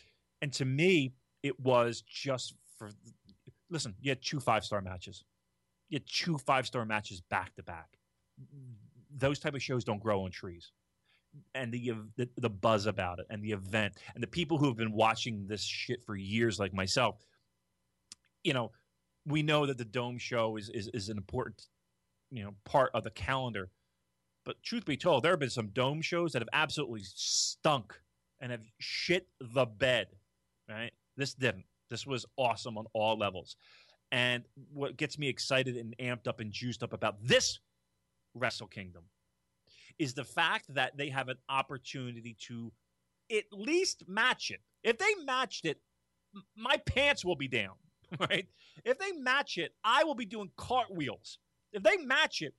And 0.41 0.51
to 0.53 0.65
me, 0.65 1.13
it 1.43 1.59
was 1.59 2.01
just 2.01 2.55
for 2.77 2.89
listen, 3.69 3.95
you 4.01 4.09
had 4.09 4.21
two 4.21 4.39
five 4.39 4.65
star 4.65 4.81
matches. 4.81 5.23
You 5.89 5.95
had 5.95 6.07
two 6.07 6.37
five 6.37 6.65
star 6.65 6.85
matches 6.85 7.21
back 7.21 7.55
to 7.55 7.63
back. 7.63 7.97
Those 9.15 9.39
type 9.39 9.53
of 9.53 9.61
shows 9.61 9.83
don't 9.83 10.01
grow 10.01 10.23
on 10.23 10.31
trees. 10.31 10.71
And 11.55 11.71
the, 11.71 11.93
the 12.17 12.29
the 12.37 12.49
buzz 12.49 12.85
about 12.85 13.19
it 13.19 13.25
and 13.29 13.41
the 13.41 13.51
event 13.51 13.93
and 14.13 14.21
the 14.21 14.27
people 14.27 14.57
who 14.57 14.67
have 14.67 14.75
been 14.75 14.91
watching 14.91 15.47
this 15.47 15.63
shit 15.63 16.03
for 16.03 16.15
years 16.15 16.59
like 16.59 16.73
myself, 16.73 17.25
you 18.43 18.53
know, 18.53 18.71
we 19.25 19.41
know 19.41 19.65
that 19.65 19.77
the 19.77 19.85
dome 19.85 20.17
show 20.17 20.57
is 20.57 20.69
is, 20.69 20.89
is 20.93 21.09
an 21.09 21.17
important 21.17 21.67
you 22.31 22.43
know 22.43 22.55
part 22.65 22.91
of 22.93 23.03
the 23.03 23.11
calendar. 23.11 23.69
But 24.43 24.61
truth 24.63 24.85
be 24.85 24.97
told, 24.97 25.23
there 25.23 25.33
have 25.33 25.39
been 25.39 25.49
some 25.49 25.67
dome 25.67 26.01
shows 26.01 26.33
that 26.33 26.41
have 26.41 26.49
absolutely 26.51 27.01
stunk 27.03 27.93
and 28.39 28.51
have 28.51 28.65
shit 28.79 29.27
the 29.39 29.65
bed. 29.65 30.07
Right? 30.67 30.91
This 31.15 31.33
didn't. 31.33 31.65
This 31.89 32.07
was 32.07 32.25
awesome 32.37 32.77
on 32.77 32.85
all 32.93 33.17
levels. 33.17 33.55
And 34.11 34.43
what 34.73 34.97
gets 34.97 35.17
me 35.17 35.27
excited 35.27 35.77
and 35.77 35.95
amped 35.99 36.27
up 36.27 36.39
and 36.39 36.51
juiced 36.51 36.83
up 36.83 36.93
about 36.93 37.23
this 37.23 37.59
Wrestle 38.33 38.67
Kingdom 38.67 39.03
is 40.01 40.13
the 40.15 40.23
fact 40.23 40.65
that 40.73 40.97
they 40.97 41.09
have 41.09 41.29
an 41.29 41.37
opportunity 41.47 42.35
to 42.47 42.71
at 43.31 43.43
least 43.51 44.03
match 44.07 44.49
it. 44.49 44.59
If 44.83 44.97
they 44.97 45.13
matched 45.25 45.65
it, 45.65 45.79
my 46.57 46.77
pants 46.77 47.23
will 47.23 47.35
be 47.35 47.47
down, 47.47 47.75
right? 48.19 48.47
If 48.83 48.97
they 48.97 49.11
match 49.11 49.57
it, 49.59 49.73
I 49.83 50.03
will 50.03 50.15
be 50.15 50.25
doing 50.25 50.49
cartwheels. 50.57 51.37
If 51.71 51.83
they 51.83 51.97
match 51.97 52.41
it, 52.41 52.55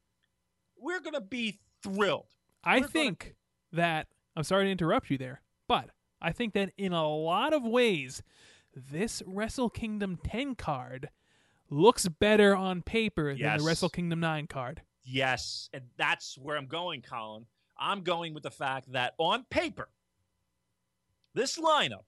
we're 0.78 1.00
going 1.00 1.14
to 1.14 1.20
be 1.20 1.58
thrilled. 1.82 2.26
I 2.62 2.76
We're 2.76 2.80
gonna- 2.82 2.88
think 2.92 3.34
that 3.72 4.06
I'm 4.36 4.44
sorry 4.44 4.66
to 4.66 4.70
interrupt 4.70 5.10
you 5.10 5.18
there, 5.18 5.42
but 5.66 5.90
I 6.20 6.30
think 6.30 6.54
that 6.54 6.70
in 6.78 6.92
a 6.92 7.08
lot 7.08 7.52
of 7.52 7.64
ways, 7.64 8.22
this 8.74 9.20
Wrestle 9.26 9.68
Kingdom 9.68 10.16
10 10.22 10.54
card 10.54 11.08
looks 11.70 12.06
better 12.06 12.54
on 12.54 12.82
paper 12.82 13.34
than 13.36 13.58
the 13.58 13.64
Wrestle 13.64 13.88
Kingdom 13.88 14.20
9 14.20 14.46
card. 14.46 14.82
Yes, 15.04 15.68
and 15.72 15.84
that's 15.96 16.38
where 16.38 16.56
I'm 16.56 16.66
going, 16.66 17.02
Colin. 17.02 17.46
I'm 17.78 18.02
going 18.02 18.34
with 18.34 18.44
the 18.44 18.50
fact 18.50 18.92
that 18.92 19.14
on 19.18 19.44
paper, 19.50 19.88
this 21.34 21.58
lineup 21.58 22.04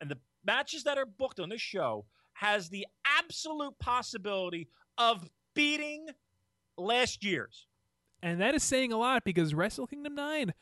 and 0.00 0.10
the 0.10 0.18
matches 0.44 0.84
that 0.84 0.98
are 0.98 1.06
booked 1.06 1.40
on 1.40 1.48
this 1.48 1.60
show 1.60 2.06
has 2.34 2.68
the 2.68 2.86
absolute 3.04 3.78
possibility 3.80 4.68
of 4.96 5.28
beating 5.54 6.06
last 6.76 7.24
year's. 7.24 7.66
And 8.22 8.40
that 8.40 8.54
is 8.54 8.62
saying 8.62 8.92
a 8.92 8.96
lot 8.96 9.24
because 9.24 9.54
Wrestle 9.54 9.86
Kingdom 9.86 10.14
9, 10.14 10.52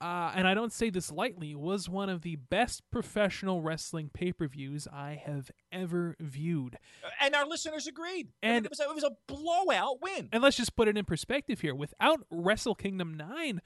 uh, 0.00 0.32
and 0.34 0.46
I 0.46 0.54
don't 0.54 0.72
say 0.72 0.90
this 0.90 1.10
lightly, 1.10 1.54
was 1.54 1.88
one 1.88 2.08
of 2.08 2.22
the 2.22 2.36
best 2.36 2.82
professional 2.90 3.62
wrestling 3.62 4.10
pay 4.12 4.32
per 4.32 4.46
views 4.46 4.86
I 4.92 5.20
have 5.24 5.50
ever 5.72 6.16
viewed. 6.20 6.78
And 7.20 7.34
our 7.34 7.46
listeners 7.46 7.86
agreed. 7.86 8.28
And- 8.42 8.66
it 8.66 8.70
was 8.70 8.80
a, 8.80 8.84
it 8.84 8.94
was 8.94 9.04
a 9.04 9.16
blowout 9.26 10.02
win. 10.02 10.28
And 10.32 10.42
let's 10.42 10.56
just 10.56 10.76
put 10.76 10.88
it 10.88 10.96
in 10.96 11.04
perspective 11.04 11.60
here. 11.60 11.74
Without 11.74 12.20
Wrestle 12.30 12.74
Kingdom 12.74 13.14
9, 13.14 13.60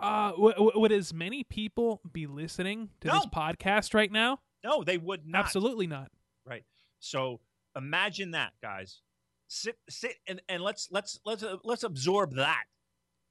uh, 0.00 0.30
w- 0.32 0.52
w- 0.52 0.72
would 0.74 0.92
as 0.92 1.12
many 1.12 1.44
people 1.44 2.00
be 2.10 2.26
listening 2.26 2.90
to 3.00 3.08
this 3.08 3.26
podcast 3.26 3.94
right 3.94 4.10
now? 4.12 4.40
No, 4.64 4.82
they 4.84 4.98
would 4.98 5.26
not. 5.26 5.44
Absolutely 5.44 5.86
not. 5.86 6.10
Right. 6.46 6.64
So 7.00 7.40
imagine 7.76 8.32
that, 8.32 8.52
guys. 8.62 9.00
Sit, 9.48 9.78
sit, 9.88 10.16
and, 10.26 10.40
and 10.48 10.62
let's 10.62 10.88
let's 10.92 11.18
let's 11.24 11.42
uh, 11.42 11.56
let's 11.64 11.82
absorb 11.82 12.34
that. 12.36 12.64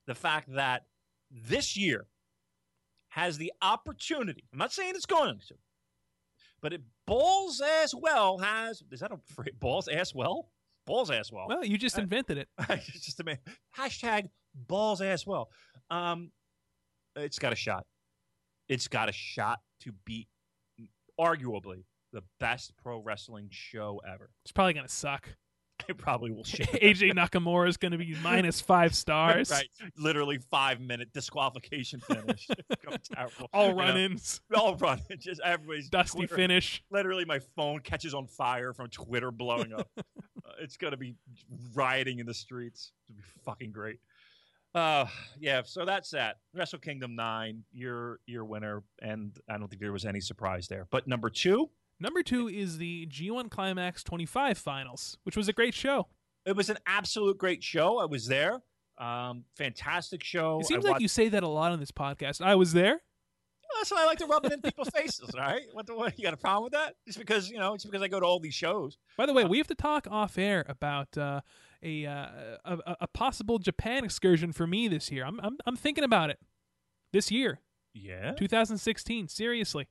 The 0.06 0.16
fact 0.16 0.54
that 0.56 0.86
this 1.32 1.78
year 1.78 2.08
has 3.10 3.38
the 3.38 3.51
opportunity. 3.62 4.43
I'm 4.51 4.60
not 4.60 4.72
saying 4.72 4.93
it's 4.95 5.05
going 5.05 5.39
to, 5.47 5.55
but 6.62 6.74
it 6.74 6.82
balls 7.05 7.62
as 7.84 7.93
well 7.96 8.38
has. 8.39 8.84
Is 8.92 9.00
that 9.00 9.12
a 9.12 9.17
phrase? 9.34 9.54
Balls 9.59 9.88
ass 9.88 10.13
well? 10.13 10.50
Balls 10.86 11.12
ass 11.12 11.32
well. 11.32 11.47
Well, 11.47 11.66
you 11.66 11.78
just 11.78 11.97
invented 11.97 12.38
it. 12.38 12.47
It's 12.70 13.05
just 13.05 13.20
a 13.20 13.24
man. 13.24 13.38
Hashtag 13.78 14.29
balls 14.55 15.01
ass 15.01 15.25
well. 15.25 15.50
Um, 15.89 16.32
it's 17.16 17.39
got 17.39 17.54
a 17.54 17.55
shot. 17.55 17.86
It's 18.67 18.88
got 18.88 19.09
a 19.09 19.12
shot 19.12 19.59
to 19.82 19.92
beat, 20.05 20.28
arguably, 21.20 21.86
the 22.13 22.21
best 22.39 22.74
pro 22.82 23.00
wrestling 23.00 23.50
show 23.51 24.01
ever. 24.08 24.29
It's 24.43 24.51
probably 24.51 24.74
going 24.74 24.86
to 24.88 24.93
suck. 24.93 25.29
It 25.89 25.97
probably 25.97 26.32
will 26.32 26.43
shit. 26.43 26.67
AJ 26.82 27.13
Nakamura 27.13 27.67
is 27.67 27.78
going 27.78 27.91
to 27.93 27.97
be 27.97 28.16
minus 28.24 28.61
five 28.61 28.93
stars. 28.95 29.49
right. 29.51 29.67
Literally 29.97 30.37
five 30.37 30.79
minute 30.79 31.11
disqualification 31.13 31.99
finish. 31.99 32.47
Be 32.70 32.97
terrible. 33.13 33.49
All 33.53 33.74
run 33.74 33.97
ins, 33.97 34.41
All 34.55 34.75
run. 34.75 35.01
Just 35.17 35.41
everybody's 35.43 35.89
dusty 35.89 36.20
Twitter- 36.20 36.36
finish. 36.36 36.83
Literally, 36.91 37.25
my 37.25 37.39
phone 37.55 37.79
catches 37.79 38.13
on 38.13 38.28
fire 38.28 38.74
from 38.74 38.87
Twitter 38.89 39.32
blowing 39.32 39.74
up. 39.74 39.89
Uh, 39.97 40.03
it's 40.61 40.78
gonna 40.78 40.97
be 40.97 41.16
rioting 41.74 42.20
in 42.20 42.25
the 42.25 42.33
streets. 42.33 42.91
It'll 43.09 43.17
be 43.17 43.24
fucking 43.43 43.71
great. 43.71 43.99
Uh, 44.75 45.05
yeah. 45.39 45.61
So 45.66 45.86
that's 45.86 46.11
that. 46.11 46.37
Wrestle 46.53 46.79
Kingdom 46.79 47.16
nine. 47.16 47.63
Your 47.74 48.20
your 48.28 48.45
winner, 48.45 48.83
and 49.01 49.36
I 49.49 49.57
don't 49.57 49.67
think 49.67 49.82
there 49.82 49.91
was 49.91 50.05
any 50.05 50.21
surprise 50.21 50.67
there. 50.67 50.87
But 50.91 51.07
number 51.07 51.29
two, 51.32 51.70
Number 52.00 52.24
two 52.24 52.47
is 52.47 52.78
the 52.78 53.08
G1 53.08 53.50
Climax 53.51 54.04
25 54.04 54.58
Finals, 54.58 55.17
which 55.24 55.36
was 55.36 55.47
a 55.47 55.54
great 55.54 55.74
show. 55.74 56.08
it 56.46 56.55
was 56.55 56.70
an 56.70 56.78
absolute 56.86 57.38
great 57.38 57.63
show. 57.63 58.00
I 58.00 58.05
was 58.05 58.28
there. 58.28 58.62
Um, 58.97 59.43
fantastic 59.58 60.24
show. 60.24 60.59
It 60.59 60.66
seems 60.66 60.84
I 60.86 60.89
like 60.89 60.93
watched- 60.96 61.01
you 61.04 61.08
say 61.08 61.30
that 61.30 61.43
a 61.43 61.47
lot 61.47 61.71
on 61.71 61.80
this 61.80 61.92
podcast. 61.92 62.42
I 62.42 62.55
was 62.55 62.74
there. 62.74 63.01
That's 63.78 63.92
why 63.92 64.01
I 64.01 64.05
like 64.08 64.17
to 64.17 64.26
rub 64.26 64.43
it 64.46 64.51
in 64.51 64.62
people's 64.62 64.89
faces. 64.89 65.30
All 65.36 65.42
right. 65.42 65.62
What 65.74 65.86
the 65.86 65.96
what? 65.96 66.17
You 66.17 66.24
got 66.24 66.34
a 66.34 66.38
problem 66.38 66.63
with 66.63 66.74
that? 66.74 66.96
Just 67.05 67.20
because 67.20 67.50
you 67.51 67.59
know, 67.59 67.76
it's 67.76 67.86
because 67.86 68.01
I 68.01 68.08
go 68.08 68.20
to 68.20 68.26
all 68.26 68.39
these 68.39 68.55
shows. 68.55 68.97
By 69.16 69.26
the 69.28 69.34
way, 69.34 69.46
we 69.46 69.58
have 69.59 69.67
to 69.67 69.76
talk 69.76 70.08
off 70.09 70.38
air 70.39 70.66
about 70.67 71.16
uh, 71.17 71.42
a, 71.84 72.05
uh, 72.05 72.12
a 72.66 72.78
a 72.88 72.97
a 73.01 73.08
possible 73.08 73.59
Japan 73.59 74.04
excursion 74.04 74.51
for 74.54 74.66
me 74.66 74.88
this 74.88 75.12
year. 75.12 75.24
I'm 75.24 75.39
I'm 75.42 75.58
I'm 75.67 75.76
thinking 75.76 76.04
about 76.04 76.32
it 76.32 76.39
this 77.13 77.30
year, 77.32 77.59
Yeah. 77.93 78.32
2016. 78.34 79.28
Seriously, 79.28 79.88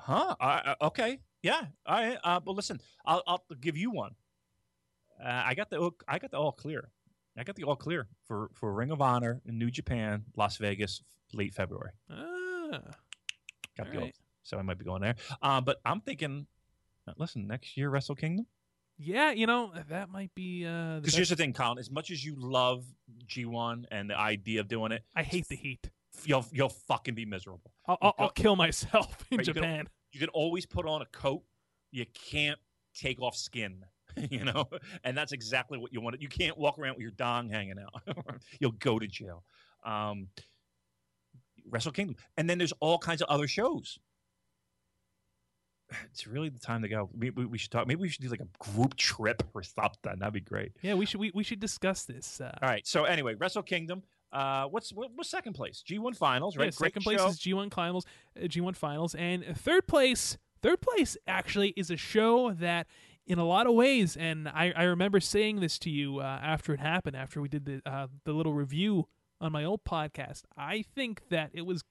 Huh? 0.00 0.34
I, 0.40 0.74
I- 0.80 0.86
okay. 0.86 1.20
Yeah. 1.42 1.62
All 1.86 1.94
right. 1.96 2.18
Uh, 2.24 2.40
but 2.40 2.52
listen, 2.52 2.80
I'll, 3.06 3.22
I'll 3.26 3.44
give 3.60 3.76
you 3.76 3.90
one. 3.90 4.12
Uh, 5.22 5.42
I 5.46 5.54
got 5.54 5.70
the 5.70 5.90
I 6.06 6.18
got 6.18 6.30
the 6.30 6.36
all 6.38 6.52
clear. 6.52 6.90
I 7.36 7.44
got 7.44 7.54
the 7.56 7.64
all 7.64 7.76
clear 7.76 8.08
for 8.26 8.50
for 8.54 8.72
Ring 8.72 8.90
of 8.90 9.00
Honor 9.00 9.40
in 9.46 9.58
New 9.58 9.70
Japan, 9.70 10.24
Las 10.36 10.56
Vegas, 10.56 11.02
late 11.32 11.54
February. 11.54 11.92
ah, 12.10 12.80
Got 13.76 13.86
all 13.86 13.92
the 13.92 13.98
all, 13.98 14.04
right. 14.04 14.14
so 14.42 14.58
I 14.58 14.62
might 14.62 14.78
be 14.78 14.84
going 14.84 15.02
there. 15.02 15.14
Um, 15.42 15.64
but 15.64 15.78
I'm 15.84 16.00
thinking, 16.00 16.46
uh, 17.06 17.12
listen, 17.16 17.46
next 17.46 17.76
year 17.76 17.90
Wrestle 17.90 18.16
Kingdom. 18.16 18.46
yeah, 18.98 19.30
you 19.30 19.46
know 19.46 19.72
that 19.88 20.10
might 20.10 20.34
be. 20.34 20.66
Uh, 20.66 20.96
Because 21.00 21.14
here's 21.14 21.28
the 21.28 21.36
thing, 21.36 21.52
Colin. 21.52 21.78
As 21.78 21.90
much 21.90 22.10
as 22.10 22.24
you 22.24 22.34
love 22.36 22.84
G1 23.26 23.84
and 23.92 24.10
the 24.10 24.18
idea 24.18 24.60
of 24.60 24.66
doing 24.68 24.90
it, 24.92 25.02
I 25.14 25.22
hate 25.22 25.46
the 25.48 25.56
heat. 25.56 25.90
You'll 26.24 26.46
you'll 26.52 26.68
fucking 26.68 27.14
be 27.14 27.24
miserable. 27.26 27.72
I'll, 27.86 27.98
I'll, 28.02 28.14
I'll 28.18 28.30
kill 28.30 28.56
myself 28.56 29.24
in 29.30 29.38
Right, 29.38 29.46
you 29.46 29.52
can- 29.54 29.62
Japan. 29.62 29.88
you 30.12 30.20
can 30.20 30.28
always 30.30 30.66
put 30.66 30.86
on 30.86 31.02
a 31.02 31.06
coat. 31.06 31.42
You 31.90 32.04
can't 32.14 32.58
take 32.94 33.20
off 33.22 33.36
skin, 33.36 33.84
you 34.30 34.44
know, 34.44 34.68
and 35.04 35.16
that's 35.16 35.32
exactly 35.32 35.78
what 35.78 35.92
you 35.92 36.00
want. 36.00 36.20
You 36.20 36.28
can't 36.28 36.58
walk 36.58 36.78
around 36.78 36.94
with 36.94 37.02
your 37.02 37.12
dong 37.12 37.48
hanging 37.48 37.76
out. 37.78 38.02
You'll 38.60 38.72
go 38.72 38.98
to 38.98 39.06
jail. 39.06 39.44
Um, 39.84 40.28
Wrestle 41.70 41.92
Kingdom, 41.92 42.16
and 42.36 42.48
then 42.48 42.58
there's 42.58 42.72
all 42.80 42.98
kinds 42.98 43.22
of 43.22 43.28
other 43.28 43.46
shows. 43.48 43.98
It's 46.12 46.26
really 46.26 46.48
the 46.50 46.58
time 46.58 46.82
to 46.82 46.88
go. 46.88 47.08
We, 47.16 47.30
we, 47.30 47.46
we 47.46 47.56
should 47.58 47.70
talk. 47.70 47.86
Maybe 47.86 48.00
we 48.02 48.08
should 48.10 48.22
do 48.22 48.28
like 48.28 48.40
a 48.42 48.72
group 48.72 48.94
trip 48.96 49.42
or 49.54 49.62
something. 49.62 50.18
That'd 50.18 50.34
be 50.34 50.40
great. 50.40 50.72
Yeah, 50.82 50.94
we 50.94 51.06
should 51.06 51.20
we, 51.20 51.30
we 51.34 51.42
should 51.42 51.60
discuss 51.60 52.04
this. 52.04 52.40
Uh, 52.42 52.52
All 52.62 52.68
right. 52.68 52.86
So 52.86 53.04
anyway, 53.04 53.34
Wrestle 53.34 53.62
Kingdom. 53.62 54.02
Uh, 54.32 54.64
what's 54.66 54.92
what, 54.92 55.10
what's 55.14 55.30
second 55.30 55.54
place? 55.54 55.82
G1 55.88 56.16
Finals, 56.16 56.56
right? 56.56 56.66
Yeah, 56.66 56.70
second 56.70 57.02
place 57.02 57.18
show. 57.18 57.28
is 57.28 57.38
G1 57.38 57.72
Finals, 57.72 58.04
uh, 58.36 58.46
G1 58.46 58.76
Finals, 58.76 59.14
and 59.14 59.44
third 59.56 59.86
place. 59.86 60.36
Third 60.60 60.80
place 60.80 61.16
actually 61.26 61.68
is 61.76 61.90
a 61.90 61.96
show 61.96 62.50
that, 62.52 62.88
in 63.26 63.38
a 63.38 63.44
lot 63.44 63.66
of 63.66 63.74
ways, 63.74 64.16
and 64.16 64.48
I, 64.48 64.72
I 64.74 64.82
remember 64.84 65.20
saying 65.20 65.60
this 65.60 65.78
to 65.80 65.90
you 65.90 66.18
uh, 66.18 66.40
after 66.42 66.74
it 66.74 66.80
happened, 66.80 67.16
after 67.16 67.40
we 67.40 67.48
did 67.48 67.64
the 67.64 67.80
uh, 67.86 68.08
the 68.24 68.32
little 68.32 68.52
review 68.52 69.08
on 69.40 69.52
my 69.52 69.64
old 69.64 69.84
podcast. 69.84 70.42
I 70.56 70.82
think 70.82 71.28
that 71.30 71.50
it 71.54 71.64
was 71.64 71.84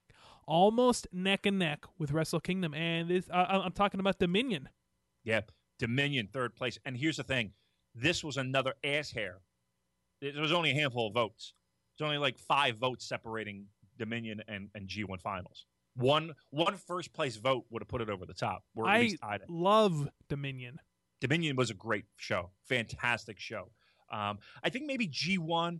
almost 0.45 1.07
neck 1.11 1.45
and 1.45 1.57
neck 1.57 1.85
with 1.97 2.11
Wrestle 2.11 2.39
Kingdom, 2.39 2.73
and 2.73 3.09
this 3.09 3.29
uh, 3.29 3.61
I'm 3.65 3.71
talking 3.71 3.99
about 3.99 4.19
Dominion. 4.19 4.69
Yeah, 5.23 5.41
Dominion 5.79 6.29
third 6.31 6.55
place. 6.55 6.77
And 6.85 6.97
here's 6.97 7.17
the 7.17 7.23
thing: 7.23 7.53
this 7.95 8.23
was 8.23 8.37
another 8.37 8.73
ass 8.83 9.11
hair. 9.11 9.39
There 10.21 10.41
was 10.41 10.51
only 10.51 10.71
a 10.71 10.75
handful 10.75 11.07
of 11.07 11.13
votes. 11.13 11.53
There's 11.97 12.07
only 12.07 12.17
like 12.17 12.37
five 12.37 12.77
votes 12.77 13.07
separating 13.07 13.65
Dominion 13.97 14.41
and, 14.47 14.69
and 14.75 14.87
G1 14.87 15.21
Finals. 15.21 15.65
One 15.95 16.33
one 16.51 16.75
first 16.75 17.11
place 17.11 17.37
vote 17.37 17.65
would 17.71 17.81
have 17.81 17.87
put 17.87 18.01
it 18.01 18.09
over 18.09 18.25
the 18.25 18.33
top. 18.33 18.63
Or 18.75 18.87
I 18.87 19.01
least 19.01 19.17
tied 19.21 19.41
it. 19.41 19.49
love 19.49 20.07
Dominion. 20.29 20.79
Dominion 21.21 21.55
was 21.55 21.71
a 21.71 21.73
great 21.73 22.05
show, 22.17 22.51
fantastic 22.69 23.39
show. 23.39 23.71
Um, 24.11 24.37
I 24.63 24.69
think 24.69 24.85
maybe 24.85 25.07
G1, 25.07 25.79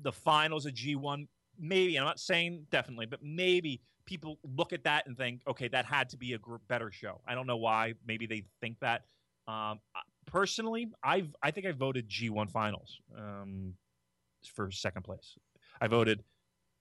the 0.00 0.12
finals 0.12 0.64
of 0.66 0.74
G1, 0.74 1.26
maybe 1.58 1.96
I'm 1.98 2.04
not 2.04 2.20
saying 2.20 2.66
definitely, 2.70 3.06
but 3.06 3.20
maybe 3.22 3.82
people 4.06 4.38
look 4.56 4.72
at 4.72 4.84
that 4.84 5.06
and 5.06 5.16
think, 5.16 5.42
okay, 5.48 5.66
that 5.68 5.84
had 5.84 6.08
to 6.10 6.16
be 6.16 6.32
a 6.34 6.38
gr- 6.38 6.56
better 6.68 6.90
show. 6.92 7.20
I 7.26 7.34
don't 7.34 7.46
know 7.46 7.56
why. 7.56 7.94
Maybe 8.06 8.26
they 8.26 8.44
think 8.60 8.78
that. 8.80 9.02
Um, 9.48 9.80
personally, 10.26 10.88
I've 11.02 11.34
I 11.42 11.50
think 11.50 11.66
I 11.66 11.72
voted 11.72 12.08
G1 12.08 12.50
finals 12.50 13.00
um, 13.16 13.74
for 14.54 14.70
second 14.70 15.02
place. 15.02 15.36
I 15.80 15.86
voted 15.88 16.24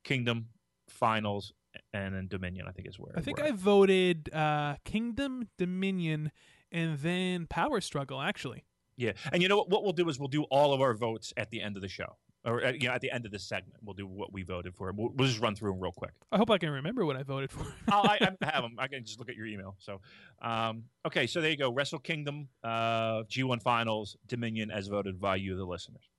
Kingdom 0.03 0.47
finals 0.89 1.53
and 1.93 2.15
then 2.15 2.27
Dominion. 2.27 2.65
I 2.67 2.71
think 2.71 2.87
is 2.87 2.99
where 2.99 3.13
I 3.15 3.21
think 3.21 3.37
where 3.37 3.47
I 3.47 3.51
voted 3.51 4.33
uh, 4.33 4.75
Kingdom, 4.85 5.49
Dominion, 5.57 6.31
and 6.71 6.97
then 6.99 7.47
Power 7.47 7.81
Struggle. 7.81 8.21
Actually, 8.21 8.65
Yeah, 8.95 9.13
and 9.31 9.41
you 9.41 9.49
know 9.49 9.57
what? 9.57 9.69
What 9.69 9.83
we'll 9.83 9.93
do 9.93 10.07
is 10.09 10.19
we'll 10.19 10.27
do 10.27 10.43
all 10.43 10.73
of 10.73 10.81
our 10.81 10.93
votes 10.93 11.33
at 11.37 11.49
the 11.49 11.61
end 11.61 11.75
of 11.75 11.81
the 11.81 11.87
show, 11.87 12.15
or 12.45 12.61
at, 12.61 12.81
you 12.81 12.87
know, 12.87 12.93
at 12.93 13.01
the 13.01 13.11
end 13.11 13.25
of 13.25 13.31
this 13.31 13.43
segment, 13.43 13.77
we'll 13.83 13.93
do 13.93 14.07
what 14.07 14.33
we 14.33 14.43
voted 14.43 14.73
for. 14.75 14.91
We'll, 14.91 15.09
we'll 15.15 15.27
just 15.27 15.41
run 15.41 15.55
through 15.55 15.71
them 15.71 15.79
real 15.79 15.91
quick. 15.91 16.11
I 16.31 16.37
hope 16.37 16.49
I 16.49 16.57
can 16.57 16.69
remember 16.69 17.05
what 17.05 17.15
I 17.15 17.23
voted 17.23 17.51
for. 17.51 17.65
I'll, 17.91 18.03
I, 18.09 18.17
I 18.21 18.45
have 18.51 18.63
them. 18.63 18.75
I 18.77 18.87
can 18.87 19.03
just 19.03 19.19
look 19.19 19.29
at 19.29 19.35
your 19.35 19.45
email. 19.45 19.75
So, 19.79 20.01
um, 20.41 20.83
okay, 21.05 21.27
so 21.27 21.41
there 21.41 21.51
you 21.51 21.57
go. 21.57 21.71
Wrestle 21.71 21.99
Kingdom, 21.99 22.47
uh, 22.63 23.23
G1 23.23 23.61
Finals, 23.61 24.17
Dominion, 24.27 24.71
as 24.71 24.87
voted 24.87 25.19
by 25.19 25.35
you, 25.35 25.55
the 25.55 25.65
listeners. 25.65 26.09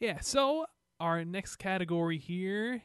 Yeah, 0.00 0.18
so 0.20 0.66
our 1.02 1.24
next 1.24 1.56
category 1.56 2.16
here 2.16 2.80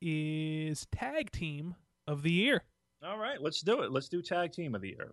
is 0.00 0.84
tag 0.90 1.30
team 1.30 1.76
of 2.08 2.24
the 2.24 2.32
year. 2.32 2.64
All 3.06 3.18
right, 3.18 3.40
let's 3.40 3.60
do 3.60 3.82
it. 3.82 3.92
Let's 3.92 4.08
do 4.08 4.20
tag 4.20 4.50
team 4.50 4.74
of 4.74 4.82
the 4.82 4.88
year. 4.88 5.12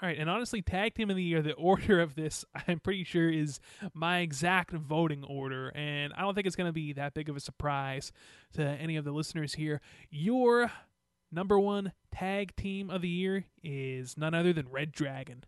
All 0.00 0.08
right, 0.08 0.16
and 0.16 0.30
honestly, 0.30 0.62
tag 0.62 0.94
team 0.94 1.10
of 1.10 1.16
the 1.16 1.22
year, 1.22 1.42
the 1.42 1.52
order 1.54 2.00
of 2.00 2.14
this, 2.14 2.44
I'm 2.68 2.78
pretty 2.78 3.02
sure 3.02 3.28
is 3.28 3.58
my 3.92 4.20
exact 4.20 4.70
voting 4.70 5.24
order, 5.24 5.72
and 5.74 6.12
I 6.16 6.20
don't 6.20 6.36
think 6.36 6.46
it's 6.46 6.54
going 6.54 6.68
to 6.68 6.72
be 6.72 6.92
that 6.92 7.12
big 7.12 7.28
of 7.28 7.36
a 7.36 7.40
surprise 7.40 8.12
to 8.52 8.62
any 8.62 8.94
of 8.94 9.04
the 9.04 9.10
listeners 9.10 9.54
here. 9.54 9.80
Your 10.10 10.70
number 11.32 11.58
one 11.58 11.92
tag 12.12 12.54
team 12.54 12.88
of 12.88 13.02
the 13.02 13.08
year 13.08 13.46
is 13.64 14.16
none 14.16 14.32
other 14.32 14.52
than 14.52 14.68
Red 14.68 14.92
Dragon. 14.92 15.42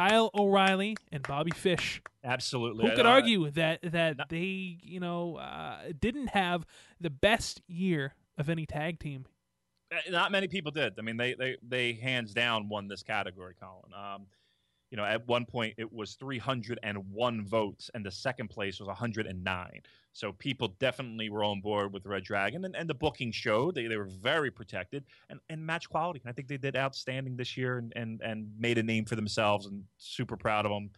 Kyle 0.00 0.30
O'Reilly 0.34 0.96
and 1.12 1.22
Bobby 1.22 1.50
Fish. 1.50 2.00
Absolutely. 2.24 2.88
Who 2.88 2.96
could 2.96 3.04
argue 3.04 3.50
that 3.50 3.80
that 3.82 4.16
no- 4.16 4.24
they, 4.30 4.78
you 4.82 4.98
know, 4.98 5.36
uh, 5.36 5.92
didn't 5.98 6.28
have 6.28 6.64
the 6.98 7.10
best 7.10 7.60
year 7.68 8.14
of 8.38 8.48
any 8.48 8.64
tag 8.64 8.98
team? 8.98 9.26
Uh, 9.92 9.96
Not 10.10 10.32
many 10.32 10.48
people 10.48 10.72
did. 10.72 10.94
I 10.98 11.02
mean, 11.02 11.18
they 11.18 11.34
they 11.34 11.56
they 11.62 11.92
hands 11.92 12.32
down 12.32 12.70
won 12.70 12.88
this 12.88 13.02
category, 13.02 13.54
Colin. 13.60 13.92
Um, 13.92 14.26
you 14.90 14.96
know, 14.96 15.04
at 15.04 15.26
one 15.28 15.44
point 15.46 15.74
it 15.76 15.90
was 15.92 16.14
301 16.14 17.46
votes, 17.46 17.90
and 17.94 18.04
the 18.04 18.10
second 18.10 18.48
place 18.48 18.80
was 18.80 18.88
109. 18.88 19.80
So 20.12 20.32
people 20.32 20.74
definitely 20.80 21.30
were 21.30 21.44
on 21.44 21.60
board 21.60 21.92
with 21.92 22.04
Red 22.06 22.24
Dragon, 22.24 22.64
and, 22.64 22.74
and 22.74 22.90
the 22.90 22.94
booking 22.94 23.30
showed 23.30 23.76
they, 23.76 23.86
they 23.86 23.96
were 23.96 24.08
very 24.20 24.50
protected 24.50 25.04
and, 25.28 25.38
and 25.48 25.64
match 25.64 25.88
quality. 25.88 26.20
I 26.26 26.32
think 26.32 26.48
they 26.48 26.56
did 26.56 26.76
outstanding 26.76 27.36
this 27.36 27.56
year 27.56 27.78
and, 27.78 27.92
and 27.94 28.20
and 28.20 28.48
made 28.58 28.78
a 28.78 28.82
name 28.82 29.04
for 29.04 29.16
themselves, 29.16 29.66
and 29.66 29.84
super 29.98 30.36
proud 30.36 30.66
of 30.66 30.72
them. 30.72 30.90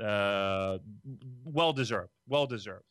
Uh, 0.00 0.78
well 1.44 1.72
deserved. 1.72 2.10
Well 2.28 2.46
deserved. 2.46 2.84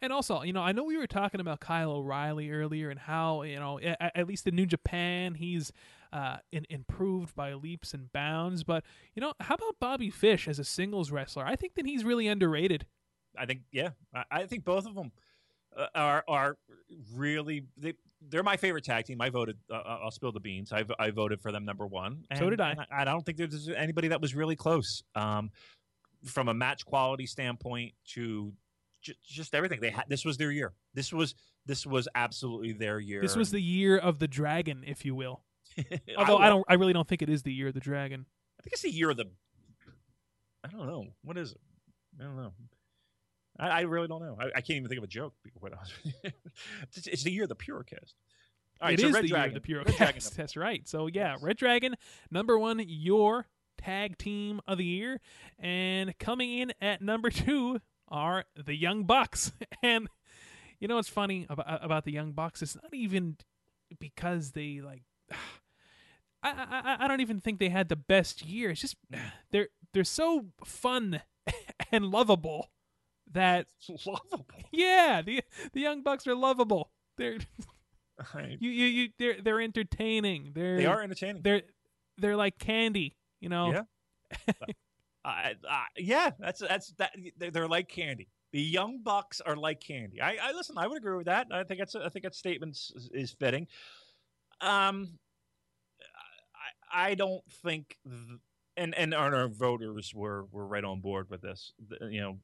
And 0.00 0.12
also, 0.12 0.42
you 0.42 0.52
know, 0.52 0.60
I 0.60 0.72
know 0.72 0.84
we 0.84 0.98
were 0.98 1.06
talking 1.06 1.40
about 1.40 1.60
Kyle 1.60 1.92
O'Reilly 1.92 2.50
earlier 2.50 2.90
and 2.90 2.98
how, 2.98 3.42
you 3.42 3.58
know, 3.58 3.78
at, 3.80 4.12
at 4.14 4.26
least 4.26 4.46
in 4.46 4.54
New 4.54 4.66
Japan, 4.66 5.34
he's 5.34 5.72
uh, 6.14 6.36
in, 6.52 6.64
improved 6.70 7.34
by 7.34 7.52
leaps 7.52 7.92
and 7.92 8.10
bounds. 8.12 8.64
But, 8.64 8.84
you 9.14 9.20
know, 9.20 9.34
how 9.40 9.56
about 9.56 9.80
Bobby 9.80 10.10
Fish 10.10 10.48
as 10.48 10.58
a 10.58 10.64
singles 10.64 11.10
wrestler? 11.10 11.44
I 11.44 11.56
think 11.56 11.74
that 11.74 11.84
he's 11.84 12.04
really 12.04 12.28
underrated. 12.28 12.86
I 13.36 13.46
think 13.46 13.62
yeah, 13.72 13.90
I, 14.14 14.24
I 14.30 14.46
think 14.46 14.64
both 14.64 14.86
of 14.86 14.94
them 14.94 15.10
uh, 15.76 15.86
are 15.94 16.24
are 16.28 16.56
really 17.16 17.64
they 17.76 17.94
they're 18.28 18.44
my 18.44 18.56
favorite 18.56 18.84
tag 18.84 19.06
team. 19.06 19.20
I 19.20 19.28
voted. 19.28 19.58
Uh, 19.68 19.82
I'll 20.04 20.12
spill 20.12 20.30
the 20.30 20.38
beans. 20.38 20.72
I 20.72 20.84
I 21.00 21.10
voted 21.10 21.40
for 21.40 21.50
them 21.50 21.64
number 21.64 21.84
one. 21.84 22.26
So 22.38 22.48
did 22.48 22.60
I. 22.60 22.70
and 22.70 22.86
I 22.92 23.04
don't 23.04 23.26
think 23.26 23.38
there's 23.38 23.68
anybody 23.68 24.06
that 24.08 24.20
was 24.20 24.36
really 24.36 24.54
close. 24.54 25.02
Um, 25.16 25.50
from 26.24 26.48
a 26.48 26.54
match 26.54 26.86
quality 26.86 27.26
standpoint 27.26 27.92
to 28.12 28.52
ju- 29.02 29.14
just 29.26 29.54
everything 29.54 29.80
they 29.80 29.90
had. 29.90 30.04
This 30.08 30.24
was 30.24 30.36
their 30.36 30.50
year. 30.50 30.72
This 30.94 31.12
was 31.12 31.34
this 31.66 31.86
was 31.86 32.08
absolutely 32.14 32.72
their 32.72 33.00
year. 33.00 33.20
This 33.20 33.36
was 33.36 33.50
the 33.50 33.60
year 33.60 33.98
of 33.98 34.20
the 34.20 34.28
dragon, 34.28 34.84
if 34.86 35.04
you 35.04 35.14
will. 35.14 35.42
I 35.90 36.00
Although 36.16 36.36
I, 36.38 36.48
will- 36.50 36.56
don't, 36.58 36.64
I 36.68 36.74
really 36.74 36.92
don't 36.92 37.06
think 37.08 37.22
it 37.22 37.28
is 37.28 37.42
the 37.42 37.52
year 37.52 37.68
of 37.68 37.74
the 37.74 37.80
dragon. 37.80 38.26
I 38.58 38.62
think 38.62 38.72
it's 38.72 38.82
the 38.82 38.90
year 38.90 39.10
of 39.10 39.16
the. 39.16 39.26
I 40.64 40.68
don't 40.68 40.86
know 40.86 41.06
what 41.22 41.36
is 41.36 41.52
it. 41.52 41.60
I 42.20 42.24
don't 42.24 42.36
know. 42.36 42.52
I, 43.58 43.68
I 43.68 43.80
really 43.82 44.08
don't 44.08 44.22
know. 44.22 44.36
I, 44.40 44.46
I 44.46 44.60
can't 44.60 44.70
even 44.70 44.88
think 44.88 44.98
of 44.98 45.04
a 45.04 45.08
joke. 45.08 45.34
to 45.36 45.42
be 45.44 45.50
quite 45.50 45.72
honest 45.72 45.92
with 46.04 46.14
you. 46.24 46.30
it's, 46.96 47.06
it's 47.06 47.22
the 47.22 47.30
year 47.32 47.42
of 47.44 47.48
the 47.50 47.56
Purocast. 47.56 48.14
All 48.80 48.88
right, 48.88 48.98
it 48.98 49.00
so 49.00 49.08
is 49.08 49.14
Red 49.14 49.24
the 49.24 49.28
Dragon. 49.28 49.42
year 49.42 49.48
of 49.48 49.54
the 49.54 49.60
Pure 49.60 49.82
Red 49.84 50.14
Cast. 50.14 50.36
That's 50.36 50.56
right. 50.56 50.88
So 50.88 51.06
yeah, 51.06 51.32
Yes. 51.34 51.42
Red 51.42 51.56
Dragon, 51.56 51.94
number 52.30 52.58
one, 52.58 52.82
your 52.86 53.46
tag 53.78 54.16
team 54.18 54.60
of 54.66 54.78
the 54.78 54.84
year, 54.84 55.20
and 55.58 56.18
coming 56.18 56.58
in 56.58 56.72
at 56.80 57.02
number 57.02 57.30
two 57.30 57.80
are 58.08 58.44
the 58.56 58.74
Young 58.74 59.04
Bucks. 59.04 59.52
And 59.82 60.08
You 60.80 60.88
know 60.88 60.96
what's 60.96 61.08
funny 61.08 61.46
about 61.48 61.84
about 61.84 62.04
the 62.04 62.12
Young 62.12 62.32
Bucks? 62.32 62.62
It's 62.62 62.74
not 62.74 62.92
even 62.94 63.36
because 64.00 64.52
they 64.52 64.80
like. 64.80 65.02
I, 66.44 66.96
I 66.98 67.04
I 67.04 67.08
don't 67.08 67.20
even 67.20 67.40
think 67.40 67.58
they 67.58 67.70
had 67.70 67.88
the 67.88 67.96
best 67.96 68.44
year. 68.44 68.70
It's 68.70 68.80
just 68.80 68.96
they're 69.50 69.68
they're 69.92 70.04
so 70.04 70.46
fun 70.64 71.22
and 71.92 72.06
lovable 72.06 72.70
that 73.32 73.66
Lovable. 74.06 74.46
yeah 74.72 75.22
the 75.24 75.42
the 75.72 75.80
Young 75.80 76.02
Bucks 76.02 76.26
are 76.26 76.34
lovable. 76.34 76.90
They're 77.16 77.38
you 78.58 78.70
you, 78.70 78.86
you 78.86 79.08
they're 79.18 79.40
they're 79.42 79.60
entertaining. 79.60 80.52
They're 80.54 80.76
they 80.76 80.86
are 80.86 81.02
entertaining. 81.02 81.42
they're 81.42 81.62
they're 82.18 82.36
like 82.36 82.58
candy. 82.58 83.16
You 83.40 83.48
know. 83.48 83.72
Yeah. 83.72 84.52
I, 85.24 85.54
I, 85.68 85.86
yeah, 85.96 86.30
that's 86.38 86.60
that's 86.60 86.92
that. 86.98 87.16
They're, 87.38 87.50
they're 87.50 87.68
like 87.68 87.88
candy. 87.88 88.28
The 88.52 88.60
young 88.60 89.00
bucks 89.02 89.40
are 89.40 89.56
like 89.56 89.80
candy. 89.80 90.20
I, 90.20 90.36
I 90.40 90.52
listen. 90.52 90.76
I 90.76 90.86
would 90.86 90.98
agree 90.98 91.16
with 91.16 91.26
that. 91.26 91.48
I 91.50 91.64
think 91.64 91.78
that's. 91.78 91.94
I 91.94 92.08
think 92.10 92.24
that 92.24 92.34
statement 92.34 92.74
is, 92.74 93.10
is 93.12 93.32
fitting. 93.32 93.66
Um, 94.60 95.18
I, 96.94 97.14
don't 97.14 97.44
think, 97.50 97.98
th- 98.04 98.40
and 98.76 98.94
and 98.94 99.14
our 99.14 99.48
voters 99.48 100.12
were 100.14 100.46
were 100.50 100.66
right 100.66 100.84
on 100.84 101.00
board 101.00 101.30
with 101.30 101.42
this. 101.42 101.72
The- 101.88 102.08
you 102.10 102.20
know, 102.20 102.38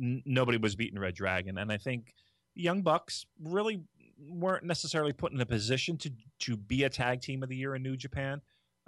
n- 0.00 0.22
nobody 0.24 0.58
was 0.58 0.76
beating 0.76 0.98
Red 0.98 1.14
Dragon, 1.14 1.58
and 1.58 1.72
I 1.72 1.78
think 1.78 2.14
young 2.54 2.82
bucks 2.82 3.24
really 3.40 3.82
weren't 4.18 4.64
necessarily 4.64 5.12
put 5.12 5.32
in 5.32 5.40
a 5.40 5.46
position 5.46 5.96
to 5.98 6.12
to 6.40 6.56
be 6.56 6.84
a 6.84 6.88
tag 6.90 7.20
team 7.20 7.42
of 7.42 7.48
the 7.48 7.56
year 7.56 7.74
in 7.74 7.82
New 7.82 7.96
Japan. 7.96 8.40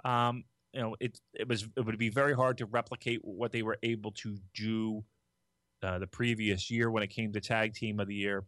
Um, 0.03 0.43
you 0.73 0.81
know, 0.81 0.95
it 0.99 1.19
it 1.33 1.47
was 1.47 1.67
it 1.75 1.85
would 1.85 1.97
be 1.97 2.09
very 2.09 2.33
hard 2.33 2.57
to 2.59 2.65
replicate 2.65 3.19
what 3.23 3.51
they 3.51 3.63
were 3.63 3.77
able 3.83 4.11
to 4.11 4.37
do 4.53 5.03
uh, 5.83 5.99
the 5.99 6.07
previous 6.07 6.69
year 6.69 6.89
when 6.89 7.03
it 7.03 7.07
came 7.07 7.33
to 7.33 7.41
tag 7.41 7.73
team 7.73 7.99
of 7.99 8.07
the 8.07 8.15
year. 8.15 8.45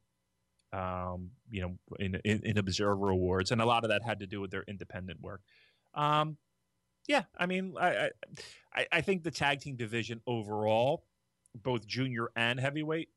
Um, 0.71 1.29
you 1.51 1.61
know, 1.61 1.77
in, 1.99 2.15
in 2.25 2.41
in 2.43 2.57
Observer 2.57 3.09
Awards, 3.09 3.51
and 3.51 3.61
a 3.61 3.65
lot 3.65 3.83
of 3.83 3.89
that 3.89 4.03
had 4.03 4.19
to 4.19 4.27
do 4.27 4.41
with 4.41 4.51
their 4.51 4.63
independent 4.67 5.21
work. 5.21 5.41
Um, 5.93 6.37
yeah, 7.07 7.23
I 7.37 7.45
mean, 7.45 7.75
I, 7.79 8.09
I 8.73 8.87
I 8.91 9.01
think 9.01 9.23
the 9.23 9.31
tag 9.31 9.59
team 9.59 9.75
division 9.75 10.21
overall, 10.25 11.05
both 11.55 11.85
junior 11.85 12.29
and 12.35 12.59
heavyweight, 12.59 13.09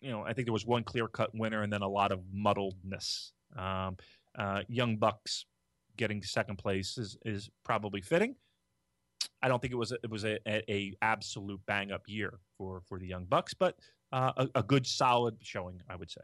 you 0.00 0.10
know, 0.10 0.22
I 0.22 0.32
think 0.32 0.46
there 0.46 0.52
was 0.52 0.66
one 0.66 0.84
clear 0.84 1.08
cut 1.08 1.34
winner 1.34 1.62
and 1.62 1.72
then 1.72 1.82
a 1.82 1.88
lot 1.88 2.12
of 2.12 2.20
muddledness. 2.34 3.32
Um, 3.56 3.96
uh, 4.38 4.62
Young 4.68 4.96
Bucks 4.96 5.46
getting 5.96 6.22
second 6.22 6.56
place 6.56 6.98
is 6.98 7.16
is 7.24 7.50
probably 7.64 8.00
fitting. 8.00 8.36
I 9.42 9.48
don't 9.48 9.60
think 9.60 9.72
it 9.72 9.76
was 9.76 9.92
a, 9.92 9.96
it 10.02 10.10
was 10.10 10.24
a, 10.24 10.38
a, 10.46 10.94
absolute 11.02 11.60
bang 11.66 11.90
up 11.90 12.02
year 12.06 12.38
for 12.56 12.82
for 12.86 12.98
the 12.98 13.06
Young 13.06 13.24
Bucks, 13.24 13.54
but 13.54 13.76
uh, 14.12 14.32
a, 14.36 14.60
a 14.60 14.62
good 14.62 14.86
solid 14.86 15.36
showing, 15.40 15.80
I 15.88 15.96
would 15.96 16.10
say. 16.10 16.22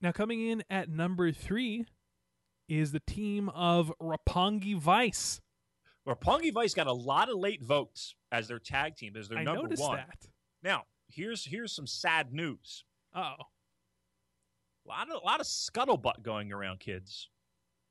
Now 0.00 0.12
coming 0.12 0.46
in 0.46 0.62
at 0.68 0.90
number 0.90 1.32
three 1.32 1.86
is 2.68 2.92
the 2.92 3.00
team 3.00 3.48
of 3.50 3.92
Roppongi 4.00 4.76
Vice. 4.76 5.40
Roppongi 6.06 6.52
Vice 6.52 6.74
got 6.74 6.86
a 6.86 6.92
lot 6.92 7.28
of 7.28 7.36
late 7.38 7.62
votes 7.62 8.14
as 8.30 8.48
their 8.48 8.58
tag 8.58 8.96
team, 8.96 9.16
as 9.16 9.28
their 9.28 9.38
I 9.38 9.44
number 9.44 9.62
noticed 9.62 9.82
one. 9.82 9.96
that. 9.96 10.26
Now, 10.62 10.84
here's 11.08 11.44
here's 11.44 11.74
some 11.74 11.86
sad 11.86 12.32
news. 12.32 12.84
Oh, 13.14 13.34
A 14.84 14.88
lot 14.88 15.10
of 15.10 15.22
a 15.22 15.26
lot 15.26 15.40
of 15.40 15.46
scuttlebutt 15.46 16.22
going 16.22 16.52
around, 16.52 16.80
kids. 16.80 17.28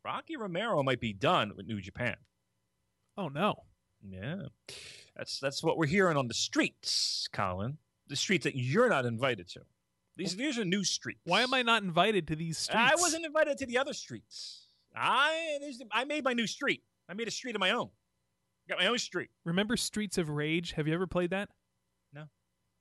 Rocky 0.03 0.37
Romero 0.37 0.83
might 0.83 0.99
be 1.01 1.13
done 1.13 1.53
with 1.57 1.65
New 1.65 1.81
Japan. 1.81 2.15
oh 3.17 3.27
no. 3.29 3.63
Yeah, 4.07 4.43
that's 5.15 5.39
that's 5.39 5.63
what 5.63 5.77
we're 5.77 5.87
hearing 5.87 6.15
on 6.15 6.27
the 6.27 6.33
streets, 6.35 7.27
Colin. 7.33 7.79
The 8.07 8.15
streets 8.15 8.43
that 8.43 8.55
you're 8.55 8.87
not 8.89 9.05
invited 9.05 9.47
to. 9.49 9.61
These 10.15 10.35
these 10.35 10.59
are 10.59 10.63
new 10.65 10.83
streets. 10.83 11.21
Why 11.25 11.41
am 11.41 11.53
I 11.55 11.63
not 11.63 11.81
invited 11.81 12.27
to 12.27 12.35
these 12.35 12.57
streets? 12.59 12.91
I 12.91 12.95
wasn't 12.95 13.25
invited 13.25 13.57
to 13.57 13.65
the 13.65 13.77
other 13.79 13.93
streets. 13.93 14.64
I 14.95 15.57
there's- 15.59 15.79
I 15.91 16.05
made 16.05 16.23
my 16.23 16.33
new 16.33 16.47
street. 16.47 16.83
I 17.09 17.13
made 17.13 17.27
a 17.27 17.31
street 17.31 17.55
of 17.55 17.59
my 17.59 17.71
own. 17.71 17.89
Got 18.67 18.79
my 18.79 18.87
own 18.87 18.97
street. 18.97 19.29
Remember 19.43 19.77
Streets 19.77 20.17
of 20.17 20.29
Rage? 20.29 20.71
Have 20.71 20.87
you 20.87 20.93
ever 20.95 21.05
played 21.05 21.29
that? 21.29 21.49
No. 22.13 22.25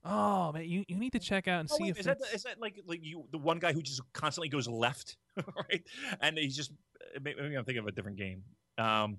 Oh 0.04 0.50
man, 0.52 0.64
you, 0.64 0.84
you 0.88 0.96
need 0.96 1.12
to 1.12 1.18
check 1.18 1.46
out 1.48 1.60
and 1.60 1.68
Oh, 1.70 1.76
see 1.76 1.84
wait, 1.84 1.90
if 1.90 1.98
is 2.00 2.06
that 2.06 2.18
is 2.32 2.42
that 2.44 2.58
like 2.60 2.80
like 2.86 3.00
you 3.02 3.24
the 3.32 3.38
one 3.38 3.58
guy 3.58 3.72
who 3.72 3.82
just 3.82 4.00
constantly 4.14 4.48
goes 4.48 4.66
left, 4.68 5.16
right? 5.70 5.82
And 6.20 6.38
he's 6.38 6.56
just 6.56 6.72
maybe 7.20 7.38
I'm 7.40 7.52
thinking 7.64 7.78
of 7.78 7.86
a 7.86 7.92
different 7.92 8.16
game. 8.16 8.44
Um, 8.78 9.18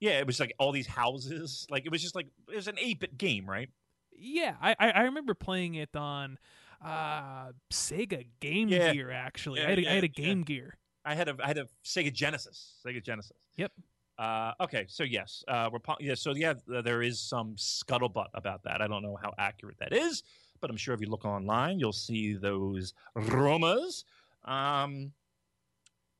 yeah, 0.00 0.18
it 0.18 0.26
was 0.26 0.40
like 0.40 0.54
all 0.58 0.72
these 0.72 0.86
houses. 0.86 1.66
Like 1.70 1.84
it 1.84 1.92
was 1.92 2.00
just 2.02 2.14
like 2.14 2.28
it 2.50 2.56
was 2.56 2.68
an 2.68 2.78
eight 2.78 3.00
bit 3.00 3.18
game, 3.18 3.48
right? 3.48 3.68
Yeah, 4.16 4.54
I, 4.62 4.76
I 4.78 5.02
remember 5.02 5.34
playing 5.34 5.74
it 5.74 5.94
on 5.96 6.38
uh 6.82 7.52
Sega 7.72 8.26
Game 8.40 8.68
Yeah. 8.68 8.92
Gear. 8.92 9.10
Actually, 9.10 9.60
Yeah, 9.60 9.66
I 9.66 9.70
had 9.70 9.78
a, 9.78 9.82
yeah, 9.82 9.90
I 9.90 9.94
had 9.96 10.04
a. 10.04 10.08
Game 10.08 10.42
Gear. 10.44 10.74
I 11.04 11.14
had 11.14 11.28
a 11.28 11.36
I 11.42 11.48
had 11.48 11.58
a 11.58 11.68
Sega 11.84 12.12
Genesis. 12.12 12.74
Sega 12.84 13.02
Genesis. 13.02 13.36
Yep. 13.56 13.72
Uh, 14.16 14.52
okay, 14.60 14.86
so 14.88 15.02
yes, 15.02 15.42
uh, 15.48 15.68
we're 15.72 15.80
po- 15.80 15.96
yeah. 16.00 16.14
So 16.14 16.34
yeah, 16.34 16.54
there 16.66 17.02
is 17.02 17.18
some 17.20 17.56
scuttlebutt 17.56 18.28
about 18.34 18.62
that. 18.62 18.80
I 18.80 18.86
don't 18.86 19.02
know 19.02 19.16
how 19.20 19.32
accurate 19.38 19.76
that 19.80 19.92
is, 19.92 20.22
but 20.60 20.70
I'm 20.70 20.76
sure 20.76 20.94
if 20.94 21.00
you 21.00 21.08
look 21.08 21.24
online, 21.24 21.80
you'll 21.80 21.92
see 21.92 22.34
those 22.34 22.94
rumors. 23.14 24.04
Um, 24.44 25.12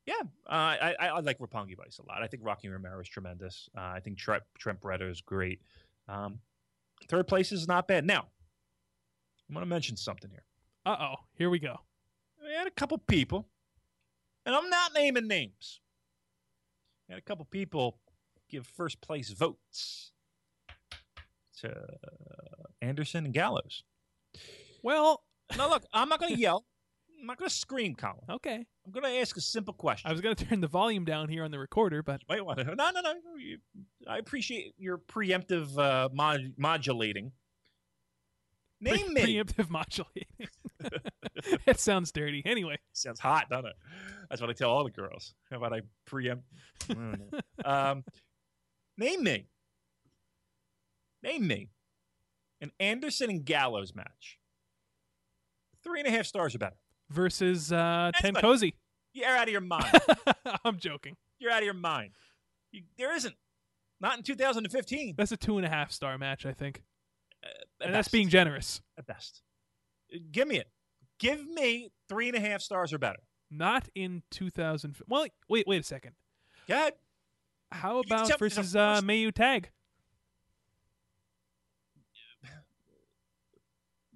yeah, 0.05 0.13
uh, 0.47 0.51
I, 0.51 0.95
I 0.99 1.07
I 1.07 1.19
like 1.21 1.39
Roppongi 1.39 1.75
Vice 1.77 1.99
a 1.99 2.05
lot. 2.05 2.21
I 2.21 2.27
think 2.27 2.43
Rocky 2.45 2.67
Romero 2.67 2.99
is 2.99 3.07
tremendous. 3.07 3.69
Uh, 3.77 3.81
I 3.81 4.01
think 4.01 4.17
Trent 4.17 4.43
Trent 4.57 4.79
Beretta 4.81 5.09
is 5.09 5.21
great. 5.21 5.61
Um, 6.09 6.39
third 7.07 7.27
place 7.27 7.51
is 7.51 7.67
not 7.67 7.87
bad. 7.87 8.05
Now, 8.05 8.27
I 9.49 9.53
want 9.53 9.63
to 9.63 9.69
mention 9.69 9.95
something 9.95 10.29
here. 10.29 10.43
Uh 10.85 10.97
oh, 10.99 11.15
here 11.37 11.49
we 11.49 11.59
go. 11.59 11.79
We 12.43 12.53
had 12.53 12.67
a 12.67 12.71
couple 12.71 12.97
people, 12.99 13.47
and 14.45 14.55
I'm 14.55 14.69
not 14.69 14.91
naming 14.93 15.27
names. 15.27 15.79
Had 17.09 17.17
a 17.19 17.21
couple 17.21 17.45
people 17.45 17.99
give 18.49 18.65
first 18.67 19.01
place 19.01 19.31
votes 19.31 20.11
to 21.61 21.73
Anderson 22.81 23.25
and 23.25 23.33
Gallows. 23.33 23.83
Well, 24.83 25.23
Now, 25.57 25.69
look, 25.69 25.83
I'm 25.93 26.09
not 26.09 26.19
going 26.19 26.33
to 26.35 26.39
yell. 26.39 26.65
I'm 27.19 27.27
not 27.27 27.37
going 27.37 27.49
to 27.49 27.55
scream, 27.55 27.95
Colin. 27.95 28.17
okay. 28.29 28.65
I'm 28.85 28.91
going 28.91 29.03
to 29.05 29.19
ask 29.19 29.35
a 29.37 29.41
simple 29.41 29.73
question. 29.73 30.07
I 30.09 30.11
was 30.11 30.21
gonna 30.21 30.35
turn 30.35 30.61
the 30.61 30.67
volume 30.67 31.05
down 31.05 31.27
here 31.29 31.43
on 31.43 31.49
the 31.49 31.57
recorder, 31.57 32.03
but 32.03 32.21
Wait, 32.29 32.45
what? 32.45 32.57
No, 32.57 32.73
no, 32.75 32.91
no. 33.01 33.13
I 34.07 34.17
appreciate 34.19 34.73
your 34.77 34.99
preemptive 34.99 35.75
uh, 35.79 36.09
mod- 36.13 36.53
modulating. 36.57 37.31
Name 38.81 39.13
me. 39.13 39.21
preemptive 39.23 39.69
modulating. 39.71 40.27
it 41.65 41.79
sounds 41.79 42.11
dirty. 42.11 42.41
Anyway, 42.45 42.77
Sounds 42.93 43.19
hot, 43.19 43.49
doesn't 43.49 43.65
it? 43.67 43.75
That's 44.29 44.41
what 44.41 44.49
I 44.49 44.53
tell 44.53 44.69
all 44.71 44.83
the 44.83 44.91
girls. 44.91 45.33
How 45.51 45.57
about 45.57 45.73
I 45.73 45.81
preempt? 46.05 46.43
I 46.89 47.15
um, 47.65 48.03
name 48.97 49.23
me. 49.23 49.47
Name 51.23 51.47
me 51.47 51.69
an 52.61 52.71
Anderson 52.79 53.29
and 53.29 53.43
Gallows 53.45 53.93
match. 53.95 54.39
Three 55.83 55.99
and 55.99 56.07
a 56.07 56.11
half 56.11 56.25
stars 56.25 56.55
or 56.55 56.59
better. 56.59 56.77
versus 57.09 57.71
uh, 57.71 58.11
Ten 58.15 58.29
Anybody. 58.29 58.41
Cozy. 58.41 58.75
You're 59.13 59.27
out 59.29 59.47
of 59.47 59.51
your 59.51 59.61
mind. 59.61 59.91
I'm 60.65 60.77
joking. 60.77 61.15
You're 61.39 61.51
out 61.51 61.59
of 61.59 61.65
your 61.65 61.73
mind. 61.73 62.11
You, 62.71 62.83
there 62.97 63.15
isn't. 63.15 63.35
Not 64.01 64.17
in 64.17 64.23
2015. 64.23 65.15
That's 65.17 65.31
a 65.31 65.37
two 65.37 65.57
and 65.57 65.65
a 65.65 65.69
half 65.69 65.91
star 65.91 66.17
match, 66.17 66.45
I 66.45 66.51
think, 66.53 66.83
At 67.43 67.85
and 67.87 67.93
that's 67.95 68.09
being 68.09 68.29
generous. 68.29 68.81
at 68.97 69.05
best. 69.05 69.41
Uh, 70.13 70.17
Give 70.31 70.47
me 70.47 70.57
it. 70.57 70.67
Give 71.19 71.45
me 71.47 71.91
three 72.09 72.27
and 72.27 72.35
a 72.37 72.39
half 72.39 72.61
stars 72.61 72.91
or 72.93 72.97
better. 72.97 73.19
Not 73.51 73.87
in 73.95 74.23
2000. 74.31 74.97
Well, 75.07 75.27
wait, 75.49 75.65
wait 75.67 75.81
a 75.81 75.83
second. 75.83 76.13
Go 76.67 76.73
ahead. 76.75 76.93
How 77.71 77.99
about 77.99 78.37
versus 78.39 78.75
uh, 78.75 79.01
Meiyu 79.01 79.33
Tag? 79.33 79.69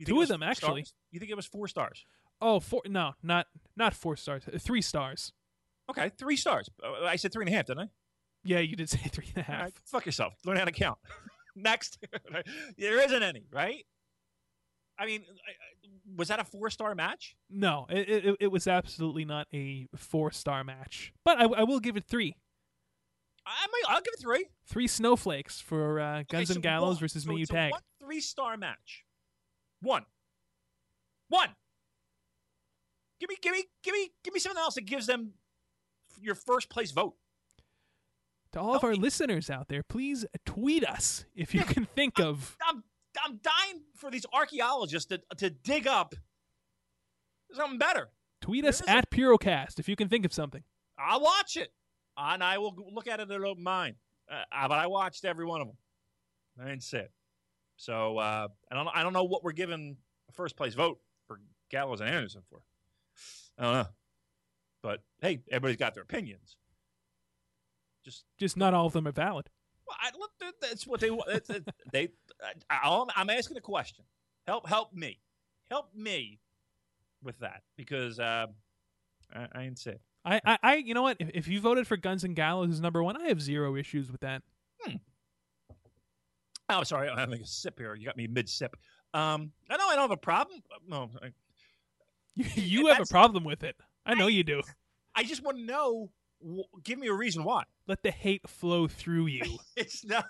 Two 0.05 0.21
of 0.21 0.27
them, 0.29 0.41
actually. 0.43 0.83
stars? 0.85 0.93
You 1.11 1.19
think 1.19 1.31
it 1.31 1.35
was 1.35 1.45
four 1.45 1.67
stars? 1.67 2.05
Oh, 2.41 2.59
four. 2.61 2.81
No, 2.85 3.13
not 3.21 3.47
not 3.75 3.93
four 3.93 4.15
stars. 4.15 4.43
uh, 4.47 4.57
Three 4.57 4.81
stars. 4.81 5.33
Okay, 5.89 6.09
three 6.17 6.37
stars. 6.37 6.69
Uh, 6.81 7.03
I 7.05 7.17
said 7.17 7.33
three 7.33 7.43
and 7.43 7.53
a 7.53 7.55
half, 7.55 7.65
didn't 7.65 7.83
I? 7.83 7.89
Yeah, 8.45 8.59
you 8.59 8.75
did 8.77 8.89
say 8.89 8.99
three 9.11 9.27
and 9.35 9.39
a 9.39 9.51
half. 9.51 9.61
right, 9.63 9.73
fuck 9.85 10.05
yourself. 10.05 10.33
Learn 10.45 10.55
how 10.57 10.65
to 10.65 10.71
count. 10.71 10.99
Next. 11.55 11.97
there 12.77 13.03
isn't 13.03 13.23
any, 13.23 13.43
right? 13.51 13.85
I 14.99 15.05
mean, 15.05 15.23
was 16.15 16.27
that 16.27 16.39
a 16.39 16.43
four 16.43 16.69
star 16.69 16.93
match? 16.93 17.35
No, 17.49 17.85
it, 17.89 18.09
it 18.25 18.35
it 18.41 18.47
was 18.51 18.67
absolutely 18.67 19.23
not 19.25 19.47
a 19.53 19.87
four 19.95 20.31
star 20.31 20.63
match. 20.63 21.13
But 21.23 21.39
I, 21.39 21.45
I 21.45 21.63
will 21.63 21.79
give 21.79 21.95
it 21.97 22.03
three. 22.03 22.35
I 23.45 23.65
might, 23.71 23.95
I'll 23.95 24.01
give 24.01 24.13
it 24.13 24.21
three. 24.21 24.45
Three 24.67 24.87
snowflakes 24.87 25.59
for 25.59 25.99
uh, 25.99 26.19
Okay, 26.19 26.25
Guns 26.29 26.49
so 26.49 26.53
and 26.55 26.63
Gallows 26.63 26.95
one- 26.95 26.99
versus 26.99 27.23
so, 27.23 27.29
Meiyu 27.31 27.47
so 27.47 27.53
Tag. 27.55 27.71
One 27.71 27.81
three 27.99 28.19
star 28.19 28.57
match. 28.57 29.05
One. 29.81 30.05
One. 31.29 31.49
Give 33.19 33.29
me, 33.29 33.37
give 33.41 33.53
me, 33.53 33.63
give 33.83 33.93
me, 33.93 34.11
give 34.23 34.33
me 34.33 34.39
something 34.39 34.59
else 34.61 34.75
that 34.75 34.85
gives 34.85 35.07
them 35.07 35.33
your 36.21 36.35
first 36.35 36.69
place 36.69 36.91
vote. 36.91 37.15
To 38.53 38.59
all 38.59 38.75
of 38.75 38.83
our 38.83 38.95
listeners 38.95 39.49
out 39.49 39.67
there, 39.67 39.83
please 39.83 40.25
tweet 40.45 40.83
us 40.87 41.25
if 41.35 41.53
you 41.53 41.63
can 41.63 41.85
think 41.85 42.19
of. 42.19 42.57
I'm 42.67 42.83
I'm 43.23 43.39
dying 43.43 43.83
for 43.95 44.09
these 44.11 44.25
archaeologists 44.33 45.09
to 45.09 45.21
to 45.37 45.49
dig 45.49 45.87
up 45.87 46.15
something 47.53 47.77
better. 47.77 48.09
Tweet 48.41 48.65
us 48.65 48.81
at 48.87 49.09
Purocast 49.11 49.79
if 49.79 49.89
you 49.89 49.95
can 49.95 50.07
think 50.07 50.25
of 50.25 50.33
something. 50.33 50.63
I'll 50.97 51.21
watch 51.21 51.57
it, 51.57 51.73
and 52.17 52.43
I 52.43 52.57
will 52.57 52.75
look 52.91 53.07
at 53.07 53.19
it 53.19 53.29
in 53.29 53.45
open 53.45 53.63
mind. 53.63 53.95
Uh, 54.31 54.67
but 54.67 54.77
I 54.77 54.87
watched 54.87 55.25
every 55.25 55.45
one 55.45 55.61
of 55.61 55.67
them. 55.67 55.77
I 56.61 56.69
didn't 56.69 56.83
see 56.83 56.97
it, 56.97 57.11
so 57.77 58.17
uh, 58.17 58.47
I 58.71 58.75
don't. 58.75 58.87
I 58.93 59.03
don't 59.03 59.13
know 59.13 59.23
what 59.23 59.43
we're 59.43 59.51
giving 59.53 59.97
a 60.29 60.33
first 60.33 60.55
place 60.55 60.73
vote 60.73 60.99
for 61.27 61.39
Gallows 61.69 62.01
and 62.01 62.09
Anderson 62.09 62.41
for. 62.49 62.61
I 63.57 63.63
don't 63.63 63.73
know, 63.73 63.87
but 64.83 65.03
hey, 65.21 65.41
everybody's 65.51 65.77
got 65.77 65.93
their 65.93 66.03
opinions. 66.03 66.55
Just 68.05 68.25
Just 68.37 68.57
not 68.57 68.73
all 68.73 68.87
of 68.87 68.93
them 68.93 69.07
are 69.07 69.11
valid. 69.11 69.49
I, 70.01 70.11
that's 70.61 70.87
what 70.87 70.99
they 70.99 71.11
want. 71.11 71.29
They, 71.91 72.09
I, 72.69 73.05
I'm 73.15 73.29
asking 73.29 73.57
a 73.57 73.61
question. 73.61 74.05
Help, 74.47 74.67
help 74.67 74.93
me, 74.93 75.19
help 75.69 75.93
me 75.95 76.39
with 77.23 77.39
that 77.39 77.63
because 77.77 78.19
uh, 78.19 78.47
I, 79.33 79.47
I 79.53 79.63
didn't 79.63 79.79
see. 79.79 79.93
I, 80.25 80.41
I, 80.45 80.57
I 80.63 80.75
you 80.75 80.93
know 80.93 81.03
what? 81.03 81.17
If, 81.19 81.29
if 81.33 81.47
you 81.47 81.61
voted 81.61 81.87
for 81.87 81.97
Guns 81.97 82.23
and 82.23 82.35
Gallows 82.35 82.71
as 82.71 82.81
number 82.81 83.03
one, 83.03 83.17
I 83.17 83.27
have 83.27 83.41
zero 83.41 83.75
issues 83.75 84.11
with 84.11 84.21
that. 84.21 84.41
Oh, 86.71 86.83
sorry, 86.83 87.09
I'm 87.09 87.17
having 87.17 87.41
a 87.41 87.45
sip 87.47 87.79
here. 87.79 87.95
You 87.95 88.05
got 88.05 88.15
me 88.15 88.27
mid 88.27 88.47
sip. 88.47 88.77
Um, 89.13 89.51
I 89.71 89.77
know 89.77 89.87
I 89.87 89.95
don't 89.95 90.03
have 90.03 90.11
a 90.11 90.17
problem. 90.17 90.61
No, 90.87 91.09
I, 91.21 91.29
You, 92.35 92.45
you 92.55 92.87
have 92.87 93.01
a 93.01 93.05
problem 93.05 93.43
with 93.43 93.63
it. 93.63 93.75
I 94.05 94.13
know 94.15 94.27
you 94.27 94.43
do. 94.43 94.61
I 95.15 95.23
just 95.23 95.43
want 95.43 95.57
to 95.57 95.63
know. 95.63 96.09
Give 96.83 96.97
me 96.97 97.07
a 97.07 97.13
reason 97.13 97.43
why. 97.43 97.63
Let 97.87 98.03
the 98.03 98.11
hate 98.11 98.47
flow 98.47 98.87
through 98.87 99.27
you. 99.27 99.41
It's 99.75 100.05
not. 100.05 100.25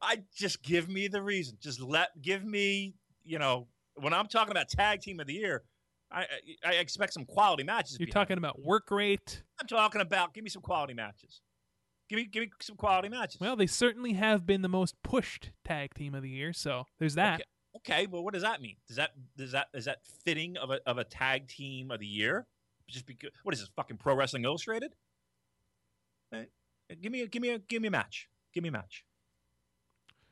I 0.00 0.22
just 0.34 0.62
give 0.62 0.88
me 0.88 1.08
the 1.08 1.22
reason. 1.22 1.56
Just 1.60 1.80
let. 1.80 2.20
Give 2.20 2.44
me. 2.44 2.94
You 3.24 3.38
know, 3.38 3.68
when 3.94 4.12
I'm 4.12 4.26
talking 4.26 4.50
about 4.50 4.68
tag 4.68 5.00
team 5.00 5.20
of 5.20 5.26
the 5.26 5.34
year, 5.34 5.62
I 6.10 6.22
I, 6.22 6.26
I 6.64 6.72
expect 6.74 7.12
some 7.12 7.24
quality 7.24 7.64
matches. 7.64 7.96
You're 7.98 8.08
talking 8.08 8.38
about 8.38 8.60
work 8.60 8.90
rate. 8.90 9.42
I'm 9.60 9.66
talking 9.66 10.00
about. 10.00 10.34
Give 10.34 10.44
me 10.44 10.50
some 10.50 10.62
quality 10.62 10.94
matches. 10.94 11.40
Give 12.08 12.16
me. 12.16 12.26
Give 12.26 12.42
me 12.42 12.50
some 12.60 12.76
quality 12.76 13.08
matches. 13.08 13.40
Well, 13.40 13.56
they 13.56 13.66
certainly 13.66 14.12
have 14.12 14.46
been 14.46 14.62
the 14.62 14.68
most 14.68 14.94
pushed 15.02 15.50
tag 15.64 15.94
team 15.94 16.14
of 16.14 16.22
the 16.22 16.30
year, 16.30 16.52
so 16.52 16.84
there's 16.98 17.14
that. 17.14 17.34
Okay. 17.34 17.44
Okay, 17.74 18.06
well, 18.06 18.22
what 18.22 18.34
does 18.34 18.42
that 18.42 18.60
mean? 18.60 18.76
Does 18.86 18.98
that 18.98 19.12
does 19.36 19.52
that 19.52 19.68
is 19.72 19.86
that 19.86 20.04
fitting 20.24 20.56
of 20.58 20.70
a 20.70 20.80
of 20.86 20.98
a 20.98 21.04
tag 21.04 21.48
team 21.48 21.90
of 21.90 22.00
the 22.00 22.06
year? 22.06 22.46
Just 22.88 23.06
because 23.06 23.30
what 23.42 23.54
is 23.54 23.60
this 23.60 23.70
fucking 23.74 23.96
Pro 23.96 24.14
Wrestling 24.14 24.44
Illustrated? 24.44 24.94
Eh, 26.32 26.44
give 27.00 27.12
me 27.12 27.22
a 27.22 27.26
give 27.26 27.42
me 27.42 27.50
a 27.50 27.58
give 27.58 27.82
me 27.82 27.88
a 27.88 27.90
match. 27.90 28.28
Give 28.52 28.62
me 28.62 28.68
a 28.68 28.72
match. 28.72 29.04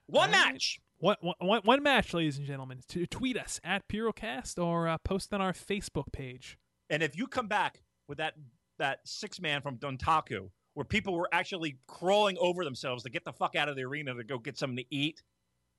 One 0.06 0.30
right. 0.30 0.52
match. 0.52 0.80
One, 0.98 1.16
one, 1.40 1.62
one 1.64 1.82
match, 1.82 2.12
ladies 2.12 2.36
and 2.36 2.46
gentlemen. 2.46 2.80
To 2.88 3.06
tweet 3.06 3.38
us 3.38 3.58
at 3.64 3.88
Purocast 3.88 4.62
or 4.62 4.86
uh, 4.86 4.98
post 4.98 5.32
on 5.32 5.40
our 5.40 5.54
Facebook 5.54 6.12
page. 6.12 6.58
And 6.90 7.02
if 7.02 7.16
you 7.16 7.26
come 7.26 7.48
back 7.48 7.82
with 8.06 8.18
that 8.18 8.34
that 8.78 8.98
six 9.04 9.40
man 9.40 9.62
from 9.62 9.78
Dontaku, 9.78 10.50
where 10.74 10.84
people 10.84 11.14
were 11.14 11.28
actually 11.32 11.78
crawling 11.86 12.36
over 12.38 12.64
themselves 12.64 13.02
to 13.04 13.10
get 13.10 13.24
the 13.24 13.32
fuck 13.32 13.56
out 13.56 13.68
of 13.68 13.76
the 13.76 13.82
arena 13.82 14.14
to 14.14 14.24
go 14.24 14.38
get 14.38 14.58
something 14.58 14.78
to 14.78 14.94
eat, 14.94 15.22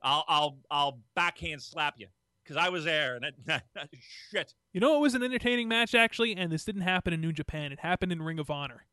I'll 0.02 0.24
I'll 0.28 0.58
I'll 0.72 1.00
backhand 1.16 1.62
slap 1.62 1.96
you 1.98 2.08
because 2.44 2.58
I 2.58 2.70
was 2.70 2.86
there 2.86 3.16
and 3.18 3.26
that 3.46 3.64
shit. 4.32 4.56
You 4.74 4.80
know, 4.80 4.96
it 4.96 5.02
was 5.02 5.14
an 5.14 5.24
entertaining 5.24 5.68
match 5.68 5.94
actually, 5.94 6.36
and 6.36 6.52
this 6.52 6.66
didn't 6.66 6.82
happen 6.82 7.14
in 7.14 7.22
New 7.22 7.34
Japan. 7.34 7.72
It 7.72 7.80
happened 7.80 8.12
in 8.12 8.22
Ring 8.22 8.40
of 8.40 8.50
Honor. 8.50 8.86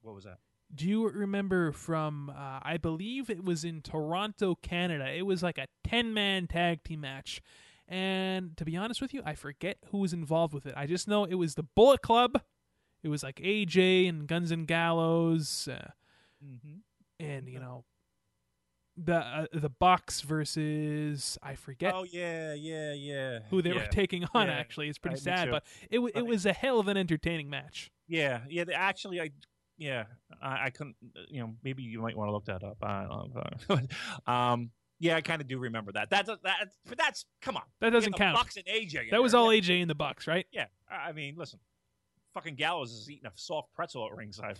What 0.00 0.14
was 0.14 0.24
that? 0.24 0.38
Do 0.74 0.86
you 0.88 1.08
remember 1.08 1.72
from? 1.72 2.30
Uh, 2.30 2.58
I 2.62 2.76
believe 2.76 3.30
it 3.30 3.44
was 3.44 3.64
in 3.64 3.82
Toronto, 3.82 4.56
Canada. 4.56 5.08
It 5.12 5.22
was 5.26 5.42
like 5.42 5.58
a 5.58 5.66
ten-man 5.84 6.48
tag 6.48 6.82
team 6.82 7.00
match, 7.00 7.40
and 7.88 8.56
to 8.56 8.64
be 8.64 8.76
honest 8.76 9.00
with 9.00 9.14
you, 9.14 9.22
I 9.24 9.34
forget 9.34 9.78
who 9.90 9.98
was 9.98 10.12
involved 10.12 10.52
with 10.52 10.66
it. 10.66 10.74
I 10.76 10.86
just 10.86 11.06
know 11.06 11.24
it 11.24 11.34
was 11.36 11.54
the 11.54 11.62
Bullet 11.62 12.02
Club. 12.02 12.42
It 13.02 13.08
was 13.08 13.22
like 13.22 13.36
AJ 13.36 14.08
and 14.08 14.26
Guns 14.26 14.50
and 14.50 14.66
Gallows, 14.66 15.68
uh, 15.70 15.90
Mm-hmm. 16.44 16.78
and 17.24 17.48
you 17.48 17.60
know, 17.60 17.84
the 18.96 19.16
uh, 19.18 19.46
the 19.52 19.70
Bucks 19.70 20.20
versus 20.22 21.38
I 21.42 21.54
forget 21.54 21.94
Oh 21.94 22.04
yeah, 22.04 22.54
yeah, 22.54 22.92
yeah. 22.92 23.38
who 23.50 23.62
they 23.62 23.70
yeah. 23.70 23.82
were 23.82 23.86
taking 23.86 24.24
on. 24.34 24.48
Yeah. 24.48 24.54
Actually, 24.54 24.88
it's 24.88 24.98
pretty 24.98 25.18
sad, 25.18 25.50
but 25.50 25.64
it 25.90 26.00
wa- 26.00 26.10
it 26.14 26.26
was 26.26 26.44
a 26.44 26.52
hell 26.52 26.80
of 26.80 26.88
an 26.88 26.96
entertaining 26.96 27.48
match. 27.48 27.90
Yeah, 28.08 28.40
yeah. 28.48 28.64
They, 28.64 28.74
actually, 28.74 29.20
I 29.20 29.30
yeah, 29.78 30.04
I, 30.42 30.66
I 30.66 30.70
couldn't. 30.70 30.96
You 31.28 31.40
know, 31.42 31.54
maybe 31.62 31.82
you 31.82 32.00
might 32.00 32.16
want 32.16 32.28
to 32.28 32.32
look 32.32 32.46
that 32.46 32.62
up. 32.62 32.78
I 32.82 33.04
don't 33.04 33.34
know. 33.68 34.32
um, 34.32 34.70
yeah, 34.98 35.16
I 35.16 35.20
kind 35.20 35.42
of 35.42 35.48
do 35.48 35.58
remember 35.58 35.92
that. 35.92 36.08
That's 36.10 36.28
that. 36.28 36.68
But 36.88 36.98
that's 36.98 37.26
come 37.42 37.56
on. 37.56 37.62
That 37.80 37.90
doesn't 37.90 38.14
count. 38.14 38.36
Bucks 38.36 38.56
and 38.56 38.66
AJ. 38.66 39.10
That 39.10 39.22
was 39.22 39.34
all 39.34 39.52
Yeah, 39.52 39.60
AJ 39.60 39.82
in 39.82 39.88
the 39.88 39.94
Bucks, 39.94 40.26
right? 40.26 40.46
Yeah, 40.52 40.66
I 40.90 41.12
mean, 41.12 41.34
listen. 41.36 41.58
Fucking 42.34 42.56
Gallows 42.56 42.92
is 42.92 43.10
eating 43.10 43.26
a 43.26 43.32
soft 43.34 43.72
pretzel 43.72 44.06
at 44.06 44.16
ringside. 44.16 44.58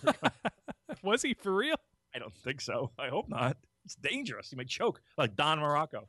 was 1.03 1.21
he 1.21 1.35
for 1.35 1.55
real? 1.55 1.77
I 2.15 2.19
don't 2.19 2.35
think 2.35 2.63
so. 2.63 2.91
I 2.99 3.09
hope 3.09 3.29
not. 3.29 3.59
It's 3.85 3.97
dangerous. 3.97 4.49
He 4.49 4.57
might 4.57 4.69
choke 4.69 5.01
like 5.19 5.37
Don 5.37 5.59
Muraco. 5.59 6.07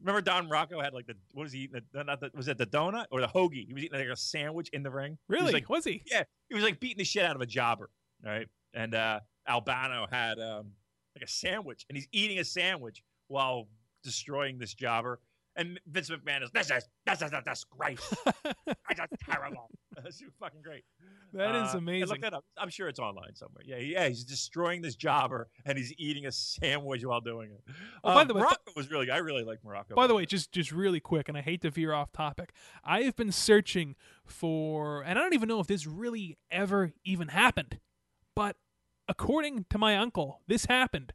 Remember 0.00 0.22
Don 0.22 0.48
Muraco 0.48 0.82
had 0.82 0.94
like 0.94 1.06
the 1.06 1.14
what 1.32 1.44
was 1.44 1.52
he 1.52 1.60
eating? 1.60 1.82
The, 1.92 2.02
not 2.04 2.20
the, 2.20 2.30
was 2.34 2.48
it 2.48 2.58
the 2.58 2.66
donut 2.66 3.04
or 3.10 3.20
the 3.20 3.28
hoagie? 3.28 3.66
He 3.66 3.74
was 3.74 3.84
eating 3.84 3.98
like 3.98 4.08
a 4.08 4.16
sandwich 4.16 4.68
in 4.72 4.82
the 4.82 4.90
ring. 4.90 5.18
He 5.28 5.34
was 5.34 5.40
Really? 5.42 5.52
like 5.52 5.68
was 5.68 5.84
he? 5.84 6.02
Yeah, 6.10 6.24
he 6.48 6.54
was 6.54 6.64
like 6.64 6.80
beating 6.80 6.98
the 6.98 7.04
shit 7.04 7.24
out 7.24 7.36
of 7.36 7.42
a 7.42 7.46
jobber, 7.46 7.90
right? 8.24 8.48
And 8.74 8.94
uh, 8.94 9.20
Albano 9.48 10.06
had 10.10 10.38
um, 10.38 10.72
like 11.16 11.24
a 11.24 11.28
sandwich, 11.30 11.84
and 11.88 11.96
he's 11.96 12.08
eating 12.12 12.38
a 12.38 12.44
sandwich 12.44 13.02
while 13.28 13.68
destroying 14.02 14.58
this 14.58 14.74
jobber. 14.74 15.20
And 15.54 15.78
Vince 15.86 16.08
McMahon 16.08 16.42
is 16.42 16.50
this 16.50 16.70
is 16.70 16.88
this 17.04 17.20
is 17.20 17.32
a 17.32 17.42
disgrace. 17.46 18.14
It's 18.90 19.00
just 19.00 19.12
terrible. 19.24 19.70
That's 20.02 20.22
fucking 20.38 20.60
great. 20.62 20.84
That 21.32 21.54
is 21.54 21.74
Uh, 21.74 21.78
amazing. 21.78 22.08
Look 22.08 22.20
that 22.20 22.34
up. 22.34 22.44
I'm 22.58 22.68
sure 22.68 22.88
it's 22.88 22.98
online 22.98 23.34
somewhere. 23.34 23.62
Yeah, 23.64 23.76
yeah. 23.78 24.06
He's 24.08 24.22
destroying 24.24 24.82
this 24.82 24.96
jobber, 24.96 25.48
and 25.64 25.78
he's 25.78 25.94
eating 25.96 26.26
a 26.26 26.32
sandwich 26.32 27.02
while 27.04 27.22
doing 27.22 27.52
it. 27.52 27.62
Oh, 28.04 28.14
by 28.14 28.20
Um, 28.22 28.28
the 28.28 28.34
way, 28.34 28.42
Muraco 28.42 28.76
was 28.76 28.90
really. 28.90 29.10
I 29.10 29.18
really 29.18 29.44
like 29.44 29.60
Muraco. 29.62 29.94
By 29.94 30.06
the 30.06 30.14
way, 30.14 30.26
just 30.26 30.52
just 30.52 30.72
really 30.72 31.00
quick, 31.00 31.28
and 31.30 31.38
I 31.38 31.40
hate 31.40 31.62
to 31.62 31.70
veer 31.70 31.94
off 31.94 32.12
topic. 32.12 32.52
I 32.84 33.02
have 33.02 33.16
been 33.16 33.32
searching 33.32 33.94
for, 34.26 35.02
and 35.02 35.18
I 35.18 35.22
don't 35.22 35.34
even 35.34 35.48
know 35.48 35.60
if 35.60 35.66
this 35.66 35.86
really 35.86 36.36
ever 36.50 36.92
even 37.04 37.28
happened, 37.28 37.78
but 38.34 38.56
according 39.08 39.66
to 39.70 39.78
my 39.78 39.96
uncle, 39.96 40.40
this 40.46 40.66
happened. 40.66 41.12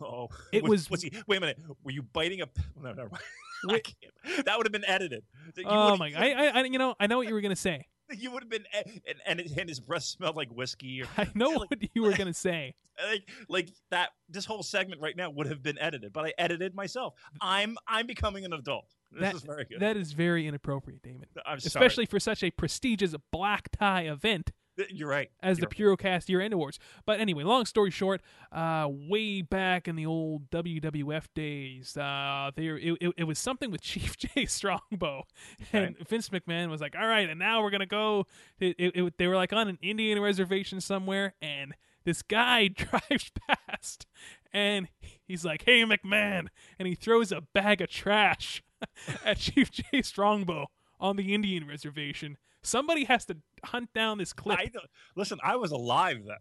oh, 0.00 0.28
it 0.52 0.62
was- 0.64 0.90
Was 0.90 1.02
he? 1.02 1.12
Wait 1.26 1.36
a 1.38 1.40
minute. 1.40 1.58
Were 1.82 1.90
you 1.92 2.02
biting 2.02 2.40
a? 2.42 2.46
No. 2.80 2.90
I 3.68 3.72
Wait. 3.72 3.96
That 4.44 4.56
would 4.56 4.66
have 4.66 4.72
been 4.72 4.84
edited. 4.86 5.24
You 5.56 5.64
Oh 5.66 5.96
my! 5.96 6.12
I, 6.16 6.30
I, 6.30 6.60
I, 6.60 6.64
you 6.64 6.78
know, 6.78 6.94
I 7.00 7.08
know 7.08 7.18
what 7.18 7.26
you 7.26 7.34
were 7.34 7.40
gonna 7.40 7.56
say. 7.56 7.86
You 8.16 8.30
would 8.30 8.44
have 8.44 8.48
been, 8.48 8.62
e- 8.86 9.00
and, 9.06 9.18
and, 9.26 9.40
it- 9.40 9.50
and 9.58 9.68
his 9.68 9.80
breath 9.80 10.04
smelled 10.04 10.36
like 10.36 10.48
whiskey. 10.52 11.02
Or, 11.02 11.06
I 11.18 11.26
know 11.34 11.48
Like- 11.50 11.70
what 11.70 11.80
you 11.92 12.02
were 12.02 12.12
gonna 12.16 12.32
say. 12.32 12.74
like, 13.04 13.28
like 13.48 13.68
that. 13.90 14.10
This 14.28 14.44
whole 14.44 14.62
segment 14.62 15.00
right 15.00 15.16
now 15.16 15.28
would 15.30 15.48
have 15.48 15.60
been 15.62 15.76
edited, 15.78 16.12
but 16.12 16.24
I 16.24 16.32
edited 16.38 16.74
myself. 16.76 17.14
I'm, 17.40 17.76
I'm 17.88 18.06
becoming 18.06 18.44
an 18.44 18.52
adult. 18.52 18.86
This 19.10 19.20
That- 19.22 19.34
is 19.34 19.42
very 19.42 19.64
good. 19.64 19.80
That 19.80 19.96
is 19.96 20.12
very 20.12 20.46
inappropriate, 20.46 21.02
Damon. 21.02 21.26
I'm 21.44 21.58
sorry. 21.58 21.66
Especially 21.66 22.06
for 22.06 22.20
such 22.20 22.44
a 22.44 22.52
prestigious 22.52 23.14
black 23.32 23.70
tie 23.76 24.02
event 24.02 24.52
You're 24.90 25.08
right. 25.08 25.30
as 25.42 25.58
the 25.58 25.68
You're 25.76 25.96
Purocast 25.96 26.28
Year 26.28 26.40
End 26.40 26.54
Awards. 26.54 26.78
But 27.06 27.20
anyway, 27.20 27.42
long 27.44 27.64
story 27.66 27.90
short, 27.90 28.20
uh, 28.52 28.88
way 28.90 29.42
back 29.42 29.88
in 29.88 29.96
the 29.96 30.06
old 30.06 30.50
WWF 30.50 31.26
days, 31.34 31.96
uh, 31.96 32.50
there 32.56 32.78
it, 32.78 32.96
it, 33.00 33.14
it 33.18 33.24
was 33.24 33.38
something 33.38 33.70
with 33.70 33.80
Chief 33.80 34.16
Jay 34.18 34.46
Strongbow, 34.46 35.24
and 35.72 35.96
Vince 36.08 36.28
McMahon 36.28 36.70
was 36.70 36.80
like, 36.80 36.94
"All 36.98 37.06
right, 37.06 37.28
and 37.28 37.38
now 37.38 37.62
we're 37.62 37.70
gonna 37.70 37.86
go." 37.86 38.26
It- 38.60 39.16
they 39.18 39.26
were 39.26 39.36
like 39.36 39.52
on 39.52 39.68
an 39.68 39.78
Indian 39.82 40.20
reservation 40.20 40.80
somewhere, 40.80 41.34
and 41.42 41.74
this 42.04 42.22
guy 42.22 42.68
drives 42.74 43.30
past, 43.48 44.06
and 44.52 44.88
he's 45.26 45.44
like, 45.44 45.64
"Hey, 45.64 45.82
McMahon," 45.84 46.46
and 46.78 46.88
he 46.88 46.94
throws 46.94 47.32
a 47.32 47.40
bag 47.40 47.80
of 47.80 47.88
trash 47.90 48.62
at 49.24 49.38
Chief 49.38 49.70
Jay 49.70 50.02
Strongbow 50.02 50.66
on 51.00 51.16
the 51.16 51.34
Indian 51.34 51.66
reservation. 51.66 52.36
Somebody 52.68 53.04
has 53.04 53.24
to 53.26 53.36
hunt 53.64 53.92
down 53.94 54.18
this 54.18 54.32
clip. 54.32 54.58
I 54.58 54.70
listen, 55.16 55.38
I 55.42 55.56
was 55.56 55.70
alive 55.72 56.18
then. 56.26 56.36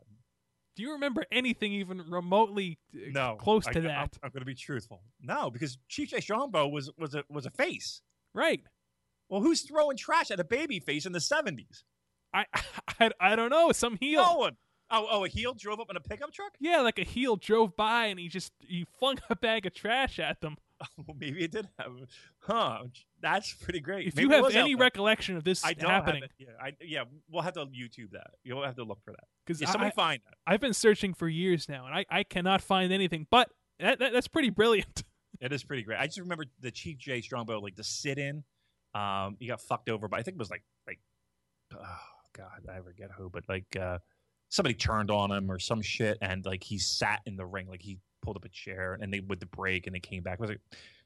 Do 0.76 0.84
you 0.84 0.92
remember 0.92 1.26
anything 1.32 1.74
even 1.74 2.04
remotely 2.10 2.78
uh, 2.94 3.00
No, 3.12 3.36
close 3.40 3.66
I- 3.68 3.72
to 3.74 3.80
I'm- 3.80 3.88
that? 3.88 4.18
I'm, 4.24 4.30
going 4.30 4.42
to 4.42 4.46
be 4.46 4.54
truthful. 4.56 5.02
No, 5.22 5.50
because 5.50 5.78
Chief 5.88 6.10
Jay 6.10 6.20
Strongbow 6.20 6.68
was 6.68 6.92
was 6.98 7.16
a 7.16 7.24
was 7.30 7.46
a 7.46 7.52
face. 7.52 8.02
Right. 8.34 8.62
Well, 9.30 9.42
who's 9.42 9.62
throwing 9.62 9.98
trash 9.98 10.30
at 10.32 10.40
a 10.40 10.44
baby 10.44 10.80
face 10.80 11.06
in 11.06 11.12
the 11.14 11.20
seventies? 11.22 11.84
I, 12.34 12.46
I 13.00 13.12
I 13.20 13.36
don't 13.36 13.50
know. 13.50 13.72
Some 13.72 13.98
heel. 14.00 14.22
No 14.24 14.36
one. 14.36 14.58
Oh, 14.90 15.06
oh, 15.12 15.26
a 15.26 15.28
heel 15.28 15.54
drove 15.54 15.80
up 15.82 15.90
in 15.90 15.98
a 15.98 16.00
pickup 16.00 16.32
truck. 16.32 16.54
Yeah, 16.60 16.80
like 16.82 16.98
a 17.00 17.04
heel 17.04 17.36
drove 17.36 17.76
by 17.76 18.06
and 18.06 18.18
he 18.20 18.30
just 18.30 18.54
he 18.60 18.86
flung 19.00 19.18
a 19.30 19.36
bag 19.36 19.66
of 19.66 19.74
trash 19.74 20.18
at 20.20 20.40
them. 20.42 20.58
Well, 20.98 21.16
maybe 21.20 21.44
it 21.44 21.52
did 21.52 21.68
have. 21.80 21.92
Huh? 22.40 22.84
That's 23.22 23.54
pretty 23.54 23.80
great. 23.80 24.08
If 24.08 24.16
Maybe 24.16 24.28
you 24.28 24.44
have 24.44 24.56
any 24.56 24.76
recollection 24.76 25.36
of 25.36 25.44
this 25.44 25.66
I 25.66 25.74
don't 25.74 25.90
happening, 25.90 26.22
have 26.22 26.32
it. 26.40 26.46
Yeah, 26.48 26.48
I, 26.62 26.74
yeah, 26.82 27.04
we'll 27.30 27.42
have 27.42 27.54
to 27.54 27.66
YouTube 27.66 28.12
that. 28.12 28.28
You'll 28.44 28.64
have 28.64 28.76
to 28.76 28.84
look 28.84 29.04
for 29.04 29.12
that. 29.12 29.24
because 29.46 29.60
Yeah, 29.60 29.72
somebody 29.72 29.92
I, 29.92 29.96
find 29.96 30.22
that. 30.26 30.36
I've 30.46 30.60
been 30.60 30.74
searching 30.74 31.14
for 31.14 31.28
years 31.28 31.68
now 31.68 31.86
and 31.86 31.96
I, 31.96 32.06
I 32.10 32.24
cannot 32.24 32.62
find 32.62 32.94
anything. 32.94 33.26
But 33.30 33.50
that, 33.80 34.00
that, 34.00 34.14
that's 34.14 34.28
pretty 34.28 34.50
brilliant. 34.50 35.04
It 35.40 35.54
is 35.54 35.64
pretty 35.64 35.84
great. 35.84 36.00
I 36.00 36.08
just 36.08 36.18
remember 36.20 36.46
the 36.62 36.72
Chief 36.72 36.98
Jay 36.98 37.22
Strongbow 37.22 37.60
like 37.60 37.76
to 37.76 37.84
sit 37.84 38.18
in. 38.18 38.44
Um, 38.96 39.38
he 39.40 39.46
got 39.46 39.62
fucked 39.62 39.88
over, 39.88 40.08
but 40.08 40.20
I 40.20 40.24
think 40.24 40.34
it 40.36 40.40
was 40.40 40.50
like 40.50 40.64
like 40.88 41.00
oh 41.76 42.00
god, 42.36 42.66
I 42.68 42.82
forget 42.82 43.12
who, 43.16 43.30
but 43.30 43.44
like 43.48 43.76
uh, 43.80 44.00
somebody 44.50 44.74
turned 44.74 45.12
on 45.12 45.32
him 45.32 45.52
or 45.52 45.60
some 45.60 45.82
shit, 45.82 46.18
and 46.22 46.44
like 46.46 46.64
he 46.64 46.80
sat 46.80 47.22
in 47.28 47.36
the 47.36 47.46
ring, 47.46 47.68
like 47.68 47.82
he 47.84 48.00
pulled 48.28 48.36
up 48.36 48.44
a 48.44 48.50
chair, 48.50 48.98
and 49.00 49.14
they 49.14 49.22
with 49.22 49.40
the 49.40 49.46
break, 49.46 49.88
and 49.88 49.96
they 49.96 50.02
came 50.02 50.22
back. 50.22 50.38
I 50.40 50.42
was 50.42 50.50
like, 50.50 50.60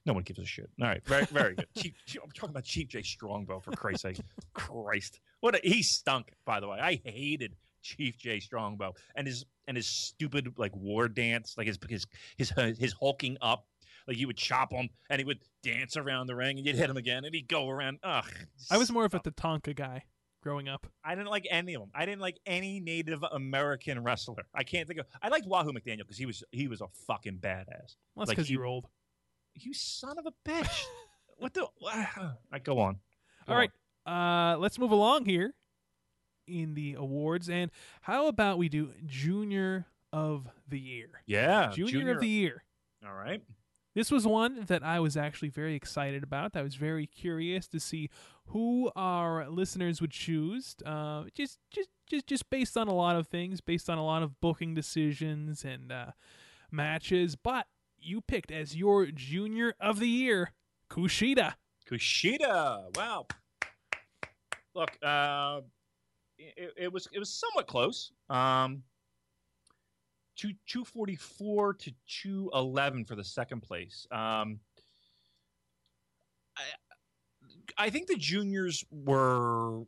no 0.08 0.14
one 0.14 0.24
gives 0.24 0.40
a 0.40 0.46
shit. 0.46 0.72
All 0.82 0.88
right, 0.88 1.06
very 1.06 1.26
very 1.26 1.54
good. 1.54 1.68
Cheap, 1.78 1.96
I'm 2.24 2.32
talking 2.32 2.50
about 2.50 2.64
Chief 2.64 2.88
Jay 2.88 3.04
Strongbow 3.04 3.60
for 3.60 3.70
Christ's 3.72 4.02
sake. 4.02 4.20
Christ, 4.56 5.20
what 5.40 5.54
a, 5.54 5.60
he 5.64 5.84
stunk. 5.84 6.34
By 6.46 6.60
the 6.60 6.68
way, 6.68 6.80
I 6.80 7.00
hated 7.06 7.56
Chief 7.84 8.18
Jay 8.18 8.40
Strongbow 8.40 8.96
and 9.16 9.28
his 9.28 9.46
and 9.68 9.78
his 9.78 9.86
stupid 9.86 10.56
like 10.58 10.76
war 10.76 11.08
dance, 11.08 11.54
like 11.60 11.68
his 11.68 11.78
his 11.88 12.08
his 12.38 12.52
his 12.80 12.94
hulking 13.00 13.38
up. 13.40 13.68
Like 14.08 14.18
you 14.18 14.26
would 14.26 14.38
chop 14.38 14.74
him 14.74 14.90
and 15.12 15.20
he 15.20 15.26
would 15.26 15.42
dance 15.62 15.96
around 15.96 16.26
the 16.26 16.36
ring 16.36 16.58
and 16.58 16.66
you'd 16.66 16.76
hit 16.76 16.90
him 16.90 16.98
again 16.98 17.24
and 17.24 17.36
he'd 17.36 17.48
go 17.48 17.70
around. 17.70 18.00
Ugh. 18.02 18.26
I 18.72 18.78
was 18.78 18.92
more 18.92 19.06
of 19.06 19.14
a 19.14 19.20
Tatanka 19.20 19.76
guy 19.76 20.06
growing 20.42 20.68
up. 20.68 20.88
I 21.04 21.16
didn't 21.16 21.30
like 21.30 21.48
any 21.50 21.74
of 21.76 21.82
them. 21.82 21.92
I 21.94 22.06
didn't 22.06 22.22
like 22.22 22.40
any 22.46 22.80
Native 22.80 23.24
American 23.32 24.04
wrestler. 24.04 24.44
I 24.54 24.64
can't 24.64 24.88
think 24.88 25.00
of. 25.00 25.06
I 25.22 25.30
liked 25.30 25.48
Wahoo 25.48 25.72
McDaniel 25.72 26.00
because 26.00 26.18
he 26.18 26.26
was 26.26 26.44
he 26.52 26.68
was 26.68 26.82
a 26.82 26.88
fucking 27.08 27.38
badass. 27.40 27.96
Well, 28.16 28.26
that's 28.26 28.30
because 28.32 28.50
you- 28.50 28.58
you're 28.58 28.66
old. 28.66 28.88
You 29.56 29.74
son 29.74 30.18
of 30.18 30.26
a 30.26 30.50
bitch! 30.50 30.84
what 31.38 31.54
the? 31.54 31.68
I 32.52 32.60
go 32.64 32.80
on. 32.80 33.00
Go 33.48 33.54
All 33.54 33.58
right, 33.58 33.72
uh, 34.06 34.58
let's 34.58 34.80
move 34.80 34.92
along 34.92 35.26
here 35.26 35.54
in 36.48 36.74
the 36.74 36.94
awards. 36.96 37.50
And 37.50 37.72
how 38.02 38.28
about 38.28 38.58
we 38.58 38.70
do 38.70 38.92
Junior 39.06 39.88
of 40.14 40.48
the 40.68 40.80
Year? 40.80 41.10
Yeah, 41.26 41.72
Junior, 41.74 42.14
of 42.14 42.22
the 42.22 42.28
Year. 42.28 42.64
All 43.06 43.14
right. 43.14 43.42
This 43.94 44.10
was 44.10 44.26
one 44.26 44.64
that 44.68 44.84
I 44.84 45.02
was 45.02 45.18
actually 45.18 45.50
very 45.50 45.76
excited 45.76 46.24
about. 46.24 46.56
I 46.56 46.62
was 46.62 46.76
very 46.76 47.06
curious 47.06 47.68
to 47.70 47.80
see 47.80 48.10
who 48.52 48.92
our 48.96 49.50
listeners 49.50 50.02
would 50.02 50.12
choose. 50.12 50.76
Uh, 50.86 51.24
just, 51.34 51.60
just, 51.70 51.90
just, 52.08 52.28
just 52.28 52.50
based 52.50 52.78
on 52.78 52.88
a 52.88 52.94
lot 52.94 53.16
of 53.16 53.28
things, 53.28 53.62
based 53.62 53.90
on 53.90 53.98
a 53.98 54.06
lot 54.06 54.24
of 54.24 54.40
booking 54.42 54.74
decisions 54.74 55.64
and 55.64 55.92
uh, 55.92 56.12
matches. 56.72 57.36
But 57.36 57.68
you 57.98 58.22
picked 58.22 58.52
as 58.52 58.76
your 58.76 59.08
Junior 59.08 59.74
of 59.80 60.00
the 60.00 60.08
Year, 60.08 60.52
Kushida. 60.90 61.54
Kushida. 61.90 62.96
Wow. 62.98 63.28
Look, 64.74 64.92
uh, 65.04 65.62
it, 66.38 66.74
it 66.78 66.94
was 66.94 67.08
it 67.12 67.20
was 67.20 67.30
somewhat 67.30 67.68
close. 67.68 68.12
Um, 68.30 68.84
two 70.36 70.54
two 70.66 70.86
forty 70.86 71.16
four 71.16 71.74
to 71.74 71.92
two 72.08 72.50
eleven 72.54 73.06
for 73.06 73.16
the 73.16 73.24
second 73.24 73.62
place. 73.62 74.08
Um, 74.12 74.60
I 76.58 76.62
I 77.78 77.90
think 77.90 78.08
the 78.08 78.18
juniors 78.18 78.84
were 78.92 79.84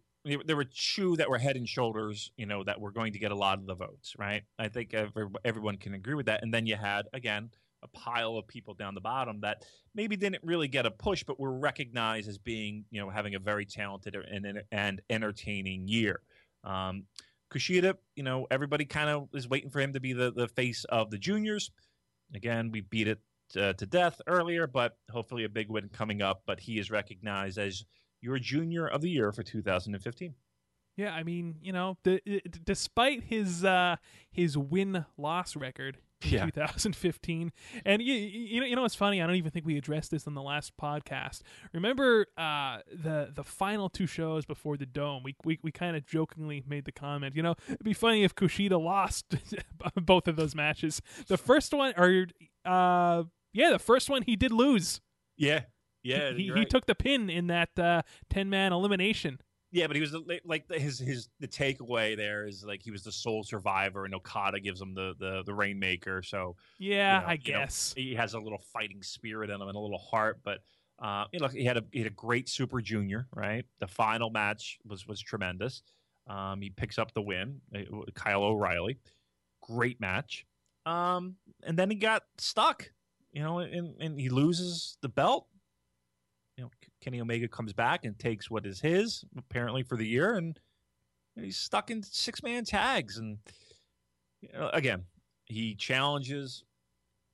there 0.45 0.55
were 0.55 0.65
two 0.65 1.18
that 1.18 1.30
were 1.30 1.38
head 1.38 1.57
and 1.57 1.68
shoulders, 1.68 2.31
you 2.38 2.45
know, 2.45 2.64
that 2.64 2.80
were 2.80 2.91
going 2.91 3.14
to 3.14 3.19
get 3.19 3.31
a 3.31 3.35
lot 3.35 3.60
of 3.60 3.65
the 3.65 3.76
votes, 3.76 4.14
right? 4.18 4.43
I 4.57 4.69
think 4.69 4.93
every, 4.93 5.27
everyone 5.43 5.76
can 5.77 5.93
agree 5.93 6.14
with 6.14 6.27
that. 6.27 6.43
And 6.43 6.53
then 6.53 6.65
you 6.65 6.77
had 6.77 7.07
again 7.14 7.49
a 7.84 7.88
pile 7.89 8.38
of 8.38 8.47
people 8.47 8.73
down 8.73 8.95
the 8.95 9.01
bottom 9.01 9.41
that 9.41 9.65
maybe 9.93 10.15
didn't 10.15 10.41
really 10.43 10.69
get 10.69 10.85
a 10.85 10.91
push, 10.91 11.23
but 11.23 11.39
were 11.39 11.60
recognized 11.60 12.30
as 12.30 12.38
being, 12.38 12.85
you 12.89 13.01
know, 13.01 13.10
having 13.10 13.35
a 13.35 13.39
very 13.39 13.65
talented 13.65 14.15
and 14.15 14.64
and 14.72 15.01
entertaining 15.10 15.88
year. 15.88 16.22
Um, 16.64 17.03
Kushida, 17.53 17.95
you 18.15 18.23
know, 18.23 18.47
everybody 18.49 18.85
kind 18.85 19.10
of 19.10 19.27
is 19.34 19.47
waiting 19.47 19.69
for 19.69 19.80
him 19.80 19.93
to 19.93 19.99
be 19.99 20.14
the 20.14 20.31
the 20.31 20.47
face 20.47 20.85
of 20.85 21.11
the 21.11 21.18
juniors. 21.18 21.72
Again, 22.34 22.72
we 22.72 22.81
beat 22.81 23.07
it 23.07 23.19
uh, 23.57 23.73
to 23.73 23.85
death 23.85 24.19
earlier, 24.27 24.67
but 24.67 24.97
hopefully 25.11 25.43
a 25.43 25.49
big 25.49 25.69
win 25.69 25.89
coming 25.89 26.21
up. 26.21 26.43
But 26.45 26.59
he 26.61 26.80
is 26.80 26.89
recognized 26.91 27.57
as 27.57 27.85
your 28.21 28.39
junior 28.39 28.88
of 28.88 29.01
the 29.01 29.09
year 29.09 29.31
for 29.31 29.43
2015. 29.43 30.34
Yeah, 30.95 31.11
I 31.11 31.23
mean, 31.23 31.55
you 31.61 31.73
know, 31.73 31.97
the, 32.03 32.21
it, 32.25 32.63
despite 32.63 33.23
his 33.23 33.63
uh, 33.65 33.95
his 34.31 34.55
win 34.57 35.05
loss 35.17 35.55
record 35.55 35.97
in 36.21 36.30
Yeah. 36.34 36.45
2015, 36.45 37.51
and 37.84 37.99
you, 38.01 38.13
you 38.13 38.59
know, 38.61 38.65
you 38.67 38.75
know, 38.75 38.84
what's 38.84 38.93
funny? 38.93 39.19
I 39.19 39.25
don't 39.25 39.35
even 39.35 39.49
think 39.49 39.65
we 39.65 39.75
addressed 39.75 40.11
this 40.11 40.27
on 40.27 40.35
the 40.35 40.41
last 40.43 40.77
podcast. 40.77 41.41
Remember 41.73 42.27
uh, 42.38 42.77
the 42.91 43.31
the 43.34 43.43
final 43.43 43.89
two 43.89 44.05
shows 44.05 44.45
before 44.45 44.77
the 44.77 44.85
dome? 44.85 45.23
We 45.23 45.35
we, 45.43 45.57
we 45.63 45.71
kind 45.71 45.97
of 45.97 46.05
jokingly 46.05 46.63
made 46.67 46.85
the 46.85 46.91
comment, 46.91 47.35
you 47.35 47.41
know, 47.41 47.55
it'd 47.67 47.84
be 47.84 47.93
funny 47.93 48.23
if 48.23 48.35
Kushida 48.35 48.80
lost 48.80 49.34
both 49.95 50.27
of 50.27 50.35
those 50.35 50.53
matches. 50.53 51.01
The 51.27 51.38
first 51.38 51.73
one, 51.73 51.95
or 51.97 52.27
uh, 52.65 53.23
yeah, 53.53 53.71
the 53.71 53.80
first 53.80 54.09
one 54.09 54.23
he 54.23 54.35
did 54.35 54.51
lose. 54.51 55.01
Yeah, 55.38 55.61
yeah, 56.03 56.31
he, 56.34 56.43
you're 56.43 56.57
he 56.57 56.65
took 56.65 56.85
the 56.85 56.95
pin 56.95 57.30
in 57.30 57.47
that 57.47 57.77
uh, 57.80 58.01
ten 58.30 58.49
man 58.49 58.73
elimination. 58.73 59.39
Yeah, 59.71 59.88
but 59.88 59.95
he 59.95 60.01
was 60.01 60.11
the, 60.11 60.39
like 60.45 60.71
his 60.71 60.99
his 60.99 61.30
the 61.39 61.47
takeaway 61.47 62.15
there 62.15 62.45
is 62.45 62.63
like 62.63 62.84
he 62.84 62.91
was 62.91 63.03
the 63.03 63.11
sole 63.11 63.43
survivor, 63.43 64.05
and 64.05 64.13
Okada 64.13 64.59
gives 64.59 64.80
him 64.80 64.93
the 64.93 65.15
the 65.17 65.43
the 65.45 65.53
rainmaker. 65.53 66.21
So 66.21 66.57
Yeah, 66.77 67.19
know, 67.19 67.25
I 67.25 67.39
you 67.41 67.53
know, 67.53 67.59
guess. 67.61 67.93
he 67.95 68.13
has 68.13 68.35
a 68.35 68.39
little 68.39 68.61
fighting 68.71 69.01
spirit 69.01 69.49
in 69.49 69.59
him 69.59 69.67
and 69.67 69.75
a 69.75 69.80
little 69.80 69.97
heart. 69.97 70.41
But 70.43 70.59
uh, 70.99 71.25
you 71.31 71.39
know, 71.39 71.47
he 71.47 71.65
had 71.65 71.77
a 71.77 71.84
he 71.91 71.99
had 71.99 72.07
a 72.07 72.11
great 72.13 72.49
Super 72.49 72.81
Junior. 72.81 73.27
Right, 73.34 73.65
the 73.80 73.88
final 73.88 74.30
match 74.30 74.77
was 74.85 75.07
was 75.07 75.19
tremendous. 75.19 75.81
Um, 76.27 76.61
he 76.61 76.69
picks 76.69 76.99
up 76.99 77.13
the 77.13 77.21
win, 77.23 77.59
uh, 77.75 77.80
Kyle 78.13 78.43
O'Reilly. 78.43 78.99
Great 79.61 79.99
match. 79.99 80.45
Um, 80.85 81.38
and 81.63 81.77
then 81.77 81.89
he 81.89 81.95
got 81.95 82.23
stuck. 82.38 82.91
You 83.34 83.41
know, 83.41 83.60
and, 83.60 83.95
and 83.99 84.19
he 84.19 84.30
loses 84.30 84.97
the 85.01 85.10
belt. 85.10 85.47
You 86.55 86.65
know, 86.65 86.72
Kenny 87.01 87.19
Omega 87.19 87.47
comes 87.47 87.73
back 87.73 88.05
and 88.05 88.18
takes 88.18 88.49
what 88.49 88.65
is 88.65 88.80
his 88.80 89.26
apparently 89.38 89.81
for 89.81 89.97
the 89.97 90.07
year, 90.07 90.35
and 90.35 90.60
he's 91.35 91.57
stuck 91.57 91.89
in 91.89 92.03
six 92.03 92.43
man 92.43 92.64
tags. 92.64 93.18
And 93.18 93.39
you 94.41 94.49
know, 94.53 94.69
again, 94.72 95.05
he 95.45 95.73
challenges 95.76 96.64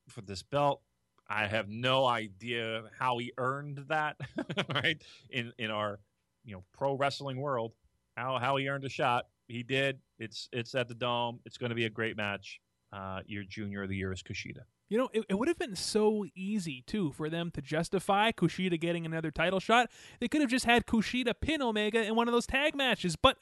for 0.07 0.21
this 0.21 0.41
belt. 0.41 0.81
I 1.27 1.47
have 1.47 1.69
no 1.69 2.05
idea 2.05 2.83
how 2.97 3.17
he 3.17 3.33
earned 3.37 3.85
that, 3.89 4.17
right? 4.73 5.01
In 5.29 5.51
in 5.57 5.69
our 5.69 5.99
you 6.45 6.55
know 6.55 6.63
pro 6.73 6.95
wrestling 6.95 7.41
world, 7.41 7.73
how 8.15 8.39
how 8.39 8.55
he 8.55 8.69
earned 8.69 8.85
a 8.85 8.89
shot. 8.89 9.25
He 9.47 9.63
did. 9.63 9.99
It's 10.17 10.47
it's 10.51 10.75
at 10.75 10.87
the 10.87 10.95
dome. 10.95 11.39
It's 11.45 11.57
going 11.57 11.69
to 11.69 11.75
be 11.75 11.85
a 11.85 11.89
great 11.89 12.15
match. 12.17 12.61
Uh, 12.91 13.19
your 13.25 13.43
junior 13.43 13.83
of 13.83 13.89
the 13.89 13.95
year 13.95 14.11
is 14.11 14.23
Kushida. 14.23 14.61
You 14.89 14.97
know, 14.97 15.09
it, 15.13 15.23
it 15.29 15.35
would 15.35 15.47
have 15.47 15.59
been 15.59 15.75
so 15.75 16.25
easy 16.35 16.83
too 16.87 17.11
for 17.11 17.29
them 17.29 17.51
to 17.51 17.61
justify 17.61 18.31
Kushida 18.31 18.79
getting 18.79 19.05
another 19.05 19.29
title 19.31 19.59
shot. 19.59 19.89
They 20.19 20.27
could 20.27 20.41
have 20.41 20.49
just 20.49 20.65
had 20.65 20.85
Kushida 20.87 21.33
pin 21.39 21.61
Omega 21.61 22.03
in 22.03 22.15
one 22.15 22.27
of 22.27 22.33
those 22.33 22.47
tag 22.47 22.75
matches, 22.75 23.15
but 23.15 23.37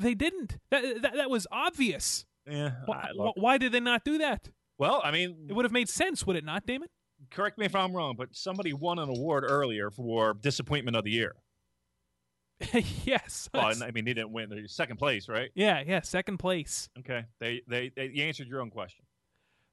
they 0.00 0.14
didn't. 0.14 0.58
That 0.70 1.02
that, 1.02 1.14
that 1.16 1.30
was 1.30 1.46
obvious. 1.50 2.24
Yeah. 2.48 2.72
Why, 2.86 3.10
why 3.36 3.58
did 3.58 3.72
they 3.72 3.80
not 3.80 4.04
do 4.04 4.18
that? 4.18 4.50
well, 4.78 5.00
I 5.04 5.10
mean, 5.12 5.46
It 5.48 5.52
would 5.52 5.64
have 5.64 5.72
made 5.72 5.88
sense, 5.88 6.26
would 6.26 6.36
it 6.36 6.44
not, 6.44 6.66
Damon? 6.66 6.88
correct 7.30 7.56
me 7.56 7.64
if 7.66 7.74
I'm 7.76 7.94
wrong, 7.94 8.16
but 8.16 8.34
somebody 8.34 8.72
won 8.72 8.98
an 8.98 9.08
award 9.08 9.44
earlier 9.46 9.90
for 9.92 10.34
disappointment 10.34 10.96
of 10.96 11.04
the 11.04 11.12
year. 11.12 11.36
yes. 13.04 13.48
Well, 13.54 13.72
I 13.82 13.90
mean, 13.92 14.04
they 14.04 14.14
didn't 14.14 14.32
win. 14.32 14.48
They're 14.50 14.66
second 14.66 14.96
place, 14.96 15.28
right? 15.28 15.50
yeah, 15.54 15.82
yeah, 15.86 16.00
second 16.02 16.38
place. 16.38 16.88
Okay. 16.98 17.24
They, 17.40 17.62
they 17.68 17.90
they 17.94 18.10
you 18.12 18.24
answered 18.24 18.48
your 18.48 18.60
own 18.60 18.70
question. 18.70 19.04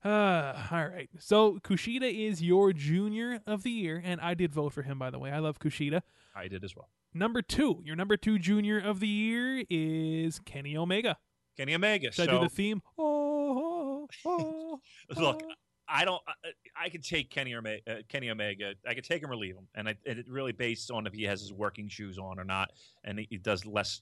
Uh, 0.04 0.54
all 0.72 0.88
right. 0.88 1.10
So 1.20 1.60
Kushida 1.60 2.12
is 2.12 2.42
your 2.42 2.74
junior 2.74 3.42
of 3.46 3.64
the 3.64 3.72
year, 3.72 4.02
and 4.04 4.22
I 4.22 4.34
did 4.34 4.54
vote 4.54 4.74
for 4.74 4.84
him, 4.84 5.00
by 5.00 5.10
the 5.10 5.20
way. 5.20 5.32
I 5.32 5.40
love 5.40 5.60
Kushida. 5.60 6.02
I 6.36 6.48
did 6.48 6.64
as 6.64 6.76
well. 6.76 6.90
Number 7.14 7.42
two, 7.42 7.82
your 7.84 7.96
number 7.96 8.18
two 8.18 8.38
junior 8.38 8.80
of 8.80 9.00
the 9.00 9.08
year 9.08 9.64
is 9.70 10.40
Kenny 10.40 10.78
Omega. 10.78 11.18
Kenny 11.58 11.74
Omega. 11.74 12.12
Should 12.12 12.30
so, 12.30 12.32
I 12.32 12.40
do 12.40 12.44
the 12.44 12.50
theme? 12.50 12.82
Oh, 12.98 14.08
oh, 14.26 14.80
Look, 15.18 15.42
oh. 15.44 15.54
I 15.88 16.06
don't. 16.06 16.22
I, 16.28 16.86
I 16.86 16.90
could 16.90 17.04
take 17.04 17.32
Kenny 17.32 17.56
Omega, 17.56 17.82
uh, 17.88 17.96
Kenny 18.08 18.30
Omega. 18.30 18.74
I 18.88 18.94
could 18.94 19.04
take 19.04 19.24
him 19.24 19.32
or 19.32 19.36
leave 19.36 19.56
him, 19.56 19.68
and, 19.74 19.90
I, 19.90 19.96
and 20.06 20.20
it 20.20 20.28
really 20.30 20.52
based 20.52 20.92
on 20.92 21.08
if 21.08 21.14
he 21.14 21.24
has 21.24 21.42
his 21.42 21.52
working 21.52 21.90
shoes 21.90 22.20
on 22.20 22.40
or 22.40 22.46
not, 22.46 22.72
and 23.04 23.20
he 23.20 23.38
does 23.38 23.66
less, 23.66 24.02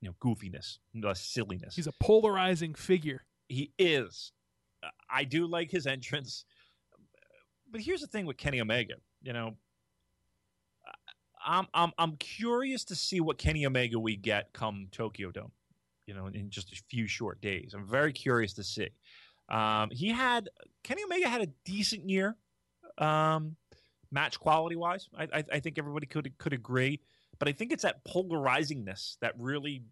you 0.00 0.08
know, 0.08 0.14
goofiness, 0.22 0.78
less 0.94 1.20
silliness. 1.20 1.76
He's 1.76 1.86
a 1.86 1.92
polarizing 2.00 2.74
figure. 2.74 3.24
he 3.48 3.72
is. 3.78 4.32
I 5.10 5.24
do 5.24 5.46
like 5.46 5.70
his 5.70 5.86
entrance, 5.86 6.44
but 7.70 7.80
here's 7.80 8.00
the 8.00 8.06
thing 8.06 8.26
with 8.26 8.36
Kenny 8.36 8.60
Omega. 8.60 8.94
You 9.22 9.32
know, 9.32 9.56
I'm 11.44 11.66
I'm 11.74 11.92
I'm 11.98 12.16
curious 12.16 12.84
to 12.84 12.94
see 12.94 13.20
what 13.20 13.38
Kenny 13.38 13.66
Omega 13.66 13.98
we 13.98 14.16
get 14.16 14.52
come 14.52 14.88
Tokyo 14.92 15.30
Dome. 15.30 15.52
You 16.06 16.14
know, 16.14 16.26
in 16.26 16.48
just 16.48 16.72
a 16.72 16.82
few 16.88 17.06
short 17.06 17.40
days. 17.42 17.74
I'm 17.74 17.86
very 17.86 18.14
curious 18.14 18.54
to 18.54 18.64
see. 18.64 18.88
Um, 19.50 19.90
he 19.90 20.08
had 20.08 20.48
Kenny 20.82 21.04
Omega 21.04 21.28
had 21.28 21.42
a 21.42 21.48
decent 21.64 22.08
year, 22.08 22.36
um, 22.96 23.56
match 24.10 24.40
quality 24.40 24.76
wise. 24.76 25.08
I, 25.16 25.24
I 25.32 25.44
I 25.54 25.60
think 25.60 25.78
everybody 25.78 26.06
could 26.06 26.36
could 26.38 26.52
agree, 26.52 27.00
but 27.38 27.48
I 27.48 27.52
think 27.52 27.72
it's 27.72 27.82
that 27.82 28.04
polarizingness 28.04 29.18
that 29.20 29.34
really 29.38 29.84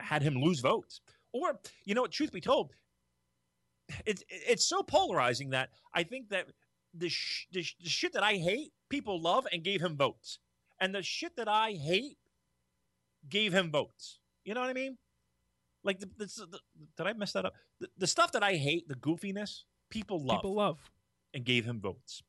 had 0.00 0.22
him 0.22 0.34
lose 0.34 0.60
votes. 0.60 1.00
Or 1.32 1.58
you 1.84 1.94
know, 1.94 2.06
truth 2.06 2.32
be 2.32 2.40
told, 2.40 2.72
it's 4.06 4.22
it's 4.28 4.64
so 4.66 4.82
polarizing 4.82 5.50
that 5.50 5.70
I 5.94 6.02
think 6.02 6.28
that 6.30 6.46
the, 6.94 7.08
sh- 7.08 7.46
the, 7.52 7.62
sh- 7.62 7.76
the 7.82 7.88
shit 7.88 8.12
that 8.12 8.22
I 8.22 8.34
hate, 8.34 8.72
people 8.90 9.20
love 9.20 9.46
and 9.52 9.62
gave 9.64 9.80
him 9.80 9.96
votes, 9.96 10.38
and 10.80 10.94
the 10.94 11.02
shit 11.02 11.36
that 11.36 11.48
I 11.48 11.72
hate, 11.72 12.18
gave 13.28 13.52
him 13.52 13.70
votes. 13.70 14.18
You 14.44 14.54
know 14.54 14.60
what 14.60 14.70
I 14.70 14.74
mean? 14.74 14.98
Like, 15.84 16.00
the, 16.00 16.08
the, 16.18 16.58
did 16.96 17.06
I 17.06 17.12
mess 17.14 17.32
that 17.32 17.44
up? 17.46 17.54
The, 17.80 17.88
the 17.98 18.06
stuff 18.06 18.32
that 18.32 18.42
I 18.42 18.54
hate, 18.54 18.88
the 18.88 18.94
goofiness, 18.94 19.62
people 19.90 20.24
love 20.24 20.38
People 20.38 20.54
love. 20.56 20.78
and 21.34 21.44
gave 21.44 21.64
him 21.64 21.80
votes. 21.80 22.22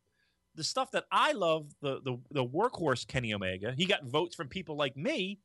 The 0.56 0.64
stuff 0.64 0.92
that 0.92 1.06
I 1.12 1.32
love, 1.32 1.74
the 1.82 2.00
the 2.04 2.18
the 2.32 2.46
workhorse 2.46 3.08
Kenny 3.08 3.34
Omega, 3.34 3.74
he 3.76 3.86
got 3.86 4.06
votes 4.06 4.36
from 4.36 4.48
people 4.48 4.76
like 4.78 4.96
me, 4.96 5.40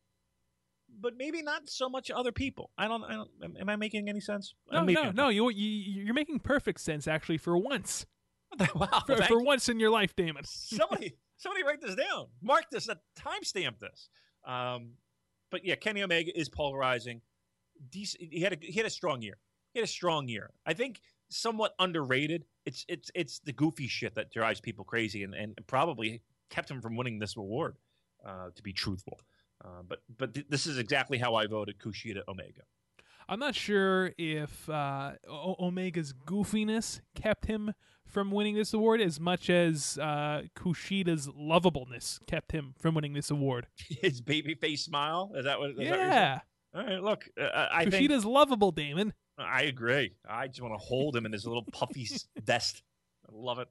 but 1.01 1.17
maybe 1.17 1.43
not 1.43 1.69
so 1.69 1.89
much 1.89 2.11
other 2.11 2.33
people. 2.33 2.71
I 2.79 2.89
don't. 2.89 3.05
I 3.05 3.13
don't 3.13 3.31
am, 3.61 3.69
I 3.69 3.77
making 3.77 4.09
any 4.09 4.21
sense? 4.21 4.55
No, 4.71 4.81
Maybe 4.81 4.95
no, 4.95 5.03
I'm 5.03 5.15
no. 5.15 5.29
You, 5.29 5.51
you 5.51 6.05
you're 6.05 6.15
making 6.15 6.41
perfect 6.41 6.81
sense 6.81 7.07
actually 7.07 7.39
for 7.39 7.57
once. 7.57 8.07
wow. 8.75 9.03
For, 9.07 9.23
for 9.25 9.43
once 9.43 9.69
in 9.69 9.79
your 9.79 9.91
life, 9.91 10.17
Damon. 10.17 10.45
somebody 10.47 11.15
somebody 11.37 11.65
write 11.65 11.81
this 11.81 11.95
down. 11.95 12.27
Mark 12.43 12.65
this. 12.71 12.89
Uh, 12.89 12.95
timestamp 13.19 13.79
this. 13.79 14.09
Um, 14.47 14.93
but 15.51 15.65
yeah, 15.65 15.77
Kenny 15.77 16.03
Omega 16.03 16.39
is 16.39 16.49
polarizing. 16.49 17.21
Decent, 17.91 18.23
he 18.31 18.41
had 18.41 18.53
a 18.53 18.59
he 18.61 18.73
had 18.73 18.87
a 18.87 18.91
strong 18.91 19.23
year. 19.23 19.39
He 19.73 19.81
had 19.81 19.85
a 19.85 19.93
strong 19.93 20.29
year. 20.29 20.51
I 20.67 20.75
think 20.75 21.01
somewhat 21.31 21.75
underrated. 21.79 22.45
It's 22.67 22.85
it's 22.89 23.11
it's 23.15 23.39
the 23.41 23.53
goofy 23.53 23.87
shit 23.87 24.15
that 24.17 24.33
drives 24.33 24.61
people 24.61 24.85
crazy 24.85 25.23
and, 25.23 25.35
and 25.35 25.55
probably 25.67 26.23
kept 26.51 26.71
him 26.71 26.81
from 26.81 26.97
winning 26.97 27.19
this 27.19 27.37
award. 27.37 27.77
Uh, 28.27 28.49
to 28.53 28.63
be 28.65 28.73
truthful, 28.73 29.21
uh, 29.65 29.83
but 29.87 30.01
but 30.17 30.35
th- 30.35 30.47
this 30.49 30.67
is 30.67 30.79
exactly 30.79 31.19
how 31.19 31.35
I 31.35 31.47
voted 31.47 31.79
Kushida 31.79 32.23
Omega. 32.29 32.63
I'm 33.29 33.41
not 33.41 33.55
sure 33.55 34.13
if 34.17 34.69
uh, 34.71 35.13
o- 35.29 35.57
Omega's 35.59 36.15
goofiness 36.27 37.01
kept 37.15 37.45
him 37.47 37.75
from 38.07 38.31
winning 38.31 38.55
this 38.55 38.73
award 38.73 39.03
as 39.03 39.21
much 39.21 39.51
as 39.51 39.99
uh, 40.01 40.43
Kushida's 40.57 41.29
lovableness 41.29 42.21
kept 42.27 42.53
him 42.53 42.75
from 42.81 42.95
winning 42.95 43.13
this 43.13 43.31
award. 43.31 43.67
His 43.89 44.23
babyface 44.23 44.79
smile 44.79 45.33
is 45.35 45.45
that 45.45 45.59
what? 45.59 45.71
Is 45.71 45.77
that 45.77 45.91
what 45.91 45.99
yeah, 45.99 46.41
All 46.75 46.85
right. 46.85 47.03
Look, 47.03 47.29
uh, 47.39 47.67
I 47.71 47.85
think 47.85 48.11
Kushida's 48.11 48.25
lovable, 48.25 48.71
Damon. 48.73 49.13
I 49.37 49.63
agree. 49.65 50.15
I 50.29 50.49
just 50.49 50.63
want 50.63 50.75
to 50.75 50.79
hold 50.85 51.15
him 51.15 51.27
in 51.27 51.33
his 51.33 51.47
little 51.47 51.65
puffy 51.73 52.09
vest. 52.43 52.83
I 53.29 53.33
love 53.35 53.59
it. 53.59 53.69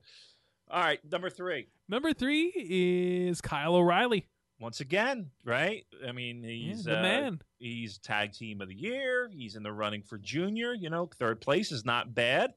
All 0.69 0.81
right, 0.81 0.99
number 1.09 1.29
three. 1.29 1.67
Number 1.89 2.13
three 2.13 2.51
is 3.29 3.41
Kyle 3.41 3.75
O'Reilly. 3.75 4.27
Once 4.59 4.79
again, 4.79 5.29
right? 5.45 5.85
I 6.07 6.11
mean, 6.11 6.43
Yeah, 6.43 6.49
he's 6.49 6.83
the 6.85 6.97
uh, 6.99 7.01
man. 7.01 7.41
He's 7.59 7.97
tag 7.99 8.33
team 8.33 8.59
of 8.61 8.67
the 8.69 8.75
year. 8.75 9.29
He's 9.31 9.55
in 9.55 9.63
the 9.63 9.71
running 9.71 10.01
for 10.01 10.17
junior. 10.17 10.73
You 10.73 10.89
know, 10.89 11.09
third 11.19 11.41
place 11.41 11.71
is 11.71 11.85
not 11.85 12.15
bad. 12.15 12.53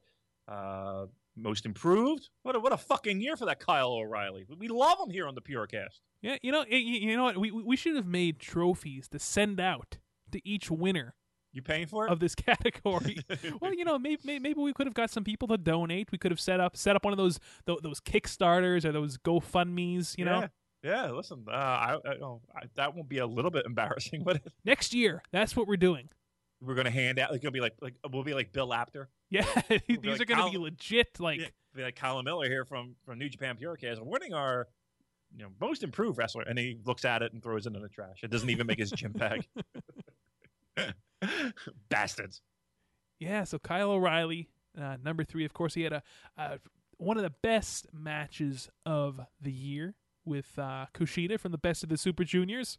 Uh, 0.48 1.06
most 1.36 1.64
improved. 1.66 2.28
What 2.42 2.56
a 2.56 2.60
what 2.60 2.72
a 2.72 2.76
fucking 2.76 3.20
year 3.20 3.36
for 3.36 3.46
that 3.46 3.60
Kyle 3.60 3.92
O'Reilly. 3.92 4.46
We 4.58 4.68
love 4.68 4.98
him 5.00 5.10
here 5.10 5.26
on 5.28 5.34
the 5.34 5.40
Purocast. 5.42 6.00
Yeah, 6.22 6.36
you 6.42 6.52
know, 6.52 6.60
y- 6.60 6.66
y- 6.70 6.78
you 7.00 7.16
know 7.16 7.24
what? 7.24 7.38
We 7.38 7.50
we 7.50 7.76
should 7.76 7.96
have 7.96 8.06
made 8.06 8.40
trophies 8.40 9.08
to 9.08 9.18
send 9.18 9.60
out 9.60 9.98
to 10.32 10.40
each 10.46 10.70
winner 10.70 11.14
You 11.52 11.62
paying 11.62 11.86
for 11.86 12.06
it? 12.06 12.10
of 12.12 12.18
this 12.20 12.34
category. 12.46 13.18
well, 13.60 13.72
you 13.72 13.84
know, 13.84 13.98
maybe 13.98 14.22
maybe 14.40 14.54
we 14.60 14.72
could 14.72 14.86
have 14.86 14.94
got 14.94 15.10
some 15.10 15.22
people 15.24 15.48
to 15.48 15.56
donate. 15.58 16.10
We 16.12 16.18
could 16.18 16.30
have 16.32 16.40
set 16.40 16.60
up 16.60 16.76
set 16.76 16.96
up 16.96 17.04
one 17.04 17.12
of 17.12 17.18
those 17.18 17.38
tho- 17.66 17.80
those 17.82 18.00
Kickstarters 18.00 18.84
or 18.84 18.92
those 18.92 19.16
GoFundmes. 19.18 20.18
You 20.18 20.24
know, 20.24 20.48
yeah. 20.82 21.10
Listen, 21.10 21.44
uh, 21.48 21.52
I, 21.52 21.96
I, 22.04 22.10
I, 22.54 22.62
that 22.76 22.94
won't 22.94 23.08
be 23.08 23.18
a 23.18 23.26
little 23.26 23.50
bit 23.50 23.66
embarrassing, 23.66 24.22
but 24.24 24.40
next 24.64 24.94
year, 24.94 25.22
that's 25.32 25.54
what 25.56 25.66
we're 25.68 25.76
doing. 25.76 26.08
we're 26.60 26.74
gonna 26.74 26.90
hand 26.90 27.18
out. 27.18 27.30
It's 27.34 27.42
gonna 27.42 27.52
be 27.52 27.60
like, 27.60 27.74
like 27.80 27.94
we'll 28.10 28.24
be 28.24 28.34
like 28.34 28.52
Bill 28.52 28.72
Apter. 28.72 29.08
Yeah, 29.30 29.44
these 29.68 29.98
be 29.98 30.10
are 30.10 30.16
going 30.16 30.18
to 30.18 30.26
Kyle- 30.26 30.50
be 30.50 30.58
legit. 30.58 31.20
Like, 31.20 31.40
Yeah, 31.40 31.46
be 31.74 31.82
like 31.84 31.96
Colin 31.96 32.24
Miller 32.24 32.48
here 32.48 32.64
from 32.64 32.96
from 33.04 33.18
New 33.18 33.28
Japan 33.28 33.56
Purocast, 33.60 34.00
winning 34.04 34.34
our 34.34 34.66
you 35.36 35.42
know 35.44 35.50
most 35.60 35.82
improved 35.84 36.18
wrestler, 36.18 36.42
and 36.42 36.58
he 36.58 36.76
looks 36.84 37.04
at 37.04 37.22
it 37.22 37.32
and 37.32 37.42
throws 37.42 37.66
it 37.66 37.74
in 37.76 37.80
the 37.82 37.88
trash. 37.88 38.20
It 38.24 38.30
doesn't 38.30 38.50
even 38.50 38.66
make 38.66 38.78
his 38.78 38.90
gym 38.90 39.12
bag. 39.12 39.46
Bastards. 41.88 42.40
yeah. 43.18 43.44
So 43.44 43.58
Kyle 43.58 43.90
O'Reilly, 43.92 44.48
uh, 44.80 44.96
number 45.04 45.22
three. 45.24 45.44
Of 45.44 45.52
course, 45.52 45.74
he 45.74 45.82
had 45.82 45.92
a 45.92 46.02
uh, 46.38 46.56
one 46.96 47.16
of 47.16 47.22
the 47.22 47.32
best 47.42 47.86
matches 47.92 48.68
of 48.86 49.20
the 49.40 49.52
year 49.52 49.94
with 50.30 50.58
uh, 50.58 50.86
Kushida 50.94 51.38
from 51.38 51.52
the 51.52 51.58
Best 51.58 51.82
of 51.82 51.88
the 51.88 51.98
Super 51.98 52.24
Juniors. 52.24 52.78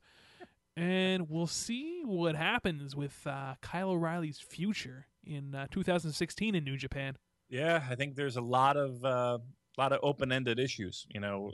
And 0.77 1.29
we'll 1.29 1.47
see 1.47 2.01
what 2.05 2.35
happens 2.35 2.95
with 2.95 3.27
uh, 3.27 3.55
Kyle 3.61 3.89
O'Reilly's 3.89 4.39
future 4.39 5.05
in 5.23 5.53
uh, 5.53 5.67
2016 5.69 6.55
in 6.55 6.63
New 6.63 6.77
Japan. 6.77 7.17
Yeah, 7.49 7.83
I 7.89 7.95
think 7.95 8.15
there's 8.15 8.37
a 8.37 8.41
lot 8.41 8.77
of 8.77 9.03
uh, 9.03 9.39
lot 9.77 9.91
of 9.91 9.99
open 10.01 10.31
ended 10.31 10.57
issues. 10.57 11.05
You 11.09 11.19
know, 11.19 11.51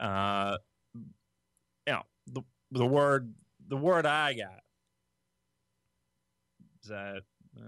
uh, 0.00 0.56
you 0.94 1.92
know 1.92 2.02
the 2.28 2.42
the 2.70 2.86
word 2.86 3.34
the 3.66 3.76
word 3.76 4.06
I 4.06 4.34
got 4.34 4.62
is 6.84 6.90
that 6.90 7.22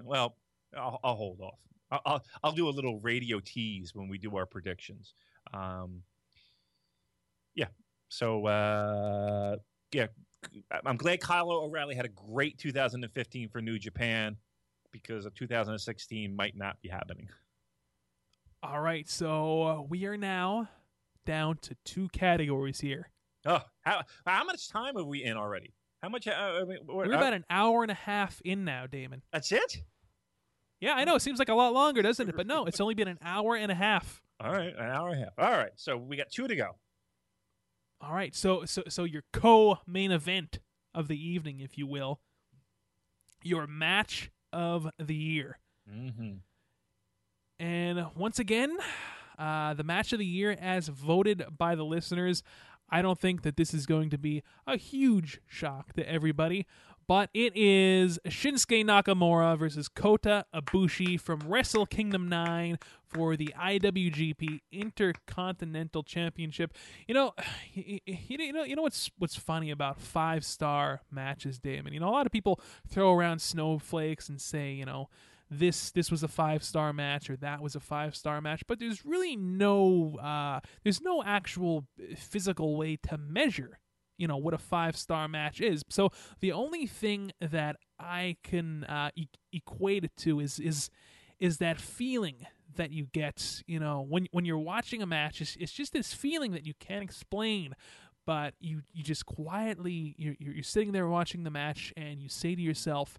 well 0.05 0.37
I'll, 0.77 1.01
I'll 1.03 1.17
hold 1.17 1.41
off. 1.41 1.59
I'll, 1.91 2.25
I'll 2.45 2.53
do 2.53 2.69
a 2.69 2.71
little 2.71 3.01
radio 3.01 3.41
tease 3.41 3.93
when 3.93 4.09
we 4.09 4.17
do 4.17 4.37
our 4.37 4.47
predictions. 4.47 5.15
Um, 5.53 6.05
so 8.11 8.45
uh, 8.47 9.57
yeah, 9.93 10.09
I'm 10.85 10.97
glad 10.99 11.21
Kyle 11.21 11.51
O'Reilly 11.51 11.95
had 11.95 12.05
a 12.05 12.11
great 12.11 12.59
2015 12.59 13.49
for 13.49 13.63
New 13.63 13.79
Japan 13.79 14.37
because 14.93 15.25
of 15.25 15.35
2016 15.35 16.35
might 16.37 16.57
not 16.57 16.81
be 16.83 16.89
happening. 16.89 17.29
All 18.63 18.81
right, 18.81 19.09
so 19.09 19.63
uh, 19.63 19.83
we 19.83 20.05
are 20.05 20.19
now 20.19 20.69
down 21.25 21.57
to 21.63 21.75
two 21.85 22.09
categories 22.13 22.81
here. 22.81 23.09
Oh, 23.47 23.61
how 23.81 24.03
how 24.27 24.45
much 24.45 24.69
time 24.69 24.99
are 24.99 25.05
we 25.05 25.25
in 25.25 25.37
already? 25.39 25.73
How 26.03 26.09
much? 26.11 26.29
Uh, 26.29 26.33
I 26.33 26.65
mean, 26.65 26.79
what- 26.85 27.07
We're 27.09 27.15
uh, 27.15 27.19
about 27.19 27.33
an 27.33 27.45
hour 27.49 27.83
and 27.83 27.91
a 27.91 27.95
half 27.95 28.41
in 28.45 28.65
now, 28.65 28.87
Damon. 28.87 29.23
that's 29.33 29.51
it. 29.53 29.79
Yeah, 30.81 30.95
I 30.95 31.05
know 31.05 31.15
it 31.15 31.21
seems 31.21 31.39
like 31.39 31.49
a 31.51 31.55
lot 31.55 31.73
longer, 31.75 32.01
doesn't 32.03 32.29
it? 32.29 32.37
But 32.37 32.47
no, 32.47 32.65
it's 32.67 32.81
only 32.81 32.95
been 32.95 33.09
an 33.09 33.19
hour 33.23 33.55
and 33.57 33.71
a 33.71 33.75
half. 33.75 34.23
All 34.41 34.51
right, 34.53 34.75
an 34.75 34.87
hour 34.91 35.09
and 35.11 35.17
a 35.23 35.25
half. 35.25 35.33
All 35.39 35.59
right, 35.59 35.73
so 35.77 35.97
we 35.97 36.17
got 36.17 36.31
two 36.31 36.49
to 36.49 36.57
go. 36.57 36.77
All 38.03 38.15
right, 38.15 38.35
so 38.35 38.65
so 38.65 38.83
so 38.89 39.05
your 39.05 39.25
co-main 39.33 40.11
event 40.11 40.59
of 40.95 41.07
the 41.07 41.23
evening, 41.23 41.61
if 41.61 41.77
you 41.77 41.87
will, 41.87 42.21
your 43.43 43.67
match 43.67 44.31
of 44.53 44.91
the 44.99 45.15
year. 45.15 45.59
Mm-hmm. 45.91 46.37
And 47.59 48.07
once 48.17 48.39
again, 48.39 48.79
uh, 49.39 49.75
the 49.75 49.85
match 49.85 50.15
of 50.15 50.19
the 50.19 50.27
year, 50.27 50.57
as 50.59 50.89
voted 50.89 51.45
by 51.59 51.75
the 51.75 51.85
listeners, 51.85 52.43
I 52.89 53.03
don't 53.03 53.19
think 53.19 53.43
that 53.43 53.57
this 53.57 53.75
is 53.75 53.87
going 53.87 54.11
to 54.11 54.19
be 54.19 54.43
a 54.67 54.77
huge 54.77 55.41
shock 55.47 55.93
to 55.93 56.09
everybody, 56.11 56.67
but 57.11 57.29
it 57.35 57.57
is 57.57 58.21
Shinsuke 58.29 58.85
Nakamura 58.85 59.59
versus 59.59 59.89
Kota 59.89 60.45
Ibushi 60.55 61.21
from 61.21 61.41
Wrestle 61.45 61.85
Kingdom 61.85 62.29
9 62.29 62.79
for 63.03 63.35
the 63.35 63.53
IWGP 63.61 64.61
Intercontinental 64.71 66.05
Championship. 66.05 66.73
You 67.09 67.15
know, 67.15 67.35
you 67.75 67.99
you 68.07 68.53
know, 68.53 68.63
you 68.63 68.77
know 68.77 68.83
what's 68.83 69.11
what's 69.19 69.35
funny 69.35 69.73
about 69.73 70.01
five 70.01 70.45
star 70.45 71.01
matches, 71.11 71.59
Damon? 71.59 71.93
You 71.93 71.99
know, 71.99 72.09
a 72.09 72.15
lot 72.15 72.27
of 72.27 72.33
people 72.33 72.61
throw 72.87 73.13
around 73.13 73.41
snowflakes 73.41 74.29
and 74.29 74.41
say, 74.41 74.71
you 74.71 74.85
know, 74.85 75.09
this 75.51 75.91
this 75.91 76.13
was 76.13 76.23
a 76.23 76.29
five 76.29 76.63
star 76.63 76.93
match 76.93 77.29
or 77.29 77.35
that 77.39 77.61
was 77.61 77.75
a 77.75 77.81
five 77.81 78.15
star 78.15 78.41
match, 78.41 78.63
but 78.69 78.79
there's 78.79 79.05
really 79.05 79.35
no 79.35 80.17
uh, 80.23 80.61
there's 80.85 81.01
no 81.01 81.25
actual 81.25 81.89
physical 82.17 82.77
way 82.77 82.95
to 83.09 83.19
measure 83.19 83.80
you 84.21 84.29
know 84.29 84.37
what 84.37 84.53
a 84.55 84.59
five 84.59 84.97
star 84.97 85.27
match 85.29 85.61
is. 85.61 85.83
So 85.89 86.11
the 86.41 86.53
only 86.53 86.87
thing 86.87 87.33
that 87.41 87.77
I 87.99 88.37
can 88.43 88.85
uh, 88.85 89.11
e- 89.17 89.27
equate 89.53 90.05
it 90.05 90.17
to 90.19 90.41
is 90.41 90.61
is 90.61 90.91
is 91.39 91.57
that 91.57 91.81
feeling 91.81 92.47
that 92.77 92.93
you 92.93 93.07
get 93.13 93.63
you 93.67 93.81
know 93.81 94.05
when 94.07 94.27
when 94.31 94.45
you're 94.45 94.59
watching 94.59 95.03
a 95.03 95.07
match. 95.07 95.41
It's, 95.41 95.57
it's 95.59 95.73
just 95.73 95.93
this 95.93 96.13
feeling 96.13 96.53
that 96.53 96.67
you 96.67 96.75
can't 96.79 97.03
explain. 97.03 97.75
But 98.27 98.55
you, 98.61 98.83
you 98.93 99.03
just 99.03 99.25
quietly 99.27 100.15
you're, 100.19 100.37
you're 100.39 100.55
you're 100.55 100.63
sitting 100.63 100.93
there 100.93 101.09
watching 101.09 101.43
the 101.43 101.51
match 101.51 101.93
and 101.97 102.21
you 102.21 102.29
say 102.29 102.55
to 102.55 102.61
yourself, 102.61 103.19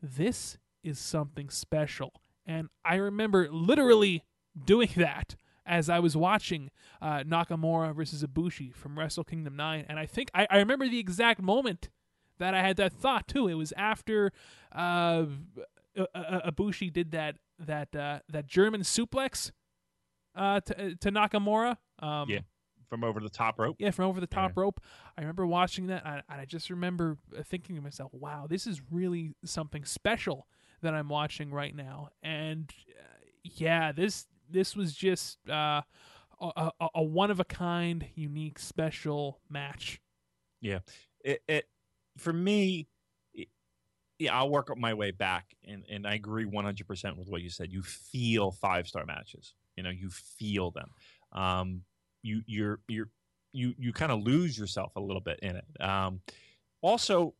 "This 0.00 0.58
is 0.84 0.98
something 0.98 1.48
special." 1.48 2.12
And 2.44 2.68
I 2.84 2.96
remember 2.96 3.48
literally 3.50 4.24
doing 4.66 4.90
that 4.96 5.34
as 5.66 5.88
I 5.88 5.98
was 6.00 6.16
watching 6.16 6.70
uh, 7.00 7.20
Nakamura 7.20 7.94
versus 7.94 8.22
Ibushi 8.24 8.74
from 8.74 8.98
Wrestle 8.98 9.24
Kingdom 9.24 9.56
9. 9.56 9.86
And 9.88 9.98
I 9.98 10.06
think 10.06 10.30
I, 10.34 10.46
I 10.50 10.58
remember 10.58 10.88
the 10.88 10.98
exact 10.98 11.40
moment 11.42 11.88
that 12.38 12.54
I 12.54 12.62
had 12.62 12.76
that 12.78 12.92
thought 12.92 13.28
too. 13.28 13.48
It 13.48 13.54
was 13.54 13.72
after 13.76 14.32
uh, 14.74 15.26
uh, 15.96 16.04
uh, 16.14 16.50
Ibushi 16.50 16.92
did 16.92 17.12
that 17.12 17.36
that 17.58 17.94
uh, 17.94 18.20
that 18.28 18.46
German 18.46 18.80
suplex 18.80 19.52
uh, 20.34 20.60
to, 20.60 20.96
to 20.96 21.12
Nakamura. 21.12 21.76
Um, 22.00 22.28
Yeah. 22.28 22.40
From 22.88 23.04
over 23.04 23.20
the 23.20 23.30
top 23.30 23.58
rope. 23.58 23.76
yeah, 23.78 23.90
from 23.90 24.04
over 24.04 24.20
the 24.20 24.26
top 24.26 24.52
Yeah. 24.54 24.60
rope. 24.62 24.78
I 25.16 25.22
remember 25.22 25.46
watching 25.46 25.86
that, 25.86 26.02
and 26.04 26.22
I 26.28 26.44
just 26.44 26.68
remember 26.68 27.16
uh, 27.34 27.42
thinking 27.42 27.74
to 27.76 27.80
myself, 27.80 28.12
"Wow, 28.12 28.46
this 28.46 28.66
is 28.66 28.82
really 28.90 29.32
something 29.46 29.86
special 29.86 30.46
that 30.82 30.92
I'm 30.92 31.08
watching 31.08 31.50
right 31.52 31.74
now." 31.74 32.10
And 32.22 32.70
uh, 32.90 33.02
yeah, 33.44 33.92
this 33.92 34.26
this 34.52 34.76
was 34.76 34.94
just 34.94 35.38
uh, 35.48 35.82
a, 36.40 36.70
a, 36.80 36.88
a 36.96 37.02
one 37.02 37.30
of 37.30 37.40
a 37.40 37.44
kind, 37.44 38.06
unique, 38.14 38.58
special 38.58 39.40
match. 39.48 40.00
Yeah. 40.60 40.80
It, 41.24 41.42
it 41.48 41.68
for 42.18 42.32
me, 42.32 42.88
it- 43.34 43.48
yeah, 44.18 44.36
I'll 44.36 44.50
work 44.50 44.76
my 44.76 44.94
way 44.94 45.10
back, 45.10 45.56
and 45.66 45.84
and 45.90 46.06
I 46.06 46.14
agree 46.14 46.44
one 46.44 46.64
hundred 46.64 46.86
percent 46.86 47.18
with 47.18 47.28
what 47.28 47.42
you 47.42 47.50
said. 47.50 47.72
You 47.72 47.82
feel 47.82 48.52
five 48.52 48.86
star 48.86 49.04
matches. 49.04 49.54
You 49.76 49.82
know, 49.82 49.90
you 49.90 50.10
feel 50.10 50.70
them. 50.70 50.90
Um, 51.32 51.82
you 52.22 52.42
you're 52.46 52.80
you're 52.88 53.08
you 53.52 53.74
you 53.78 53.92
kind 53.92 54.12
of 54.12 54.22
lose 54.22 54.56
yourself 54.56 54.94
a 54.96 55.00
little 55.00 55.20
bit 55.22 55.40
in 55.40 55.56
it. 55.56 55.64
Um, 55.80 56.20
also, 56.82 57.34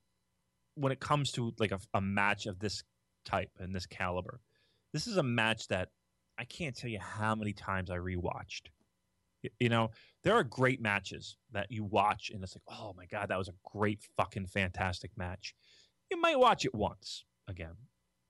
when 0.74 0.92
it 0.92 0.98
comes 1.00 1.30
to 1.32 1.52
like 1.58 1.72
a, 1.72 1.78
a 1.94 2.00
match 2.00 2.46
of 2.46 2.58
this 2.58 2.82
type 3.24 3.50
and 3.60 3.74
this 3.74 3.86
caliber, 3.86 4.40
this 4.92 5.06
is 5.06 5.18
a 5.18 5.22
match 5.22 5.68
that 5.68 5.90
I 6.38 6.44
can't 6.44 6.76
tell 6.76 6.90
you 6.90 6.98
how 7.00 7.34
many 7.34 7.52
times 7.52 7.90
I 7.90 7.96
rewatched. 7.96 8.68
You 9.58 9.68
know, 9.68 9.90
there 10.22 10.34
are 10.34 10.44
great 10.44 10.80
matches 10.80 11.36
that 11.52 11.70
you 11.70 11.84
watch 11.84 12.30
and 12.32 12.42
it's 12.42 12.54
like, 12.54 12.78
oh 12.78 12.94
my 12.96 13.06
god, 13.06 13.28
that 13.28 13.38
was 13.38 13.48
a 13.48 13.54
great 13.64 14.00
fucking 14.16 14.46
fantastic 14.46 15.10
match. 15.16 15.54
You 16.10 16.20
might 16.20 16.38
watch 16.38 16.64
it 16.64 16.74
once 16.74 17.24
again. 17.48 17.74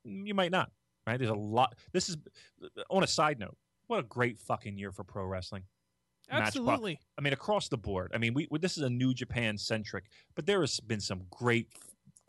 You 0.05 0.35
might 0.35 0.51
not. 0.51 0.71
Right? 1.07 1.19
There's 1.19 1.31
a 1.31 1.35
lot. 1.35 1.75
This 1.93 2.09
is 2.09 2.17
uh, 2.63 2.83
on 2.91 3.03
a 3.03 3.07
side 3.07 3.39
note. 3.39 3.57
What 3.89 3.99
a 3.99 4.05
great 4.05 4.39
fucking 4.39 4.79
year 4.79 4.93
for 4.93 5.05
pro 5.05 5.25
wrestling. 5.25 5.65
Absolutely. 6.31 6.99
I 7.19 7.21
mean, 7.21 7.33
across 7.33 7.69
the 7.69 7.77
board. 7.77 8.13
I 8.15 8.19
mean, 8.19 8.33
we 8.35 8.49
this 8.61 8.77
is 8.77 8.85
a 8.85 8.91
New 8.91 9.13
Japan 9.13 9.59
centric, 9.59 10.05
but 10.35 10.47
there 10.47 10.61
has 10.61 10.81
been 10.81 11.01
some 11.01 11.23
great, 11.31 11.69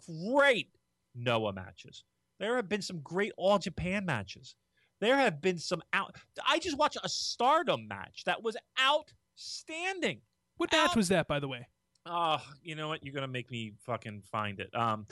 great 0.09 0.69
Noah 1.15 1.53
matches. 1.53 2.03
There 2.39 2.55
have 2.55 2.67
been 2.67 2.81
some 2.81 2.99
great 2.99 3.31
All 3.37 3.59
Japan 3.59 4.05
matches. 4.05 4.55
There 5.03 5.17
have 5.17 5.41
been 5.41 5.57
some 5.59 5.81
out. 5.91 6.15
I 6.47 6.59
just 6.59 6.77
watched 6.77 6.97
a 7.03 7.09
Stardom 7.09 7.87
match 7.89 8.23
that 8.25 8.41
was 8.41 8.55
outstanding. 8.81 10.21
What 10.57 10.71
match 10.71 10.91
Out- 10.91 10.95
was 10.95 11.09
that, 11.09 11.27
by 11.27 11.39
the 11.39 11.47
way? 11.49 11.67
Oh, 12.05 12.41
you 12.61 12.75
know 12.75 12.87
what? 12.87 13.03
You're 13.03 13.13
gonna 13.13 13.27
make 13.27 13.51
me 13.51 13.73
fucking 13.85 14.21
find 14.31 14.59
it. 14.61 14.69
Um, 14.73 15.05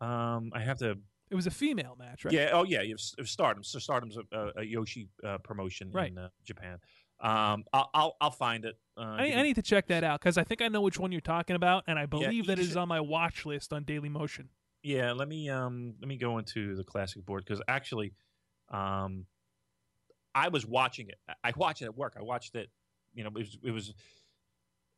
um, 0.01 0.51
I 0.53 0.59
have 0.63 0.77
to. 0.79 0.97
It 1.31 1.35
was 1.35 1.47
a 1.47 1.51
female 1.51 1.95
match, 1.97 2.23
right? 2.23 2.33
Yeah. 2.33 2.51
Oh, 2.53 2.63
yeah. 2.63 2.81
You 2.83 2.95
have 3.17 3.27
Stardom. 3.27 3.63
So 3.63 3.79
Stardom's 3.79 4.15
a, 4.17 4.21
a, 4.37 4.47
a 4.49 4.61
joshi 4.61 5.07
uh, 5.23 5.39
promotion 5.39 5.91
Right. 5.91 6.11
in 6.11 6.17
uh, 6.17 6.29
Japan. 6.45 6.77
Um, 7.19 7.63
I'll, 7.73 7.89
I'll 7.93 8.17
I'll 8.21 8.31
find 8.31 8.63
it. 8.65 8.75
Uh, 8.97 9.15
I, 9.17 9.33
I 9.33 9.41
need 9.41 9.55
to 9.55 9.61
check 9.61 9.87
that 9.87 10.03
out 10.03 10.19
because 10.21 10.37
I 10.37 10.43
think 10.43 10.61
I 10.61 10.67
know 10.67 10.81
which 10.81 10.99
one 10.99 11.11
you're 11.11 11.21
talking 11.21 11.55
about, 11.55 11.83
and 11.87 11.97
I 11.97 12.05
believe 12.05 12.31
you 12.33 12.43
that 12.43 12.59
is 12.59 12.69
should- 12.69 12.77
on 12.77 12.87
my 12.87 12.99
watch 13.01 13.45
list 13.45 13.73
on 13.73 13.83
Daily 13.83 14.09
Motion. 14.09 14.49
Yeah, 14.85 15.13
let 15.13 15.27
me 15.27 15.49
um 15.49 15.95
let 15.99 16.07
me 16.07 16.15
go 16.15 16.37
into 16.37 16.75
the 16.75 16.83
classic 16.83 17.25
board 17.25 17.43
because 17.43 17.59
actually, 17.67 18.13
um, 18.69 19.25
I 20.35 20.49
was 20.49 20.63
watching 20.63 21.09
it. 21.09 21.15
I- 21.43 21.53
watched 21.57 21.81
it 21.81 21.85
at 21.85 21.97
work. 21.97 22.13
I 22.19 22.21
watched 22.21 22.53
it. 22.55 22.69
You 23.15 23.23
know, 23.23 23.29
it 23.29 23.33
was 23.39 23.57
it 23.63 23.71
was, 23.71 23.93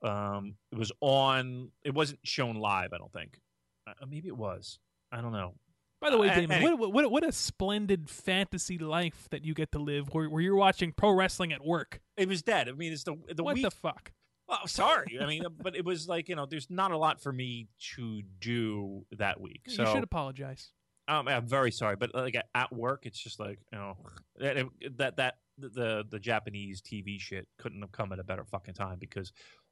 um, 0.03 0.55
it 0.73 0.77
was 0.77 0.91
on. 0.99 1.71
It 1.85 1.93
wasn't 1.93 2.19
shown 2.23 2.55
live. 2.57 2.91
I 2.91 2.97
don't 2.97 3.13
think. 3.13 3.39
Uh, 3.87 3.93
maybe 4.09 4.27
it 4.27 4.35
was. 4.35 4.79
I 5.09 5.21
don't 5.21 5.31
know. 5.31 5.53
By 6.01 6.09
the 6.09 6.17
way, 6.17 6.29
Uh, 6.29 6.35
Damon, 6.35 6.57
any- 6.63 6.73
what, 6.75 6.91
what 6.91 7.09
what 7.09 7.23
a 7.23 7.31
splendid 7.31 8.09
fantasy 8.09 8.77
life 8.77 9.29
that 9.31 9.45
you 9.45 9.53
get 9.53 9.71
to 9.71 9.79
live, 9.79 10.13
where, 10.13 10.29
where 10.29 10.41
you're 10.41 10.57
watching 10.57 10.91
pro 10.91 11.11
wrestling 11.11 11.53
at 11.53 11.63
work. 11.63 12.01
It 12.17 12.27
was 12.27 12.41
dead. 12.41 12.67
I 12.67 12.73
mean, 12.73 12.91
it's 12.91 13.03
the 13.05 13.15
the 13.33 13.43
what 13.43 13.55
week. 13.55 13.63
the 13.63 13.71
fuck? 13.71 14.11
Well, 14.47 14.67
sorry. 14.67 15.17
I 15.21 15.25
mean, 15.25 15.43
but 15.61 15.75
it 15.75 15.85
was 15.85 16.07
like 16.07 16.29
you 16.29 16.35
know, 16.35 16.45
there's 16.45 16.69
not 16.69 16.91
a 16.91 16.97
lot 16.97 17.21
for 17.21 17.31
me 17.31 17.67
to 17.95 18.21
do 18.39 19.05
that 19.17 19.39
week. 19.39 19.61
So 19.67 19.83
you 19.83 19.91
should 19.91 20.03
apologize. 20.03 20.71
Um, 21.09 21.27
I'm 21.27 21.47
very 21.47 21.71
sorry, 21.71 21.95
but 21.95 22.13
like 22.13 22.35
at- 22.53 22.73
work, 22.73 23.05
it's 23.05 23.17
just 23.19 23.39
like 23.39 23.59
you 23.71 23.77
know 23.77 23.97
that 24.39 24.57
that 24.97 25.17
that 25.17 25.33
the 25.57 26.03
the 26.09 26.19
Japanese 26.19 26.81
TV 26.81 27.19
shit 27.19 27.47
couldn't 27.57 27.81
have 27.81 27.91
come 27.91 28.11
at 28.11 28.19
a 28.19 28.23
better 28.23 28.43
fucking 28.43 28.73
time 28.73 28.97
because, 28.99 29.31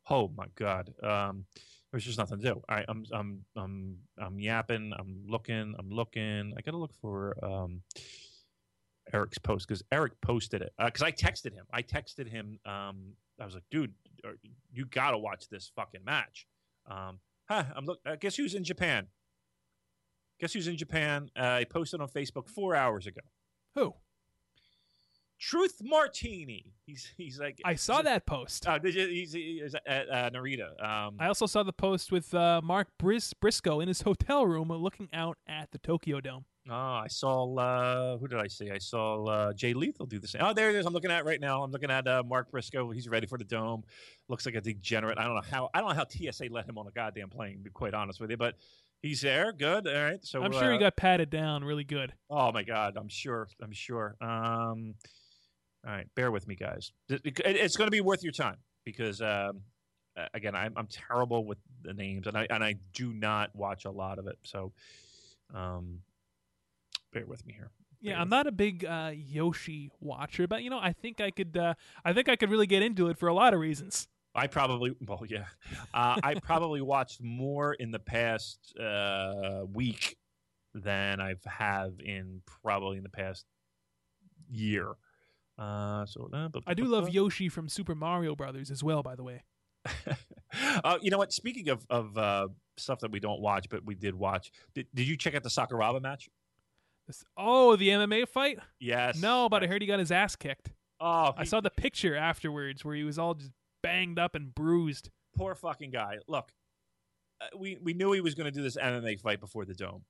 oh 0.09 0.31
my 0.35 0.47
god, 0.55 0.93
um, 1.03 1.45
there's 1.91 2.05
just 2.05 2.17
nothing 2.17 2.39
to 2.39 2.43
do. 2.43 2.61
All 2.69 2.75
right, 2.75 2.85
I'm 2.87 3.05
I'm 3.11 3.45
I'm 3.55 3.97
I'm 4.17 4.39
yapping. 4.39 4.93
I'm 4.97 5.23
looking. 5.27 5.75
I'm 5.77 5.89
looking. 5.89 6.53
I 6.57 6.61
gotta 6.61 6.77
look 6.77 6.93
for 7.01 7.35
um 7.43 7.81
Eric's 9.13 9.37
post 9.37 9.67
because 9.67 9.83
Eric 9.91 10.13
posted 10.21 10.61
it 10.61 10.73
because 10.83 11.03
I 11.03 11.11
texted 11.11 11.53
him. 11.53 11.65
I 11.71 11.81
texted 11.81 12.29
him. 12.29 12.59
Um, 12.65 13.13
I 13.39 13.45
was 13.45 13.53
like, 13.53 13.63
dude, 13.69 13.93
are- 14.25 14.37
you 14.71 14.85
gotta 14.85 15.17
watch 15.17 15.47
this 15.49 15.71
fucking 15.75 16.03
match. 16.03 16.47
Um, 16.89 17.19
huh, 17.49 17.65
I'm 17.75 17.85
look. 17.85 17.99
I 18.05 18.15
guess 18.15 18.35
who's 18.35 18.53
in 18.55 18.63
Japan? 18.63 19.07
Guess 20.39 20.53
who's 20.53 20.67
in 20.67 20.77
Japan? 20.77 21.29
Uh, 21.37 21.43
I 21.43 21.63
posted 21.63 22.01
on 22.01 22.07
Facebook 22.09 22.49
four 22.49 22.75
hours 22.75 23.07
ago. 23.07 23.21
Who? 23.75 23.93
Truth 25.39 25.81
Martini. 25.83 26.73
He's 26.85 27.11
he's 27.17 27.39
like 27.39 27.59
I 27.65 27.75
saw 27.75 28.01
that 28.01 28.25
post. 28.25 28.65
You? 28.65 29.07
He's, 29.07 29.33
he's 29.33 29.75
at 29.85 30.09
uh, 30.09 30.29
Narita. 30.29 30.81
Um, 30.83 31.17
I 31.19 31.27
also 31.27 31.45
saw 31.45 31.61
the 31.63 31.73
post 31.73 32.11
with 32.11 32.33
uh, 32.33 32.61
Mark 32.63 32.87
Bris- 32.97 33.33
Briscoe 33.33 33.79
in 33.81 33.87
his 33.87 34.01
hotel 34.03 34.45
room 34.45 34.69
looking 34.69 35.09
out 35.13 35.37
at 35.47 35.71
the 35.71 35.77
Tokyo 35.77 36.21
Dome. 36.21 36.45
Oh, 36.69 36.73
I 36.73 37.07
saw. 37.07 37.55
Uh, 37.55 38.17
who 38.17 38.27
did 38.27 38.39
I 38.39 38.47
see? 38.47 38.71
I 38.71 38.77
saw 38.77 39.25
uh, 39.25 39.53
Jay 39.53 39.73
Lethal 39.73 40.05
do 40.05 40.19
the 40.19 40.27
same. 40.27 40.41
Oh, 40.43 40.53
there 40.53 40.69
it 40.69 40.75
is. 40.75 40.85
I'm 40.85 40.93
looking 40.93 41.11
at 41.11 41.19
it 41.19 41.25
right 41.25 41.39
now. 41.39 41.63
I'm 41.63 41.71
looking 41.71 41.91
at 41.91 42.07
uh, 42.07 42.23
Mark 42.25 42.51
Briscoe. 42.51 42.89
He's 42.91 43.07
ready 43.07 43.27
for 43.27 43.37
the 43.37 43.43
dome. 43.43 43.83
Looks 44.29 44.45
like 44.45 44.55
a 44.55 44.61
degenerate. 44.61 45.17
I 45.17 45.25
don't 45.25 45.35
know 45.35 45.41
how. 45.49 45.69
I 45.73 45.79
don't 45.81 45.89
know 45.89 45.95
how 45.95 46.05
TSA 46.07 46.45
let 46.51 46.67
him 46.67 46.77
on 46.77 46.87
a 46.87 46.91
goddamn 46.91 47.29
plane. 47.29 47.57
To 47.57 47.63
be 47.63 47.69
quite 47.69 47.93
honest 47.93 48.19
with 48.19 48.31
you, 48.31 48.37
but 48.37 48.55
he's 49.01 49.21
there. 49.21 49.51
Good. 49.53 49.87
All 49.87 50.03
right. 50.03 50.23
So 50.23 50.41
I'm 50.43 50.51
sure 50.51 50.71
he 50.71 50.77
uh, 50.77 50.79
got 50.79 50.95
patted 50.95 51.29
down 51.29 51.63
really 51.63 51.83
good. 51.83 52.13
Oh 52.29 52.51
my 52.51 52.63
God, 52.63 52.97
I'm 52.97 53.09
sure. 53.09 53.47
I'm 53.61 53.71
sure. 53.71 54.15
Um, 54.21 54.95
all 55.85 55.91
right, 55.93 56.07
bear 56.15 56.31
with 56.31 56.47
me, 56.47 56.55
guys. 56.55 56.91
It- 57.09 57.21
it- 57.23 57.39
It's 57.45 57.77
going 57.77 57.85
to 57.87 57.91
be 57.91 58.01
worth 58.01 58.23
your 58.23 58.31
time 58.33 58.57
because, 58.85 59.21
um, 59.21 59.61
uh, 60.17 60.25
again, 60.33 60.55
I'm, 60.55 60.73
I'm 60.75 60.87
terrible 60.87 61.45
with 61.45 61.59
the 61.83 61.93
names, 61.93 62.25
and 62.25 62.35
I 62.35 62.47
and 62.49 62.63
I 62.63 62.75
do 62.93 63.13
not 63.13 63.55
watch 63.55 63.85
a 63.85 63.91
lot 63.91 64.17
of 64.17 64.25
it. 64.25 64.39
So, 64.41 64.71
um, 65.53 65.99
bear 67.15 67.25
with 67.25 67.45
me 67.45 67.53
here. 67.53 67.71
Yeah, 68.01 68.21
I'm 68.21 68.29
not 68.29 68.45
a 68.45 68.51
big 68.51 68.85
uh, 68.85 69.11
joshi 69.11 69.89
watcher, 69.99 70.47
but 70.47 70.61
you 70.61 70.69
know, 70.69 70.77
I 70.79 70.91
think 70.91 71.21
I 71.21 71.31
could. 71.31 71.57
Uh, 71.57 71.73
I 72.03 72.13
think 72.13 72.29
I 72.29 72.35
could 72.35 72.51
really 72.51 72.67
get 72.67 72.83
into 72.83 73.07
it 73.07 73.17
for 73.17 73.27
a 73.27 73.33
lot 73.33 73.53
of 73.53 73.59
reasons. 73.59 74.07
I 74.35 74.47
probably, 74.47 74.93
well, 75.07 75.23
yeah, 75.27 75.45
uh, 75.93 76.19
I 76.21 76.35
probably 76.35 76.81
watched 76.81 77.23
more 77.23 77.73
in 77.73 77.91
the 77.91 77.99
past 77.99 78.77
uh, 78.77 79.61
week 79.73 80.17
than 80.73 81.21
I've 81.21 81.43
have 81.45 81.93
in 82.03 82.41
probably 82.45 82.97
in 82.97 83.03
the 83.03 83.09
past 83.09 83.45
year. 84.51 84.91
Uh, 85.57 86.05
so 86.05 86.29
uh, 86.33 86.49
I 86.67 86.73
do 86.73 86.83
love 86.83 87.09
Yoshi 87.09 87.47
from 87.47 87.69
Super 87.69 87.95
Mario 87.95 88.35
Brothers 88.35 88.69
as 88.69 88.83
well. 88.83 89.01
By 89.01 89.15
the 89.15 89.23
way, 89.23 89.43
uh, 90.83 90.97
you 91.01 91.09
know 91.11 91.17
what? 91.17 91.31
Speaking 91.31 91.69
of 91.69 91.85
of 91.89 92.17
uh, 92.17 92.49
stuff 92.77 92.99
that 92.99 93.11
we 93.11 93.21
don't 93.21 93.41
watch, 93.41 93.67
but 93.69 93.85
we 93.85 93.95
did 93.95 94.15
watch. 94.15 94.51
Did, 94.73 94.87
did 94.93 95.07
you 95.07 95.15
check 95.15 95.33
out 95.33 95.43
the 95.43 95.49
Sakuraba 95.49 96.01
match? 96.01 96.29
This- 97.07 97.23
oh, 97.37 97.75
the 97.75 97.89
MMA 97.89 98.27
fight? 98.27 98.59
Yes. 98.79 99.21
No, 99.21 99.47
but 99.49 99.63
I 99.63 99.67
heard 99.67 99.81
he 99.81 99.87
got 99.87 99.99
his 99.99 100.11
ass 100.11 100.35
kicked. 100.35 100.71
Oh, 100.99 101.33
I 101.37 101.43
saw 101.43 101.59
the 101.61 101.69
picture 101.69 102.15
afterwards 102.15 102.83
where 102.85 102.95
he 102.95 103.03
was 103.03 103.19
all 103.19 103.33
just 103.35 103.51
banged 103.83 104.17
up 104.17 104.33
and 104.33 104.53
bruised. 104.55 105.09
poor 105.35 105.53
fucking 105.53 105.91
guy. 105.91 106.17
Look, 106.27 106.51
uh, 107.41 107.47
we 107.57 107.77
we 107.81 107.93
knew 107.93 108.13
he 108.13 108.21
was 108.21 108.33
going 108.33 108.45
to 108.45 108.51
do 108.51 108.63
this 108.63 108.77
MMA 108.77 109.19
fight 109.19 109.39
before 109.41 109.65
the 109.65 109.73
dome, 109.73 110.05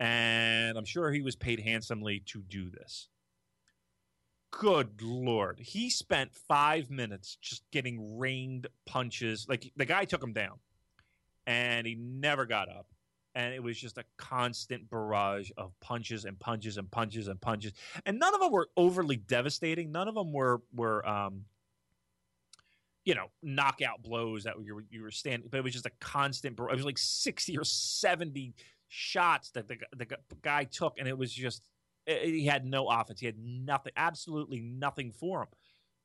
and 0.00 0.76
I'm 0.76 0.84
sure 0.84 1.12
he 1.12 1.22
was 1.22 1.36
paid 1.36 1.60
handsomely 1.60 2.20
to 2.26 2.42
do 2.42 2.68
this. 2.70 3.08
Good 4.50 5.00
lord, 5.00 5.60
he 5.60 5.88
spent 5.90 6.34
five 6.34 6.90
minutes 6.90 7.38
just 7.40 7.62
getting 7.70 8.18
rained 8.18 8.66
punches. 8.84 9.46
Like 9.48 9.70
the 9.76 9.84
guy 9.86 10.04
took 10.06 10.22
him 10.22 10.32
down, 10.32 10.58
and 11.46 11.86
he 11.86 11.94
never 11.94 12.46
got 12.46 12.68
up. 12.68 12.88
And 13.34 13.54
it 13.54 13.62
was 13.62 13.78
just 13.78 13.96
a 13.96 14.04
constant 14.16 14.90
barrage 14.90 15.50
of 15.56 15.72
punches 15.80 16.24
and 16.24 16.38
punches 16.38 16.78
and 16.78 16.90
punches 16.90 17.28
and 17.28 17.40
punches, 17.40 17.72
and 18.04 18.18
none 18.18 18.34
of 18.34 18.40
them 18.40 18.50
were 18.50 18.68
overly 18.76 19.16
devastating. 19.16 19.92
None 19.92 20.08
of 20.08 20.14
them 20.16 20.32
were 20.32 20.62
were 20.74 21.06
um, 21.08 21.44
you 23.04 23.14
know, 23.14 23.26
knockout 23.42 24.02
blows 24.02 24.44
that 24.44 24.54
you 24.62 24.74
were 24.74 24.84
you 24.90 25.02
were 25.02 25.10
standing, 25.10 25.48
but 25.50 25.58
it 25.58 25.64
was 25.64 25.72
just 25.72 25.86
a 25.86 25.92
constant. 26.00 26.56
bar- 26.56 26.70
It 26.70 26.76
was 26.76 26.84
like 26.84 26.98
sixty 26.98 27.56
or 27.56 27.64
seventy 27.64 28.54
shots 28.88 29.50
that 29.52 29.68
the 29.68 29.78
the 29.96 30.06
guy 30.42 30.64
took, 30.64 30.98
and 30.98 31.08
it 31.08 31.16
was 31.16 31.32
just 31.32 31.62
eh, 32.06 32.24
he 32.24 32.46
had 32.46 32.64
no 32.66 32.88
offense. 32.88 33.20
He 33.20 33.26
had 33.26 33.38
nothing, 33.38 33.92
absolutely 33.96 34.60
nothing 34.60 35.12
for 35.12 35.42
him. 35.42 35.48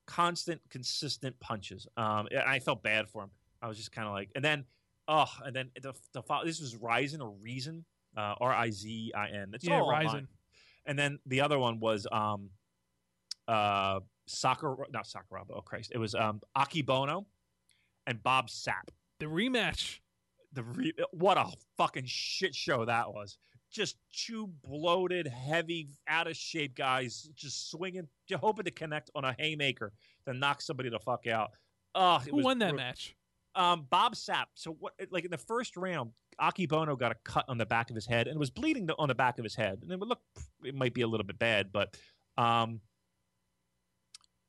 Constant, 0.05 0.61
consistent 0.69 1.39
punches. 1.39 1.87
Um, 1.97 2.27
I 2.45 2.59
felt 2.59 2.83
bad 2.83 3.09
for 3.09 3.23
him. 3.23 3.31
I 3.61 3.67
was 3.67 3.77
just 3.77 3.91
kind 3.91 4.07
of 4.07 4.13
like, 4.13 4.29
and 4.35 4.45
then, 4.45 4.65
oh, 5.07 5.31
and 5.43 5.55
then 5.55 5.71
the 5.81 5.93
the 6.13 6.21
this 6.43 6.59
was 6.59 6.75
Rizin 6.75 7.21
or 7.21 7.31
Reason, 7.41 7.85
uh, 8.17 8.35
R 8.39 8.53
I 8.53 8.69
Z 8.71 9.11
I 9.15 9.29
N. 9.29 9.51
It's 9.53 9.65
yeah, 9.65 9.79
all 9.79 9.87
online. 9.87 10.05
Rizin. 10.05 10.27
And 10.85 10.99
then 10.99 11.19
the 11.25 11.41
other 11.41 11.57
one 11.57 11.79
was 11.79 12.07
um 12.11 12.49
uh 13.47 13.99
Sakura 14.27 14.85
not 14.91 15.05
Sakuraba, 15.05 15.51
oh 15.55 15.61
Christ. 15.61 15.91
It 15.93 15.97
was 15.97 16.15
um 16.15 16.41
Akebono 16.57 17.25
and 18.07 18.21
Bob 18.21 18.49
Sapp. 18.49 18.89
The 19.19 19.25
rematch. 19.25 19.99
The 20.53 20.63
re- 20.63 20.93
what 21.11 21.37
a 21.37 21.51
fucking 21.77 22.05
shit 22.05 22.55
show 22.55 22.85
that 22.85 23.13
was. 23.13 23.37
Just 23.71 23.97
two 24.13 24.47
bloated, 24.63 25.27
heavy, 25.27 25.89
out 26.07 26.27
of 26.27 26.37
shape 26.37 26.75
guys 26.75 27.29
just 27.35 27.69
swinging, 27.69 28.07
just 28.27 28.39
hoping 28.39 28.63
to 28.63 28.71
connect 28.71 29.09
on 29.15 29.25
a 29.25 29.35
haymaker 29.37 29.91
to 30.25 30.33
knock 30.33 30.61
somebody 30.61 30.87
the 30.87 30.99
fuck 30.99 31.27
out. 31.27 31.51
Oh, 31.93 32.19
Who 32.19 32.41
won 32.41 32.59
that 32.59 32.75
match? 32.75 33.15
Um, 33.55 33.87
Bob 33.89 34.15
Sapp. 34.15 34.45
So 34.55 34.75
what? 34.79 34.93
Like 35.11 35.25
in 35.25 35.31
the 35.31 35.37
first 35.37 35.77
round, 35.77 36.11
Akebono 36.41 36.97
got 36.97 37.11
a 37.11 37.15
cut 37.23 37.45
on 37.47 37.57
the 37.57 37.65
back 37.65 37.89
of 37.89 37.95
his 37.95 38.05
head 38.05 38.27
and 38.27 38.37
was 38.39 38.49
bleeding 38.49 38.89
on 38.99 39.07
the 39.07 39.15
back 39.15 39.37
of 39.39 39.43
his 39.43 39.55
head, 39.55 39.79
and 39.81 39.91
it 39.91 39.99
would 39.99 40.09
look 40.09 40.21
it 40.63 40.75
might 40.75 40.93
be 40.93 41.01
a 41.01 41.07
little 41.07 41.25
bit 41.25 41.39
bad, 41.39 41.71
but 41.71 41.95
um, 42.37 42.81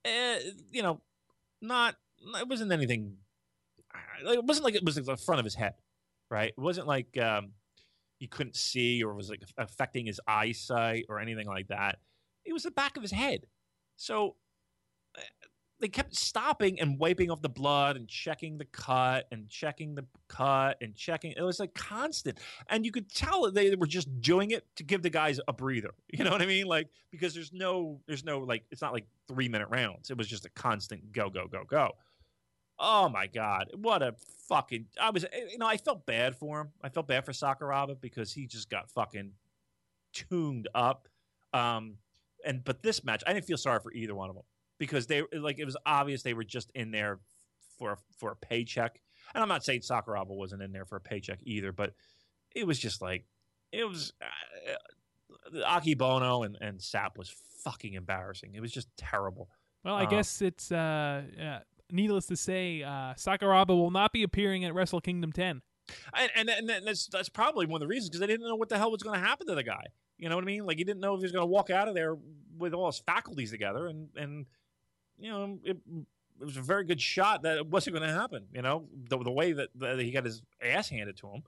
eh, 0.04 0.38
you 0.72 0.82
know, 0.82 1.00
not 1.60 1.96
it 2.38 2.48
wasn't 2.48 2.72
anything. 2.72 3.16
It 4.24 4.44
wasn't 4.44 4.64
like 4.64 4.74
it 4.74 4.84
was 4.84 4.96
the 4.96 5.16
front 5.16 5.38
of 5.38 5.44
his 5.44 5.54
head, 5.54 5.74
right? 6.30 6.48
It 6.48 6.60
wasn't 6.60 6.86
like 6.86 7.16
um, 7.18 7.52
he 8.18 8.26
couldn't 8.26 8.56
see 8.56 9.02
or 9.02 9.14
was 9.14 9.30
like 9.30 9.42
affecting 9.58 10.06
his 10.06 10.20
eyesight 10.26 11.04
or 11.08 11.20
anything 11.20 11.46
like 11.46 11.68
that. 11.68 11.98
It 12.44 12.52
was 12.52 12.62
the 12.62 12.70
back 12.70 12.96
of 12.96 13.02
his 13.02 13.12
head. 13.12 13.46
So 13.96 14.36
they 15.80 15.88
kept 15.88 16.14
stopping 16.16 16.80
and 16.80 16.98
wiping 16.98 17.30
off 17.30 17.42
the 17.42 17.48
blood 17.48 17.96
and 17.96 18.08
checking 18.08 18.56
the 18.56 18.64
cut 18.66 19.26
and 19.30 19.48
checking 19.48 19.94
the 19.94 20.04
cut 20.28 20.78
and 20.80 20.94
checking. 20.94 21.32
It 21.36 21.42
was 21.42 21.60
like 21.60 21.74
constant, 21.74 22.38
and 22.68 22.84
you 22.84 22.92
could 22.92 23.12
tell 23.12 23.50
they 23.50 23.74
were 23.74 23.86
just 23.86 24.20
doing 24.20 24.52
it 24.52 24.64
to 24.76 24.82
give 24.82 25.02
the 25.02 25.10
guys 25.10 25.40
a 25.46 25.52
breather. 25.52 25.90
You 26.16 26.24
know 26.24 26.30
what 26.30 26.40
I 26.40 26.46
mean? 26.46 26.66
Like 26.66 26.88
because 27.10 27.34
there's 27.34 27.52
no, 27.52 28.00
there's 28.06 28.24
no 28.24 28.38
like 28.38 28.64
it's 28.70 28.80
not 28.80 28.94
like 28.94 29.06
three 29.28 29.48
minute 29.48 29.68
rounds. 29.68 30.10
It 30.10 30.16
was 30.16 30.28
just 30.28 30.46
a 30.46 30.50
constant 30.50 31.12
go, 31.12 31.28
go, 31.28 31.46
go, 31.46 31.64
go. 31.68 31.92
Oh 32.78 33.08
my 33.10 33.26
god, 33.26 33.70
what 33.74 34.02
a 34.02 34.14
fucking! 34.48 34.86
I 35.00 35.10
was, 35.10 35.24
eh, 35.24 35.28
you 35.50 35.58
know, 35.58 35.66
I 35.66 35.76
felt 35.76 36.06
bad 36.06 36.36
for 36.36 36.60
him. 36.60 36.68
I 36.82 36.88
felt 36.88 37.06
bad 37.06 37.26
for 37.26 37.32
Sakuraba 37.32 38.00
because 38.00 38.32
he 38.32 38.46
just 38.46 38.70
got 38.70 38.90
fucking 38.90 39.32
tuned 40.14 40.68
up. 40.74 41.08
Um, 41.52 41.96
and 42.46 42.64
but 42.64 42.82
this 42.82 43.04
match, 43.04 43.22
I 43.26 43.34
didn't 43.34 43.44
feel 43.44 43.58
sorry 43.58 43.80
for 43.80 43.92
either 43.92 44.14
one 44.14 44.30
of 44.30 44.36
them 44.36 44.44
because 44.78 45.06
they 45.06 45.22
like 45.32 45.58
it 45.58 45.64
was 45.64 45.76
obvious 45.86 46.22
they 46.22 46.34
were 46.34 46.44
just 46.44 46.70
in 46.74 46.90
there 46.90 47.18
for 47.78 47.98
for 48.18 48.32
a 48.32 48.36
paycheck. 48.36 49.00
And 49.34 49.42
I'm 49.42 49.48
not 49.48 49.64
saying 49.64 49.80
Sakuraba 49.80 50.28
wasn't 50.28 50.62
in 50.62 50.72
there 50.72 50.84
for 50.84 50.96
a 50.96 51.00
paycheck 51.00 51.38
either, 51.42 51.72
but 51.72 51.94
it 52.54 52.66
was 52.66 52.78
just 52.78 53.02
like 53.02 53.24
it 53.72 53.84
was 53.84 54.12
uh, 54.22 55.56
Akebono 55.66 56.44
and 56.44 56.56
and 56.60 56.78
Sapp 56.78 57.16
was 57.16 57.34
fucking 57.64 57.94
embarrassing. 57.94 58.54
It 58.54 58.60
was 58.60 58.72
just 58.72 58.88
terrible. 58.96 59.50
Well, 59.84 59.94
I 59.94 60.04
Um, 60.04 60.10
guess 60.10 60.42
it's 60.42 60.72
uh, 60.72 61.22
uh, 61.40 61.58
needless 61.90 62.26
to 62.26 62.36
say, 62.36 62.82
uh, 62.82 63.14
Sakuraba 63.14 63.68
will 63.68 63.90
not 63.90 64.12
be 64.12 64.22
appearing 64.22 64.64
at 64.64 64.74
Wrestle 64.74 65.00
Kingdom 65.00 65.32
10. 65.32 65.62
And 66.14 66.30
and, 66.34 66.70
and 66.70 66.86
that's 66.86 67.06
that's 67.06 67.28
probably 67.28 67.66
one 67.66 67.80
of 67.80 67.86
the 67.86 67.86
reasons 67.88 68.10
because 68.10 68.20
they 68.20 68.26
didn't 68.26 68.46
know 68.48 68.56
what 68.56 68.68
the 68.68 68.78
hell 68.78 68.90
was 68.90 69.02
going 69.02 69.20
to 69.20 69.24
happen 69.24 69.46
to 69.46 69.54
the 69.54 69.62
guy. 69.62 69.84
You 70.18 70.28
know 70.28 70.34
what 70.34 70.42
I 70.42 70.46
mean? 70.46 70.66
Like 70.66 70.78
he 70.78 70.84
didn't 70.84 71.00
know 71.00 71.14
if 71.14 71.18
he 71.20 71.24
was 71.24 71.32
going 71.32 71.42
to 71.44 71.46
walk 71.46 71.70
out 71.70 71.88
of 71.88 71.94
there 71.94 72.16
with 72.58 72.72
all 72.74 72.86
his 72.86 72.98
faculties 72.98 73.50
together, 73.52 73.86
and 73.86 74.08
and 74.16 74.46
you 75.18 75.30
know 75.30 75.58
it, 75.64 75.78
it 76.40 76.44
was 76.44 76.56
a 76.56 76.62
very 76.62 76.84
good 76.84 77.00
shot 77.00 77.42
that 77.42 77.56
it 77.56 77.66
wasn't 77.66 77.96
going 77.96 78.08
to 78.08 78.14
happen. 78.14 78.46
You 78.52 78.62
know 78.62 78.86
the 79.08 79.18
the 79.18 79.30
way 79.30 79.52
that, 79.52 79.68
that 79.76 79.98
he 80.00 80.10
got 80.10 80.24
his 80.24 80.42
ass 80.62 80.88
handed 80.88 81.16
to 81.18 81.28
him 81.28 81.42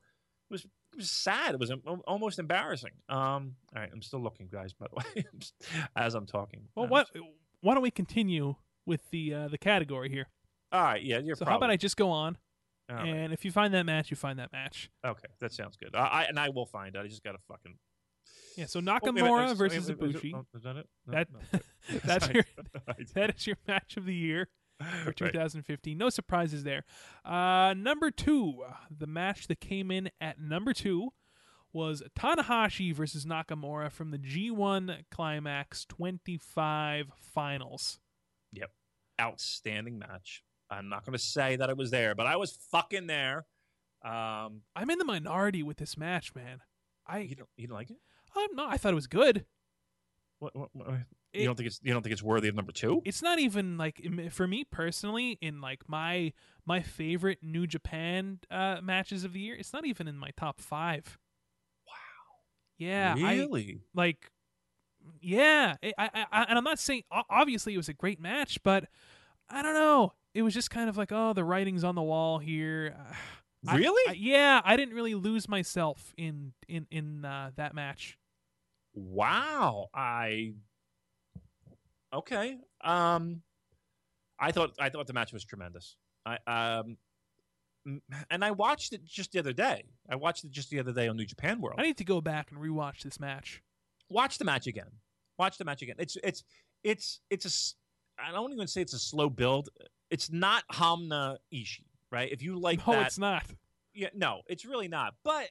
was 0.51 0.67
was 0.97 1.11
sad. 1.11 1.55
It 1.55 1.61
was 1.61 1.71
almost 2.07 2.39
embarrassing. 2.39 2.93
Um, 3.09 3.57
all 3.75 3.83
right, 3.83 3.91
I'm 3.93 4.03
still 4.03 4.21
looking, 4.23 4.49
guys. 4.51 4.73
By 4.73 4.87
the 4.91 4.97
way, 4.97 5.25
as 5.97 6.15
I'm 6.15 6.27
talking. 6.27 6.63
Well, 6.75 6.85
Um, 6.85 6.91
what? 6.91 7.09
Why 7.61 7.75
don't 7.75 7.83
we 7.83 7.91
continue 7.91 8.55
with 8.87 9.03
the 9.11 9.35
uh, 9.35 9.49
the 9.49 9.59
category 9.59 10.09
here? 10.09 10.27
All 10.73 10.83
right, 10.83 11.03
yeah, 11.03 11.19
you're. 11.19 11.37
So 11.37 11.45
how 11.45 11.57
about 11.57 11.71
I 11.71 11.77
just 11.77 11.97
go 11.97 12.11
on, 12.11 12.39
all 12.91 12.97
right. 12.97 13.07
and 13.09 13.33
if 13.33 13.45
you 13.45 13.51
find 13.51 13.73
that 13.75 13.85
match, 13.85 14.11
you 14.11 14.17
find 14.17 14.39
that 14.39 14.53
match. 14.53 14.91
Okay, 15.05 15.29
that 15.41 15.53
sounds 15.53 15.77
good. 15.77 15.95
I, 15.95 16.07
I 16.07 16.23
and 16.25 16.39
I 16.39 16.49
will 16.51 16.67
find 16.67 16.95
it. 16.95 16.99
I 16.99 17.07
just 17.07 17.23
got 17.25 17.33
to 17.33 17.39
fucking. 17.49 17.75
Yeah. 18.59 18.67
So 18.67 18.81
Oh, 18.81 18.83
wait 18.83 19.09
a 19.09 19.13
minute, 19.13 19.31
Nakamura 19.31 19.53
is- 19.53 19.59
versus 19.59 19.89
wait, 19.89 20.01
wait, 20.01 20.15
is 20.17 20.21
Ibushi. 20.23 20.33
oh, 20.35 20.47
Is 20.55 20.63
that 20.65 20.77
it? 20.77 20.87
No, 21.07 21.13
That 21.13 21.29
no. 21.33 21.61
that's 22.05 22.25
Sorry. 22.27 22.35
your 22.35 22.45
that 23.15 23.35
is 23.37 23.47
your 23.47 23.57
match 23.67 23.97
of 23.97 24.05
the 24.05 24.15
year 24.15 24.49
for 24.81 25.07
Right. 25.11 25.17
2015. 25.17 25.97
No 25.99 26.09
surprises 26.11 26.65
there. 26.65 26.85
Uh, 27.25 27.75
number 27.77 28.11
two, 28.11 28.65
the 28.91 29.07
match 29.07 29.47
that 29.49 29.61
came 29.61 29.91
in 29.91 30.11
at 30.21 30.41
number 30.41 30.73
two 30.73 31.11
was 31.73 32.03
Tanahashi 32.19 32.95
versus 32.95 33.25
Nakamura 33.25 33.91
from 33.93 34.11
the 34.11 34.19
G1 34.19 35.05
Climax 35.11 35.85
25 35.85 37.07
Finals. 37.17 38.01
Yep. 38.53 38.71
Outstanding 39.21 39.99
match. 39.99 40.43
I'm 40.71 40.89
not 40.89 41.05
going 41.05 41.13
to 41.17 41.23
say 41.23 41.57
that 41.57 41.71
I 41.71 41.75
was 41.75 41.91
there, 41.91 42.15
but 42.15 42.27
I 42.27 42.37
was 42.37 42.59
fucking 42.71 43.07
there. 43.07 43.47
Um, 44.05 44.63
I'm 44.77 44.91
in 44.91 44.99
the 44.99 45.05
minority 45.05 45.63
with 45.63 45.77
this 45.77 45.97
match, 45.97 46.35
man. 46.35 46.61
I 47.07 47.19
you 47.21 47.35
don't 47.37 47.49
you 47.57 47.67
don't 47.67 47.77
like 47.77 47.91
it? 47.91 47.97
I'm 48.39 48.55
not. 48.57 48.73
I 48.73 48.77
thought 48.77 48.93
it 48.93 48.97
was 48.97 49.07
good. 49.07 49.45
What, 50.39 50.55
what, 50.57 50.69
what- 50.73 50.89
you 51.35 51.45
don't 51.45 51.57
think 51.57 51.67
it's 51.67 51.79
you 51.83 51.93
don't 51.93 52.03
think 52.03 52.15
it's 52.15 52.23
worthy 52.23 52.49
of 52.49 52.55
number 52.55 52.73
two? 52.73 53.03
It's 53.05 53.23
not 53.23 53.39
even 53.39 53.77
like 53.77 54.01
for 54.31 54.47
me 54.49 54.65
personally 54.65 55.37
in 55.43 55.61
like 55.61 55.83
my 55.87 56.33
my 56.65 56.81
favorite 56.81 57.39
New 57.43 57.67
Japan 57.67 58.39
uh, 58.51 58.79
matches 58.83 59.25
of 59.25 59.35
the 59.35 59.41
year. 59.41 59.55
It's 59.55 59.73
not 59.75 59.85
even 59.85 60.09
in 60.09 60.17
my 60.17 60.31
top 60.37 60.61
five. 60.61 61.19
Wow. 61.87 61.93
Yeah, 62.79 63.15
I, 63.19 63.35
really? 63.37 63.81
like 63.95 64.31
yeah 65.21 65.77
I, 65.83 65.93
I, 65.97 66.27
I 66.33 66.43
and 66.51 66.59
i'm 66.59 66.65
not 66.65 66.79
saying 66.79 67.05
obviously 67.31 67.73
it 67.73 67.79
was 67.79 67.89
a 67.89 67.95
great 67.95 68.21
match 68.21 68.63
but 68.63 68.85
i 69.49 69.63
don't 69.63 69.73
know 69.73 70.13
it 70.35 70.43
was 70.43 70.53
just 70.53 70.71
kind 70.71 70.91
of 70.91 70.99
like 70.99 71.11
oh 71.13 71.33
the 71.33 71.45
writing's 71.45 71.83
on 71.83 71.95
the 71.95 72.03
wall 72.03 72.39
here 72.39 72.95
Uh, 72.99 73.15
I- 73.69 73.77
really? 73.79 74.11
I- 74.11 74.17
yeah 74.19 74.61
i 74.65 74.77
didn't 74.77 74.95
really 74.95 75.15
lose 75.15 75.49
myself 75.49 76.13
in 76.19 76.53
in 76.69 76.87
in 76.91 77.25
uh, 77.25 77.53
that 77.57 77.75
match 77.75 78.18
wow. 78.99 79.89
I. 79.95 80.53
Okay. 82.13 82.59
Um, 82.83 83.43
I 84.39 84.53
thought 84.53 84.73
I 84.79 84.89
thought 84.89 85.07
the 85.07 85.13
match 85.13 85.33
was 85.33 85.45
tremendous. 85.45 85.97
I 86.25 86.39
um, 86.47 86.97
and 88.31 88.45
I 88.45 88.51
watched 88.51 88.93
it 88.93 89.05
just 89.05 89.33
the 89.33 89.39
other 89.39 89.53
day. 89.53 89.85
I 90.09 90.17
watched 90.17 90.45
it 90.45 90.51
just 90.51 90.71
the 90.71 90.79
other 90.81 90.93
day 90.93 91.09
on 91.09 91.17
New 91.17 91.25
Japan 91.25 91.61
World. 91.61 91.77
i 91.79 91.83
need 91.83 91.97
to 91.99 92.05
go 92.05 92.21
back 92.21 92.51
and 92.51 92.61
rewatch 92.61 93.03
this 93.03 93.19
match 93.19 93.63
watch 94.11 94.39
the 94.39 94.45
match 94.45 94.67
again. 94.67 94.91
Watch 95.39 95.59
the 95.59 95.65
match 95.65 95.83
again. 95.83 95.97
It's 95.99 96.17
it's 96.23 96.45
it's 96.83 97.21
it's 97.31 97.47
a. 98.19 98.23
I 98.23 98.33
don't 98.33 98.53
even 98.53 98.67
say 98.67 98.81
it's 98.83 98.95
a 98.95 98.99
slow 98.99 99.31
build. 99.31 99.69
It's 100.11 100.33
not 100.33 100.65
Hamna 100.73 101.37
Ishii, 101.53 101.85
right? 102.11 102.31
If 102.33 102.43
you 102.43 102.59
like 102.59 102.85
no 102.87 102.95
that, 102.95 103.07
it's 103.07 103.19
not 103.19 103.45
yeah, 103.95 104.09
no, 104.15 104.43
it's 104.47 104.65
really 104.65 104.89
not. 104.89 105.15
But 105.25 105.49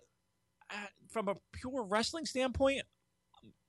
uh, 0.69 0.87
from 1.09 1.29
a 1.29 1.35
pure 1.53 1.83
wrestling 1.83 2.25
standpoint, 2.25 2.81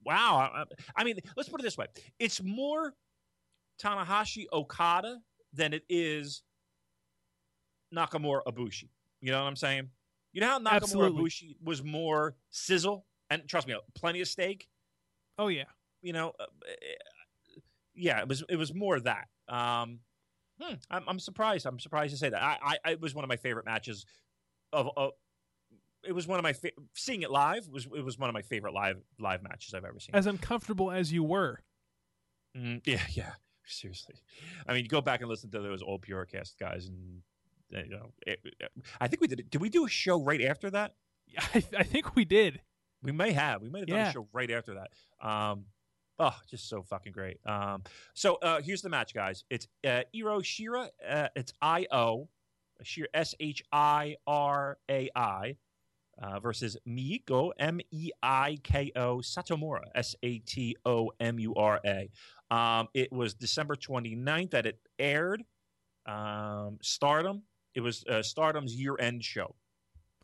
wow. 0.08 0.50
I, 0.54 0.64
I 0.96 1.04
mean, 1.04 1.18
let's 1.36 1.48
put 1.48 1.60
it 1.60 1.64
this 1.64 1.78
way: 1.78 1.86
it's 2.18 2.42
more 2.42 2.94
Tanahashi 3.82 4.46
Okada 4.52 5.18
than 5.52 5.72
it 5.72 5.84
is 5.88 6.42
Nakamura 7.94 8.40
Ibushi. 8.46 8.88
You 9.20 9.32
know 9.32 9.40
what 9.40 9.48
I'm 9.48 9.56
saying? 9.56 9.88
You 10.32 10.40
know 10.40 10.48
how 10.48 10.58
Nakamura 10.58 10.76
Absolutely. 10.76 11.22
Ibushi 11.22 11.56
was 11.62 11.82
more 11.82 12.36
sizzle, 12.50 13.06
and 13.30 13.46
trust 13.46 13.68
me, 13.68 13.74
plenty 13.94 14.20
of 14.20 14.28
steak 14.28 14.68
oh 15.40 15.46
yeah 15.46 15.64
you 16.02 16.12
know, 16.12 16.32
uh, 16.38 16.44
yeah, 17.94 18.20
it 18.20 18.28
was 18.28 18.44
it 18.48 18.56
was 18.56 18.72
more 18.72 18.98
that. 19.00 19.26
Um, 19.48 20.00
hmm, 20.60 20.74
I'm, 20.90 21.04
I'm 21.08 21.18
surprised. 21.18 21.66
I'm 21.66 21.80
surprised 21.80 22.12
to 22.12 22.18
say 22.18 22.28
that. 22.28 22.40
I, 22.40 22.78
I 22.84 22.90
it 22.92 23.00
was 23.00 23.14
one 23.14 23.24
of 23.24 23.28
my 23.28 23.36
favorite 23.36 23.66
matches 23.66 24.06
of. 24.72 24.88
of 24.96 25.12
it 26.04 26.12
was 26.12 26.26
one 26.26 26.38
of 26.38 26.42
my 26.42 26.52
fa- 26.52 26.70
seeing 26.94 27.22
it 27.22 27.30
live 27.30 27.68
was 27.68 27.86
it 27.86 28.04
was 28.04 28.18
one 28.18 28.28
of 28.30 28.34
my 28.34 28.42
favorite 28.42 28.74
live 28.74 28.96
live 29.18 29.42
matches 29.42 29.74
I've 29.74 29.84
ever 29.84 29.98
seen. 30.00 30.14
as 30.14 30.26
uncomfortable 30.26 30.90
as 30.90 31.12
you 31.12 31.22
were 31.24 31.60
Mhm, 32.56 32.80
yeah, 32.86 33.02
yeah, 33.12 33.32
seriously. 33.66 34.16
I 34.66 34.72
mean, 34.72 34.82
you 34.84 34.88
go 34.88 35.00
back 35.00 35.20
and 35.20 35.28
listen 35.28 35.50
to 35.50 35.60
those 35.60 35.82
old 35.82 36.02
Purocast 36.02 36.58
guys, 36.58 36.88
and 36.88 37.22
you 37.70 37.90
know, 37.94 38.12
it, 38.26 38.40
I 39.00 39.06
think 39.08 39.20
we 39.20 39.28
did. 39.28 39.50
Did 39.50 39.60
we 39.60 39.68
do 39.68 39.84
a 39.84 39.88
show 39.88 40.22
right 40.22 40.42
after 40.42 40.70
that? 40.70 40.94
i, 41.54 41.62
I 41.76 41.82
think 41.82 42.16
we 42.16 42.24
did 42.24 42.62
We 43.02 43.12
may 43.12 43.32
have. 43.32 43.60
We 43.60 43.68
may 43.68 43.80
have 43.80 43.88
done 43.88 43.98
a 44.08 44.12
show 44.12 44.28
right 44.32 44.50
after 44.50 44.74
that. 44.74 45.26
Um, 45.28 45.66
oh, 46.18 46.34
just 46.48 46.68
so 46.70 46.82
fucking 46.82 47.12
great. 47.12 47.36
Um, 47.46 47.82
so 48.14 48.36
uh, 48.36 48.62
here's 48.62 48.80
the 48.82 48.88
match, 48.88 49.12
guys. 49.14 49.44
It's 49.50 49.68
uh, 49.86 50.02
Io 50.16 50.40
Shirai. 50.40 50.88
Uh, 51.06 51.28
it's 51.36 51.52
I 51.60 51.86
O, 51.92 52.28
Shirai 52.82 53.06
S 53.12 53.34
H 53.38 53.62
I 53.70 54.16
R 54.26 54.78
A 54.90 55.10
I, 55.14 55.56
uh, 56.22 56.40
versus 56.40 56.76
Meiko 56.86 57.52
M 57.58 57.80
E 57.90 58.10
I 58.22 58.58
K 58.62 58.92
O 58.96 59.18
Satomura 59.18 59.82
S 59.94 60.14
A 60.22 60.38
T 60.40 60.76
O 60.84 61.10
M 61.20 61.38
U 61.38 61.54
R 61.54 61.80
A. 61.84 62.10
Um, 62.50 62.88
it 62.94 63.12
was 63.12 63.34
December 63.34 63.76
29th 63.76 64.50
that 64.50 64.66
it 64.66 64.78
aired. 64.98 65.44
Um, 66.06 66.78
Stardom. 66.82 67.42
It 67.74 67.80
was 67.80 68.04
uh, 68.08 68.22
Stardom's 68.22 68.74
year-end 68.74 69.22
show. 69.22 69.54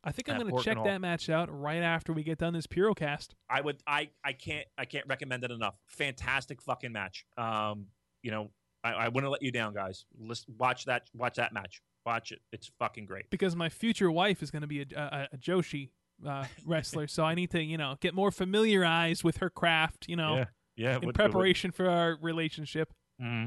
i 0.02 0.10
think 0.10 0.28
i'm 0.28 0.38
going 0.38 0.56
to 0.56 0.62
check 0.62 0.82
that 0.82 1.00
match 1.00 1.28
out 1.28 1.48
right 1.50 1.82
after 1.82 2.12
we 2.12 2.22
get 2.24 2.38
done 2.38 2.52
this 2.52 2.66
purocast 2.66 3.28
I 3.48 3.60
would 3.60 3.80
I 3.86 4.08
I 4.24 4.32
can't 4.32 4.66
I 4.76 4.86
can't 4.86 5.06
recommend 5.06 5.44
it 5.44 5.50
enough. 5.50 5.76
Fantastic 5.86 6.60
fucking 6.62 6.92
match. 6.92 7.24
Um, 7.38 7.86
you 8.22 8.30
know, 8.30 8.50
I, 8.82 8.92
I 8.92 9.08
wouldn't 9.08 9.30
let 9.30 9.42
you 9.42 9.52
down, 9.52 9.74
guys. 9.74 10.06
Listen, 10.18 10.54
watch 10.58 10.86
that 10.86 11.08
watch 11.14 11.36
that 11.36 11.52
match. 11.52 11.82
Watch 12.06 12.32
it. 12.32 12.40
It's 12.52 12.70
fucking 12.78 13.06
great. 13.06 13.30
because 13.30 13.56
my 13.56 13.68
future 13.68 14.10
wife 14.10 14.42
is 14.42 14.50
going 14.50 14.62
to 14.62 14.68
be 14.68 14.80
a, 14.82 14.86
a, 14.96 15.28
a 15.32 15.38
joshi 15.38 15.90
uh, 16.26 16.44
wrestler 16.64 17.08
so 17.08 17.24
i 17.24 17.34
need 17.34 17.50
to 17.50 17.60
you 17.60 17.76
know 17.76 17.96
get 18.00 18.14
more 18.14 18.30
familiarized 18.30 19.24
with 19.24 19.38
her 19.38 19.50
craft 19.50 20.06
you 20.08 20.14
know 20.14 20.44
yeah. 20.76 20.98
in 21.02 21.12
preparation 21.12 21.70
for 21.72 21.88
our 21.88 22.16
relationship 22.20 22.92
hmm 23.20 23.46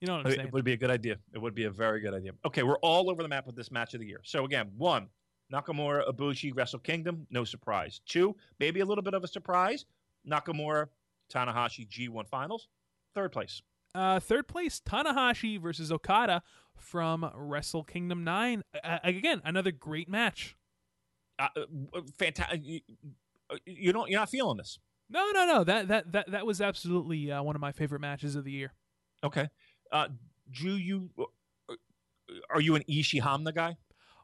You 0.00 0.08
know 0.08 0.16
what 0.16 0.26
I'm 0.26 0.32
saying? 0.32 0.46
It 0.48 0.52
would 0.52 0.64
be 0.64 0.72
a 0.72 0.76
good 0.76 0.90
idea. 0.90 1.16
It 1.32 1.38
would 1.40 1.54
be 1.54 1.64
a 1.64 1.70
very 1.70 2.00
good 2.00 2.12
idea. 2.12 2.32
Okay, 2.44 2.64
we're 2.64 2.78
all 2.78 3.08
over 3.08 3.22
the 3.22 3.28
map 3.28 3.46
with 3.46 3.54
this 3.54 3.70
match 3.70 3.94
of 3.94 4.00
the 4.00 4.06
year. 4.06 4.20
So 4.24 4.44
again, 4.44 4.72
one, 4.76 5.06
Nakamura 5.52 6.08
Ibushi 6.08 6.50
Wrestle 6.56 6.80
Kingdom, 6.80 7.24
no 7.30 7.44
surprise. 7.44 8.00
Two, 8.06 8.34
maybe 8.58 8.80
a 8.80 8.84
little 8.84 9.04
bit 9.04 9.14
of 9.14 9.22
a 9.22 9.28
surprise, 9.28 9.84
Nakamura 10.28 10.88
Tanahashi 11.32 11.86
G1 11.88 12.28
Finals, 12.28 12.68
third 13.14 13.30
place. 13.30 13.62
Uh, 13.94 14.20
third 14.20 14.48
place, 14.48 14.80
Tanahashi 14.84 15.60
versus 15.60 15.92
Okada 15.92 16.42
from 16.76 17.30
Wrestle 17.34 17.84
Kingdom 17.84 18.24
9. 18.24 18.62
Uh, 18.82 18.98
again, 19.04 19.42
another 19.44 19.70
great 19.70 20.08
match. 20.08 20.56
Uh, 21.38 21.48
fantastic. 22.18 22.60
You, 22.64 22.80
you 23.66 23.92
don't. 23.92 24.08
You're 24.10 24.20
not 24.20 24.30
feeling 24.30 24.56
this. 24.56 24.78
No, 25.10 25.30
no, 25.32 25.46
no. 25.46 25.64
That 25.64 25.88
that 25.88 26.12
that 26.12 26.30
that 26.30 26.46
was 26.46 26.60
absolutely 26.60 27.30
uh, 27.30 27.42
one 27.42 27.54
of 27.54 27.60
my 27.60 27.72
favorite 27.72 28.00
matches 28.00 28.36
of 28.36 28.44
the 28.44 28.52
year. 28.52 28.72
Okay. 29.24 29.48
Uh, 29.90 30.08
do 30.50 30.76
you 30.76 31.10
are 32.50 32.60
you 32.60 32.74
an 32.74 32.82
Ishii 32.88 33.20
Hamna 33.20 33.54
guy? 33.54 33.76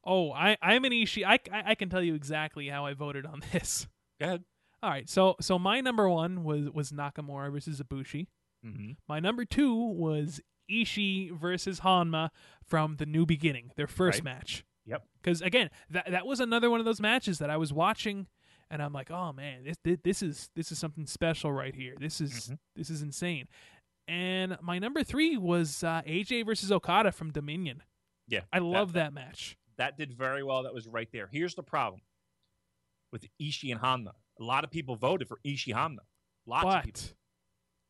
Oh, 0.04 0.32
I 0.32 0.56
I'm 0.62 0.84
an 0.84 0.92
Ishii. 0.92 1.24
I, 1.26 1.38
I, 1.52 1.70
I 1.70 1.74
can 1.74 1.90
tell 1.90 2.02
you 2.02 2.14
exactly 2.14 2.68
how 2.68 2.86
I 2.86 2.94
voted 2.94 3.26
on 3.26 3.42
this. 3.52 3.86
Go 4.20 4.26
ahead. 4.26 4.44
All 4.82 4.90
right. 4.90 5.08
So 5.08 5.36
so 5.40 5.58
my 5.58 5.80
number 5.80 6.08
one 6.08 6.44
was 6.44 6.70
was 6.70 6.92
Nakamura 6.92 7.52
versus 7.52 7.80
Ibushi. 7.80 8.26
Mm-hmm. 8.64 8.92
My 9.08 9.20
number 9.20 9.44
two 9.44 9.74
was 9.74 10.40
Ishii 10.70 11.32
versus 11.38 11.80
Honma 11.80 12.30
from 12.64 12.96
the 12.96 13.06
New 13.06 13.24
Beginning, 13.26 13.70
their 13.76 13.86
first 13.86 14.18
Right. 14.18 14.24
match. 14.24 14.64
Yep. 14.86 15.04
Because 15.20 15.42
again, 15.42 15.70
that 15.90 16.10
that 16.10 16.26
was 16.26 16.40
another 16.40 16.70
one 16.70 16.80
of 16.80 16.86
those 16.86 17.00
matches 17.00 17.38
that 17.38 17.50
I 17.50 17.56
was 17.56 17.72
watching, 17.72 18.26
and 18.70 18.82
I'm 18.82 18.92
like, 18.92 19.10
oh 19.10 19.32
man, 19.32 19.64
this 19.64 19.76
this, 20.02 20.22
is 20.22 20.50
this 20.56 20.72
is 20.72 20.78
something 20.78 21.06
special 21.06 21.52
right 21.52 21.74
here. 21.74 21.94
This 21.98 22.20
is 22.20 22.48
Mhm. 22.50 22.58
this 22.76 22.90
is 22.90 23.02
insane. 23.02 23.48
And 24.06 24.56
my 24.62 24.78
number 24.78 25.04
three 25.04 25.36
was 25.36 25.84
uh, 25.84 26.00
AJ 26.06 26.46
versus 26.46 26.72
Okada 26.72 27.12
from 27.12 27.30
Dominion. 27.32 27.82
Yeah. 28.26 28.40
I 28.52 28.58
love 28.58 28.94
that, 28.94 29.12
match. 29.12 29.56
That 29.76 29.96
did 29.98 30.12
very 30.12 30.42
well. 30.42 30.62
That 30.64 30.72
was 30.74 30.86
right 30.88 31.08
there. 31.12 31.28
Here's 31.30 31.54
the 31.54 31.62
problem 31.62 32.00
with 33.12 33.26
Ishii 33.40 33.70
and 33.70 33.80
Hamna. 33.80 34.12
A 34.40 34.42
lot 34.44 34.64
of 34.64 34.70
people 34.70 34.96
voted 34.96 35.28
for 35.28 35.38
Ishii 35.46 35.74
Hamna. 35.74 35.98
Lots 36.46 36.64
of 36.74 36.82
people 36.84 37.02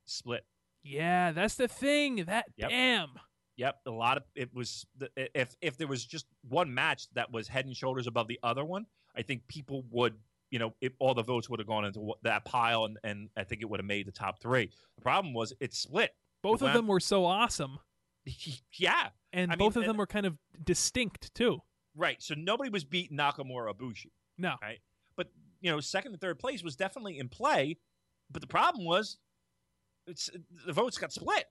split. 0.04 0.44
Yeah, 0.89 1.32
that's 1.32 1.55
the 1.56 1.69
thing. 1.69 2.24
That 2.27 2.47
Yep. 2.56 2.70
damn. 2.70 3.09
Yep, 3.56 3.77
a 3.86 3.90
lot 3.90 4.16
of 4.19 4.23
it 4.36 4.55
was 4.55 4.86
if 5.16 5.56
if 5.60 5.77
there 5.77 5.89
was 5.89 6.05
just 6.05 6.27
one 6.48 6.73
match 6.73 7.09
that 7.15 7.32
was 7.32 7.48
head 7.48 7.66
and 7.66 7.77
shoulders 7.77 8.06
above 8.06 8.28
the 8.28 8.39
other 8.43 8.65
one, 8.65 8.86
I 9.16 9.23
think 9.23 9.47
people 9.48 9.85
would 9.90 10.15
you 10.51 10.59
know 10.60 10.74
it, 10.81 10.94
all 11.01 11.12
the 11.15 11.23
votes 11.24 11.51
would 11.51 11.59
have 11.59 11.66
gone 11.66 11.85
into 11.85 12.12
that 12.23 12.44
pile, 12.44 12.85
and, 12.85 12.98
and 13.02 13.28
I 13.36 13.43
think 13.44 13.60
it 13.62 13.69
would 13.69 13.81
have 13.81 13.86
made 13.86 14.06
the 14.06 14.12
top 14.12 14.40
three. 14.40 14.70
The 14.97 15.02
problem 15.02 15.35
was 15.35 15.52
it 15.60 15.74
split. 15.74 16.12
Both 16.43 16.62
of 16.62 16.73
them 16.73 16.86
were 16.86 17.01
so 17.01 17.24
awesome, 17.24 17.78
yeah, 18.78 19.09
and 19.32 19.51
I 19.51 19.56
mean, 19.56 19.59
both 19.59 19.77
of 19.77 19.82
and- 19.82 19.90
them 19.90 19.97
were 19.97 20.06
kind 20.06 20.27
of 20.27 20.36
distinct 20.65 21.35
too. 21.35 21.60
right. 21.97 22.23
So 22.23 22.35
nobody 22.36 22.70
was 22.70 22.85
beating 22.85 23.16
Nakamura 23.19 23.69
or 23.69 23.74
Ibushi, 23.74 24.12
No, 24.39 24.55
right, 24.62 24.78
but 25.16 25.28
you 25.60 25.70
know 25.73 25.81
second 25.81 26.12
and 26.12 26.20
third 26.20 26.39
place 26.39 26.62
was 26.62 26.77
definitely 26.77 27.19
in 27.19 27.28
play. 27.28 27.77
But 28.31 28.40
the 28.43 28.47
problem 28.48 28.85
was, 28.85 29.19
it's 30.09 30.28
the 30.66 30.72
votes 30.72 30.98
got 30.98 31.12
split, 31.12 31.44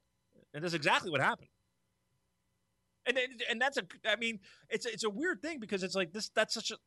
and 0.54 0.64
that's 0.64 0.74
exactly 0.74 1.10
what 1.12 1.22
happened. 1.22 1.50
And 3.06 3.18
and- 3.50 3.62
that's 3.62 3.78
a 3.78 3.84
I 4.06 4.18
mean 4.18 4.40
it's 4.70 4.86
it's 4.86 5.06
a 5.06 5.10
weird 5.10 5.42
thing 5.42 5.60
because 5.62 5.82
it's 5.84 5.96
like 5.96 6.12
this 6.12 6.30
that's 6.36 6.54
such 6.54 6.72
a 6.72 6.78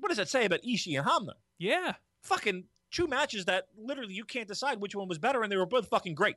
what 0.00 0.08
does 0.08 0.16
that 0.16 0.28
say 0.28 0.44
about 0.44 0.62
Ishii 0.62 0.98
and 0.98 1.06
Hamna? 1.06 1.34
yeah, 1.58 1.92
fucking 2.22 2.64
two 2.90 3.06
matches 3.06 3.44
that 3.44 3.66
literally 3.76 4.14
you 4.14 4.24
can't 4.24 4.48
decide 4.48 4.80
which 4.80 4.96
one 4.96 5.06
was 5.08 5.18
better, 5.18 5.42
and 5.42 5.52
they 5.52 5.56
were 5.56 5.66
both 5.66 5.88
fucking 5.88 6.14
great. 6.16 6.36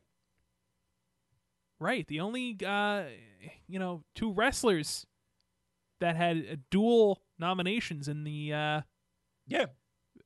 right. 1.80 2.08
The 2.08 2.20
only 2.20 2.58
uh, 2.66 3.04
you 3.68 3.80
know 3.80 4.04
two 4.16 4.32
wrestlers 4.34 5.06
that 6.00 6.16
had 6.16 6.38
uh, 6.38 6.56
dual 6.70 7.22
nominations 7.40 8.08
in 8.08 8.24
the 8.24 8.54
uh, 8.54 8.82
Yeah, 9.48 9.66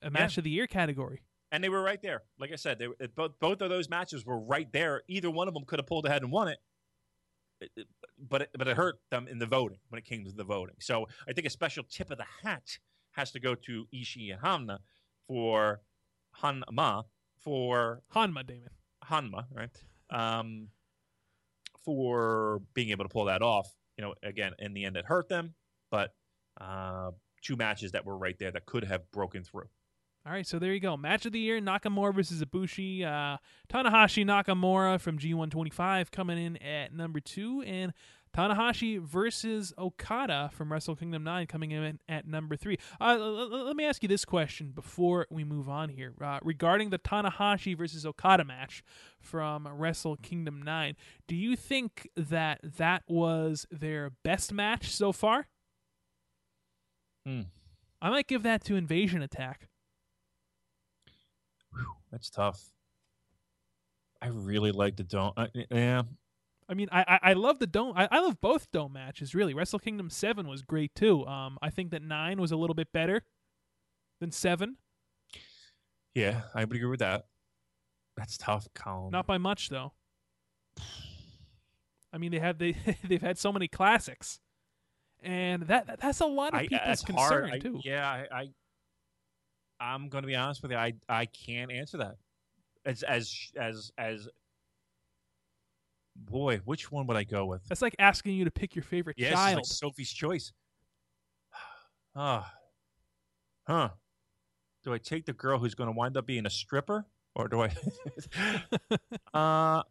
a 0.02 0.10
match 0.10 0.38
of 0.38 0.44
the 0.44 0.50
year 0.50 0.68
category. 0.68 1.22
And 1.52 1.64
they 1.64 1.70
were 1.70 1.82
right 1.82 2.02
there. 2.02 2.24
Like 2.40 2.52
I 2.52 2.56
said, 2.56 2.80
they 2.80 2.88
both 3.08 3.40
both 3.40 3.62
of 3.62 3.70
those 3.70 3.88
matches 3.90 4.26
were 4.26 4.40
right 4.40 4.72
there. 4.74 5.04
Either 5.08 5.30
one 5.30 5.48
of 5.48 5.54
them 5.54 5.64
could 5.66 5.80
have 5.80 5.86
pulled 5.88 6.06
ahead 6.06 6.22
and 6.24 6.32
won 6.32 6.48
it, 6.50 6.58
It- 7.62 7.72
it- 7.78 7.88
but 8.18 8.44
it, 8.44 8.50
but 8.58 8.68
it 8.68 8.76
hurt 8.78 9.00
them 9.12 9.28
in 9.28 9.40
the 9.40 9.46
voting 9.46 9.80
when 9.90 10.00
it 10.00 10.06
came 10.06 10.26
to 10.26 10.32
the 10.32 10.44
voting. 10.44 10.76
So 10.80 11.08
I 11.28 11.34
think 11.34 11.46
a 11.48 11.50
special 11.50 11.84
tip 11.84 12.10
of 12.12 12.18
the 12.18 12.26
hat 12.44 12.78
has 13.12 13.32
to 13.32 13.40
go 13.40 13.56
to 13.56 13.88
Ishii 13.94 14.34
and 14.34 14.42
Hamna 14.42 14.80
for 15.28 15.82
Honma 16.42 17.06
for 17.38 18.02
Honma 18.14 18.46
Damon. 18.46 18.70
Honma, 19.06 19.46
right? 19.52 19.70
Um, 20.10 20.70
for 21.84 22.62
being 22.74 22.90
able 22.90 23.06
to 23.06 23.10
pull 23.10 23.26
that 23.26 23.42
off. 23.42 23.70
You 23.98 24.04
know, 24.04 24.16
again, 24.24 24.54
in 24.60 24.74
the 24.74 24.86
end, 24.86 24.98
it 24.98 25.06
hurt 25.06 25.30
them, 25.30 25.54
but 25.92 26.14
uh, 26.60 27.12
two 27.42 27.56
matches 27.56 27.92
that 27.94 28.06
were 28.06 28.18
right 28.18 28.38
there 28.40 28.52
that 28.52 28.66
could 28.66 28.84
have 28.84 29.10
broken 29.12 29.44
through. 29.44 29.70
All 30.26 30.32
right, 30.32 30.48
so 30.48 30.58
there 30.58 30.74
you 30.74 30.80
go. 30.80 30.98
Match 30.98 31.26
of 31.28 31.34
the 31.34 31.40
year: 31.40 31.62
Nakamura 31.62 32.14
versus 32.14 32.44
Ibushi. 32.44 33.04
Uh, 33.04 33.38
Tanahashi 33.70 34.26
Nakamura 34.26 35.00
from 35.00 35.20
G125 35.20 36.10
coming 36.10 36.38
in 36.44 36.58
at 36.58 36.94
number 36.94 37.20
two, 37.20 37.62
and 37.62 37.94
Tanahashi 38.36 39.00
versus 39.00 39.72
Okada 39.78 40.50
from 40.52 40.72
Wrestle 40.74 40.96
Kingdom 40.96 41.24
9 41.24 41.48
coming 41.48 41.72
in 41.72 42.00
at 42.10 42.28
number 42.28 42.58
three. 42.58 42.78
Uh, 43.00 43.16
l- 43.18 43.54
l- 43.54 43.66
let 43.66 43.78
me 43.78 43.86
ask 43.86 44.04
you 44.04 44.10
this 44.10 44.26
question 44.26 44.72
before 44.76 45.26
we 45.30 45.46
move 45.46 45.70
on 45.70 45.88
here 45.88 46.14
uh, 46.22 46.40
regarding 46.44 46.90
the 46.90 47.00
Tanahashi 47.00 47.78
versus 47.78 48.06
Okada 48.06 48.44
match 48.44 48.84
from 49.22 49.68
Wrestle 49.68 50.18
Kingdom 50.18 50.62
9. 50.62 50.98
Do 51.28 51.36
you 51.36 51.56
think 51.56 52.10
that 52.18 52.60
that 52.78 53.04
was 53.08 53.68
their 53.72 54.12
best 54.24 54.52
match 54.52 54.92
so 54.92 55.14
far? 55.14 55.48
Hmm. 57.26 57.42
I 58.02 58.10
might 58.10 58.28
give 58.28 58.44
that 58.44 58.66
to 58.66 58.76
Invasion 58.76 59.22
Attack. 59.22 59.70
That's 62.12 62.30
tough. 62.30 62.62
I 64.22 64.28
really 64.28 64.72
like 64.72 64.96
the 64.96 65.04
don't. 65.04 65.34
Uh, 65.38 65.48
yeah, 65.70 66.04
I 66.68 66.74
mean, 66.74 66.88
I 66.92 67.20
I, 67.22 67.34
love 67.34 67.60
the 67.60 67.68
dome. 67.68 67.94
I, 67.96 68.08
I 68.10 68.20
love 68.20 68.40
both 68.42 68.72
dome 68.72 68.94
matches. 68.94 69.36
Really, 69.36 69.54
Wrestle 69.54 69.80
Kingdom 69.80 70.10
Seven 70.10 70.48
was 70.48 70.62
great 70.62 70.96
too. 70.96 71.26
Um, 71.28 71.58
I 71.62 71.70
think 71.70 71.92
that 71.92 72.02
nine 72.02 72.40
was 72.42 72.52
a 72.52 72.56
little 72.56 72.74
bit 72.74 72.92
better 72.92 73.24
than 74.20 74.32
seven, 74.32 74.78
yeah, 76.16 76.44
I 76.56 76.64
would 76.64 76.76
agree 76.76 76.90
with 76.90 77.02
that. 77.02 77.26
That's 78.16 78.38
tough, 78.38 78.68
Colin. 78.74 79.12
not 79.12 79.28
by 79.28 79.38
much 79.38 79.70
though. 79.70 79.92
I 82.14 82.18
mean, 82.18 82.32
they 82.32 82.40
have 82.40 82.58
they 82.58 82.78
they've 83.04 83.22
had 83.22 83.38
so 83.38 83.52
many 83.52 83.68
classics, 83.68 84.40
and 85.22 85.64
that, 85.64 85.88
that 85.88 86.00
that's 86.00 86.22
a 86.22 86.26
lot 86.26 86.54
of 86.54 86.62
I, 86.62 86.68
people's 86.68 87.02
concern. 87.02 87.52
I- 87.52 87.60
too. 87.60 87.82
yeah, 87.84 88.10
I, 88.10 88.28
I 88.32 88.50
I'm 89.80 90.10
going 90.10 90.24
to 90.24 90.28
be 90.28 90.36
honest 90.36 90.62
with 90.62 90.72
you. 90.72 90.78
I 90.78 90.94
I 91.08 91.26
can't 91.26 91.72
answer 91.72 91.98
that. 91.98 92.16
As 92.86 93.04
as 93.04 93.34
as 93.58 93.92
as 93.98 94.28
boy, 96.16 96.62
which 96.66 96.92
one 96.92 97.08
would 97.08 97.18
I 97.18 97.24
go 97.24 97.46
with? 97.46 97.64
That's 97.68 97.82
like 97.82 97.96
asking 98.00 98.36
you 98.36 98.46
to 98.46 98.52
pick 98.52 98.76
your 98.76 98.84
favorite 98.84 99.18
Yes, 99.18 99.34
child. 99.34 99.56
like 99.58 99.66
Sophie's 99.66 100.12
choice. 100.12 100.52
Ah, 102.18 102.50
huh. 103.68 103.90
Do 104.86 104.94
I 104.94 105.00
take 105.00 105.26
the 105.26 105.34
girl 105.34 105.60
who's 105.60 105.76
going 105.76 105.88
to 105.88 105.92
wind 105.92 106.16
up 106.16 106.26
being 106.26 106.46
a 106.46 106.50
stripper, 106.50 107.06
or 107.36 107.50
do 107.50 107.62
I? 107.62 107.76
uh, 109.34 109.84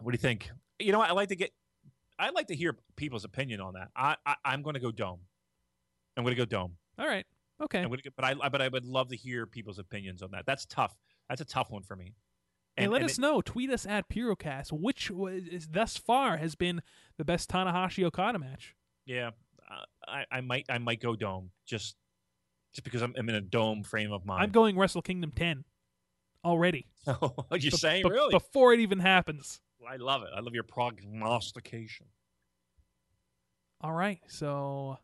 what 0.00 0.12
do 0.12 0.14
you 0.14 0.18
think? 0.18 0.50
You 0.78 0.92
know, 0.92 0.98
what? 0.98 1.08
I 1.08 1.12
like 1.14 1.30
to 1.30 1.36
get. 1.36 1.52
I 2.18 2.28
like 2.28 2.48
to 2.48 2.54
hear 2.54 2.76
people's 2.96 3.24
opinion 3.24 3.62
on 3.62 3.72
that. 3.72 3.88
I, 3.96 4.16
I 4.26 4.34
I'm 4.44 4.60
going 4.62 4.74
to 4.74 4.80
go 4.80 4.90
dome. 4.90 5.20
I'm 6.16 6.24
going 6.24 6.36
to 6.36 6.40
go 6.40 6.44
dome. 6.44 6.72
All 6.98 7.06
right, 7.06 7.24
okay. 7.62 7.78
I'm 7.80 7.88
going 7.88 7.98
to 7.98 8.04
go, 8.04 8.10
but 8.16 8.24
I 8.24 8.34
but 8.48 8.60
I 8.60 8.68
would 8.68 8.84
love 8.84 9.08
to 9.08 9.16
hear 9.16 9.46
people's 9.46 9.78
opinions 9.78 10.22
on 10.22 10.30
that. 10.32 10.46
That's 10.46 10.66
tough. 10.66 10.96
That's 11.28 11.40
a 11.40 11.44
tough 11.44 11.70
one 11.70 11.82
for 11.82 11.94
me. 11.96 12.14
Hey, 12.76 12.84
And- 12.84 12.92
let 12.92 13.02
and 13.02 13.10
us 13.10 13.18
it- 13.18 13.20
know. 13.20 13.40
Tweet 13.40 13.70
us 13.70 13.86
at 13.86 14.08
Purocast. 14.08 14.72
Which 14.72 15.10
is 15.52 15.68
thus 15.68 15.96
far 15.96 16.36
has 16.38 16.54
been 16.54 16.82
the 17.16 17.24
best 17.24 17.48
Tanahashi 17.50 18.04
Okada 18.04 18.38
match? 18.38 18.74
Yeah, 19.06 19.30
uh, 19.70 19.84
I, 20.06 20.24
I 20.30 20.40
might 20.40 20.66
I 20.68 20.78
might 20.78 21.00
go 21.00 21.14
dome 21.16 21.50
just 21.66 21.96
just 22.74 22.84
because 22.84 23.00
I'm, 23.02 23.14
I'm 23.16 23.28
in 23.28 23.34
a 23.34 23.40
dome 23.40 23.82
frame 23.84 24.12
of 24.12 24.26
mind. 24.26 24.42
I'm 24.42 24.50
going 24.50 24.76
Wrestle 24.78 25.00
Kingdom 25.02 25.32
10 25.34 25.64
already. 26.44 26.86
what 27.04 27.22
you're 27.62 27.70
Be- 27.70 27.76
saying, 27.76 28.02
be- 28.04 28.10
really? 28.10 28.30
Before 28.32 28.72
it 28.74 28.80
even 28.80 28.98
happens. 28.98 29.60
I 29.88 29.96
love 29.96 30.22
it. 30.22 30.28
I 30.36 30.40
love 30.40 30.54
your 30.54 30.64
prognostication. 30.64 32.06
All 33.80 33.92
right, 33.92 34.18
so 34.26 34.98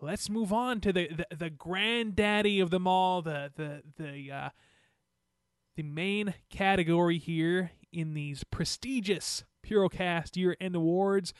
let's 0.00 0.30
move 0.30 0.52
on 0.52 0.80
to 0.80 0.92
the 0.92 1.08
the, 1.08 1.36
the 1.36 1.50
granddaddy 1.50 2.60
of 2.60 2.70
them 2.70 2.86
all, 2.86 3.22
the 3.22 3.50
the 3.54 3.82
the 3.96 4.32
uh, 4.32 4.48
the 5.76 5.82
main 5.82 6.34
category 6.50 7.18
here 7.18 7.72
in 7.92 8.14
these 8.14 8.44
prestigious 8.44 9.44
Purocast 9.64 10.36
Year 10.36 10.56
End 10.60 10.74
Awards, 10.74 11.32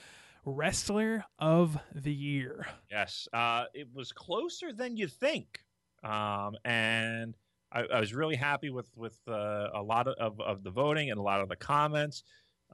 Wrestler 0.44 1.24
of 1.38 1.78
the 1.94 2.12
Year. 2.12 2.66
Yes, 2.90 3.28
uh, 3.32 3.64
it 3.74 3.88
was 3.94 4.12
closer 4.12 4.72
than 4.72 4.96
you 4.96 5.08
think, 5.08 5.60
um, 6.02 6.56
and 6.64 7.36
I, 7.72 7.82
I 7.82 8.00
was 8.00 8.14
really 8.14 8.36
happy 8.36 8.70
with 8.70 8.90
with 8.96 9.18
uh, 9.28 9.68
a 9.74 9.82
lot 9.82 10.08
of, 10.08 10.40
of, 10.40 10.62
the 10.62 10.70
voting 10.70 11.10
and 11.10 11.18
a 11.18 11.22
lot 11.22 11.40
of 11.40 11.48
the 11.48 11.56
comments. 11.56 12.24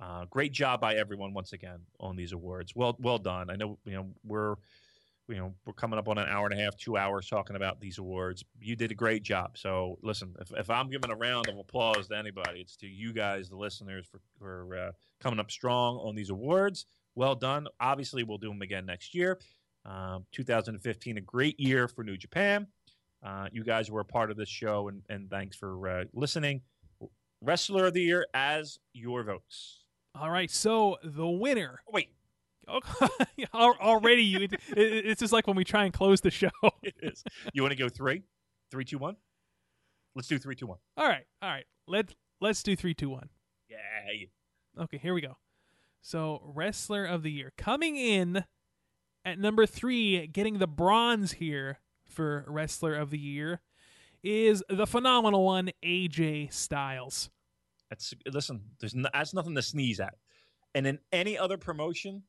Uh, 0.01 0.27
great 0.27 0.53
job 0.53 0.81
by 0.81 0.95
everyone 0.95 1.33
once 1.33 1.55
again 1.55 1.79
on 2.01 2.17
these 2.17 2.33
awards. 2.33 2.75
Well, 2.77 2.97
well 3.01 3.19
done. 3.19 3.49
I 3.49 3.57
know 3.57 3.79
you 3.85 3.95
know 3.95 4.09
we're 4.25 4.57
you 5.29 5.37
know 5.37 5.55
we're 5.65 5.73
coming 5.73 5.99
up 5.99 6.09
on 6.09 6.19
an 6.19 6.29
hour 6.29 6.47
and 6.47 6.59
a 6.59 6.63
half, 6.63 6.77
two 6.77 6.97
hours 6.97 7.29
talking 7.29 7.57
about 7.57 7.81
these 7.81 7.99
awards. 7.99 8.45
You 8.61 8.77
did 8.77 8.91
a 8.93 8.95
great 8.95 9.23
job. 9.23 9.59
So 9.59 9.99
listen, 10.03 10.35
if, 10.41 10.53
if 10.57 10.71
I'm 10.71 10.91
giving 10.91 11.11
a 11.11 11.17
round 11.17 11.49
of 11.49 11.59
applause 11.59 12.09
to 12.09 12.17
anybody, 12.17 12.61
it's 12.61 12.77
to 12.77 12.87
you 12.87 13.13
guys, 13.13 13.49
the 13.49 13.57
listeners, 13.57 14.07
for 14.11 14.21
for 14.39 14.77
uh, 14.77 14.93
coming 15.21 15.41
up 15.41 15.51
strong 15.51 15.97
on 15.97 16.15
these 16.15 16.31
awards. 16.31 16.87
Well 17.15 17.35
done. 17.35 17.67
Obviously, 17.81 18.23
we'll 18.23 18.39
do 18.39 18.49
them 18.49 18.63
again 18.63 18.87
next 18.87 19.15
year. 19.15 19.39
Um, 19.85 20.27
2015, 20.33 21.17
a 21.17 21.21
great 21.21 21.59
year 21.61 21.89
for 21.89 22.03
New 22.03 22.17
Japan. 22.17 22.67
Uh, 23.25 23.47
you 23.53 23.65
guys 23.65 23.91
were 23.91 24.01
a 24.01 24.05
part 24.05 24.31
of 24.31 24.37
this 24.37 24.49
show, 24.49 24.89
and, 24.89 25.03
and 25.09 25.31
thanks 25.31 25.57
for 25.57 25.89
uh, 25.89 26.05
listening. 26.13 26.63
Wrestler 27.41 27.87
of 27.87 27.95
the 27.95 28.03
Year 28.03 28.27
as 28.35 28.79
your 28.93 29.23
votes. 29.23 29.85
All 30.15 30.31
right, 30.31 30.51
so 30.51 30.97
the 31.05 31.29
winner. 31.29 31.81
Wait, 31.89 32.11
already 33.55 34.23
you. 34.23 34.41
It, 34.41 34.61
it's 34.77 35.21
just 35.21 35.33
like 35.33 35.47
when 35.47 35.57
we 35.57 35.65
try 35.65 35.85
and 35.85 35.93
close 35.93 36.21
the 36.21 36.31
show. 36.31 36.51
it 36.83 36.95
is. 37.03 37.25
You 37.53 37.63
want 37.63 37.73
to 37.73 37.79
go 37.79 37.89
three, 37.89 38.23
three, 38.71 38.85
two, 38.85 38.99
one? 38.99 39.17
Let's 40.15 40.29
do 40.29 40.39
three, 40.39 40.57
two, 40.57 40.67
one. 40.67 40.79
All 40.97 41.07
right, 41.07 41.25
all 41.43 41.51
right. 41.51 41.67
Let's 41.87 42.15
let's 42.41 42.63
do 42.63 42.77
three, 42.77 42.95
two, 42.95 43.11
one. 43.11 43.29
Yay. 43.69 44.31
Okay, 44.79 44.99
here 44.99 45.15
we 45.15 45.21
go. 45.21 45.37
So, 46.03 46.41
wrestler 46.45 47.05
of 47.05 47.23
the 47.23 47.31
year 47.31 47.53
coming 47.57 47.97
in 47.97 48.45
at 49.25 49.39
number 49.39 49.67
three, 49.67 50.27
getting 50.29 50.59
the 50.59 50.67
bronze 50.69 51.33
here 51.33 51.81
for 52.09 52.45
wrestler 52.47 52.95
of 52.95 53.11
the 53.11 53.19
year 53.19 53.61
is 54.23 54.63
the 54.69 54.87
phenomenal 54.87 55.45
one, 55.45 55.71
AJ 55.85 56.53
Styles. 56.53 57.31
That's 57.91 58.15
listen. 58.31 58.63
There's 58.81 58.95
no, 58.95 59.09
that's 59.13 59.35
nothing 59.35 59.55
to 59.55 59.63
sneeze 59.63 60.01
at. 60.01 60.15
And 60.75 60.87
in 60.87 60.99
any 61.13 61.39
other 61.39 61.57
promotion, 61.57 62.23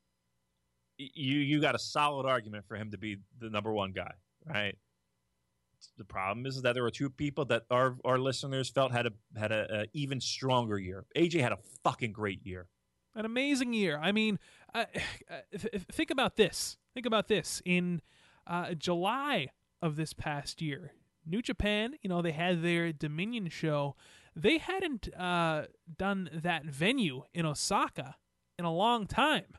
you 0.97 1.39
you 1.39 1.61
got 1.61 1.75
a 1.75 1.79
solid 1.79 2.25
argument 2.25 2.65
for 2.67 2.75
him 2.75 2.91
to 2.91 2.97
be 2.97 3.17
the 3.39 3.49
number 3.49 3.71
one 3.71 3.91
guy, 3.91 4.13
right? 4.45 4.75
The 5.97 6.05
problem 6.05 6.45
is 6.45 6.61
that 6.63 6.73
there 6.73 6.83
were 6.83 6.91
two 6.91 7.09
people 7.09 7.45
that 7.45 7.63
our 7.69 7.97
our 8.03 8.17
listeners 8.17 8.69
felt 8.69 8.91
had 8.91 9.05
a 9.05 9.11
had 9.37 9.51
a, 9.51 9.81
a 9.81 9.85
even 9.93 10.19
stronger 10.19 10.77
year. 10.77 11.05
AJ 11.15 11.41
had 11.41 11.51
a 11.51 11.59
fucking 11.83 12.13
great 12.13 12.45
year, 12.45 12.67
an 13.15 13.25
amazing 13.25 13.73
year. 13.73 13.99
I 14.01 14.11
mean, 14.11 14.39
uh, 14.73 14.85
think 15.91 16.09
about 16.09 16.35
this. 16.35 16.77
Think 16.93 17.05
about 17.05 17.27
this. 17.27 17.61
In 17.65 18.01
uh, 18.47 18.73
July 18.73 19.49
of 19.81 19.95
this 19.97 20.13
past 20.13 20.61
year, 20.61 20.93
New 21.25 21.41
Japan, 21.41 21.95
you 22.01 22.09
know, 22.09 22.21
they 22.21 22.31
had 22.31 22.63
their 22.63 22.91
Dominion 22.91 23.49
show. 23.49 23.95
They 24.35 24.57
hadn't 24.57 25.13
uh, 25.15 25.65
done 25.97 26.29
that 26.33 26.65
venue 26.65 27.23
in 27.33 27.45
Osaka 27.45 28.15
in 28.57 28.65
a 28.65 28.73
long 28.73 29.05
time. 29.07 29.57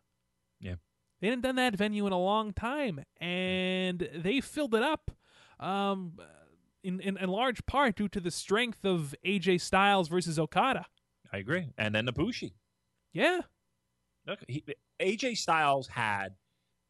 They 1.21 1.29
hadn't 1.29 1.43
done 1.43 1.57
that 1.57 1.75
venue 1.75 2.07
in 2.07 2.13
a 2.13 2.19
long 2.19 2.53
time, 2.53 3.05
and 3.21 4.09
they 4.15 4.41
filled 4.41 4.75
it 4.75 4.83
up 4.83 5.11
um, 5.59 6.13
in, 6.85 7.01
in, 7.01 7.17
in 7.17 7.29
large 7.29 7.67
part 7.67 7.97
due 7.97 8.09
to 8.09 8.21
the 8.21 8.31
strength 8.31 8.85
of 8.85 9.15
AJ 9.27 9.61
Styles 9.61 10.09
versus 10.09 10.39
Okada. 10.39 10.87
I 11.33 11.39
agree. 11.39 11.69
And 11.77 11.95
then 11.95 12.07
Ibushi. 12.07 12.53
Yeah. 13.13 13.41
Look, 14.27 14.41
he, 14.47 14.65
AJ 15.01 15.39
Styles 15.39 15.89
had 15.89 16.35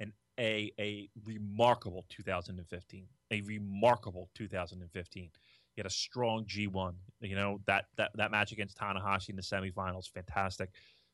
an 0.01 0.13
a 0.39 0.73
a 0.79 1.09
remarkable 1.25 2.05
2015. 2.09 3.07
A 3.31 3.41
remarkable 3.43 4.29
2015. 4.35 5.31
He 5.75 5.81
had 5.81 5.87
a 5.87 5.91
strong 5.91 6.45
G1. 6.45 6.95
You 7.21 7.37
know 7.37 7.61
that 7.67 7.87
that 7.97 8.11
that 8.17 8.31
match 8.31 8.53
against 8.53 8.79
Tanahashi 8.79 9.31
in 9.31 9.37
the 9.37 9.43
semifinals, 9.43 10.11
fantastic. 10.13 10.71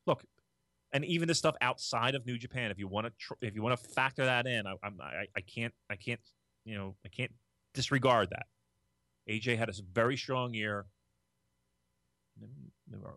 Look, 0.07 0.25
and 0.95 1.05
even 1.05 1.27
the 1.27 1.35
stuff 1.35 1.57
outside 1.61 2.15
of 2.15 2.25
New 2.25 2.39
Japan. 2.39 2.71
If 2.71 2.79
you 2.79 2.87
want 2.87 3.07
to, 3.07 3.13
tr- 3.19 3.35
if 3.43 3.55
you 3.55 3.63
want 3.63 3.79
to 3.79 3.89
factor 3.89 4.25
that 4.25 4.47
in, 4.47 4.67
I, 4.67 4.75
I'm, 4.83 4.99
I, 5.03 5.27
I 5.37 5.41
can't, 5.41 5.75
I 5.91 5.97
can't, 5.97 6.21
you 6.65 6.77
know, 6.77 6.95
I 7.05 7.09
can't 7.09 7.33
disregard 7.75 8.31
that. 8.31 8.47
AJ 9.29 9.59
had 9.59 9.69
a 9.69 9.73
very 9.93 10.17
strong 10.17 10.55
year. 10.55 10.87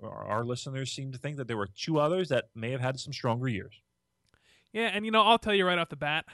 Our, 0.03 0.43
listeners 0.43 0.91
seem 0.91 1.11
to 1.11 1.17
think 1.17 1.37
that 1.37 1.47
there 1.47 1.57
were 1.57 1.67
two 1.67 1.99
others 1.99 2.29
that 2.29 2.45
may 2.55 2.71
have 2.71 2.81
had 2.81 2.99
some 2.99 3.13
stronger 3.13 3.47
years. 3.47 3.81
Yeah, 4.73 4.89
and 4.93 5.05
you 5.05 5.11
know, 5.11 5.21
I'll 5.21 5.39
tell 5.39 5.53
you 5.53 5.65
right 5.65 5.77
off 5.77 5.89
the 5.89 5.95
bat, 5.95 6.25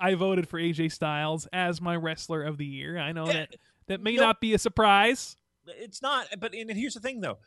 I 0.00 0.14
voted 0.14 0.48
for 0.48 0.58
AJ 0.58 0.92
Styles 0.92 1.46
as 1.52 1.80
my 1.80 1.96
wrestler 1.96 2.42
of 2.42 2.58
the 2.58 2.66
year. 2.66 2.98
I 2.98 3.12
know 3.12 3.26
that 3.26 3.54
that 3.86 4.00
may 4.00 4.16
not 4.16 4.40
be 4.40 4.54
a 4.54 4.58
surprise. 4.58 5.36
It's 5.66 6.02
not, 6.02 6.26
but 6.38 6.54
and 6.54 6.70
here's 6.70 6.94
the 6.94 7.00
thing 7.00 7.20
though. 7.20 7.38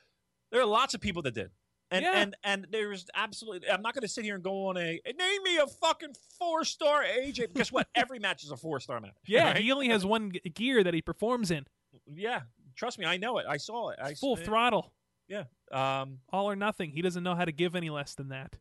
There 0.51 0.61
are 0.61 0.65
lots 0.65 0.93
of 0.93 1.01
people 1.01 1.21
that 1.23 1.33
did. 1.33 1.49
And 1.93 2.03
yeah. 2.03 2.11
and 2.15 2.35
and 2.43 2.67
there's 2.71 3.05
absolutely 3.13 3.69
I'm 3.69 3.83
not 3.83 3.93
going 3.93 4.01
to 4.01 4.07
sit 4.07 4.25
here 4.25 4.33
and 4.33 4.43
go 4.43 4.67
on 4.67 4.77
a 4.77 4.99
name 5.05 5.43
me 5.43 5.57
a 5.57 5.67
fucking 5.67 6.15
four 6.39 6.65
star 6.65 7.03
AJ. 7.03 7.53
Guess 7.53 7.71
what? 7.71 7.87
Every 7.95 8.17
match 8.17 8.43
is 8.43 8.49
a 8.49 8.57
four 8.57 8.79
star 8.79 8.99
match. 8.99 9.13
Yeah, 9.27 9.51
right? 9.51 9.57
he 9.57 9.71
only 9.71 9.89
has 9.89 10.03
one 10.03 10.29
gear 10.29 10.83
that 10.83 10.93
he 10.95 11.03
performs 11.03 11.51
in. 11.51 11.65
Yeah, 12.11 12.41
trust 12.75 12.97
me, 12.97 13.05
I 13.05 13.17
know 13.17 13.37
it. 13.37 13.45
I 13.47 13.57
saw 13.57 13.89
it. 13.89 13.99
I 14.01 14.15
full 14.15 14.35
throttle. 14.35 14.91
Yeah, 15.27 15.43
um, 15.71 16.17
all 16.31 16.49
or 16.49 16.55
nothing. 16.55 16.89
He 16.89 17.03
doesn't 17.03 17.23
know 17.23 17.35
how 17.35 17.45
to 17.45 17.51
give 17.51 17.75
any 17.75 17.91
less 17.91 18.15
than 18.15 18.29
that. 18.29 18.55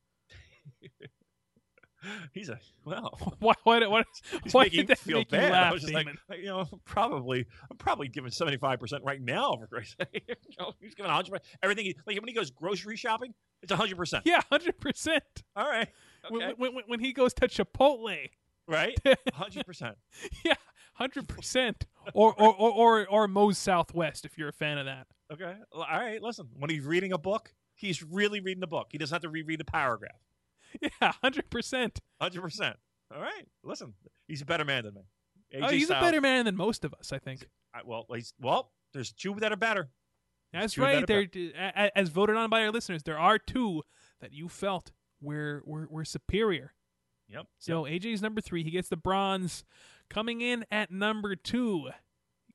He's 2.32 2.48
a 2.48 2.58
well. 2.84 3.18
Why? 3.38 3.54
Why? 3.64 3.86
Why, 3.86 4.02
why 4.50 4.68
did 4.68 4.88
that 4.88 4.98
feel 4.98 5.18
make 5.18 5.30
bad? 5.30 5.46
You 5.46 5.52
laugh, 5.52 5.70
I 5.70 5.72
was 5.72 5.82
just 5.82 5.94
like, 5.94 6.06
you 6.38 6.46
know, 6.46 6.68
probably, 6.84 7.46
I'm 7.70 7.76
probably 7.76 8.08
giving 8.08 8.30
75 8.30 8.80
percent 8.80 9.02
right 9.04 9.20
now 9.20 9.56
for 9.58 9.66
Christ's 9.66 9.96
sake. 9.98 10.24
you 10.28 10.56
know, 10.58 10.72
he's 10.80 10.94
giving 10.94 11.10
hundred 11.10 11.30
percent 11.30 11.44
Everything. 11.62 11.86
He, 11.86 11.96
like 12.06 12.16
when 12.20 12.28
he 12.28 12.34
goes 12.34 12.50
grocery 12.50 12.96
shopping, 12.96 13.34
it's 13.62 13.70
100 13.70 13.96
percent. 13.96 14.24
Yeah, 14.26 14.40
100 14.48 14.78
percent. 14.78 15.24
All 15.56 15.68
right. 15.68 15.88
Okay. 16.30 16.54
When, 16.56 16.74
when, 16.74 16.84
when 16.86 17.00
he 17.00 17.12
goes 17.12 17.32
to 17.34 17.48
Chipotle, 17.48 18.28
right? 18.66 18.98
100 19.04 19.66
percent. 19.66 19.96
Yeah, 20.44 20.54
100 20.96 21.28
percent. 21.28 21.86
Or 22.14 22.34
or 22.40 22.54
or 22.54 23.06
or 23.06 23.28
Moe's 23.28 23.58
Southwest, 23.58 24.24
if 24.24 24.36
you're 24.36 24.48
a 24.48 24.52
fan 24.52 24.78
of 24.78 24.86
that. 24.86 25.06
Okay. 25.32 25.54
All 25.72 25.86
right. 25.88 26.20
Listen, 26.20 26.48
when 26.58 26.68
he's 26.68 26.84
reading 26.84 27.12
a 27.12 27.18
book, 27.18 27.54
he's 27.74 28.02
really 28.02 28.40
reading 28.40 28.60
the 28.60 28.66
book. 28.66 28.88
He 28.90 28.98
doesn't 28.98 29.14
have 29.14 29.22
to 29.22 29.28
reread 29.28 29.60
a 29.60 29.64
paragraph. 29.64 30.20
Yeah, 30.80 31.12
hundred 31.22 31.50
percent. 31.50 32.00
Hundred 32.20 32.42
percent. 32.42 32.76
All 33.14 33.20
right. 33.20 33.46
Listen, 33.62 33.94
he's 34.26 34.42
a 34.42 34.46
better 34.46 34.64
man 34.64 34.84
than 34.84 34.94
me. 34.94 35.02
AJ 35.54 35.62
oh, 35.62 35.68
he's 35.68 35.86
Styles, 35.86 36.02
a 36.02 36.06
better 36.06 36.20
man 36.20 36.46
than 36.46 36.56
most 36.56 36.84
of 36.84 36.94
us, 36.94 37.12
I 37.12 37.18
think. 37.18 37.46
I, 37.74 37.80
well, 37.84 38.06
he's 38.14 38.32
well. 38.40 38.72
There's 38.94 39.12
two 39.12 39.34
that 39.40 39.52
are 39.52 39.56
better. 39.56 39.90
That's 40.52 40.76
right. 40.76 41.06
There, 41.06 41.26
as 41.94 42.10
voted 42.10 42.36
on 42.36 42.50
by 42.50 42.62
our 42.62 42.70
listeners, 42.70 43.02
there 43.02 43.18
are 43.18 43.38
two 43.38 43.82
that 44.20 44.32
you 44.32 44.48
felt 44.48 44.92
were 45.20 45.62
were, 45.64 45.86
were 45.90 46.04
superior. 46.04 46.74
Yep. 47.28 47.46
So 47.58 47.86
yep. 47.86 48.02
AJ's 48.02 48.22
number 48.22 48.40
three. 48.40 48.62
He 48.62 48.70
gets 48.70 48.88
the 48.88 48.96
bronze. 48.96 49.64
Coming 50.10 50.42
in 50.42 50.66
at 50.70 50.90
number 50.90 51.34
two, 51.36 51.88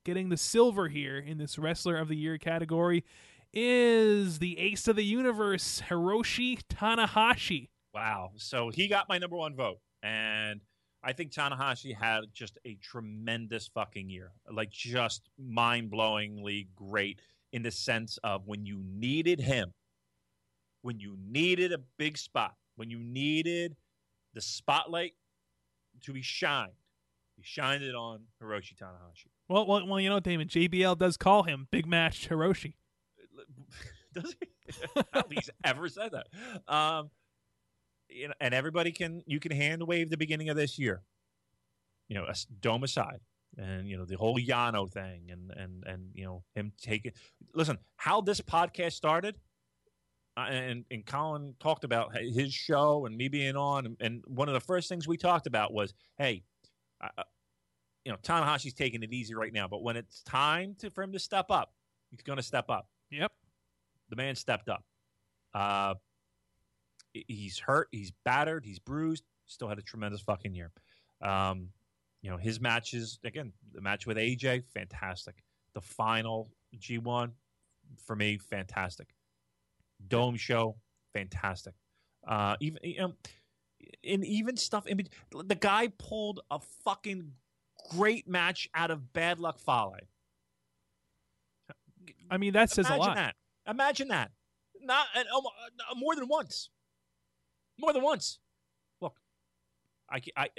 getting 0.06 0.30
the 0.30 0.38
silver 0.38 0.89
here 0.89 1.18
in 1.18 1.39
this 1.39 1.57
Wrestler 1.57 1.98
of 1.98 2.07
the 2.07 2.15
Year 2.15 2.38
category, 2.38 3.03
is 3.52 4.38
the 4.38 4.60
Ace 4.60 4.88
of 4.88 4.95
the 4.95 5.03
Universe, 5.03 5.81
Hiroshi 5.89 6.60
Tanahashi. 6.69 7.69
Wow. 7.97 8.29
So 8.35 8.69
he 8.69 8.87
got 8.87 9.09
my 9.09 9.17
number 9.17 9.35
one 9.35 9.55
vote. 9.55 9.79
And 10.03 10.61
I 11.03 11.13
think 11.13 11.31
Tanahashi 11.31 11.95
had 11.95 12.25
just 12.31 12.59
a 12.63 12.75
tremendous 12.75 13.71
fucking 13.73 14.07
year. 14.07 14.33
Like 14.51 14.69
just 14.69 15.29
mind 15.39 15.89
blowingly 15.91 16.67
great 16.75 17.19
in 17.53 17.63
the 17.63 17.71
sense 17.71 18.19
of 18.23 18.45
when 18.45 18.67
you 18.67 18.83
needed 18.85 19.39
him, 19.39 19.73
when 20.83 20.99
you 20.99 21.17
needed 21.27 21.73
a 21.73 21.79
big 21.97 22.19
spot, 22.19 22.53
when 22.75 22.91
you 22.91 22.99
needed 22.99 23.75
the 24.35 24.41
spotlight 24.41 25.13
to 26.03 26.13
be 26.13 26.21
shined, 26.21 26.73
he 27.35 27.41
shined 27.41 27.83
it 27.83 27.95
on 27.95 28.19
Hiroshi 28.43 28.75
Tanahashi. 28.75 29.31
Well, 29.49 29.65
well, 29.65 29.87
well, 29.87 29.99
you 29.99 30.09
know, 30.09 30.19
Damon, 30.19 30.49
JBL 30.49 30.99
does 30.99 31.17
call 31.17 31.43
him 31.43 31.67
Big 31.71 31.87
Match 31.87 32.29
Hiroshi. 32.29 32.73
does 34.13 34.35
he? 34.39 34.47
I 34.95 35.03
don't 35.13 35.29
think 35.29 35.41
he's 35.41 35.49
ever 35.63 35.89
said 35.89 36.11
that. 36.11 36.27
Um, 36.71 37.09
you 38.09 38.27
know, 38.27 38.34
and 38.39 38.53
everybody 38.53 38.91
can 38.91 39.23
you 39.25 39.39
can 39.39 39.51
hand 39.51 39.84
wave 39.84 40.09
the 40.09 40.17
beginning 40.17 40.49
of 40.49 40.55
this 40.55 40.77
year. 40.77 41.01
You 42.07 42.15
know, 42.15 42.25
a 42.25 42.35
dome 42.61 42.84
aside, 42.84 43.19
and 43.57 43.88
you 43.88 43.97
know 43.97 44.05
the 44.05 44.15
whole 44.15 44.38
Yano 44.38 44.89
thing, 44.89 45.29
and 45.29 45.51
and 45.51 45.84
and 45.85 46.11
you 46.13 46.25
know 46.25 46.43
him 46.55 46.71
taking. 46.81 47.11
Listen, 47.53 47.77
how 47.97 48.21
this 48.21 48.39
podcast 48.41 48.93
started, 48.93 49.35
uh, 50.38 50.47
and 50.49 50.85
and 50.91 51.05
Colin 51.05 51.55
talked 51.59 51.84
about 51.84 52.15
his 52.15 52.53
show 52.53 53.05
and 53.05 53.17
me 53.17 53.27
being 53.27 53.55
on, 53.55 53.85
and, 53.85 53.97
and 53.99 54.23
one 54.27 54.47
of 54.47 54.53
the 54.53 54.59
first 54.59 54.88
things 54.89 55.07
we 55.07 55.17
talked 55.17 55.47
about 55.47 55.73
was, 55.73 55.93
hey, 56.17 56.43
uh, 57.01 57.23
you 58.05 58.11
know, 58.11 58.17
Tanahashi's 58.23 58.73
taking 58.73 59.03
it 59.03 59.11
easy 59.11 59.35
right 59.35 59.51
now, 59.51 59.67
but 59.67 59.84
when 59.84 59.97
it's 59.97 60.21
time 60.23 60.75
to, 60.79 60.89
for 60.89 61.03
him 61.03 61.11
to 61.11 61.19
step 61.19 61.47
up, 61.49 61.73
he's 62.09 62.21
going 62.21 62.38
to 62.38 62.43
step 62.43 62.69
up. 62.69 62.88
Yep, 63.11 63.31
the 64.09 64.15
man 64.15 64.35
stepped 64.35 64.69
up. 64.69 64.84
Uh, 65.53 65.95
he's 67.27 67.60
hurt, 67.60 67.88
he's 67.91 68.11
battered, 68.26 68.65
he's 68.65 68.80
bruised. 68.80 69.23
Still 69.45 69.69
had 69.69 69.80
a 69.80 69.81
tremendous 69.81 70.22
fucking 70.22 70.53
year. 70.53 70.72
Um, 71.22 71.69
you 72.22 72.30
know 72.30 72.38
his 72.38 72.60
matches 72.60 73.19
again. 73.23 73.53
The 73.73 73.81
match 73.81 74.06
with 74.06 74.18
AJ, 74.18 74.65
fantastic. 74.73 75.35
the 75.73 75.81
final 75.81 76.49
G1 76.77 77.31
for 78.06 78.15
me, 78.15 78.38
fantastic. 78.38 79.10
Dome 80.07 80.35
show, 80.35 80.76
fantastic. 81.14 81.73
Uh, 82.27 82.56
even 82.60 82.80
you 82.84 82.99
know, 82.99 83.14
and 84.03 84.26
even 84.26 84.57
stuff. 84.57 84.85
I 84.89 84.94
mean, 84.94 85.07
the 85.31 85.56
guy 85.56 85.89
pulled 85.98 86.41
a 86.52 86.60
fucking 86.84 87.31
great 87.91 88.27
match 88.27 88.68
out 88.76 88.91
of 88.91 89.14
Bad 89.14 89.39
Luck 89.39 89.60
Fale. 89.60 89.95
I 92.30 92.38
mean, 92.38 92.53
that 92.53 92.69
says 92.69 92.88
Imagine 92.88 93.03
a 93.03 93.07
lot. 93.07 93.15
that. 93.15 93.35
Imagine 93.69 94.07
that. 94.10 94.31
Not 94.81 95.07
and, 95.15 95.27
um, 95.35 95.44
uh, 95.45 95.95
more 95.95 96.15
than 96.15 96.27
once. 96.27 96.69
More 97.79 97.93
than 97.93 98.03
once. 98.03 98.39
Look, 99.01 99.15
I, 100.09 100.21
I, 100.35 100.49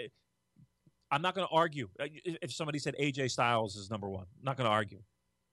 I'm 1.10 1.22
not 1.22 1.34
going 1.34 1.46
to 1.46 1.52
argue. 1.52 1.88
If 1.98 2.52
somebody 2.52 2.78
said 2.78 2.94
AJ 3.00 3.30
Styles 3.30 3.76
is 3.76 3.90
number 3.90 4.08
one, 4.08 4.26
I'm 4.38 4.44
not 4.44 4.56
going 4.56 4.66
to 4.66 4.72
argue. 4.72 5.02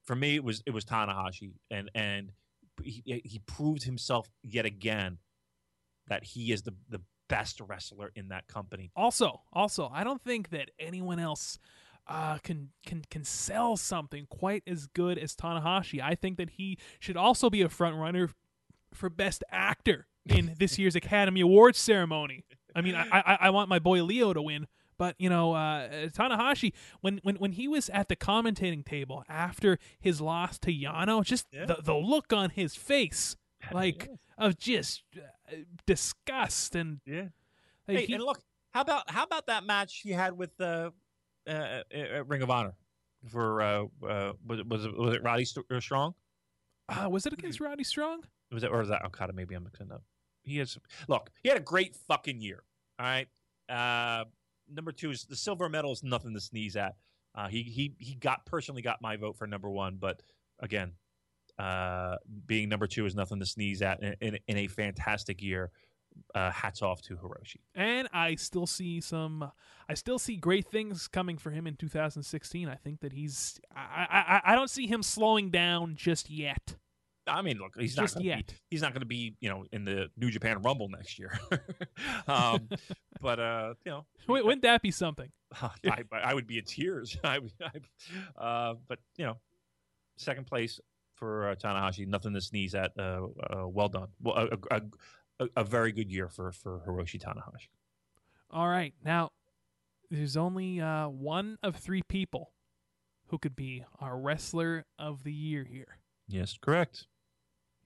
For 0.04 0.14
me, 0.14 0.36
it 0.36 0.44
was 0.44 0.62
it 0.66 0.70
was 0.70 0.84
Tanahashi, 0.84 1.54
and 1.70 1.90
and 1.94 2.30
he, 2.82 3.22
he 3.24 3.40
proved 3.46 3.82
himself 3.82 4.28
yet 4.42 4.64
again 4.64 5.18
that 6.06 6.22
he 6.22 6.52
is 6.52 6.62
the 6.62 6.74
the 6.88 7.00
best 7.28 7.60
wrestler 7.60 8.12
in 8.14 8.28
that 8.28 8.46
company. 8.46 8.92
Also, 8.94 9.42
also, 9.52 9.90
I 9.92 10.04
don't 10.04 10.22
think 10.22 10.50
that 10.50 10.70
anyone 10.78 11.18
else 11.18 11.58
uh, 12.06 12.38
can 12.38 12.70
can 12.84 13.02
can 13.10 13.24
sell 13.24 13.76
something 13.76 14.26
quite 14.28 14.62
as 14.66 14.86
good 14.86 15.18
as 15.18 15.34
Tanahashi. 15.34 16.00
I 16.00 16.14
think 16.14 16.36
that 16.36 16.50
he 16.50 16.78
should 17.00 17.16
also 17.16 17.50
be 17.50 17.62
a 17.62 17.68
front 17.68 17.96
runner 17.96 18.30
for 18.94 19.10
best 19.10 19.42
actor 19.50 20.06
in 20.28 20.54
this 20.58 20.78
year's 20.78 20.96
Academy 20.96 21.40
Awards 21.40 21.78
ceremony. 21.78 22.44
I 22.74 22.80
mean, 22.82 22.94
I, 22.94 23.06
I 23.12 23.38
I 23.42 23.50
want 23.50 23.68
my 23.68 23.78
boy 23.78 24.02
Leo 24.02 24.32
to 24.34 24.42
win, 24.42 24.66
but 24.98 25.14
you 25.18 25.30
know, 25.30 25.52
uh, 25.54 26.08
Tanahashi 26.08 26.72
when 27.00 27.20
when 27.22 27.36
when 27.36 27.52
he 27.52 27.68
was 27.68 27.88
at 27.90 28.08
the 28.08 28.16
commentating 28.16 28.84
table 28.84 29.24
after 29.28 29.78
his 29.98 30.20
loss 30.20 30.58
to 30.60 30.72
Yano, 30.72 31.24
just 31.24 31.46
Yeah. 31.52 31.66
the 31.66 31.78
the 31.82 31.94
look 31.94 32.32
on 32.32 32.50
his 32.50 32.74
face, 32.76 33.36
like 33.72 34.10
of 34.36 34.58
just 34.58 35.02
uh, 35.16 35.54
disgust 35.86 36.74
and 36.74 37.00
Yeah. 37.06 37.28
like, 37.88 37.98
Hey, 37.98 38.06
he- 38.06 38.12
and 38.14 38.22
look, 38.22 38.40
how 38.74 38.82
about 38.82 39.10
how 39.10 39.22
about 39.24 39.46
that 39.46 39.64
match 39.64 40.00
he 40.02 40.10
had 40.10 40.36
with 40.36 40.60
uh, 40.60 40.90
uh, 41.48 41.50
uh, 41.50 42.24
Ring 42.26 42.42
of 42.42 42.50
Honor 42.50 42.74
for 43.28 43.62
uh, 43.62 43.84
uh, 44.06 44.32
was 44.46 44.58
it 44.60 44.66
was 44.68 44.84
it, 44.84 44.96
was 44.96 45.14
it 45.14 45.22
Roddy 45.22 45.46
uh, 45.70 45.80
Strong? 45.80 46.14
uh, 46.90 47.08
was 47.08 47.24
it 47.26 47.32
against 47.32 47.58
Roddy 47.60 47.84
Strong? 47.84 48.24
Was 48.52 48.62
it 48.62 48.70
or 48.70 48.82
is 48.82 48.88
that 48.90 49.04
Okada? 49.04 49.32
Maybe 49.32 49.54
I'm 49.54 49.64
mixing 49.64 49.90
up. 49.90 50.02
He 50.46 50.58
has 50.58 50.78
look. 51.08 51.30
He 51.42 51.48
had 51.48 51.58
a 51.58 51.62
great 51.62 51.96
fucking 51.96 52.40
year. 52.40 52.62
All 52.98 53.06
right. 53.06 53.28
Uh, 53.68 54.24
number 54.72 54.92
two 54.92 55.10
is 55.10 55.24
the 55.24 55.36
silver 55.36 55.68
medal 55.68 55.92
is 55.92 56.02
nothing 56.02 56.32
to 56.34 56.40
sneeze 56.40 56.76
at. 56.76 56.94
Uh, 57.34 57.48
he 57.48 57.62
he 57.62 57.94
he 57.98 58.14
got 58.14 58.46
personally 58.46 58.80
got 58.82 59.02
my 59.02 59.16
vote 59.16 59.36
for 59.36 59.46
number 59.46 59.68
one, 59.68 59.96
but 60.00 60.22
again, 60.60 60.92
uh, 61.58 62.16
being 62.46 62.68
number 62.68 62.86
two 62.86 63.04
is 63.04 63.14
nothing 63.14 63.40
to 63.40 63.46
sneeze 63.46 63.82
at 63.82 64.02
in, 64.02 64.14
in, 64.20 64.38
in 64.46 64.56
a 64.56 64.66
fantastic 64.68 65.42
year. 65.42 65.70
Uh, 66.34 66.50
hats 66.50 66.80
off 66.80 67.02
to 67.02 67.14
Hiroshi. 67.14 67.56
and 67.74 68.08
I 68.10 68.36
still 68.36 68.66
see 68.66 69.02
some. 69.02 69.52
I 69.86 69.92
still 69.92 70.18
see 70.18 70.36
great 70.36 70.66
things 70.66 71.08
coming 71.08 71.36
for 71.36 71.50
him 71.50 71.66
in 71.66 71.76
2016. 71.76 72.70
I 72.70 72.74
think 72.76 73.00
that 73.00 73.12
he's. 73.12 73.60
I 73.74 74.40
I, 74.46 74.52
I 74.52 74.54
don't 74.54 74.70
see 74.70 74.86
him 74.86 75.02
slowing 75.02 75.50
down 75.50 75.94
just 75.94 76.30
yet. 76.30 76.76
I 77.26 77.42
mean, 77.42 77.58
look, 77.58 77.72
he's 77.78 77.94
Just 77.94 78.14
not 78.14 78.20
gonna 78.20 78.36
yet. 78.36 78.46
Be, 78.46 78.54
he's 78.70 78.82
not 78.82 78.92
going 78.92 79.00
to 79.00 79.06
be, 79.06 79.34
you 79.40 79.48
know, 79.48 79.64
in 79.72 79.84
the 79.84 80.08
New 80.16 80.30
Japan 80.30 80.62
Rumble 80.62 80.88
next 80.88 81.18
year. 81.18 81.38
um, 82.28 82.68
but 83.20 83.40
uh, 83.40 83.74
you 83.84 83.92
know, 83.92 84.06
Wou- 84.28 84.44
Wouldn't 84.44 84.62
that 84.62 84.82
be 84.82 84.90
something? 84.90 85.30
I, 85.60 86.02
I 86.12 86.34
would 86.34 86.46
be 86.46 86.58
in 86.58 86.64
tears. 86.64 87.16
I, 87.24 87.40
I, 87.60 88.40
uh, 88.42 88.74
but 88.88 88.98
you 89.16 89.26
know, 89.26 89.38
second 90.16 90.46
place 90.46 90.80
for 91.14 91.50
uh, 91.50 91.54
Tanahashi, 91.56 92.06
nothing 92.06 92.34
to 92.34 92.40
sneeze 92.40 92.74
at. 92.74 92.92
Uh, 92.98 93.26
uh, 93.50 93.68
well 93.68 93.88
done. 93.88 94.08
Well, 94.20 94.36
a, 94.70 94.76
a, 94.76 94.82
a, 95.40 95.48
a 95.56 95.64
very 95.64 95.92
good 95.92 96.10
year 96.10 96.28
for 96.28 96.52
for 96.52 96.82
Hiroshi 96.86 97.20
Tanahashi. 97.20 97.68
All 98.50 98.68
right, 98.68 98.94
now 99.04 99.30
there's 100.10 100.36
only 100.36 100.80
uh, 100.80 101.08
one 101.08 101.58
of 101.62 101.76
three 101.76 102.02
people 102.02 102.52
who 103.28 103.38
could 103.38 103.56
be 103.56 103.84
our 104.00 104.16
wrestler 104.16 104.86
of 104.98 105.24
the 105.24 105.32
year 105.32 105.64
here. 105.64 105.98
Yes, 106.28 106.56
correct. 106.60 107.06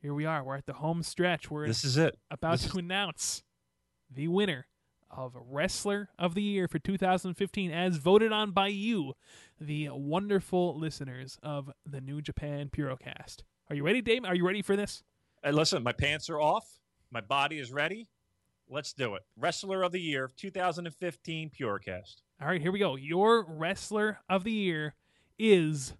Here 0.00 0.14
we 0.14 0.24
are. 0.24 0.42
We're 0.42 0.56
at 0.56 0.66
the 0.66 0.74
home 0.74 1.02
stretch. 1.02 1.50
We're 1.50 1.66
This 1.66 1.84
is 1.84 1.96
it. 1.96 2.18
about 2.30 2.58
this 2.58 2.70
to 2.72 2.78
announce 2.78 3.42
the 4.10 4.28
winner 4.28 4.66
of 5.10 5.36
Wrestler 5.50 6.08
of 6.18 6.34
the 6.34 6.42
Year 6.42 6.68
for 6.68 6.78
2015, 6.78 7.70
as 7.70 7.96
voted 7.96 8.32
on 8.32 8.52
by 8.52 8.68
you, 8.68 9.14
the 9.60 9.90
wonderful 9.92 10.78
listeners 10.78 11.38
of 11.42 11.70
the 11.84 12.00
New 12.00 12.22
Japan 12.22 12.70
Purocast. 12.70 13.42
Are 13.68 13.76
you 13.76 13.84
ready, 13.84 14.00
Dave? 14.00 14.24
Are 14.24 14.34
you 14.34 14.46
ready 14.46 14.62
for 14.62 14.74
this? 14.74 15.02
Hey, 15.44 15.52
listen, 15.52 15.82
my 15.82 15.92
pants 15.92 16.30
are 16.30 16.40
off. 16.40 16.78
My 17.10 17.20
body 17.20 17.58
is 17.58 17.70
ready. 17.72 18.08
Let's 18.68 18.92
do 18.92 19.16
it. 19.16 19.22
Wrestler 19.36 19.82
of 19.82 19.92
the 19.92 20.00
Year, 20.00 20.30
2015 20.36 21.50
Purocast. 21.50 22.22
All 22.40 22.48
right, 22.48 22.60
here 22.62 22.72
we 22.72 22.78
go. 22.78 22.96
Your 22.96 23.44
Wrestler 23.46 24.20
of 24.30 24.44
the 24.44 24.52
Year 24.52 24.94
is 25.38 25.94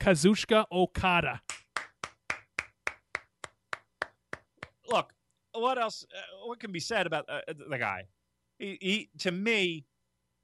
Kazuchika 0.00 0.66
Okada. 0.70 1.40
Look, 4.88 5.12
what 5.52 5.78
else? 5.78 6.04
Uh, 6.14 6.46
what 6.46 6.60
can 6.60 6.72
be 6.72 6.80
said 6.80 7.06
about 7.06 7.24
uh, 7.28 7.40
the 7.68 7.78
guy? 7.78 8.04
He, 8.58 8.78
he, 8.80 9.10
to 9.18 9.30
me, 9.30 9.86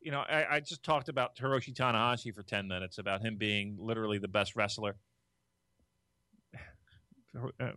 you 0.00 0.10
know, 0.10 0.20
I, 0.20 0.56
I 0.56 0.60
just 0.60 0.82
talked 0.82 1.08
about 1.08 1.36
Hiroshi 1.36 1.74
Tanahashi 1.74 2.34
for 2.34 2.42
ten 2.42 2.68
minutes 2.68 2.98
about 2.98 3.22
him 3.22 3.36
being 3.36 3.76
literally 3.78 4.18
the 4.18 4.28
best 4.28 4.56
wrestler. 4.56 4.96
Uh, 7.60 7.70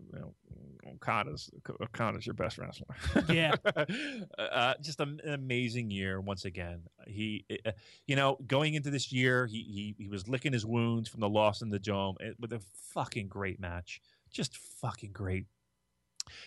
Okada's 0.94 1.50
Okada's 1.82 2.26
your 2.26 2.36
best 2.36 2.58
wrestler. 2.58 2.96
Yeah. 3.28 3.56
uh, 4.38 4.76
just 4.82 5.00
an 5.00 5.20
amazing 5.26 5.90
year 5.92 6.22
once 6.22 6.46
again. 6.46 6.82
He, 7.08 7.46
uh, 7.66 7.72
you 8.06 8.16
know, 8.16 8.38
going 8.48 8.76
into 8.76 8.90
this 8.90 9.12
year, 9.12 9.48
he 9.48 9.64
he, 9.64 9.96
he 9.98 10.08
was 10.08 10.28
licking 10.28 10.54
his 10.54 10.66
wounds 10.66 11.10
from 11.10 11.22
the 11.22 11.30
loss 11.30 11.62
in 11.62 11.70
the 11.70 11.80
dome 11.80 12.18
eh, 12.22 12.32
with 12.40 12.54
a 12.54 12.62
fucking 12.94 13.28
great 13.28 13.60
match. 13.60 14.02
Just 14.32 14.58
fucking 14.58 15.12
great. 15.12 15.46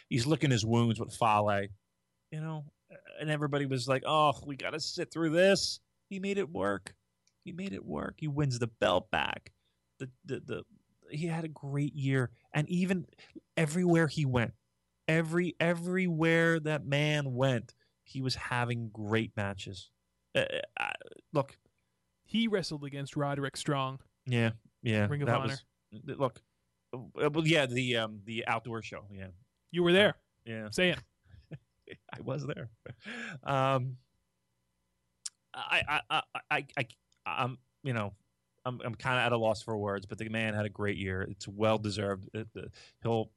He's 0.09 0.27
licking 0.27 0.51
his 0.51 0.65
wounds 0.65 1.01
with 1.01 1.15
Fale, 1.15 1.67
you 2.31 2.41
know, 2.41 2.65
and 3.21 3.31
everybody 3.31 3.67
was 3.67 3.89
like, 3.89 4.03
"Oh, 4.07 4.33
we 4.47 4.57
got 4.57 4.71
to 4.71 4.81
sit 4.81 5.13
through 5.13 5.31
this." 5.31 5.81
He 6.09 6.19
made 6.19 6.39
it 6.39 6.51
work. 6.51 6.95
He 7.45 7.53
made 7.53 7.73
it 7.73 7.85
work. 7.85 8.17
He 8.19 8.29
wins 8.29 8.59
the 8.59 8.67
belt 8.67 9.11
back. 9.11 9.53
The 9.99 10.11
the 10.25 10.41
the 10.41 10.63
he 11.11 11.27
had 11.27 11.45
a 11.45 11.49
great 11.49 11.95
year, 11.95 12.31
and 12.55 12.69
even 12.69 13.07
everywhere 13.57 14.07
he 14.07 14.25
went, 14.25 14.53
every 15.09 15.57
everywhere 15.61 16.61
that 16.61 16.85
man 16.87 17.35
went, 17.35 17.75
he 18.05 18.21
was 18.21 18.35
having 18.35 18.91
great 18.93 19.33
matches. 19.37 19.91
Uh, 20.35 20.45
uh, 20.79 20.91
look, 21.33 21.59
He 22.25 22.47
wrestled 22.47 22.85
against 22.85 23.17
Roderick 23.17 23.57
Strong. 23.57 23.99
yeah, 24.27 24.51
yeah, 24.83 25.07
Ring 25.09 25.23
of 25.23 25.29
Honor. 25.29 25.49
Was, 25.49 25.65
look, 26.17 26.41
uh, 26.95 27.31
well, 27.31 27.47
yeah, 27.47 27.67
the 27.67 27.97
um 27.97 28.21
the 28.25 28.47
outdoor 28.47 28.83
show, 28.83 29.07
yeah, 29.13 29.29
You 29.71 29.83
were 29.83 29.93
there. 29.93 30.15
yeah. 30.45 30.69
Say 30.71 30.91
it. 30.91 30.99
I 32.13 32.21
was 32.23 32.47
there. 32.47 32.71
Um, 33.45 33.97
I, 35.55 35.83
I, 35.89 36.01
I, 36.11 36.23
I, 36.51 36.67
I, 36.77 36.87
I'm, 37.27 37.59
you 37.83 37.93
know, 37.93 38.13
I'm, 38.65 38.81
I'm 38.85 38.95
kind 38.95 39.19
of 39.19 39.27
at 39.27 39.33
a 39.33 39.37
loss 39.39 39.63
for 39.63 39.77
words, 39.77 40.07
but 40.07 40.19
the 40.19 40.29
man 40.29 40.55
had 40.55 40.67
a 40.67 40.71
great 40.71 40.97
year. 40.97 41.23
It's 41.23 41.49
well 41.49 41.79
deserved. 41.79 42.29
He'll, 43.03 43.31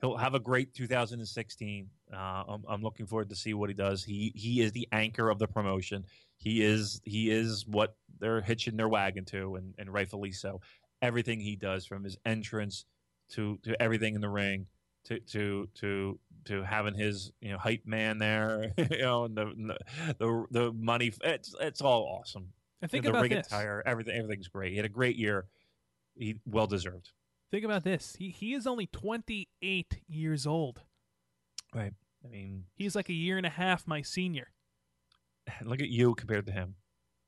he'll 0.00 0.16
have 0.16 0.34
a 0.34 0.40
great 0.40 0.74
2016. 0.74 1.88
Uh, 2.12 2.16
I'm, 2.16 2.64
I'm 2.68 2.82
looking 2.82 3.06
forward 3.06 3.30
to 3.30 3.36
see 3.36 3.54
what 3.54 3.68
he 3.68 3.74
does. 3.74 4.04
He, 4.04 4.32
he 4.34 4.60
is 4.60 4.72
the 4.72 4.88
anchor 4.92 5.28
of 5.28 5.38
the 5.38 5.48
promotion. 5.48 6.04
He 6.36 6.62
is, 6.62 7.00
he 7.04 7.30
is 7.30 7.66
what 7.66 7.96
they're 8.18 8.40
hitching 8.40 8.76
their 8.76 8.88
wagon 8.88 9.24
to, 9.26 9.56
and, 9.56 9.74
and 9.78 9.92
rightfully 9.92 10.32
so. 10.32 10.60
Everything 11.02 11.40
he 11.40 11.56
does, 11.56 11.84
from 11.86 12.04
his 12.04 12.16
entrance 12.24 12.84
to, 13.30 13.58
to 13.64 13.80
everything 13.82 14.14
in 14.14 14.20
the 14.20 14.28
ring, 14.28 14.66
to 15.04 15.20
to 15.20 15.68
to 15.76 16.18
to 16.46 16.62
having 16.62 16.94
his 16.94 17.32
you 17.40 17.52
know 17.52 17.58
hype 17.58 17.86
man 17.86 18.18
there, 18.18 18.72
you 18.90 18.98
know, 18.98 19.24
and 19.24 19.36
the 19.36 19.76
the 20.18 20.46
the 20.50 20.72
money. 20.72 21.12
It's 21.22 21.54
it's 21.60 21.80
all 21.80 22.20
awesome. 22.20 22.52
And 22.82 22.90
think 22.90 23.04
the 23.04 23.10
about 23.10 23.22
ring 23.22 23.32
this. 23.32 23.46
attire, 23.46 23.82
everything 23.84 24.16
everything's 24.16 24.48
great. 24.48 24.70
He 24.72 24.76
had 24.76 24.86
a 24.86 24.90
great 24.90 25.16
year. 25.16 25.46
He 26.16 26.36
well 26.46 26.66
deserved. 26.66 27.10
Think 27.50 27.64
about 27.64 27.84
this. 27.84 28.16
He 28.18 28.30
he 28.30 28.54
is 28.54 28.66
only 28.66 28.86
28 28.86 30.00
years 30.08 30.46
old. 30.46 30.82
Right. 31.74 31.92
I 32.24 32.28
mean, 32.28 32.64
He's 32.74 32.94
like 32.94 33.08
a 33.08 33.14
year 33.14 33.36
and 33.36 33.46
a 33.46 33.50
half 33.50 33.86
my 33.86 34.02
senior. 34.02 34.48
look 35.64 35.80
at 35.80 35.88
you 35.88 36.14
compared 36.14 36.46
to 36.46 36.52
him. 36.52 36.76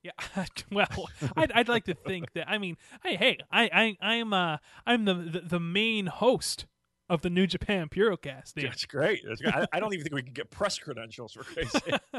Yeah, 0.02 0.10
well, 0.72 1.08
I'd, 1.36 1.52
I'd 1.52 1.68
like 1.68 1.84
to 1.84 1.94
think 1.94 2.32
that. 2.32 2.50
I 2.50 2.58
mean, 2.58 2.76
hey, 3.04 3.14
hey, 3.14 3.38
I, 3.52 3.96
I, 4.00 4.14
I'm, 4.14 4.32
uh, 4.32 4.56
I'm 4.84 5.04
the, 5.04 5.14
the 5.14 5.40
the 5.40 5.60
main 5.60 6.06
host 6.06 6.66
of 7.10 7.20
the 7.22 7.30
New 7.30 7.46
Japan 7.46 7.88
Purocast. 7.88 8.54
dude. 8.54 8.64
That's 8.66 8.86
great. 8.86 9.20
That's 9.26 9.40
great. 9.40 9.54
I, 9.54 9.66
I 9.72 9.80
don't 9.80 9.92
even 9.92 10.04
think 10.04 10.14
we 10.14 10.22
can 10.22 10.32
get 10.32 10.50
press 10.50 10.78
credentials 10.78 11.32
for 11.32 11.42
crazy. 11.44 11.78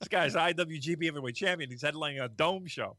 this 0.00 0.08
guy's 0.08 0.34
IWGP 0.34 1.04
Heavyweight 1.04 1.34
Champion. 1.36 1.70
He's 1.70 1.82
headlining 1.82 2.22
a 2.24 2.28
dome 2.28 2.66
show. 2.66 2.96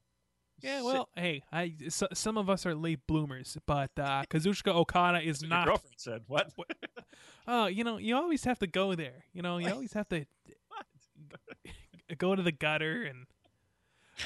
Yeah, 0.61 0.81
well, 0.83 1.09
hey, 1.17 1.41
I 1.51 1.73
so, 1.89 2.07
some 2.13 2.37
of 2.37 2.49
us 2.49 2.65
are 2.65 2.75
late 2.75 2.99
bloomers, 3.07 3.57
but 3.65 3.89
uh, 3.97 4.23
Kazuchika 4.29 4.73
Okada 4.73 5.19
is 5.21 5.41
your 5.41 5.49
not. 5.49 5.65
girlfriend 5.65 5.95
said 5.97 6.21
what? 6.27 6.51
Oh, 7.45 7.65
you 7.65 7.83
know, 7.83 7.97
you 7.97 8.15
always 8.15 8.45
have 8.45 8.57
to 8.59 8.67
go 8.67 8.95
there. 8.95 9.25
You 9.33 9.41
know, 9.41 9.57
you 9.57 9.69
always 9.69 9.91
have 9.93 10.07
to 10.09 10.25
go 12.17 12.35
to 12.35 12.41
the 12.41 12.51
gutter 12.51 13.03
and. 13.03 13.25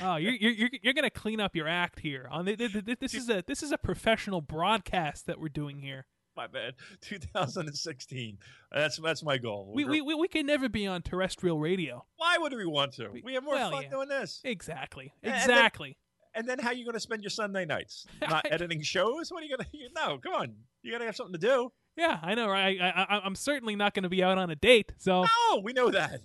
Oh, 0.03 0.17
you're 0.17 0.33
you're 0.33 0.51
you're, 0.51 0.69
you're 0.83 0.93
gonna 0.93 1.09
clean 1.09 1.39
up 1.39 1.55
your 1.55 1.67
act 1.67 2.01
here. 2.01 2.27
On 2.29 2.45
the, 2.45 2.55
the, 2.55 2.67
the- 2.67 2.97
this 2.99 3.13
is 3.15 3.29
a 3.29 3.43
this 3.47 3.63
is 3.63 3.71
a 3.71 3.77
professional 3.77 4.41
broadcast 4.41 5.25
that 5.27 5.39
we're 5.39 5.47
doing 5.49 5.79
here. 5.79 6.05
My 6.37 6.47
bad. 6.47 6.75
2016. 7.01 8.37
That's 8.71 8.97
that's 8.97 9.23
my 9.23 9.37
goal. 9.39 9.71
We 9.73 9.85
we 9.85 10.01
we, 10.01 10.13
we 10.13 10.27
can 10.27 10.45
never 10.45 10.69
be 10.69 10.85
on 10.87 11.01
terrestrial 11.01 11.59
radio. 11.59 12.05
Why 12.17 12.37
would 12.37 12.53
we 12.53 12.65
want 12.65 12.93
to? 12.93 13.09
We- 13.09 13.23
We 13.25 13.33
have 13.33 13.43
more 13.43 13.55
well, 13.55 13.71
fun 13.71 13.83
yeah. 13.83 13.89
doing 13.89 14.07
this. 14.07 14.39
Exactly. 14.43 15.11
And 15.23 15.33
then- 15.33 15.41
Exactly. 15.41 15.97
And 16.35 16.47
then 16.47 16.59
how 16.59 16.67
are 16.67 16.73
you 16.73 16.85
going 16.85 16.93
to 16.93 16.99
spend 16.99 17.23
your 17.23 17.31
Sunday 17.31 17.65
nights? 17.65 18.05
Not 18.29 18.45
editing 18.51 18.83
shows? 18.83 19.31
What 19.31 19.41
are 19.41 19.47
you 19.47 19.57
going 19.57 19.65
to? 19.71 19.77
No, 19.95 20.19
come 20.19 20.33
on. 20.35 20.53
You 20.83 20.91
got 20.91 20.99
to 20.99 21.05
have 21.05 21.15
something 21.15 21.33
to 21.33 21.39
do. 21.39 21.71
Yeah, 21.95 22.19
I 22.21 22.35
know, 22.35 22.47
right? 22.47 22.79
I, 22.79 22.89
I 23.09 23.19
I'm 23.25 23.33
certainly 23.33 23.75
not 23.75 23.95
going 23.95 24.03
to 24.03 24.09
be 24.09 24.21
out 24.23 24.37
on 24.37 24.51
a 24.51 24.55
date. 24.55 24.91
So 24.99 25.23
No, 25.23 25.61
we 25.63 25.73
know 25.73 25.89
that. 25.89 26.21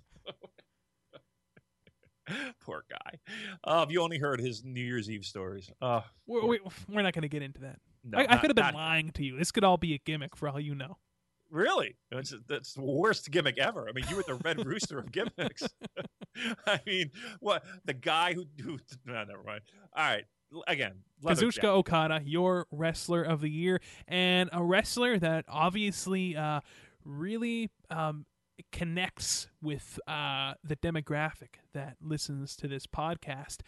Poor 2.61 2.85
guy. 2.91 3.19
Uh, 3.65 3.81
have 3.81 3.91
you 3.91 4.03
only 4.03 4.19
heard 4.19 4.39
his 4.39 4.63
New 4.63 4.83
Year's 4.85 5.09
Eve 5.11 5.25
stories? 5.25 5.71
Uh, 5.81 6.03
we're 6.27 6.47
we're, 6.47 6.59
we're 6.91 7.03
not 7.03 7.15
going 7.15 7.23
to 7.23 7.29
get 7.29 7.41
into 7.43 7.61
that. 7.63 7.79
No, 8.05 8.19
I, 8.19 8.23
I 8.23 8.37
could 8.39 8.51
have 8.51 8.57
been 8.57 8.65
not- 8.65 8.75
lying 8.75 9.11
to 9.13 9.25
you. 9.25 9.37
This 9.37 9.51
could 9.53 9.65
all 9.65 9.77
be 9.77 9.95
a 9.95 9.99
gimmick 9.99 10.37
for 10.37 10.49
all 10.49 10.61
you 10.61 10.75
know. 10.75 10.99
Really? 11.51 11.97
That's, 12.11 12.35
that's 12.49 12.73
the 12.73 12.83
worst 12.83 13.31
gimmick 13.31 13.59
ever. 13.59 13.87
I 13.87 13.93
mean, 13.93 14.07
you 14.09 14.17
were 14.17 14.25
the 14.27 14.37
Red 14.37 14.65
Rooster 14.67 14.99
of 14.99 15.13
gimmicks. 15.13 15.63
I 16.67 16.81
mean, 16.87 17.11
what 17.41 17.63
the 17.85 17.93
guy 17.93 18.33
who 18.33 18.47
who? 18.63 18.79
No, 19.05 19.23
never 19.25 19.43
mind. 19.45 19.61
All 19.95 20.03
right, 20.03 20.25
again, 20.67 21.01
Kazuchika. 21.23 21.65
Okada, 21.65 22.23
your 22.25 22.67
wrestler 22.71 23.23
of 23.23 23.43
the 23.43 23.51
year, 23.51 23.83
and 24.09 24.49
a 24.53 24.63
wrestler 24.63 25.19
that 25.19 25.45
obviously 25.47 26.35
uh, 26.35 26.61
really 27.05 27.71
um, 27.91 28.25
connects 28.71 29.49
with 29.61 30.01
uh, 30.07 30.55
the 30.65 30.77
demographic 30.77 31.57
that 31.75 31.97
listens 32.01 32.57
to 32.57 32.67
this 32.67 32.87
podcast. 32.87 33.59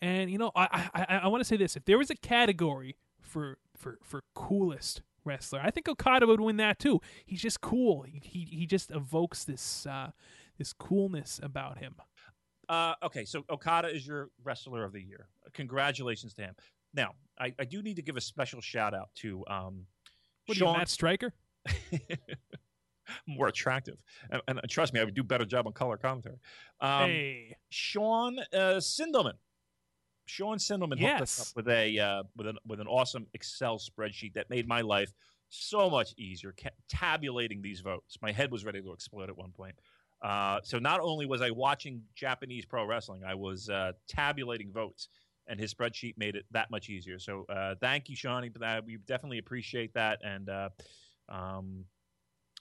And 0.00 0.30
you 0.30 0.38
know, 0.38 0.52
I 0.54 0.88
I, 0.94 1.06
I, 1.08 1.18
I 1.18 1.26
want 1.26 1.40
to 1.40 1.44
say 1.44 1.56
this: 1.56 1.76
if 1.76 1.84
there 1.86 1.98
was 1.98 2.10
a 2.10 2.16
category 2.16 2.96
for 3.32 3.58
for 3.76 3.98
for 4.02 4.22
coolest 4.34 5.02
wrestler, 5.24 5.60
I 5.62 5.70
think 5.70 5.88
Okada 5.88 6.26
would 6.26 6.40
win 6.40 6.58
that 6.58 6.78
too. 6.78 7.00
He's 7.24 7.40
just 7.40 7.60
cool. 7.60 8.02
He 8.02 8.20
he, 8.22 8.44
he 8.50 8.66
just 8.66 8.90
evokes 8.90 9.44
this 9.44 9.86
uh, 9.86 10.10
this 10.58 10.72
coolness 10.72 11.40
about 11.42 11.78
him. 11.78 11.94
Uh, 12.68 12.94
okay, 13.02 13.24
so 13.24 13.44
Okada 13.50 13.88
is 13.88 14.06
your 14.06 14.28
wrestler 14.44 14.84
of 14.84 14.92
the 14.92 15.02
year. 15.02 15.28
Congratulations 15.52 16.32
to 16.34 16.42
him. 16.42 16.54
Now, 16.94 17.12
I, 17.38 17.54
I 17.58 17.64
do 17.64 17.82
need 17.82 17.96
to 17.96 18.02
give 18.02 18.16
a 18.16 18.20
special 18.20 18.60
shout 18.60 18.94
out 18.94 19.08
to 19.16 19.44
um, 19.48 19.86
What 20.46 20.56
Sean. 20.58 20.72
you, 20.74 20.78
Matt 20.78 20.88
Striker? 20.88 21.32
more 23.26 23.48
attractive, 23.48 23.96
and, 24.30 24.42
and 24.46 24.60
trust 24.68 24.92
me, 24.92 25.00
I 25.00 25.04
would 25.04 25.14
do 25.14 25.22
a 25.22 25.24
better 25.24 25.44
job 25.44 25.66
on 25.66 25.72
color 25.72 25.96
commentary. 25.96 26.36
Um, 26.80 27.10
hey, 27.10 27.56
Sean 27.70 28.38
uh, 28.52 28.78
Sindelman. 28.78 29.34
Sean 30.32 30.56
Sindelman 30.56 30.98
hooked 30.98 31.20
us 31.20 31.40
up 31.40 31.46
with 31.54 31.68
a 31.68 31.98
uh, 31.98 32.22
with 32.36 32.46
an 32.46 32.56
with 32.66 32.80
an 32.80 32.86
awesome 32.86 33.26
Excel 33.34 33.78
spreadsheet 33.78 34.32
that 34.32 34.48
made 34.48 34.66
my 34.66 34.80
life 34.80 35.12
so 35.50 35.90
much 35.90 36.14
easier 36.16 36.54
ca- 36.58 36.70
tabulating 36.88 37.60
these 37.60 37.80
votes. 37.80 38.16
My 38.22 38.32
head 38.32 38.50
was 38.50 38.64
ready 38.64 38.80
to 38.80 38.92
explode 38.92 39.28
at 39.28 39.36
one 39.36 39.50
point. 39.50 39.74
Uh, 40.22 40.60
so 40.62 40.78
not 40.78 41.00
only 41.00 41.26
was 41.26 41.42
I 41.42 41.50
watching 41.50 42.02
Japanese 42.14 42.64
pro 42.64 42.86
wrestling, 42.86 43.22
I 43.24 43.34
was 43.34 43.68
uh, 43.68 43.92
tabulating 44.08 44.72
votes, 44.72 45.08
and 45.48 45.60
his 45.60 45.74
spreadsheet 45.74 46.16
made 46.16 46.34
it 46.34 46.46
that 46.52 46.70
much 46.70 46.88
easier. 46.88 47.18
So 47.18 47.44
uh, 47.50 47.74
thank 47.78 48.08
you, 48.08 48.16
Shawnee, 48.16 48.48
for 48.48 48.60
that. 48.60 48.86
We 48.86 48.96
definitely 49.06 49.38
appreciate 49.38 49.92
that, 49.92 50.20
and 50.24 50.48
uh, 50.48 50.70
um, 51.28 51.84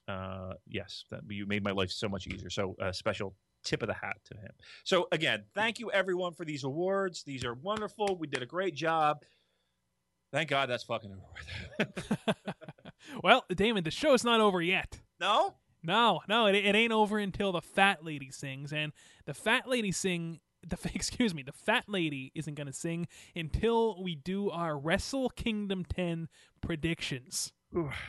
uh, 0.10 0.56
yes, 0.68 1.06
that 1.10 1.22
you 1.30 1.46
made 1.46 1.64
my 1.64 1.72
life 1.72 1.92
so 1.92 2.10
much 2.10 2.28
easier. 2.28 2.50
So 2.50 2.76
uh, 2.82 2.92
special 2.92 3.34
tip 3.64 3.82
of 3.82 3.88
the 3.88 3.94
hat 3.94 4.18
to 4.26 4.38
him. 4.38 4.52
So 4.84 5.08
again, 5.12 5.40
hmm. 5.40 5.60
thank 5.60 5.80
you 5.80 5.92
everyone 5.92 6.34
for 6.34 6.46
these 6.46 6.64
awards. 6.64 7.24
These 7.24 7.46
are 7.46 7.54
wonderful. 7.54 8.18
We 8.20 8.28
did 8.28 8.42
a 8.42 8.46
great 8.46 8.76
job. 8.76 9.24
Thank 10.32 10.50
God 10.50 10.70
that's 10.70 10.84
fucking 10.84 11.12
over. 11.12 11.88
with. 11.98 12.46
well, 13.24 13.44
Damon, 13.54 13.84
the 13.84 13.92
show's 13.92 14.24
not 14.24 14.40
over 14.40 14.62
yet. 14.62 15.02
no, 15.20 15.56
No, 15.84 16.22
no, 16.28 16.46
it, 16.46 16.56
it 16.56 16.76
ain't 16.76 16.94
over 16.94 17.18
until 17.20 17.52
the 17.52 17.62
fat 17.62 18.04
lady 18.06 18.32
sings, 18.32 18.72
and 18.72 18.94
the 19.26 19.34
fat 19.34 19.68
lady 19.68 19.92
sing. 19.92 20.40
The 20.66 20.78
excuse 20.94 21.34
me, 21.34 21.44
the 21.44 21.52
fat 21.52 21.86
lady 21.88 22.32
isn't 22.36 22.54
gonna 22.54 22.72
sing 22.72 23.08
until 23.36 24.02
we 24.02 24.16
do 24.16 24.50
our 24.52 24.78
Wrestle 24.78 25.30
Kingdom 25.30 25.84
10 25.84 26.30
predictions. 26.62 27.52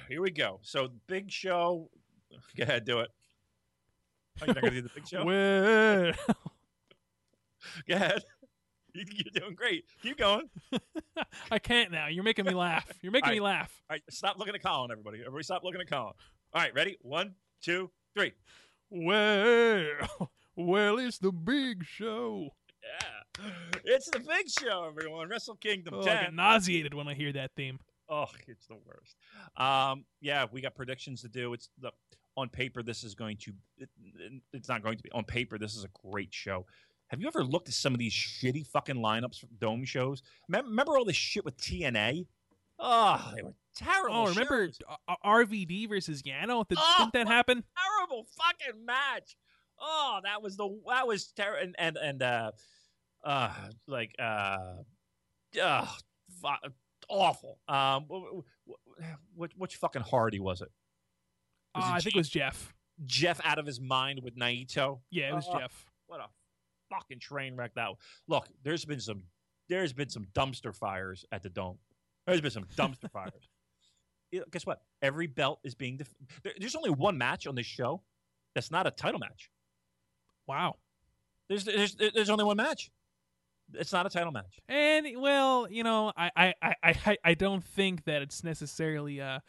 here 0.09 0.20
we 0.20 0.31
go. 0.31 0.61
So 0.62 0.91
big 1.07 1.31
show. 1.31 1.91
Go 2.57 2.62
ahead, 2.62 2.85
do 2.85 3.01
it. 3.01 3.09
Oh, 4.41 4.47
you're 4.47 4.55
not 4.55 4.63
gonna 4.63 4.71
do 4.75 4.83
the 4.83 4.91
big 4.95 5.07
show. 5.07 5.25
Well, 5.25 6.13
Go 7.89 7.95
ahead. 7.95 8.23
You- 8.95 9.05
You're 9.11 9.43
doing 9.43 9.55
great. 9.55 9.85
Keep 10.03 10.19
going. 10.19 10.51
I 11.51 11.59
can't 11.59 11.91
now. 11.91 12.09
You're 12.09 12.25
making 12.25 12.45
me 12.45 12.53
laugh. 12.53 12.87
You're 13.01 13.13
making 13.13 13.31
me 13.33 13.41
laugh. 13.41 13.73
All 13.89 13.95
right, 13.95 14.03
stop 14.11 14.39
looking 14.39 14.55
at 14.55 14.63
Colin, 14.63 14.91
everybody. 14.91 15.21
Everybody, 15.21 15.45
stop 15.45 15.65
looking 15.65 15.81
at 15.81 15.89
Colin. 15.89 16.13
All 16.55 16.61
right, 16.61 16.75
ready? 16.75 16.99
One, 17.01 17.35
two, 17.63 17.91
three. 18.15 18.33
Well, 18.91 19.87
well, 20.57 20.99
it's 20.99 21.19
the 21.19 21.33
big 21.33 21.85
show. 21.85 22.51
Yeah, 22.83 23.51
it's 23.85 24.11
the 24.11 24.19
big 24.19 24.49
show, 24.51 24.85
everyone. 24.87 25.29
Wrestle 25.29 25.55
Kingdom 25.57 25.95
Oh, 25.95 26.01
I 26.01 26.05
get 26.05 26.35
nauseated 26.35 26.93
when 26.93 27.09
I 27.09 27.15
hear 27.15 27.33
that 27.33 27.53
theme. 27.57 27.79
Oh, 28.09 28.27
it's 28.47 28.67
the 28.67 28.77
worst. 28.85 29.17
Um, 29.57 30.05
yeah, 30.21 30.45
we 30.53 30.61
got 30.61 30.75
predictions 30.75 31.23
to 31.23 31.29
do. 31.29 31.55
It's 31.55 31.71
the 31.81 31.93
on 32.37 32.49
paper. 32.49 32.83
This 32.83 33.05
is 33.05 33.15
going 33.15 33.37
to. 33.39 33.53
It, 33.79 33.89
it's 34.53 34.69
not 34.69 34.83
going 34.83 34.97
to 34.97 35.03
be 35.03 35.11
on 35.13 35.25
paper. 35.25 35.59
This 35.59 35.75
is 35.77 35.85
a 35.85 35.89
great 36.11 36.33
show. 36.33 36.67
Have 37.09 37.21
you 37.21 37.27
ever 37.27 37.45
looked 37.45 37.69
at 37.69 37.75
some 37.75 37.93
of 37.93 37.99
these 37.99 38.13
shitty 38.15 38.67
fucking 38.67 38.97
lineups 38.97 39.39
from 39.41 39.51
dome 39.61 39.85
shows? 39.85 40.23
Remember, 40.49 40.97
all 40.97 41.05
this 41.05 41.17
shit 41.17 41.45
with 41.45 41.57
TNA? 41.59 42.27
Oh, 42.79 43.33
they 43.37 43.43
were 43.43 43.55
terrible. 43.77 44.17
Oh, 44.17 44.27
remember 44.29 44.67
shows. 44.67 44.79
RVD 45.25 45.89
versus 45.89 46.23
Yano? 46.23 46.67
Did, 46.67 46.79
Oh, 46.81 46.95
didn't 47.13 47.13
that 47.29 47.33
happen? 47.33 47.63
terrible 47.77 48.27
fucking 48.37 48.85
match. 48.85 49.37
Oh, 49.79 50.21
that 50.25 50.43
was 50.43 50.57
the 50.57 50.69
that 50.89 51.07
was 51.07 51.27
terrible 51.33 51.63
and 51.65 51.75
and 51.79 51.97
and 51.99 52.23
uh 52.23 52.51
uh 53.25 53.53
like 53.87 54.15
uh 54.19 54.77
uh 55.63 55.87
fu- 56.41 56.71
awful. 57.09 57.59
Um, 57.69 58.07
which 59.35 59.53
which 59.57 59.77
fucking 59.77 60.03
Hardy 60.03 60.41
was 60.41 60.61
it? 60.63 60.71
Was 61.74 61.85
Uh, 61.85 61.89
I 61.94 62.01
think 62.01 62.15
it 62.15 62.19
was 62.19 62.28
Jeff. 62.28 62.74
Jeff 63.07 63.40
out 63.44 63.59
of 63.59 63.66
his 63.66 63.81
mind 63.81 64.20
with 64.23 64.36
Naito. 64.36 65.01
Yeah, 65.11 65.31
it 65.31 65.35
was 65.35 65.49
Uh, 65.49 65.59
Jeff. 65.61 65.86
What 66.07 66.20
a 66.20 66.28
fucking 66.90 67.19
train 67.20 67.57
wreck 67.57 67.74
that. 67.74 67.89
Was. 67.89 67.99
Look, 68.28 68.49
there's 68.62 68.85
been 68.85 69.01
some 69.01 69.23
there's 69.69 69.93
been 69.93 70.09
some 70.11 70.27
dumpster 70.35 70.74
fires 70.74 71.24
at 71.32 71.43
the 71.43 71.49
dome. 71.49 71.78
There's 72.27 72.40
been 72.40 72.51
some 72.51 72.66
dumpster 72.77 73.11
fires. 73.12 73.49
Guess 74.51 74.66
what? 74.66 74.82
Every 75.03 75.27
belt 75.27 75.61
is 75.65 75.74
being. 75.74 75.99
Def- 75.99 76.15
there, 76.43 76.53
there's 76.59 76.74
only 76.74 76.90
one 76.90 77.16
match 77.19 77.47
on 77.47 77.55
this 77.55 77.66
show 77.66 78.03
that's 78.55 78.70
not 78.70 78.86
a 78.86 78.90
title 78.90 79.19
match. 79.20 79.51
Wow. 80.47 80.77
There's 81.49 81.65
there's 81.65 81.94
there's 81.97 82.31
only 82.31 82.44
one 82.44 82.57
match. 82.57 82.90
It's 83.74 83.93
not 83.93 84.07
a 84.07 84.11
title 84.11 84.32
match. 84.32 84.61
And 84.69 85.07
well, 85.20 85.69
you 85.70 85.82
know, 85.82 86.12
I 86.16 86.55
I, 86.62 86.74
I, 86.82 87.16
I, 87.24 87.35
don't 87.35 87.65
think 87.65 88.05
that 88.05 88.23
it's 88.23 88.44
necessarily 88.44 89.19
a 89.19 89.43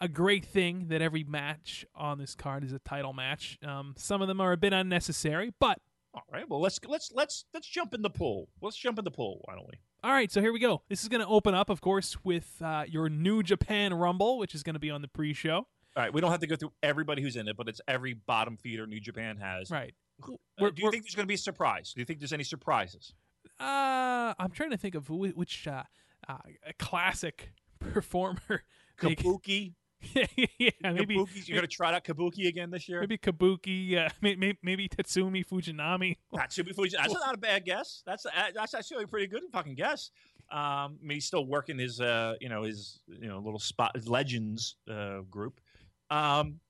a 0.00 0.08
great 0.08 0.44
thing 0.44 0.88
that 0.88 1.02
every 1.02 1.24
match 1.24 1.84
on 1.94 2.18
this 2.18 2.34
card 2.34 2.64
is 2.64 2.72
a 2.72 2.78
title 2.78 3.12
match. 3.12 3.58
Um, 3.64 3.94
some 3.96 4.22
of 4.22 4.28
them 4.28 4.40
are 4.40 4.52
a 4.52 4.56
bit 4.56 4.72
unnecessary, 4.72 5.52
but 5.58 5.78
All 6.14 6.22
right. 6.32 6.48
Well, 6.48 6.60
let's 6.60 6.80
let's 6.86 7.12
let's 7.14 7.44
let's 7.54 7.68
jump 7.68 7.94
in 7.94 8.02
the 8.02 8.10
pool. 8.10 8.48
Let's 8.60 8.76
jump 8.76 8.98
in 8.98 9.04
the 9.04 9.10
pool. 9.10 9.40
Why 9.44 9.54
don't 9.54 9.68
we? 9.68 9.78
all 10.02 10.10
right. 10.12 10.30
So 10.32 10.40
here 10.40 10.52
we 10.52 10.58
go. 10.58 10.82
This 10.88 11.02
is 11.02 11.08
going 11.08 11.20
to 11.20 11.28
open 11.28 11.54
up, 11.54 11.70
of 11.70 11.80
course, 11.80 12.16
with 12.24 12.60
uh, 12.62 12.84
your 12.88 13.08
New 13.08 13.42
Japan 13.42 13.92
Rumble, 13.94 14.38
which 14.38 14.54
is 14.54 14.62
going 14.62 14.74
to 14.74 14.80
be 14.80 14.90
on 14.90 15.02
the 15.02 15.08
pre-show. 15.08 15.56
All 15.56 15.66
right. 15.96 16.12
We 16.12 16.20
don't 16.20 16.30
have 16.30 16.40
to 16.40 16.46
go 16.46 16.56
through 16.56 16.72
everybody 16.82 17.22
who's 17.22 17.36
in 17.36 17.48
it, 17.48 17.56
but 17.56 17.68
it's 17.68 17.80
every 17.86 18.14
bottom 18.14 18.56
feeder 18.56 18.86
New 18.86 19.00
Japan 19.00 19.36
has. 19.36 19.70
Right. 19.70 19.94
Uh, 20.22 20.70
do 20.70 20.82
you 20.82 20.90
think 20.90 21.04
there's 21.04 21.14
going 21.14 21.24
to 21.24 21.28
be 21.28 21.34
a 21.34 21.38
surprise? 21.38 21.92
Do 21.94 22.00
you 22.00 22.04
think 22.04 22.20
there's 22.20 22.32
any 22.32 22.44
surprises? 22.44 23.14
Uh, 23.60 24.32
I'm 24.38 24.50
trying 24.50 24.70
to 24.70 24.78
think 24.78 24.94
of 24.94 25.10
which 25.10 25.68
uh, 25.68 25.82
uh, 26.28 26.38
classic 26.78 27.52
performer. 27.78 28.64
Kabuki. 28.98 29.74
yeah, 30.14 30.70
maybe 30.82 31.16
Kabuki's, 31.16 31.46
you're 31.46 31.56
going 31.56 31.68
to 31.68 31.74
try 31.74 31.94
out 31.94 32.04
Kabuki 32.04 32.48
again 32.48 32.70
this 32.70 32.88
year? 32.88 33.00
maybe 33.00 33.18
Kabuki, 33.18 33.98
uh, 33.98 34.08
maybe, 34.22 34.58
maybe 34.62 34.88
Tatsumi 34.88 35.46
Fujinami. 35.46 36.16
Tatsumi 36.34 36.74
Fuji. 36.74 36.96
That's 36.96 37.12
not 37.12 37.34
a 37.34 37.38
bad 37.38 37.66
guess. 37.66 38.02
That's 38.06 38.24
uh, 38.24 38.30
that's 38.54 38.72
actually 38.72 39.04
a 39.04 39.06
pretty 39.06 39.26
good 39.26 39.42
fucking 39.52 39.74
guess. 39.74 40.10
Um, 40.50 40.58
I 40.58 40.88
mean, 41.02 41.16
he's 41.16 41.26
still 41.26 41.44
working 41.44 41.78
his 41.78 42.00
uh, 42.00 42.34
you 42.40 42.48
know, 42.48 42.62
his 42.62 43.00
you 43.06 43.28
know, 43.28 43.38
little 43.38 43.58
spot 43.58 43.92
his 43.94 44.08
legends 44.08 44.76
uh, 44.90 45.20
group. 45.30 45.60
Um, 46.08 46.60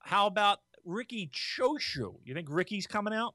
how 0.00 0.26
about 0.26 0.60
Riki 0.84 1.30
Choshu? 1.32 2.14
You 2.24 2.34
think 2.34 2.48
Riki's 2.48 2.86
coming 2.86 3.12
out? 3.12 3.34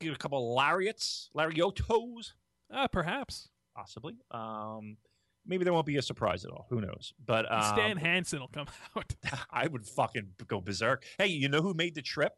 Get 0.00 0.12
a 0.14 0.16
couple 0.16 0.54
lariats, 0.54 1.30
lariotos. 1.36 2.32
Uh, 2.72 2.88
perhaps. 2.88 3.48
possibly. 3.74 4.14
Um, 4.30 4.96
maybe 5.46 5.64
there 5.64 5.72
won't 5.72 5.86
be 5.86 5.96
a 5.96 6.02
surprise 6.02 6.44
at 6.44 6.50
all. 6.50 6.66
Who 6.70 6.80
knows? 6.80 7.12
But 7.24 7.50
um, 7.52 7.62
Stan 7.64 7.96
Hansen 7.96 8.40
will 8.40 8.48
come 8.48 8.66
out. 8.96 9.14
I 9.50 9.66
would 9.66 9.86
fucking 9.86 10.28
go 10.46 10.60
berserk. 10.60 11.04
Hey, 11.18 11.26
you 11.28 11.48
know 11.48 11.60
who 11.62 11.74
made 11.74 11.94
the 11.94 12.02
trip? 12.02 12.32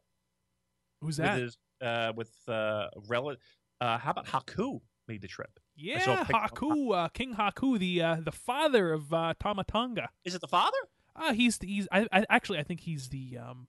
Who's 1.01 1.17
With 1.19 1.27
that? 1.27 1.39
his, 1.39 1.57
uh, 1.81 2.13
with 2.15 2.31
uh, 2.47 2.87
rel- 3.07 3.35
uh, 3.81 3.97
how 3.97 4.11
about 4.11 4.25
Haku 4.27 4.81
made 5.07 5.21
the 5.21 5.27
trip? 5.27 5.59
yeah, 5.75 6.23
Haku, 6.25 6.93
uh, 6.95 7.07
King 7.09 7.35
Haku, 7.35 7.77
the 7.79 8.01
uh, 8.01 8.17
the 8.23 8.31
father 8.31 8.93
of 8.93 9.11
uh, 9.13 9.33
Tama 9.39 9.63
Tonga. 9.63 10.09
Is 10.23 10.35
it 10.35 10.41
the 10.41 10.47
father? 10.47 10.77
Uh, 11.15 11.33
he's 11.33 11.57
the, 11.57 11.67
he's 11.67 11.87
I, 11.91 12.07
I 12.11 12.25
actually 12.29 12.59
I 12.59 12.63
think 12.63 12.81
he's 12.81 13.09
the 13.09 13.37
um, 13.37 13.67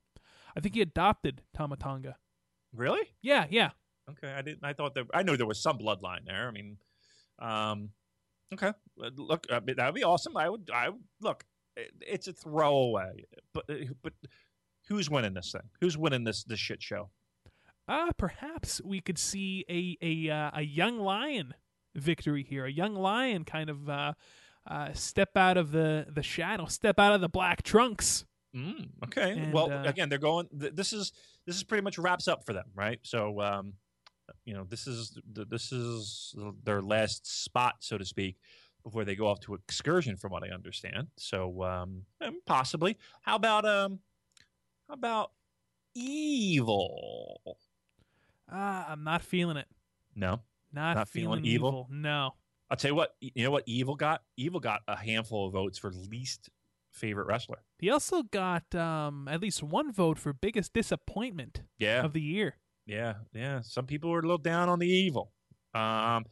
I 0.57 0.61
think 0.61 0.75
he 0.75 0.81
adopted 0.81 1.43
Tama 1.55 1.77
Tonga. 1.77 2.17
Really? 2.73 3.15
Yeah, 3.23 3.47
yeah. 3.51 3.71
Okay, 4.11 4.33
I 4.33 4.43
didn't. 4.43 4.65
I 4.65 4.73
thought 4.75 4.95
that 4.95 5.07
I 5.15 5.23
knew 5.23 5.37
there 5.37 5.47
was 5.47 5.63
some 5.63 5.79
bloodline 5.79 6.27
there. 6.27 6.47
I 6.49 6.51
mean, 6.51 6.77
um, 7.39 7.91
okay. 8.53 8.73
Uh, 9.03 9.11
Look, 9.17 9.47
I 9.51 9.61
mean, 9.61 9.77
that 9.77 9.87
would 9.87 9.95
be 9.95 10.05
awesome. 10.05 10.37
I 10.37 10.49
would. 10.49 10.71
I 10.73 10.91
would 10.91 11.03
look. 11.21 11.45
it- 11.77 11.93
It's 12.01 12.29
a 12.29 12.33
throwaway, 12.33 13.25
but 13.53 13.65
uh, 13.71 13.75
but 14.03 14.13
who's 14.89 15.09
winning 15.09 15.35
this 15.35 15.53
thing? 15.53 15.69
Who's 15.81 15.97
winning 15.97 16.25
this 16.25 16.45
this 16.45 16.61
shit 16.61 16.83
show? 16.83 17.11
Uh, 17.89 18.13
perhaps 18.17 18.81
we 18.85 19.01
could 19.01 19.19
see 19.19 19.65
a 19.71 19.97
a 20.03 20.31
uh, 20.31 20.51
a 20.55 20.63
young 20.63 20.99
lion 20.99 21.55
victory 21.95 22.43
here. 22.43 22.67
A 22.67 22.73
young 22.73 22.95
lion 22.95 23.45
kind 23.45 23.71
of 23.71 23.89
uh, 23.89 24.13
uh, 24.67 24.93
step 24.93 25.37
out 25.37 25.57
of 25.57 25.73
the 25.73 26.07
the 26.15 26.23
shadow, 26.23 26.67
step 26.67 26.99
out 26.99 27.15
of 27.15 27.21
the 27.23 27.29
black 27.29 27.63
trunks. 27.63 28.25
Mm, 28.55 28.89
okay. 29.07 29.33
And, 29.33 29.53
well, 29.53 29.71
uh, 29.73 29.83
again, 29.89 30.09
they're 30.09 30.19
going. 30.19 30.49
Th- 30.59 30.73
this 30.75 30.93
is 30.93 31.13
this 31.47 31.57
is 31.57 31.63
pretty 31.65 31.83
much 31.83 31.99
wraps 31.99 32.29
up 32.29 32.45
for 32.47 32.53
them, 32.53 32.67
right? 32.75 33.01
So, 33.03 33.41
um, 33.41 33.73
you 34.45 34.55
know, 34.55 34.65
this 34.69 34.87
is 34.87 35.19
th- 35.35 35.49
this 35.49 35.73
is 35.73 36.35
their 36.65 36.81
last 36.83 37.45
spot, 37.45 37.77
so 37.81 37.99
to 37.99 38.05
speak, 38.05 38.37
before 38.83 39.05
they 39.05 39.15
go 39.15 39.27
off 39.29 39.41
to 39.41 39.55
excursion, 39.55 40.17
from 40.17 40.33
what 40.33 40.43
I 40.45 40.49
understand. 40.51 41.09
So, 41.17 41.63
um, 41.63 42.03
possibly. 42.47 42.97
How 43.23 43.37
about 43.37 43.65
um, 43.65 44.01
how 44.89 44.95
about 44.95 45.33
evil? 45.95 47.59
Ah, 48.51 48.87
I'm 48.91 49.05
not 49.05 49.23
feeling 49.23 49.57
it. 49.57 49.67
No, 50.15 50.41
Not, 50.73 50.97
Not 50.97 51.09
feeling 51.09 51.45
evil? 51.45 51.89
No. 51.91 52.35
I'll 52.71 52.77
tell 52.77 52.91
you 52.91 52.95
what. 52.95 53.15
You 53.21 53.45
know 53.45 53.51
what 53.51 53.65
evil 53.67 53.95
got? 53.97 54.23
Evil 54.37 54.61
got 54.61 54.81
a 54.87 54.97
handful 54.97 55.47
of 55.47 55.53
votes 55.53 55.79
for 55.79 55.91
least 55.93 56.49
favorite 56.93 57.27
wrestler. 57.27 57.59
He 57.79 57.91
also 57.91 58.23
got 58.23 58.75
um, 58.75 59.27
at 59.29 59.41
least 59.41 59.63
one 59.63 59.93
vote 59.93 60.19
for 60.19 60.33
biggest 60.33 60.73
disappointment 60.73 61.63
Yeah, 61.79 62.05
of 62.05 62.13
the 62.13 62.21
year. 62.21 62.57
Yeah, 62.87 63.15
yeah. 63.33 63.61
Some 63.63 63.87
people 63.87 64.13
are 64.13 64.19
a 64.19 64.23
little 64.23 64.39
down 64.39 64.69
on 64.69 64.79
the 64.79 64.89
evil. 64.89 65.33
Um, 65.75 66.25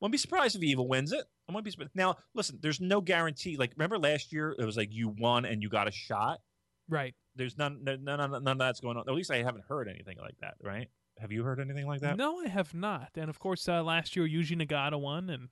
won't 0.00 0.12
be 0.12 0.18
surprised 0.18 0.56
if 0.56 0.62
evil 0.62 0.88
wins 0.88 1.12
it. 1.12 1.24
I 1.48 1.52
won't 1.52 1.64
be 1.64 1.70
surprised. 1.70 1.92
Now, 1.94 2.16
listen, 2.34 2.58
there's 2.62 2.80
no 2.80 3.00
guarantee. 3.00 3.56
Like, 3.56 3.72
remember 3.76 3.98
last 3.98 4.32
year 4.32 4.54
it 4.58 4.64
was 4.64 4.76
like 4.76 4.92
you 4.92 5.08
won 5.08 5.44
and 5.44 5.62
you 5.62 5.68
got 5.68 5.88
a 5.88 5.92
shot. 5.92 6.40
Right. 6.88 7.14
There's 7.36 7.56
none, 7.56 7.84
none, 7.84 8.02
none, 8.04 8.18
none 8.18 8.48
of 8.48 8.58
that's 8.58 8.80
going 8.80 8.96
on. 8.96 9.04
At 9.06 9.14
least 9.14 9.30
I 9.30 9.42
haven't 9.42 9.64
heard 9.68 9.88
anything 9.88 10.16
like 10.20 10.36
that. 10.40 10.54
Right? 10.62 10.88
Have 11.18 11.32
you 11.32 11.44
heard 11.44 11.60
anything 11.60 11.86
like 11.86 12.00
that? 12.00 12.16
No, 12.16 12.40
I 12.40 12.48
have 12.48 12.72
not. 12.74 13.10
And 13.16 13.28
of 13.28 13.38
course, 13.38 13.68
uh, 13.68 13.82
last 13.82 14.16
year 14.16 14.26
Yuji 14.26 14.60
Nagata 14.60 14.98
won 14.98 15.30
and 15.30 15.48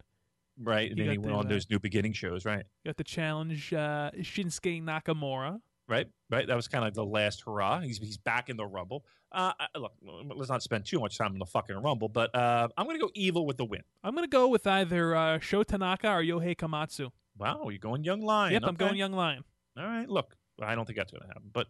Right. 0.60 0.90
And 0.90 0.98
then 0.98 1.10
he 1.10 1.18
went 1.18 1.30
the, 1.30 1.38
on 1.38 1.46
uh, 1.46 1.48
those 1.48 1.70
new 1.70 1.78
beginning 1.78 2.12
shows. 2.12 2.44
Right. 2.44 2.64
got 2.84 2.96
to 2.96 3.04
challenge 3.04 3.72
uh, 3.72 4.10
Shinsuke 4.18 4.82
Nakamura. 4.82 5.60
Right. 5.88 6.06
Right. 6.30 6.46
That 6.46 6.54
was 6.56 6.68
kind 6.68 6.84
of 6.84 6.94
the 6.94 7.04
last 7.04 7.42
hurrah. 7.46 7.80
He's 7.80 7.98
he's 7.98 8.18
back 8.18 8.48
in 8.50 8.56
the 8.56 8.66
rumble. 8.66 9.04
Uh, 9.32 9.52
I- 9.58 9.78
look, 9.78 9.92
let's 10.36 10.50
not 10.50 10.62
spend 10.62 10.84
too 10.86 11.00
much 11.00 11.16
time 11.18 11.32
in 11.32 11.38
the 11.38 11.46
fucking 11.46 11.76
rumble. 11.76 12.08
But 12.08 12.34
uh, 12.34 12.68
I'm 12.76 12.86
gonna 12.86 12.98
go 12.98 13.10
evil 13.14 13.46
with 13.46 13.56
the 13.56 13.64
win. 13.64 13.82
I'm 14.04 14.14
gonna 14.14 14.26
go 14.28 14.48
with 14.48 14.66
either 14.66 15.14
uh, 15.16 15.38
Sho 15.38 15.62
Tanaka 15.62 16.08
or 16.10 16.22
Yohei 16.22 16.54
Komatsu. 16.56 17.10
Wow, 17.38 17.68
you're 17.70 17.78
going 17.78 18.04
young 18.04 18.20
lion. 18.20 18.52
yep, 18.52 18.62
I'm 18.66 18.74
going 18.74 18.96
Young 18.96 19.12
Lion. 19.12 19.44
All 19.78 19.84
right, 19.84 20.08
look, 20.08 20.34
I 20.60 20.74
don't 20.74 20.86
think 20.86 20.96
that's 20.98 21.12
going 21.12 21.22
to 21.22 21.28
happen, 21.28 21.50
but 21.52 21.68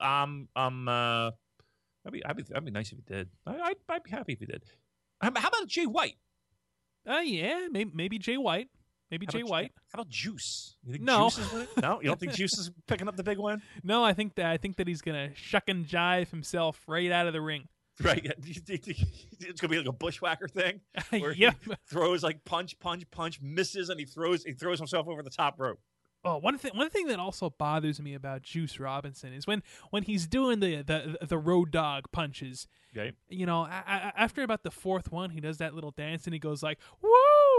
uh, 0.00 0.02
um, 0.02 0.48
um, 0.56 0.88
uh, 0.88 1.32
I'd 2.06 2.12
be, 2.12 2.24
I'd 2.24 2.34
be, 2.34 2.44
I'd 2.54 2.64
be 2.64 2.70
nice 2.70 2.92
if 2.92 2.96
he 2.96 3.04
did. 3.06 3.28
I, 3.46 3.58
I'd, 3.58 3.76
I'd 3.90 4.02
be 4.04 4.10
happy 4.10 4.32
if 4.32 4.38
he 4.38 4.46
did. 4.46 4.62
How, 5.20 5.30
how 5.36 5.48
about 5.48 5.66
Jay 5.68 5.84
White? 5.84 6.16
Uh, 7.06 7.18
yeah, 7.18 7.68
maybe, 7.70 7.90
maybe 7.94 8.18
Jay 8.18 8.38
White. 8.38 8.68
Maybe 9.10 9.26
How 9.26 9.32
Jay 9.32 9.40
about, 9.40 9.50
White. 9.50 9.72
How 9.92 10.00
about 10.00 10.08
Juice? 10.08 10.76
You 10.84 10.92
think 10.92 11.04
No. 11.04 11.30
Juice 11.30 11.38
is? 11.52 11.68
No, 11.82 12.00
you 12.00 12.08
don't 12.08 12.18
think 12.18 12.32
Juice 12.32 12.58
is 12.58 12.70
picking 12.88 13.08
up 13.08 13.16
the 13.16 13.22
big 13.22 13.38
one? 13.38 13.62
No, 13.84 14.04
I 14.04 14.12
think 14.12 14.34
that 14.36 14.46
I 14.46 14.56
think 14.56 14.76
that 14.76 14.88
he's 14.88 15.02
gonna 15.02 15.30
shuck 15.34 15.64
and 15.68 15.86
jive 15.86 16.30
himself 16.30 16.82
right 16.88 17.10
out 17.12 17.26
of 17.26 17.32
the 17.32 17.40
ring. 17.40 17.68
Right? 18.02 18.20
yeah. 18.24 18.32
Do 18.40 18.48
you 18.48 18.60
think 18.60 18.86
It's 18.88 18.98
going 19.40 19.54
to 19.56 19.68
be 19.68 19.78
like 19.78 19.86
a 19.88 19.92
bushwhacker 19.92 20.48
thing. 20.48 20.80
Where 21.10 21.32
he- 21.32 21.48
Throws 21.88 22.22
like 22.22 22.44
punch, 22.44 22.78
punch, 22.78 23.10
punch, 23.10 23.40
misses, 23.40 23.88
and 23.88 23.98
he 23.98 24.04
throws, 24.04 24.44
he 24.44 24.52
throws 24.52 24.78
himself 24.78 25.08
over 25.08 25.22
the 25.22 25.30
top 25.30 25.54
rope. 25.58 25.80
Oh, 26.22 26.36
one 26.38 26.58
thing 26.58 26.72
one 26.74 26.90
thing 26.90 27.06
that 27.06 27.20
also 27.20 27.50
bothers 27.50 28.00
me 28.02 28.12
about 28.14 28.42
Juice 28.42 28.78
Robinson 28.80 29.32
is 29.32 29.46
when 29.46 29.62
when 29.90 30.02
he's 30.02 30.26
doing 30.26 30.58
the 30.60 30.82
the 30.82 31.24
the 31.24 31.38
road 31.38 31.70
dog 31.70 32.10
punches. 32.12 32.66
Okay. 32.94 33.12
You 33.28 33.46
know, 33.46 33.60
a- 33.62 33.84
a- 33.86 34.20
after 34.20 34.42
about 34.42 34.62
the 34.64 34.70
fourth 34.72 35.12
one, 35.12 35.30
he 35.30 35.40
does 35.40 35.58
that 35.58 35.72
little 35.74 35.92
dance 35.92 36.24
and 36.26 36.34
he 36.34 36.40
goes 36.40 36.62
like, 36.64 36.78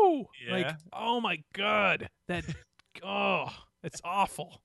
"Woo!" 0.01 0.25
Like, 0.49 0.75
oh 0.93 1.19
my 1.21 1.43
god, 1.53 2.09
that 2.27 2.45
oh, 3.03 3.47
it's 3.83 4.01
awful. 4.03 4.61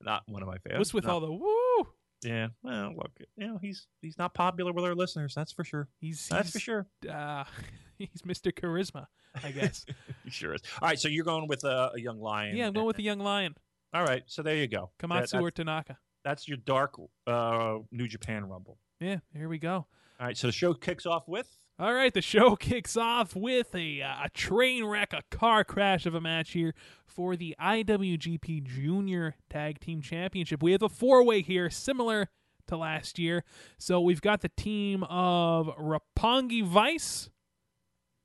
Not 0.00 0.22
one 0.26 0.42
of 0.42 0.48
my 0.48 0.58
favorites. 0.58 0.78
What's 0.78 0.94
with 0.94 1.04
No. 1.06 1.12
all 1.12 1.20
the 1.20 1.32
woo? 1.32 1.88
Yeah. 2.24 2.48
Well, 2.62 2.94
look, 2.96 3.12
you 3.36 3.46
know, 3.46 3.58
he's 3.58 3.86
he's 4.02 4.18
not 4.18 4.34
popular 4.34 4.72
with 4.72 4.84
our 4.84 4.94
listeners. 4.94 5.34
That's 5.34 5.52
for 5.52 5.62
sure. 5.64 5.88
He's 6.00 6.26
That's 6.28 6.50
for 6.50 6.58
sure. 6.58 6.86
Uh, 7.08 7.44
he's 7.98 8.22
Mr. 8.26 8.52
Charisma, 8.52 9.06
I 9.44 9.52
guess. 9.52 9.84
He 10.24 10.30
sure 10.30 10.54
is. 10.54 10.62
All 10.82 10.88
right, 10.88 10.98
so 10.98 11.06
you're 11.08 11.24
going 11.24 11.46
with 11.46 11.62
a, 11.62 11.92
a 11.94 12.00
young 12.00 12.18
lion. 12.20 12.56
yeah, 12.56 12.66
I'm 12.66 12.72
going 12.72 12.86
with 12.86 12.98
a 12.98 13.02
young 13.02 13.20
lion, 13.20 13.54
All 13.94 14.02
right, 14.04 14.24
so 14.26 14.42
there 14.42 14.56
you 14.56 14.66
go. 14.66 14.90
Komatsu 14.98 15.30
that- 15.32 15.40
or 15.42 15.50
Tanaka. 15.52 15.98
that's 16.24 16.48
your 16.48 16.56
dark 16.56 16.96
uh, 17.28 17.76
New 17.92 18.08
Japan 18.08 18.48
Rumble. 18.48 18.78
Yeah, 18.98 19.18
here 19.32 19.48
we 19.48 19.58
go. 19.58 19.86
All 20.18 20.26
right, 20.26 20.36
so 20.36 20.48
the 20.48 20.52
show 20.52 20.74
kicks 20.74 21.06
off 21.06 21.28
with 21.28 21.48
All 21.78 21.92
right, 21.92 22.14
the 22.14 22.22
show 22.22 22.56
kicks 22.56 22.96
off 22.96 23.36
with 23.36 23.74
a, 23.74 24.00
uh, 24.00 24.24
a 24.24 24.30
train 24.30 24.84
wreck, 24.84 25.12
a 25.12 25.22
car 25.30 25.62
crash 25.62 26.06
of 26.06 26.14
a 26.14 26.20
match 26.22 26.52
here 26.52 26.74
for 27.04 27.36
the 27.36 27.54
IWGP 27.60 28.64
Junior 28.64 29.36
Tag 29.50 29.78
Team 29.78 30.00
Championship. 30.00 30.62
We 30.62 30.72
have 30.72 30.82
a 30.82 30.88
four 30.88 31.22
way 31.22 31.42
here, 31.42 31.68
similar 31.68 32.30
to 32.68 32.78
last 32.78 33.18
year. 33.18 33.44
So 33.76 34.00
we've 34.00 34.22
got 34.22 34.40
the 34.40 34.48
team 34.48 35.02
of 35.04 35.66
Roppongi 35.76 36.64
Vice, 36.64 37.28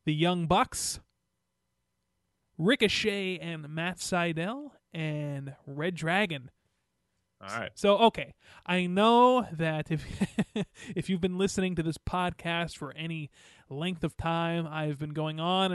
the 0.06 0.14
Young 0.14 0.48
Bucks, 0.48 1.02
Ricochet 2.58 3.38
and 3.40 3.68
Matt 3.68 3.98
Sydal, 3.98 4.72
and 4.94 5.56
Red 5.66 5.96
Dragon. 5.96 6.52
All 7.42 7.60
right. 7.60 7.72
So 7.76 7.98
okay, 7.98 8.34
I 8.66 8.86
know 8.86 9.48
that 9.52 9.92
if 9.92 10.06
if 10.96 11.10
you've 11.10 11.22
been 11.22 11.38
listening 11.38 11.76
to 11.76 11.84
this 11.84 11.98
podcast 11.98 12.78
for 12.78 12.94
any 12.96 13.30
length 13.70 14.04
of 14.04 14.16
time, 14.18 14.68
I've 14.68 15.00
been 15.00 15.14
going 15.14 15.40
on 15.40 15.66
and 15.66 15.70